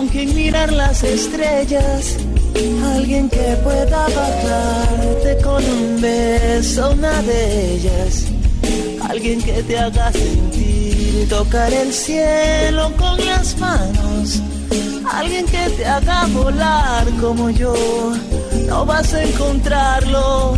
con 0.00 0.08
quien 0.08 0.34
mirar 0.34 0.72
las 0.72 1.02
estrellas, 1.02 2.16
alguien 2.94 3.28
que 3.28 3.54
pueda 3.62 4.08
bajarte 4.08 5.36
con 5.44 5.62
un 5.62 6.00
beso, 6.00 6.92
una 6.92 7.20
de 7.20 7.74
ellas, 7.74 8.24
alguien 9.10 9.42
que 9.42 9.62
te 9.62 9.78
haga 9.78 10.10
sentir 10.10 11.28
tocar 11.28 11.70
el 11.70 11.92
cielo 11.92 12.90
con 12.96 13.22
las 13.26 13.58
manos. 13.58 14.40
Alguien 15.12 15.44
que 15.44 15.68
te 15.76 15.84
haga 15.84 16.26
volar 16.28 17.06
como 17.20 17.50
yo, 17.50 17.74
no 18.68 18.86
vas 18.86 19.12
a 19.12 19.22
encontrarlo, 19.22 20.56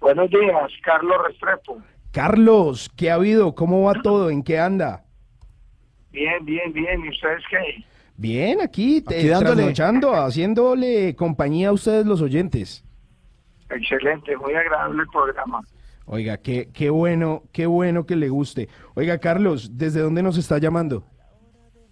Buenos 0.00 0.30
días, 0.30 0.70
Carlos 0.84 1.16
Restrepo. 1.26 1.78
Carlos, 2.12 2.90
¿qué 2.96 3.10
ha 3.10 3.14
habido? 3.14 3.54
¿Cómo 3.54 3.82
va 3.82 3.94
todo? 4.02 4.30
¿En 4.30 4.42
qué 4.42 4.58
anda? 4.58 5.04
Bien, 6.10 6.44
bien, 6.44 6.72
bien. 6.72 7.04
¿Y 7.04 7.08
ustedes 7.10 7.42
qué? 7.50 7.84
Bien, 8.16 8.60
aquí, 8.62 9.02
te- 9.02 9.18
Aquí 9.18 9.28
dándole. 9.28 9.56
trasnochando, 9.56 10.14
haciéndole 10.14 11.14
compañía 11.14 11.68
a 11.68 11.72
ustedes 11.72 12.06
los 12.06 12.22
oyentes. 12.22 12.82
Excelente, 13.68 14.34
muy 14.38 14.54
agradable 14.54 15.02
el 15.02 15.08
programa. 15.08 15.60
Oiga, 16.06 16.38
qué, 16.38 16.70
qué 16.72 16.88
bueno, 16.90 17.42
qué 17.52 17.66
bueno 17.66 18.06
que 18.06 18.16
le 18.16 18.28
guste. 18.28 18.68
Oiga, 18.94 19.18
Carlos, 19.18 19.76
¿desde 19.76 20.00
dónde 20.00 20.22
nos 20.22 20.38
está 20.38 20.58
llamando? 20.58 21.04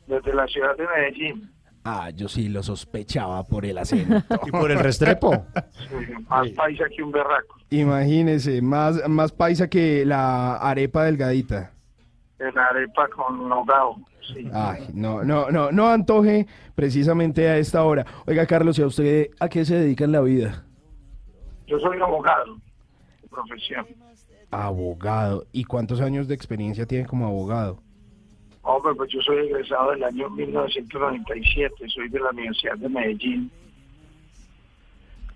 Desde 0.07 0.33
la 0.33 0.47
ciudad 0.47 0.77
de 0.77 0.87
Medellín. 0.87 1.51
Ah, 1.85 2.09
yo 2.11 2.29
sí 2.29 2.49
lo 2.49 2.63
sospechaba 2.63 3.45
por 3.45 3.67
el 3.67 3.77
acento. 3.77 4.17
¿Y 4.47 4.51
por 4.51 4.71
el 4.71 4.79
Restrepo? 4.79 5.45
Sí, 5.89 6.15
Más 6.29 6.49
paisa 6.51 6.85
que 6.95 7.03
un 7.03 7.13
berraco. 7.13 7.57
Imagínese, 7.71 8.63
más, 8.63 9.07
más 9.09 9.33
paisa 9.33 9.69
que 9.69 10.07
la 10.07 10.57
arepa 10.57 11.05
delgadita. 11.05 11.73
En 12.39 12.57
arepa 12.57 13.09
con 13.09 13.49
nogao. 13.49 13.97
Sí. 14.33 14.49
Ay, 14.55 14.89
no, 14.95 15.23
no, 15.25 15.51
no, 15.51 15.71
no 15.73 15.89
antoje 15.89 16.47
precisamente 16.75 17.49
a 17.49 17.59
esta 17.59 17.83
hora. 17.85 18.07
Oiga, 18.27 18.47
Carlos, 18.47 18.79
¿y 18.79 18.83
a 18.83 18.87
usted 18.87 19.31
a 19.39 19.49
qué 19.51 19.65
se 19.67 19.75
dedica 19.77 20.05
en 20.05 20.13
la 20.13 20.23
vida? 20.23 20.65
Yo 21.67 21.79
soy 21.81 22.01
abogado 22.01 22.57
de 23.21 23.29
profesión. 23.29 23.87
Abogado. 24.63 25.47
¿Y 25.53 25.65
cuántos 25.65 26.01
años 26.01 26.29
de 26.29 26.35
experiencia 26.35 26.87
tiene 26.87 27.07
como 27.07 27.27
abogado? 27.27 27.81
Hombre, 28.63 28.95
pues 28.95 29.11
yo 29.13 29.21
soy 29.21 29.39
egresado 29.47 29.91
del 29.91 30.05
año 30.05 30.31
1997, 30.31 31.89
soy 31.89 32.09
de 32.09 32.21
la 32.21 32.31
Universidad 32.31 32.77
de 32.79 32.89
Medellín. 32.89 33.51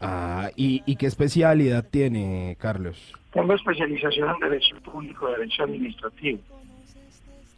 Ah, 0.00 0.50
¿y, 0.56 0.82
y 0.86 0.96
qué 0.96 1.06
especialidad 1.06 1.84
tiene, 1.90 2.56
Carlos? 2.60 3.12
Tengo 3.32 3.52
especialización 3.54 4.30
en 4.30 4.48
Derecho 4.50 4.76
Público, 4.82 5.28
Derecho 5.28 5.64
Administrativo. 5.64 6.38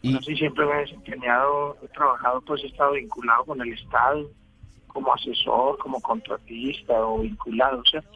Y- 0.02 0.16
Así 0.16 0.34
siempre 0.34 0.64
me 0.64 0.72
he 0.72 0.80
desempeñado, 0.80 1.76
he 1.82 1.88
trabajado, 1.88 2.40
pues 2.40 2.64
he 2.64 2.68
estado 2.68 2.92
vinculado 2.92 3.44
con 3.44 3.60
el 3.60 3.72
Estado, 3.74 4.28
como 4.88 5.12
asesor, 5.14 5.76
como 5.78 6.00
contratista 6.00 6.94
o 7.04 7.18
vinculado, 7.20 7.82
¿cierto? 7.88 8.08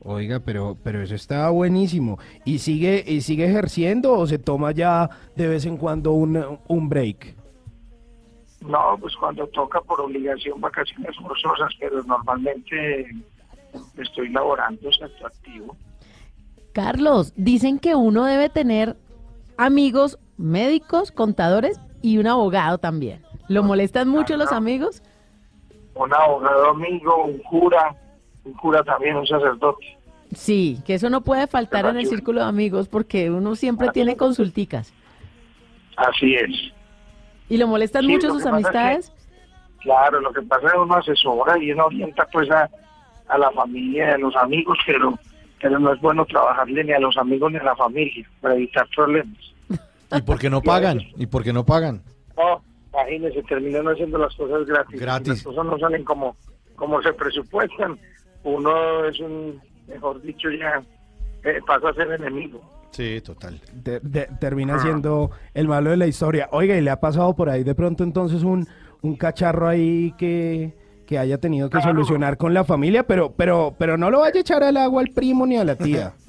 Oiga, 0.00 0.40
pero, 0.40 0.76
pero 0.82 1.02
eso 1.02 1.14
está 1.14 1.50
buenísimo. 1.50 2.18
¿Y 2.44 2.58
sigue, 2.58 3.04
y 3.06 3.20
sigue 3.20 3.46
ejerciendo 3.46 4.12
o 4.12 4.26
se 4.26 4.38
toma 4.38 4.72
ya 4.72 5.10
de 5.34 5.48
vez 5.48 5.66
en 5.66 5.76
cuando 5.76 6.12
un, 6.12 6.58
un 6.66 6.88
break? 6.88 7.36
No, 8.60 8.96
pues 9.00 9.14
cuando 9.16 9.46
toca 9.48 9.80
por 9.80 10.00
obligación 10.00 10.60
vacaciones 10.60 11.16
forzosas, 11.16 11.72
pero 11.78 12.02
normalmente 12.04 13.08
estoy 13.96 14.30
laborando, 14.30 14.90
¿cierto? 14.92 15.26
Activo. 15.26 15.76
Carlos, 16.72 17.32
dicen 17.36 17.78
que 17.78 17.94
uno 17.94 18.24
debe 18.24 18.48
tener 18.48 18.96
amigos 19.56 20.18
médicos, 20.36 21.12
contadores 21.12 21.80
y 22.02 22.18
un 22.18 22.26
abogado 22.26 22.78
también. 22.78 23.22
¿Lo 23.48 23.62
molestan 23.62 24.08
mucho 24.08 24.36
los 24.36 24.52
amigos? 24.52 25.02
Un 25.94 26.12
abogado 26.14 26.70
amigo, 26.70 27.24
un 27.24 27.38
cura, 27.38 27.96
un 28.48 28.54
cura 28.54 28.82
también, 28.82 29.16
un 29.16 29.26
sacerdote. 29.26 29.98
Sí, 30.34 30.78
que 30.84 30.94
eso 30.94 31.08
no 31.08 31.22
puede 31.22 31.46
faltar 31.46 31.86
en 31.86 31.96
el 31.96 32.06
círculo 32.06 32.40
de 32.42 32.46
amigos 32.48 32.88
porque 32.88 33.30
uno 33.30 33.54
siempre 33.54 33.88
tiene 33.92 34.16
consulticas. 34.16 34.92
Así 35.96 36.34
es. 36.34 36.50
¿Y 37.48 37.56
lo 37.56 37.66
molestan 37.66 38.02
Sí, 38.04 38.08
mucho 38.12 38.28
lo 38.28 38.34
sus 38.34 38.42
es 38.42 38.48
que- 38.48 38.54
amistades? 38.54 39.12
Claro, 39.80 40.20
lo 40.20 40.32
que 40.32 40.42
pasa 40.42 40.66
es 40.66 40.72
que 40.72 40.78
uno 40.78 40.94
asesora 40.96 41.58
y 41.62 41.72
uno 41.72 41.86
orienta 41.86 42.26
pues 42.32 42.50
a, 42.50 42.68
a 43.28 43.38
la 43.38 43.50
familia, 43.52 44.14
a 44.14 44.18
los 44.18 44.34
amigos, 44.36 44.76
pero, 44.86 45.18
pero 45.62 45.78
no 45.78 45.94
es 45.94 46.00
bueno 46.00 46.26
trabajarle 46.26 46.84
ni 46.84 46.92
a 46.92 46.98
los 46.98 47.16
amigos 47.16 47.52
ni 47.52 47.58
a 47.58 47.62
la 47.62 47.76
familia 47.76 48.28
para 48.40 48.54
evitar 48.54 48.86
problemas. 48.94 49.36
¿Y 50.12 50.22
por 50.22 50.38
qué 50.38 50.50
no 50.50 50.60
pagan? 50.62 50.98
¿Y 51.16 51.26
por 51.26 51.42
qué 51.44 51.52
no 51.52 51.64
pagan? 51.64 52.02
No, 52.36 52.60
imagínense, 52.92 53.42
terminan 53.44 53.86
haciendo 53.86 54.18
las 54.18 54.34
cosas 54.34 54.66
gratis. 54.66 55.00
Gratis. 55.00 55.28
Las 55.28 55.42
cosas 55.44 55.64
no 55.64 55.78
salen 55.78 56.04
como, 56.04 56.36
como 56.76 57.00
se 57.00 57.12
presupuestan. 57.14 57.98
Uno 58.44 59.04
es 59.06 59.18
un, 59.20 59.60
mejor 59.88 60.20
dicho, 60.22 60.48
ya 60.50 60.82
eh, 61.44 61.60
pasa 61.66 61.90
a 61.90 61.94
ser 61.94 62.12
enemigo. 62.12 62.60
Sí, 62.90 63.20
total. 63.20 63.60
De- 63.74 64.00
termina 64.40 64.78
siendo 64.78 65.30
el 65.54 65.68
malo 65.68 65.90
de 65.90 65.96
la 65.98 66.06
historia. 66.06 66.48
Oiga, 66.52 66.76
¿y 66.76 66.80
le 66.80 66.90
ha 66.90 67.00
pasado 67.00 67.34
por 67.36 67.48
ahí 67.50 67.62
de 67.62 67.74
pronto 67.74 68.02
entonces 68.02 68.42
un, 68.42 68.66
un 69.02 69.14
cacharro 69.16 69.68
ahí 69.68 70.14
que, 70.18 70.72
que 71.06 71.18
haya 71.18 71.38
tenido 71.38 71.68
que 71.70 71.80
solucionar 71.82 72.36
con 72.38 72.54
la 72.54 72.64
familia? 72.64 73.06
Pero, 73.06 73.32
pero, 73.32 73.74
pero 73.78 73.98
no 73.98 74.10
lo 74.10 74.20
vaya 74.20 74.38
a 74.38 74.40
echar 74.40 74.62
al 74.62 74.76
agua 74.78 75.02
al 75.02 75.08
primo 75.08 75.46
ni 75.46 75.56
a 75.56 75.64
la 75.64 75.76
tía. 75.76 76.12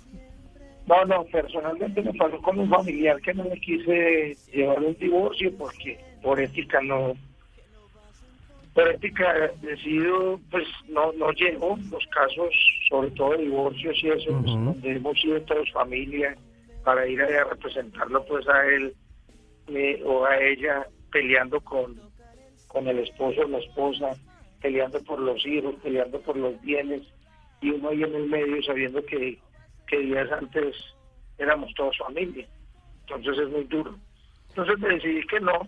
No, 0.89 1.05
no, 1.05 1.23
personalmente 1.25 2.01
me 2.01 2.11
pasó 2.15 2.41
con 2.41 2.57
un 2.57 2.67
familiar 2.67 3.21
que 3.21 3.31
no 3.35 3.43
me 3.43 3.59
quise 3.59 4.35
llevar 4.51 4.79
un 4.79 4.97
divorcio 4.97 5.55
porque 5.55 5.99
por 6.23 6.39
ética 6.39 6.81
no, 6.81 7.13
por 8.73 8.87
ética 8.87 9.51
decido, 9.61 10.39
pues 10.51 10.65
no, 10.87 11.11
no 11.13 11.31
llevo 11.31 11.77
los 11.91 12.05
casos, 12.07 12.53
sobre 12.89 13.11
todo 13.11 13.31
de 13.31 13.43
divorcios 13.43 13.97
y 14.03 14.09
eso, 14.09 14.31
pues, 14.41 14.53
donde 14.53 14.91
hemos 14.91 15.19
sido 15.19 15.41
todos 15.41 15.71
familia, 15.71 16.35
para 16.83 17.07
ir 17.07 17.21
a 17.21 17.43
representarlo 17.43 18.25
pues 18.25 18.47
a 18.47 18.65
él 18.65 18.93
eh, 19.67 20.01
o 20.05 20.25
a 20.25 20.37
ella 20.37 20.87
peleando 21.11 21.59
con, 21.61 21.99
con 22.67 22.87
el 22.87 22.99
esposo 22.99 23.41
o 23.41 23.47
la 23.47 23.59
esposa, 23.59 24.11
peleando 24.61 25.01
por 25.03 25.19
los 25.19 25.45
hijos, 25.45 25.75
peleando 25.83 26.19
por 26.21 26.37
los 26.37 26.59
bienes, 26.61 27.01
y 27.61 27.71
uno 27.71 27.89
ahí 27.89 28.03
en 28.03 28.15
el 28.15 28.27
medio 28.27 28.61
sabiendo 28.63 29.03
que, 29.05 29.37
que 29.87 29.99
días 29.99 30.31
antes 30.31 30.75
éramos 31.37 31.73
todos 31.73 31.97
familia. 31.97 32.47
Entonces 33.01 33.43
es 33.43 33.49
muy 33.49 33.63
duro. 33.65 33.95
Entonces 34.49 34.79
me 34.79 34.89
decidí 34.89 35.25
que 35.27 35.39
no, 35.39 35.59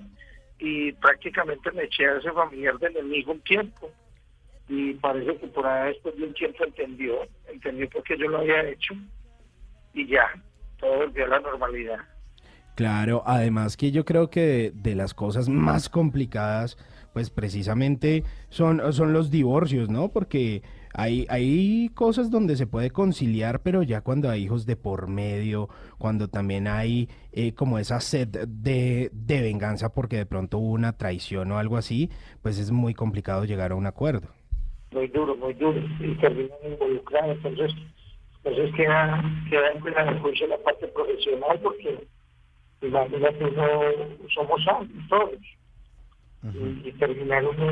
y 0.61 0.91
prácticamente 0.93 1.71
me 1.71 1.83
eché 1.83 2.05
a 2.07 2.17
ese 2.17 2.31
familiar 2.31 2.77
de 2.77 2.87
enemigo 2.87 3.31
un 3.31 3.41
tiempo. 3.41 3.91
Y 4.69 4.93
parece 4.93 5.35
que 5.37 5.47
por 5.47 5.65
ahí 5.65 5.89
después 5.93 6.15
de 6.15 6.23
un 6.25 6.33
tiempo 6.35 6.63
entendió, 6.63 7.27
entendió 7.51 7.89
por 7.89 8.03
qué 8.03 8.15
yo 8.17 8.29
lo 8.29 8.37
había 8.37 8.69
hecho, 8.69 8.93
y 9.93 10.07
ya, 10.07 10.27
todo 10.79 10.99
volvió 10.99 11.25
a 11.25 11.29
la 11.29 11.39
normalidad. 11.39 11.99
Claro, 12.75 13.23
además 13.25 13.75
que 13.75 13.91
yo 13.91 14.05
creo 14.05 14.29
que 14.29 14.41
de, 14.41 14.71
de 14.71 14.95
las 14.95 15.13
cosas 15.13 15.49
más 15.49 15.89
complicadas, 15.89 16.77
pues 17.11 17.31
precisamente 17.31 18.23
son, 18.49 18.93
son 18.93 19.13
los 19.13 19.31
divorcios, 19.31 19.89
¿no? 19.89 20.09
Porque 20.09 20.61
hay, 20.93 21.25
hay 21.29 21.89
cosas 21.93 22.29
donde 22.29 22.55
se 22.55 22.67
puede 22.67 22.91
conciliar, 22.91 23.61
pero 23.61 23.83
ya 23.83 24.01
cuando 24.01 24.29
hay 24.29 24.43
hijos 24.43 24.65
de 24.65 24.75
por 24.75 25.07
medio, 25.07 25.69
cuando 25.97 26.27
también 26.27 26.67
hay 26.67 27.09
eh, 27.31 27.53
como 27.53 27.79
esa 27.79 27.99
sed 27.99 28.27
de, 28.27 29.09
de 29.13 29.41
venganza 29.41 29.93
porque 29.93 30.17
de 30.17 30.25
pronto 30.25 30.57
hubo 30.57 30.73
una 30.73 30.97
traición 30.97 31.51
o 31.51 31.57
algo 31.57 31.77
así, 31.77 32.09
pues 32.41 32.57
es 32.59 32.71
muy 32.71 32.93
complicado 32.93 33.45
llegar 33.45 33.71
a 33.71 33.75
un 33.75 33.87
acuerdo. 33.87 34.29
muy 34.91 35.07
duro, 35.07 35.35
muy 35.35 35.53
duro, 35.53 35.79
y 35.99 36.15
terminan 36.15 36.57
involucrados, 36.65 37.37
entonces, 37.43 37.73
entonces 38.43 38.75
queda, 38.75 39.23
queda 39.49 39.71
en 39.71 39.93
la 39.93 40.19
juicio 40.19 40.47
la 40.47 40.57
parte 40.57 40.87
profesional, 40.87 41.59
porque 41.63 42.07
imagínate, 42.81 43.45
uno, 43.45 43.71
somos 44.33 44.61
todos, 45.07 45.31
y, 46.53 46.89
y 46.89 46.91
terminar 46.93 47.45
uno 47.45 47.63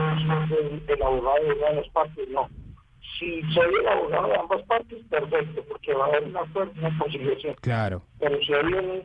el 0.87 1.03
abogado 1.03 1.43
de 1.43 1.53
una 1.53 1.69
de 1.69 1.75
las 1.75 1.89
partes, 1.89 2.29
no. 2.29 2.47
Si 3.19 3.41
soy 3.53 3.73
el 3.81 3.87
abogado 3.87 4.27
de 4.29 4.37
ambas 4.37 4.61
partes, 4.63 5.03
perfecto, 5.09 5.61
porque 5.67 5.93
va 5.93 6.05
a 6.05 6.07
haber 6.07 6.23
una 6.23 6.45
fuerte 6.45 6.79
una 6.79 6.97
conciliación. 6.97 7.55
Claro. 7.61 8.01
Pero 8.19 8.37
si 8.41 8.53
hay, 8.53 8.73
un- 8.73 9.03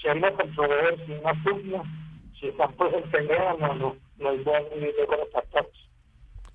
si 0.00 0.08
hay 0.08 0.18
una 0.18 0.32
controversia, 0.32 1.20
una 1.20 1.42
pugna, 1.44 1.82
si 2.38 2.46
están 2.46 2.72
pues 2.74 2.94
en 2.94 3.10
pelea, 3.10 3.56
no, 3.58 3.74
no, 3.74 3.96
no 4.18 4.30
es 4.30 4.44
bueno 4.44 4.68
ni 4.76 4.82
de 4.86 5.04
buenas 5.08 5.26
partes. 5.32 5.72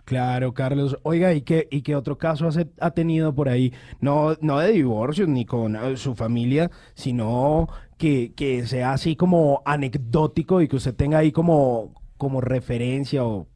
Claro, 0.06 0.54
Carlos. 0.54 0.98
Oiga, 1.04 1.34
¿y 1.34 1.42
qué, 1.42 1.68
y 1.72 1.84
qué 1.84 1.96
otro 1.96 2.18
caso 2.18 2.48
hace- 2.48 2.68
ha 2.80 2.92
tenido 2.92 3.34
por 3.34 3.48
ahí? 3.50 3.74
No, 4.02 4.36
no 4.42 4.60
de 4.60 4.72
divorcios 4.72 5.28
ni 5.30 5.46
con 5.46 5.76
eh, 5.76 5.96
su 5.98 6.16
familia, 6.16 6.70
sino 6.96 7.68
que, 7.98 8.34
que 8.36 8.66
sea 8.66 8.94
así 8.94 9.16
como 9.16 9.62
anecdótico 9.66 10.62
y 10.62 10.68
que 10.68 10.76
usted 10.78 10.96
tenga 10.96 11.20
ahí 11.20 11.32
como, 11.32 11.94
como 12.18 12.42
referencia 12.42 13.24
o 13.26 13.48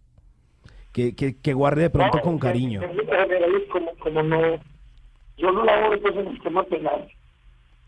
que, 0.95 1.13
que, 1.13 1.35
que 1.41 1.53
guarde 1.53 1.81
de 1.81 1.89
pronto 1.89 2.17
No, 2.17 2.23
con 2.23 2.39
cariño. 2.39 2.79
como, 3.69 3.93
como 3.97 4.23
no, 4.23 4.57
yo 5.35 5.51
no 5.51 5.65
laboro 5.65 6.01
pues 6.01 6.15
en 6.15 6.27
el 6.27 6.41
tema 6.41 6.63
penal. 6.63 7.11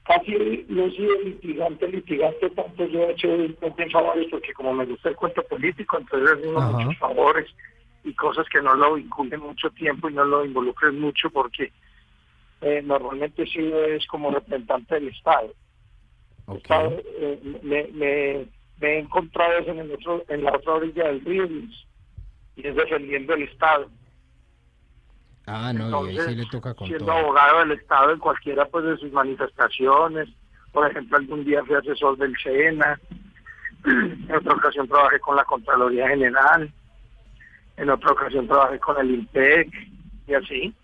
Casi 0.03 0.65
no 0.67 0.85
he 0.85 0.91
sido 0.91 1.21
litigante, 1.21 1.87
litigante, 1.87 2.49
tanto 2.49 2.85
yo 2.85 3.03
he 3.03 3.11
hecho 3.13 3.29
en 3.33 3.91
favores 3.91 4.27
porque 4.29 4.51
como 4.51 4.73
me 4.73 4.85
gusta 4.85 5.07
el 5.07 5.15
cuento 5.15 5.41
político, 5.43 5.97
entonces 5.97 6.45
Ajá. 6.53 6.71
muchos 6.71 6.97
favores 6.97 7.49
y 8.03 8.13
cosas 8.13 8.45
que 8.49 8.61
no 8.61 8.73
lo 8.75 8.95
vinculen 8.95 9.39
mucho 9.39 9.69
tiempo 9.69 10.09
y 10.09 10.13
no 10.13 10.25
lo 10.25 10.43
involucren 10.43 10.99
mucho 10.99 11.29
porque 11.29 11.71
eh, 12.59 12.81
normalmente 12.83 13.43
he 13.43 13.47
sido 13.47 13.85
es 13.85 14.05
como 14.07 14.31
representante 14.31 14.95
del 14.95 15.07
Estado. 15.07 15.53
Estado, 16.57 17.01
eh, 17.21 17.39
me, 17.63 17.87
me, 17.93 18.45
me 18.81 18.87
he 18.95 18.99
encontrado 18.99 19.59
en, 19.59 19.79
el 19.79 19.93
otro, 19.93 20.25
en 20.27 20.43
la 20.43 20.51
otra 20.53 20.73
orilla 20.73 21.05
del 21.05 21.23
río 21.23 21.47
y 22.57 22.67
es 22.67 22.75
defendiendo 22.75 23.33
el 23.33 23.43
Estado. 23.43 23.89
Ah, 25.45 25.71
no, 25.71 26.09
y 26.09 26.19
ahí 26.19 26.27
sí 26.27 26.35
le 26.35 26.45
toca 26.47 26.73
con 26.73 26.87
siendo 26.87 27.05
todo. 27.05 27.17
abogado 27.17 27.59
del 27.59 27.71
Estado 27.71 28.11
en 28.11 28.19
cualquiera 28.19 28.65
pues 28.65 28.83
de 28.83 28.97
sus 28.97 29.11
manifestaciones. 29.13 30.27
Por 30.73 30.89
ejemplo, 30.89 31.17
algún 31.17 31.45
día 31.45 31.63
fui 31.63 31.75
asesor 31.75 32.17
del 32.17 32.35
SENA, 32.37 32.99
en 33.85 34.35
otra 34.35 34.53
ocasión 34.53 34.87
trabajé 34.87 35.19
con 35.19 35.37
la 35.37 35.45
Contraloría 35.45 36.09
General, 36.09 36.69
en 37.77 37.89
otra 37.89 38.11
ocasión 38.11 38.47
trabajé 38.47 38.77
con 38.79 38.99
el 38.99 39.11
INPEC 39.11 39.69
y 40.27 40.33
así. 40.33 40.75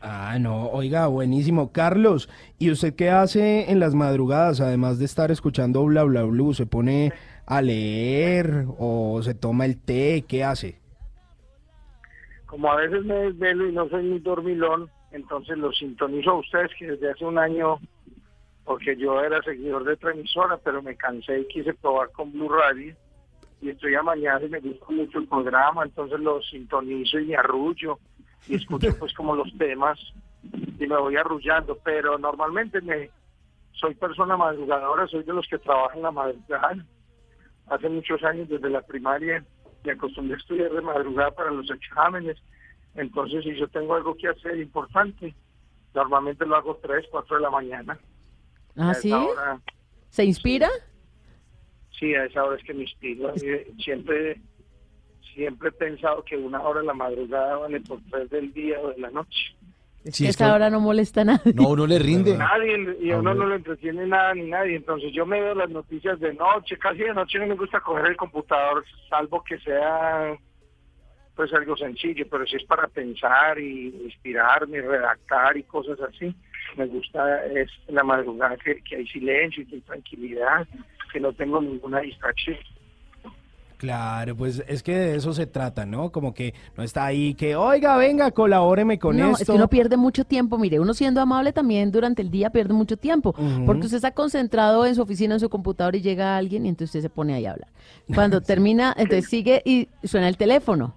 Ah, 0.00 0.38
no, 0.40 0.68
oiga, 0.68 1.08
buenísimo. 1.08 1.72
Carlos, 1.72 2.30
¿y 2.58 2.70
usted 2.70 2.94
qué 2.94 3.10
hace 3.10 3.70
en 3.70 3.80
las 3.80 3.94
madrugadas, 3.94 4.60
además 4.60 4.98
de 4.98 5.04
estar 5.04 5.30
escuchando 5.30 5.84
bla 5.84 6.04
bla 6.04 6.22
blue? 6.22 6.54
¿Se 6.54 6.66
pone 6.66 7.12
a 7.48 7.62
leer 7.62 8.66
o 8.78 9.20
se 9.22 9.34
toma 9.34 9.64
el 9.64 9.80
té? 9.80 10.24
¿Qué 10.28 10.44
hace? 10.44 10.78
Como 12.44 12.70
a 12.70 12.76
veces 12.76 13.04
me 13.04 13.14
desvelo 13.14 13.66
y 13.66 13.72
no 13.72 13.88
soy 13.88 14.02
muy 14.04 14.18
dormilón, 14.20 14.90
entonces 15.12 15.56
los 15.56 15.76
sintonizo 15.78 16.30
a 16.30 16.38
ustedes 16.38 16.70
que 16.78 16.86
desde 16.86 17.10
hace 17.10 17.24
un 17.24 17.38
año, 17.38 17.78
porque 18.64 18.96
yo 18.96 19.20
era 19.22 19.42
seguidor 19.42 19.84
de 19.84 19.94
otra 19.94 20.12
pero 20.62 20.82
me 20.82 20.96
cansé 20.96 21.40
y 21.40 21.48
quise 21.48 21.72
probar 21.74 22.10
con 22.12 22.32
Blue 22.32 22.50
Radio 22.50 22.94
y 23.60 23.70
estoy 23.70 23.94
a 23.94 24.02
mañana 24.02 24.44
y 24.44 24.48
me 24.50 24.60
gusta 24.60 24.86
mucho 24.90 25.18
el 25.18 25.26
programa, 25.26 25.84
entonces 25.84 26.20
los 26.20 26.48
sintonizo 26.50 27.18
y 27.18 27.26
me 27.28 27.36
arrullo 27.36 27.98
y 28.46 28.56
escucho 28.56 28.94
pues 28.98 29.12
como 29.14 29.34
los 29.34 29.56
temas 29.56 29.98
y 30.78 30.86
me 30.86 30.96
voy 30.96 31.16
arrullando, 31.16 31.78
pero 31.82 32.18
normalmente 32.18 32.80
me 32.82 33.10
soy 33.72 33.94
persona 33.94 34.36
madrugadora, 34.36 35.06
soy 35.06 35.22
de 35.22 35.32
los 35.32 35.46
que 35.48 35.58
trabajan 35.58 36.02
la 36.02 36.10
madrugada. 36.10 36.76
Hace 37.70 37.88
muchos 37.88 38.22
años, 38.24 38.48
desde 38.48 38.70
la 38.70 38.82
primaria, 38.82 39.44
me 39.84 39.92
acostumbré 39.92 40.34
a 40.34 40.38
estudiar 40.38 40.72
de 40.72 40.80
madrugada 40.80 41.30
para 41.32 41.50
los 41.50 41.70
exámenes. 41.70 42.36
Entonces, 42.94 43.44
si 43.44 43.54
yo 43.56 43.68
tengo 43.68 43.94
algo 43.94 44.16
que 44.16 44.28
hacer 44.28 44.56
importante, 44.58 45.34
normalmente 45.94 46.46
lo 46.46 46.56
hago 46.56 46.76
3, 46.82 47.06
4 47.10 47.36
de 47.36 47.42
la 47.42 47.50
mañana. 47.50 47.98
¿Ah, 48.76 48.94
sí? 48.94 49.12
hora- 49.12 49.60
¿Se 50.10 50.24
inspira? 50.24 50.68
Sí, 51.98 52.14
a 52.14 52.24
esa 52.24 52.44
hora 52.44 52.56
es 52.56 52.64
que 52.64 52.74
me 52.74 52.82
inspiro. 52.82 53.32
Eh, 53.42 53.72
Siempre, 53.82 54.40
siempre 55.34 55.68
he 55.68 55.72
pensado 55.72 56.24
que 56.24 56.36
una 56.36 56.60
hora 56.62 56.80
de 56.80 56.86
la 56.86 56.94
madrugada 56.94 57.56
vale 57.56 57.80
por 57.80 58.00
tres 58.10 58.30
del 58.30 58.52
día 58.52 58.80
o 58.80 58.88
de 58.90 58.98
la 58.98 59.10
noche. 59.10 59.54
Es 60.08 60.16
Sí, 60.16 60.24
que 60.24 60.30
es 60.30 60.36
esa 60.36 60.46
que- 60.46 60.52
hora 60.52 60.70
no 60.70 60.80
molesta 60.80 61.20
a 61.20 61.24
nadie. 61.24 61.52
No, 61.54 61.76
no 61.76 61.86
le 61.86 61.98
rinde. 61.98 62.36
Nadie, 62.36 62.96
y 63.00 63.10
a 63.10 63.18
uno 63.18 63.32
Hombre. 63.32 63.44
no 63.44 63.50
le 63.50 63.56
entretiene 63.56 64.06
nada 64.06 64.32
ni 64.34 64.48
nadie. 64.48 64.76
Entonces 64.76 65.12
yo 65.12 65.26
me 65.26 65.38
veo 65.40 65.54
las 65.54 65.68
noticias 65.68 66.18
de 66.20 66.32
noche, 66.32 66.78
casi 66.78 67.00
de 67.00 67.12
noche 67.12 67.38
no 67.38 67.46
me 67.46 67.54
gusta 67.56 67.80
coger 67.80 68.06
el 68.06 68.16
computador, 68.16 68.84
salvo 69.10 69.44
que 69.44 69.58
sea 69.58 70.34
pues 71.36 71.52
algo 71.52 71.76
sencillo, 71.76 72.26
pero 72.30 72.44
si 72.46 72.56
es 72.56 72.64
para 72.64 72.88
pensar 72.88 73.58
y 73.60 73.94
inspirarme, 74.06 74.80
redactar 74.80 75.56
y 75.56 75.62
cosas 75.62 75.98
así, 76.00 76.34
me 76.76 76.86
gusta 76.86 77.44
es 77.46 77.70
la 77.88 78.02
madrugada 78.02 78.56
que, 78.56 78.82
que 78.82 78.96
hay 78.96 79.06
silencio 79.06 79.62
y 79.62 79.66
que 79.66 79.74
hay 79.76 79.80
tranquilidad, 79.82 80.66
que 81.12 81.20
no 81.20 81.32
tengo 81.34 81.60
ninguna 81.60 82.00
distracción. 82.00 82.56
Claro, 83.78 84.36
pues 84.36 84.60
es 84.66 84.82
que 84.82 84.92
de 84.92 85.16
eso 85.16 85.32
se 85.32 85.46
trata, 85.46 85.86
¿no? 85.86 86.10
Como 86.10 86.34
que 86.34 86.52
no 86.76 86.82
está 86.82 87.06
ahí 87.06 87.34
que, 87.34 87.54
oiga, 87.54 87.96
venga, 87.96 88.32
colabóreme 88.32 88.98
con 88.98 89.16
no, 89.16 89.30
esto. 89.30 89.42
es 89.42 89.46
que 89.46 89.52
uno 89.52 89.68
pierde 89.68 89.96
mucho 89.96 90.24
tiempo. 90.24 90.58
Mire, 90.58 90.80
uno 90.80 90.94
siendo 90.94 91.20
amable 91.20 91.52
también 91.52 91.92
durante 91.92 92.20
el 92.20 92.30
día 92.30 92.50
pierde 92.50 92.74
mucho 92.74 92.96
tiempo. 92.96 93.32
Porque 93.64 93.82
usted 93.86 93.96
está 93.96 94.10
concentrado 94.10 94.84
en 94.84 94.96
su 94.96 95.02
oficina, 95.02 95.34
en 95.34 95.40
su 95.40 95.48
computador 95.48 95.94
y 95.94 96.02
llega 96.02 96.36
alguien 96.36 96.66
y 96.66 96.70
entonces 96.70 96.96
usted 96.96 97.02
se 97.02 97.10
pone 97.10 97.34
ahí 97.34 97.46
a 97.46 97.52
hablar. 97.52 97.68
Cuando 98.12 98.40
termina, 98.42 98.92
entonces 98.98 99.30
sigue 99.30 99.62
y 99.64 99.88
suena 100.02 100.28
el 100.28 100.36
teléfono. 100.36 100.94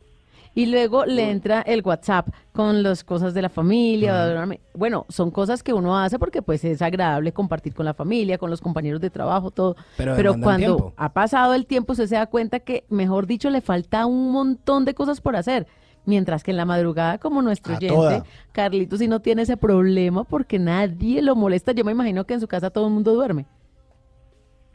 Y 0.54 0.66
luego 0.66 1.06
le 1.06 1.30
entra 1.32 1.62
el 1.62 1.82
WhatsApp 1.82 2.28
con 2.52 2.84
las 2.84 3.04
cosas 3.04 3.34
de 3.34 3.42
la 3.42 3.50
familia. 3.50 4.46
Bueno, 4.74 5.06
son 5.08 5.32
cosas 5.32 5.64
que 5.64 5.74
uno 5.74 5.98
hace 5.98 6.20
porque 6.20 6.42
pues 6.42 6.66
es 6.66 6.82
agradable 6.82 7.32
compartir 7.32 7.74
con 7.74 7.86
la 7.86 7.94
familia, 7.94 8.38
con 8.38 8.50
los 8.50 8.60
compañeros 8.60 9.00
de 9.00 9.10
trabajo, 9.10 9.52
todo. 9.52 9.76
Pero 9.96 10.36
cuando 10.42 10.76
tiempo. 10.76 10.94
ha 10.98 11.14
pasado 11.14 11.54
el 11.54 11.66
tiempo, 11.66 11.94
usted 11.94 12.08
se 12.08 12.16
da 12.16 12.26
cuenta 12.28 12.60
que, 12.60 12.84
mejor 12.90 13.28
dicho, 13.28 13.50
le 13.50 13.62
falta 13.62 14.06
un 14.06 14.32
montón 14.32 14.84
de 14.84 14.94
cosas 14.94 15.22
por 15.22 15.36
hacer. 15.36 15.68
Mientras 16.04 16.44
que 16.44 16.52
en 16.52 16.58
la 16.58 16.66
madrugada, 16.66 17.20
como 17.20 17.42
nuestro 17.44 17.76
A 17.76 17.78
oyente, 17.78 17.96
toda. 17.96 18.24
Carlitos, 18.52 19.00
si 19.00 19.08
no 19.08 19.20
tiene 19.20 19.44
ese 19.44 19.56
problema 19.56 20.24
porque 20.24 20.58
nadie 20.58 21.22
lo 21.22 21.36
molesta. 21.36 21.74
Yo 21.74 21.86
me 21.86 21.92
imagino 21.92 22.26
que 22.26 22.34
en 22.34 22.42
su 22.42 22.48
casa 22.48 22.72
todo 22.72 22.88
el 22.88 22.94
mundo 22.94 23.14
duerme. 23.14 23.46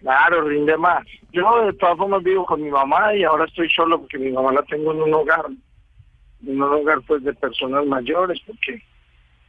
Claro, 0.00 0.42
rinde 0.42 0.76
más. 0.76 1.04
Yo 1.32 1.66
de 1.66 1.72
todas 1.74 1.96
formas 1.98 2.22
vivo 2.22 2.46
con 2.46 2.62
mi 2.62 2.70
mamá 2.70 3.12
y 3.14 3.24
ahora 3.24 3.44
estoy 3.44 3.68
solo 3.70 4.00
porque 4.00 4.18
mi 4.18 4.30
mamá 4.30 4.52
la 4.52 4.62
tengo 4.62 4.92
en 4.92 5.02
un 5.02 5.14
hogar, 5.14 5.46
en 6.44 6.62
un 6.62 6.72
hogar 6.72 7.00
pues 7.06 7.22
de 7.22 7.34
personas 7.34 7.86
mayores 7.86 8.40
porque 8.46 8.82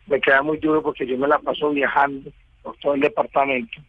me 0.08 0.22
queda 0.22 0.42
muy 0.42 0.58
duro 0.58 0.82
porque 0.82 1.06
yo 1.06 1.18
me 1.18 1.28
la 1.28 1.40
paso 1.40 1.70
viajando 1.72 2.32
por 2.64 2.78
todo 2.78 2.94
el 2.96 3.02
departamento. 3.02 3.82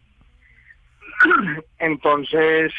Entonces 1.79 2.73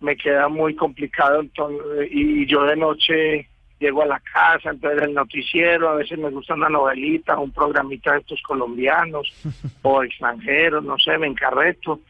me 0.00 0.16
queda 0.16 0.48
muy 0.48 0.74
complicado 0.74 1.40
entonces, 1.40 2.08
y 2.10 2.44
yo 2.46 2.64
de 2.64 2.76
noche 2.76 3.48
llego 3.78 4.02
a 4.02 4.06
la 4.06 4.20
casa, 4.20 4.70
entonces 4.70 5.02
el 5.02 5.14
noticiero, 5.14 5.88
a 5.88 5.94
veces 5.94 6.18
me 6.18 6.30
gusta 6.30 6.54
una 6.54 6.68
novelita, 6.68 7.38
un 7.38 7.52
programita 7.52 8.12
de 8.12 8.18
estos 8.18 8.42
colombianos 8.42 9.32
o 9.82 10.02
extranjeros, 10.02 10.84
no 10.84 10.98
sé, 10.98 11.18
me 11.18 11.26
encarreto. 11.26 12.00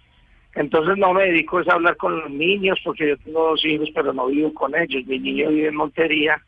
Entonces 0.55 0.99
no 0.99 1.15
me 1.15 1.25
dedico 1.25 1.61
es 1.61 1.69
a 1.69 1.75
hablar 1.75 1.97
con 1.97 2.19
los 2.19 2.31
niños 2.31 2.79
porque 2.85 3.09
yo 3.09 3.17
tengo 3.19 3.49
dos 3.49 3.65
hijos 3.65 3.89
pero 3.95 4.13
no 4.13 4.27
vivo 4.27 4.53
con 4.53 4.75
ellos. 4.75 5.07
Mi 5.07 5.19
niño 5.19 5.49
vive 5.49 5.69
en 5.69 5.77
Montería 5.77 6.43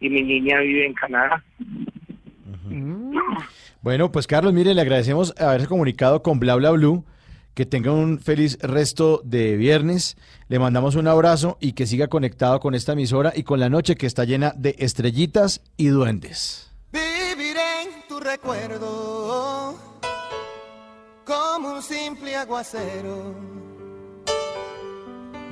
y 0.00 0.08
mi 0.08 0.22
niña 0.22 0.58
vive 0.60 0.86
en 0.86 0.94
Canadá. 0.94 1.44
Bueno, 3.82 4.10
pues 4.10 4.26
Carlos, 4.26 4.52
mire, 4.52 4.74
le 4.74 4.80
agradecemos 4.80 5.34
haberse 5.38 5.66
comunicado 5.66 6.22
con 6.22 6.40
Bla 6.40 6.54
Bla 6.56 6.70
Blue. 6.70 7.04
Que 7.54 7.66
tenga 7.66 7.92
un 7.92 8.20
feliz 8.20 8.58
resto 8.62 9.20
de 9.24 9.56
viernes. 9.56 10.16
Le 10.48 10.58
mandamos 10.58 10.94
un 10.94 11.08
abrazo 11.08 11.58
y 11.60 11.72
que 11.72 11.86
siga 11.86 12.06
conectado 12.06 12.60
con 12.60 12.74
esta 12.74 12.92
emisora 12.92 13.32
y 13.34 13.42
con 13.42 13.58
la 13.58 13.68
noche 13.68 13.96
que 13.96 14.06
está 14.06 14.24
llena 14.24 14.54
de 14.56 14.76
estrellitas 14.78 15.60
y 15.76 15.88
duendes. 15.88 16.72
Viviré 16.92 17.82
en 17.82 18.08
tu 18.08 18.20
recuerdo 18.20 19.76
como 21.24 21.74
un 21.74 21.82
simple 21.82 22.36
aguacero 22.36 23.34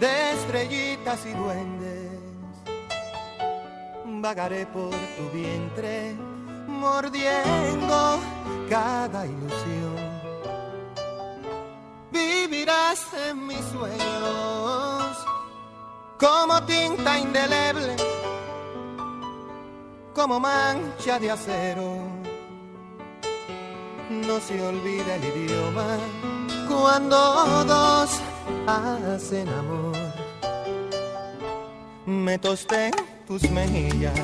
de 0.01 0.33
estrellitas 0.33 1.27
y 1.27 1.33
duendes. 1.37 2.08
Vagaré 4.21 4.67
por 4.67 4.91
tu 4.91 5.31
vientre 5.33 6.15
mordiendo 6.67 8.19
cada 8.69 9.27
ilusión. 9.27 9.97
Vivirás 12.11 13.01
en 13.29 13.47
mis 13.47 13.65
sueños 13.73 15.27
como 16.19 16.63
tinta 16.65 17.19
indeleble 17.19 17.97
como 20.19 20.41
mancha 20.41 21.21
de 21.21 21.31
acero. 21.31 21.97
No 24.11 24.41
se 24.41 24.61
olvida 24.61 25.15
el 25.15 25.25
idioma 25.25 25.97
cuando 26.69 27.65
dos 27.65 28.11
hacen 28.67 29.49
amor. 29.49 29.97
Me 32.07 32.37
tosté 32.39 32.91
tus 33.29 33.51
mejillas 33.51 34.19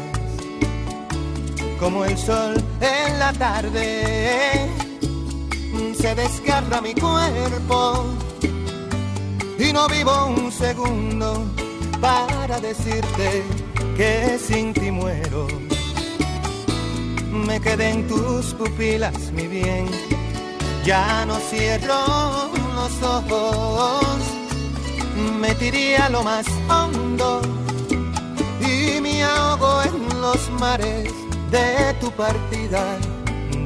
como 1.78 2.06
el 2.06 2.16
sol 2.16 2.54
en 2.80 3.18
la 3.18 3.34
tarde. 3.34 4.70
Se 5.94 6.14
desgarra 6.14 6.80
mi 6.80 6.94
cuerpo 6.94 8.06
y 9.58 9.72
no 9.74 9.86
vivo 9.88 10.26
un 10.26 10.50
segundo 10.50 11.44
para 12.00 12.58
decirte 12.60 13.44
que 13.94 14.38
sin 14.38 14.72
ti 14.72 14.90
muero. 14.90 15.48
Me 17.30 17.60
quedé 17.60 17.90
en 17.90 18.08
tus 18.08 18.54
pupilas, 18.54 19.32
mi 19.32 19.46
bien. 19.46 19.86
Ya 20.84 21.26
no 21.26 21.36
cierro 21.50 22.50
los 22.74 23.02
ojos. 23.02 24.18
Me 25.40 25.54
tiré 25.56 25.98
a 25.98 26.08
lo 26.08 26.22
más 26.22 26.46
hondo 26.70 27.63
y 28.66 29.00
me 29.00 29.22
ahogo 29.22 29.82
en 29.82 30.20
los 30.20 30.50
mares 30.60 31.12
de 31.50 31.94
tu 32.00 32.10
partida, 32.12 32.98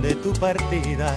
de 0.02 0.14
tu 0.16 0.32
partida. 0.34 1.14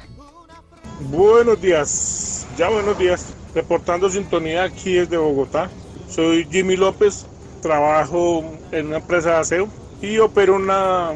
Buenos 1.10 1.60
días, 1.60 2.46
ya 2.56 2.68
buenos 2.70 2.96
días. 2.98 3.34
Reportando 3.54 4.08
sintonía 4.08 4.62
aquí 4.64 4.92
desde 4.92 5.16
Bogotá. 5.16 5.68
Soy 6.08 6.46
Jimmy 6.50 6.76
López, 6.76 7.26
trabajo 7.60 8.44
en 8.70 8.86
una 8.86 8.98
empresa 8.98 9.30
de 9.30 9.36
aseo 9.36 9.68
y 10.02 10.18
opero 10.18 10.56
una, 10.56 11.10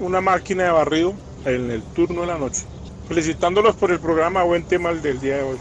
una 0.00 0.20
máquina 0.20 0.64
de 0.64 0.70
barrido 0.70 1.14
en 1.44 1.70
el 1.70 1.82
turno 1.82 2.22
de 2.22 2.28
la 2.28 2.38
noche. 2.38 2.64
Felicitándolos 3.08 3.76
por 3.76 3.90
el 3.90 3.98
programa, 3.98 4.42
buen 4.42 4.64
tema 4.64 4.90
el 4.90 5.02
del 5.02 5.20
día 5.20 5.38
de 5.38 5.42
hoy. 5.42 5.56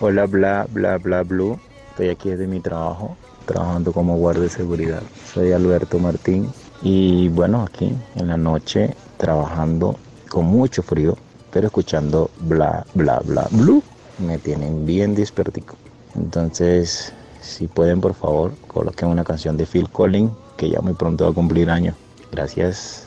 Hola, 0.00 0.26
bla, 0.26 0.66
bla, 0.70 0.98
bla, 0.98 1.22
blue. 1.22 1.58
Estoy 1.90 2.10
aquí 2.10 2.28
desde 2.28 2.46
mi 2.46 2.60
trabajo, 2.60 3.16
trabajando 3.46 3.92
como 3.92 4.16
guardia 4.16 4.42
de 4.42 4.48
seguridad. 4.50 5.02
Soy 5.32 5.52
Alberto 5.52 5.98
Martín 5.98 6.50
y 6.82 7.28
bueno, 7.28 7.62
aquí 7.62 7.94
en 8.16 8.28
la 8.28 8.36
noche 8.36 8.94
trabajando 9.16 9.96
con 10.28 10.44
mucho 10.44 10.82
frío, 10.82 11.16
pero 11.50 11.68
escuchando 11.68 12.30
bla, 12.40 12.84
bla, 12.94 13.20
bla, 13.24 13.48
blue. 13.50 13.82
Me 14.18 14.38
tienen 14.38 14.84
bien 14.84 15.14
despertico. 15.14 15.76
Entonces, 16.14 17.12
si 17.40 17.66
pueden, 17.66 18.00
por 18.00 18.14
favor, 18.14 18.52
coloquen 18.66 19.08
una 19.08 19.24
canción 19.24 19.56
de 19.56 19.66
Phil 19.66 19.88
Collins, 19.90 20.32
que 20.56 20.70
ya 20.70 20.80
muy 20.80 20.94
pronto 20.94 21.24
va 21.24 21.30
a 21.30 21.34
cumplir 21.34 21.70
año. 21.70 21.94
Gracias. 22.32 23.05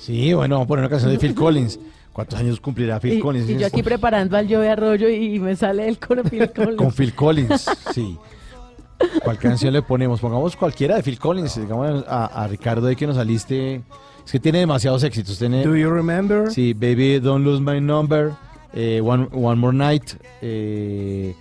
Sí, 0.00 0.32
bueno, 0.32 0.56
vamos 0.56 0.66
a 0.66 0.68
poner 0.68 0.82
una 0.84 0.90
canción 0.90 1.12
de 1.12 1.18
Phil 1.18 1.34
Collins. 1.36 1.78
¿Cuántos 2.12 2.38
años 2.40 2.58
cumplirá 2.60 2.98
Phil 2.98 3.14
Y, 3.14 3.20
Collins? 3.20 3.48
y 3.48 3.56
yo 3.56 3.66
aquí 3.66 3.82
preparando 3.82 4.36
al 4.36 4.48
Joe 4.48 4.68
Arroyo 4.68 5.08
y, 5.08 5.36
y 5.36 5.38
me 5.38 5.54
sale 5.54 5.88
el 5.88 5.98
con 5.98 6.22
Phil 6.24 6.50
Collins. 6.54 6.76
Con 6.76 6.92
Phil 6.92 7.14
Collins, 7.14 7.66
sí. 7.94 8.18
¿Cuál 9.22 9.38
canción 9.38 9.72
le 9.72 9.80
ponemos? 9.82 10.20
Pongamos 10.20 10.56
cualquiera 10.56 10.96
de 10.96 11.02
Phil 11.02 11.18
Collins. 11.18 11.56
Digamos 11.60 12.04
a, 12.08 12.26
a 12.26 12.46
Ricardo 12.48 12.86
de 12.86 12.96
que 12.96 13.06
nos 13.06 13.16
saliste. 13.16 13.82
Es 14.26 14.32
que 14.32 14.40
tiene 14.40 14.58
demasiados 14.58 15.02
éxitos. 15.04 15.38
Tiene, 15.38 15.64
Do 15.64 15.74
you 15.76 15.88
remember? 15.90 16.50
Sí, 16.50 16.74
Baby 16.74 17.20
Don't 17.20 17.44
Lose 17.44 17.62
My 17.62 17.80
Number, 17.80 18.32
eh, 18.74 19.00
One, 19.02 19.28
One 19.32 19.56
More 19.56 19.76
Night. 19.76 20.04
eh, 20.42 21.34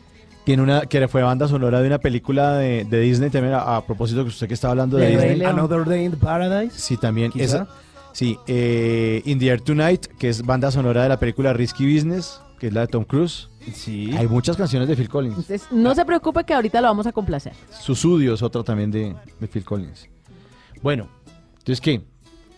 tiene 0.45 0.63
una 0.63 0.81
que 0.81 1.07
fue 1.07 1.21
banda 1.21 1.47
sonora 1.47 1.79
de 1.81 1.87
una 1.87 1.99
película 1.99 2.53
de, 2.53 2.85
de 2.85 2.99
Disney 3.01 3.29
también. 3.29 3.53
A, 3.55 3.75
a 3.77 3.85
propósito 3.85 4.23
que 4.23 4.29
usted 4.29 4.47
que 4.47 4.53
está 4.53 4.69
hablando 4.71 4.97
de 4.97 5.05
De 5.07 5.29
Disney. 5.29 5.45
Another 5.47 5.83
Day 5.85 6.05
in 6.05 6.13
Paradise. 6.13 6.73
Sí, 6.79 6.95
también. 6.97 7.31
Quizá. 7.31 7.43
Esa, 7.43 7.67
sí, 8.13 8.37
eh, 8.47 9.21
In 9.25 9.39
the 9.39 9.47
Air 9.47 9.61
Tonight, 9.61 10.05
que 10.17 10.29
es 10.29 10.45
banda 10.45 10.71
sonora 10.71 11.03
de 11.03 11.09
la 11.09 11.19
película 11.19 11.53
Risky 11.53 11.91
Business, 11.93 12.41
que 12.59 12.67
es 12.67 12.73
la 12.73 12.81
de 12.81 12.87
Tom 12.87 13.03
Cruise. 13.05 13.49
Sí. 13.73 14.11
Hay 14.17 14.27
muchas 14.27 14.57
canciones 14.57 14.87
de 14.89 14.95
Phil 14.95 15.09
Collins. 15.09 15.37
Entonces, 15.37 15.67
no 15.71 15.93
se 15.95 16.03
preocupe 16.05 16.43
que 16.43 16.53
ahorita 16.53 16.81
lo 16.81 16.87
vamos 16.87 17.07
a 17.07 17.11
complacer. 17.11 17.53
Susudio 17.79 18.33
es 18.33 18.41
otra 18.41 18.63
también 18.63 18.89
de, 18.91 19.15
de 19.39 19.47
Phil 19.47 19.63
Collins. 19.63 20.07
Bueno, 20.81 21.07
entonces, 21.59 21.79
¿qué? 21.81 22.01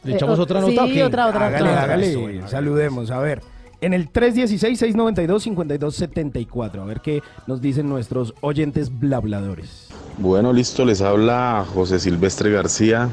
¿Le 0.03 0.13
Eh, 0.13 0.15
echamos 0.15 0.39
o- 0.39 0.43
otra 0.43 0.61
sí, 0.63 0.69
nota 0.69 0.83
o 0.85 0.88
qué? 0.88 1.03
otra, 1.03 1.27
otra, 1.27 1.47
Hágale, 1.47 1.69
otra. 1.69 1.83
hágale, 1.83 2.09
Eso, 2.11 2.21
bueno, 2.21 2.47
saludemos, 2.47 3.11
a 3.11 3.19
ver. 3.19 3.41
En 3.81 3.93
el 3.93 4.11
316-692-5274, 4.11 6.81
a 6.81 6.85
ver 6.85 7.01
qué 7.01 7.21
nos 7.47 7.61
dicen 7.61 7.89
nuestros 7.89 8.33
oyentes 8.41 8.97
blabladores. 8.99 9.89
Bueno, 10.17 10.53
listo, 10.53 10.85
les 10.85 11.01
habla 11.01 11.65
José 11.73 11.99
Silvestre 11.99 12.51
García 12.51 13.09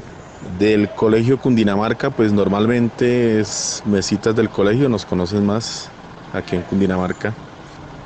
del 0.58 0.88
Colegio 0.90 1.38
Cundinamarca, 1.38 2.10
pues 2.10 2.32
normalmente 2.32 3.40
es 3.40 3.82
mesitas 3.84 4.34
del 4.34 4.48
colegio, 4.48 4.88
nos 4.88 5.04
conocen 5.04 5.44
más 5.44 5.88
aquí 6.32 6.56
en 6.56 6.62
Cundinamarca. 6.62 7.34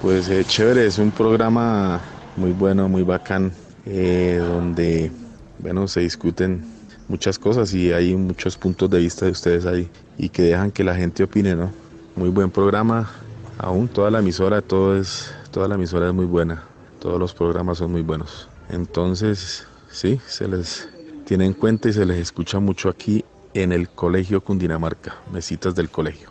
Pues 0.01 0.29
eh, 0.29 0.45
chévere, 0.45 0.87
es 0.87 0.99
un 0.99 1.11
programa 1.11 2.01
muy 2.37 2.53
bueno, 2.53 2.89
muy 2.89 3.03
bacán, 3.03 3.53
eh, 3.87 4.41
donde, 4.41 5.13
bueno, 5.59 5.87
se 5.87 6.01
discuten 6.01 6.65
muchas 7.09 7.39
cosas 7.39 7.73
y 7.75 7.93
hay 7.93 8.15
muchos 8.17 8.57
puntos 8.57 8.91
de 8.91 8.99
vista 8.99 9.27
de 9.27 9.33
ustedes 9.33 9.67
ahí 9.67 9.89
y 10.19 10.29
que 10.29 10.43
dejan 10.43 10.71
que 10.71 10.85
la 10.85 10.95
gente 10.95 11.23
opine, 11.23 11.55
¿no? 11.55 11.71
Muy 12.17 12.31
buen 12.31 12.51
programa, 12.51 13.11
aún 13.59 13.89
toda 13.89 14.11
la 14.11 14.19
emisora, 14.19 14.61
todo 14.61 14.97
es, 14.97 15.33
toda 15.51 15.69
la 15.69 15.77
emisora 15.77 16.09
es 16.09 16.15
muy 16.15 16.27
buena, 16.27 16.65
todos 17.01 17.19
los 17.19 17.35
programas 17.35 17.79
son 17.79 17.93
muy 17.93 18.03
buenos. 18.03 18.49
Entonces, 18.71 19.67
sí, 19.91 20.21
se 20.27 20.49
les 20.49 20.89
tiene 21.25 21.47
en 21.47 21.55
cuenta 21.55 21.89
y 21.89 21.93
se 21.93 22.05
les 22.07 22.19
escucha 22.19 22.59
mucho 22.61 22.89
aquí 22.89 23.25
en 23.55 23.73
el 23.73 23.89
Colegio 23.89 24.43
Cundinamarca, 24.43 25.17
mesitas 25.33 25.75
del 25.75 25.91
colegio. 25.91 26.31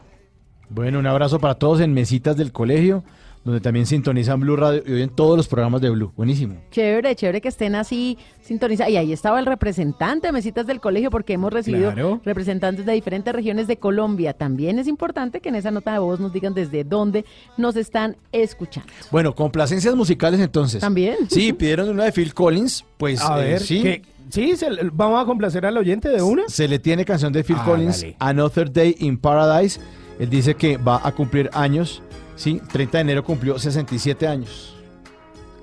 Bueno, 0.70 1.00
un 1.00 1.08
abrazo 1.08 1.40
para 1.40 1.56
todos 1.56 1.82
en 1.82 1.94
Mesitas 1.94 2.38
del 2.38 2.52
Colegio, 2.52 3.04
donde 3.44 3.60
también 3.60 3.86
sintonizan 3.88 4.40
Blue 4.40 4.56
Radio 4.56 4.84
y 4.86 4.94
oyen 4.94 5.10
todos 5.10 5.36
los 5.36 5.48
programas 5.48 5.82
de 5.82 5.90
Blue. 5.90 6.14
Buenísimo. 6.16 6.56
Chévere, 6.72 7.16
chévere 7.16 7.42
que 7.42 7.48
estén 7.50 7.74
así 7.76 8.18
sintonizados. 8.42 8.94
Y 8.94 8.98
ahí 8.98 9.12
estaba 9.12 9.40
el 9.40 9.48
representante 9.48 10.28
de 10.28 10.32
Mesitas 10.32 10.68
del 10.68 10.80
Colegio, 10.80 11.10
porque 11.10 11.34
hemos 11.34 11.52
recibido 11.52 11.92
Claro. 11.92 12.22
representantes 12.24 12.86
de 12.86 12.94
diferentes 12.94 13.34
regiones 13.34 13.68
de 13.68 13.78
Colombia. 13.78 14.34
También 14.34 14.78
es 14.80 14.88
importante 14.88 15.42
que 15.42 15.50
en 15.50 15.56
esa 15.56 15.72
nota 15.72 15.92
de 15.92 16.00
voz 16.00 16.20
nos 16.20 16.32
digan 16.32 16.54
desde 16.54 16.84
dónde 16.84 17.26
nos 17.58 17.76
están 17.76 18.16
escuchando. 18.32 18.92
Bueno, 19.12 19.34
complacencias 19.36 19.96
musicales 19.96 20.40
entonces. 20.40 20.80
También. 20.80 21.16
Sí, 21.30 21.52
pidieron 21.52 21.90
una 21.90 22.04
de 22.06 22.12
Phil 22.12 22.34
Collins, 22.36 22.86
pues 22.98 23.22
a 23.22 23.44
eh, 23.44 23.50
ver, 23.50 23.60
sí. 23.62 23.82
¿qué- 23.82 24.02
sí, 24.32 24.56
se 24.58 24.70
le- 24.70 24.90
vamos 24.92 25.22
a 25.22 25.26
complacer 25.26 25.66
al 25.66 25.78
oyente 25.78 26.10
de 26.10 26.22
una. 26.22 26.44
Se 26.48 26.68
le 26.68 26.80
tiene 26.80 27.06
canción 27.06 27.32
de 27.32 27.44
Phil 27.44 27.56
Hágale. 27.58 27.72
Collins, 27.72 28.06
Another 28.20 28.72
Day 28.72 28.96
in 29.00 29.18
Paradise. 29.18 29.80
Él 30.20 30.30
dice 30.30 30.56
que 30.56 30.78
va 30.78 31.00
a 31.04 31.12
cumplir 31.12 31.50
años. 31.54 32.02
Sí, 32.36 32.60
30 32.72 32.98
de 32.98 33.02
enero 33.02 33.24
cumplió 33.24 33.60
67 33.60 34.28
años. 34.28 34.76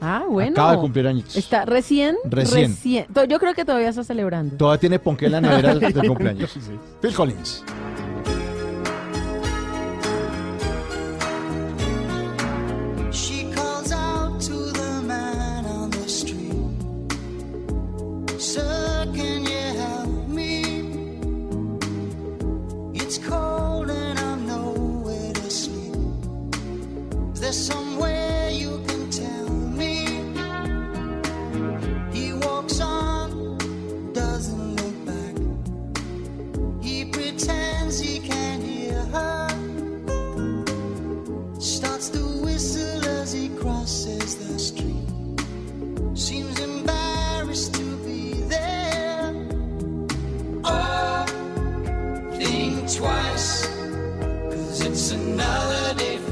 Ah, 0.00 0.24
bueno. 0.28 0.52
Acaba 0.52 0.72
de 0.72 0.78
cumplir 0.78 1.06
años. 1.08 1.34
Está 1.36 1.64
recién. 1.64 2.14
Recién. 2.24 2.76
Yo 3.28 3.38
creo 3.40 3.52
que 3.54 3.64
todavía 3.64 3.88
está 3.88 4.04
celebrando. 4.04 4.56
Todavía 4.56 4.78
tiene 4.78 4.98
ponqué 5.00 5.26
en 5.26 5.32
la 5.32 5.40
nevera 5.40 5.74
del 5.74 6.06
cumpleaños. 6.06 6.56
Phil 7.02 7.14
Collins. 7.14 7.64
Twice, 52.98 53.66
cause 54.50 54.80
it's 54.80 55.10
another 55.10 55.94
day 55.94 56.27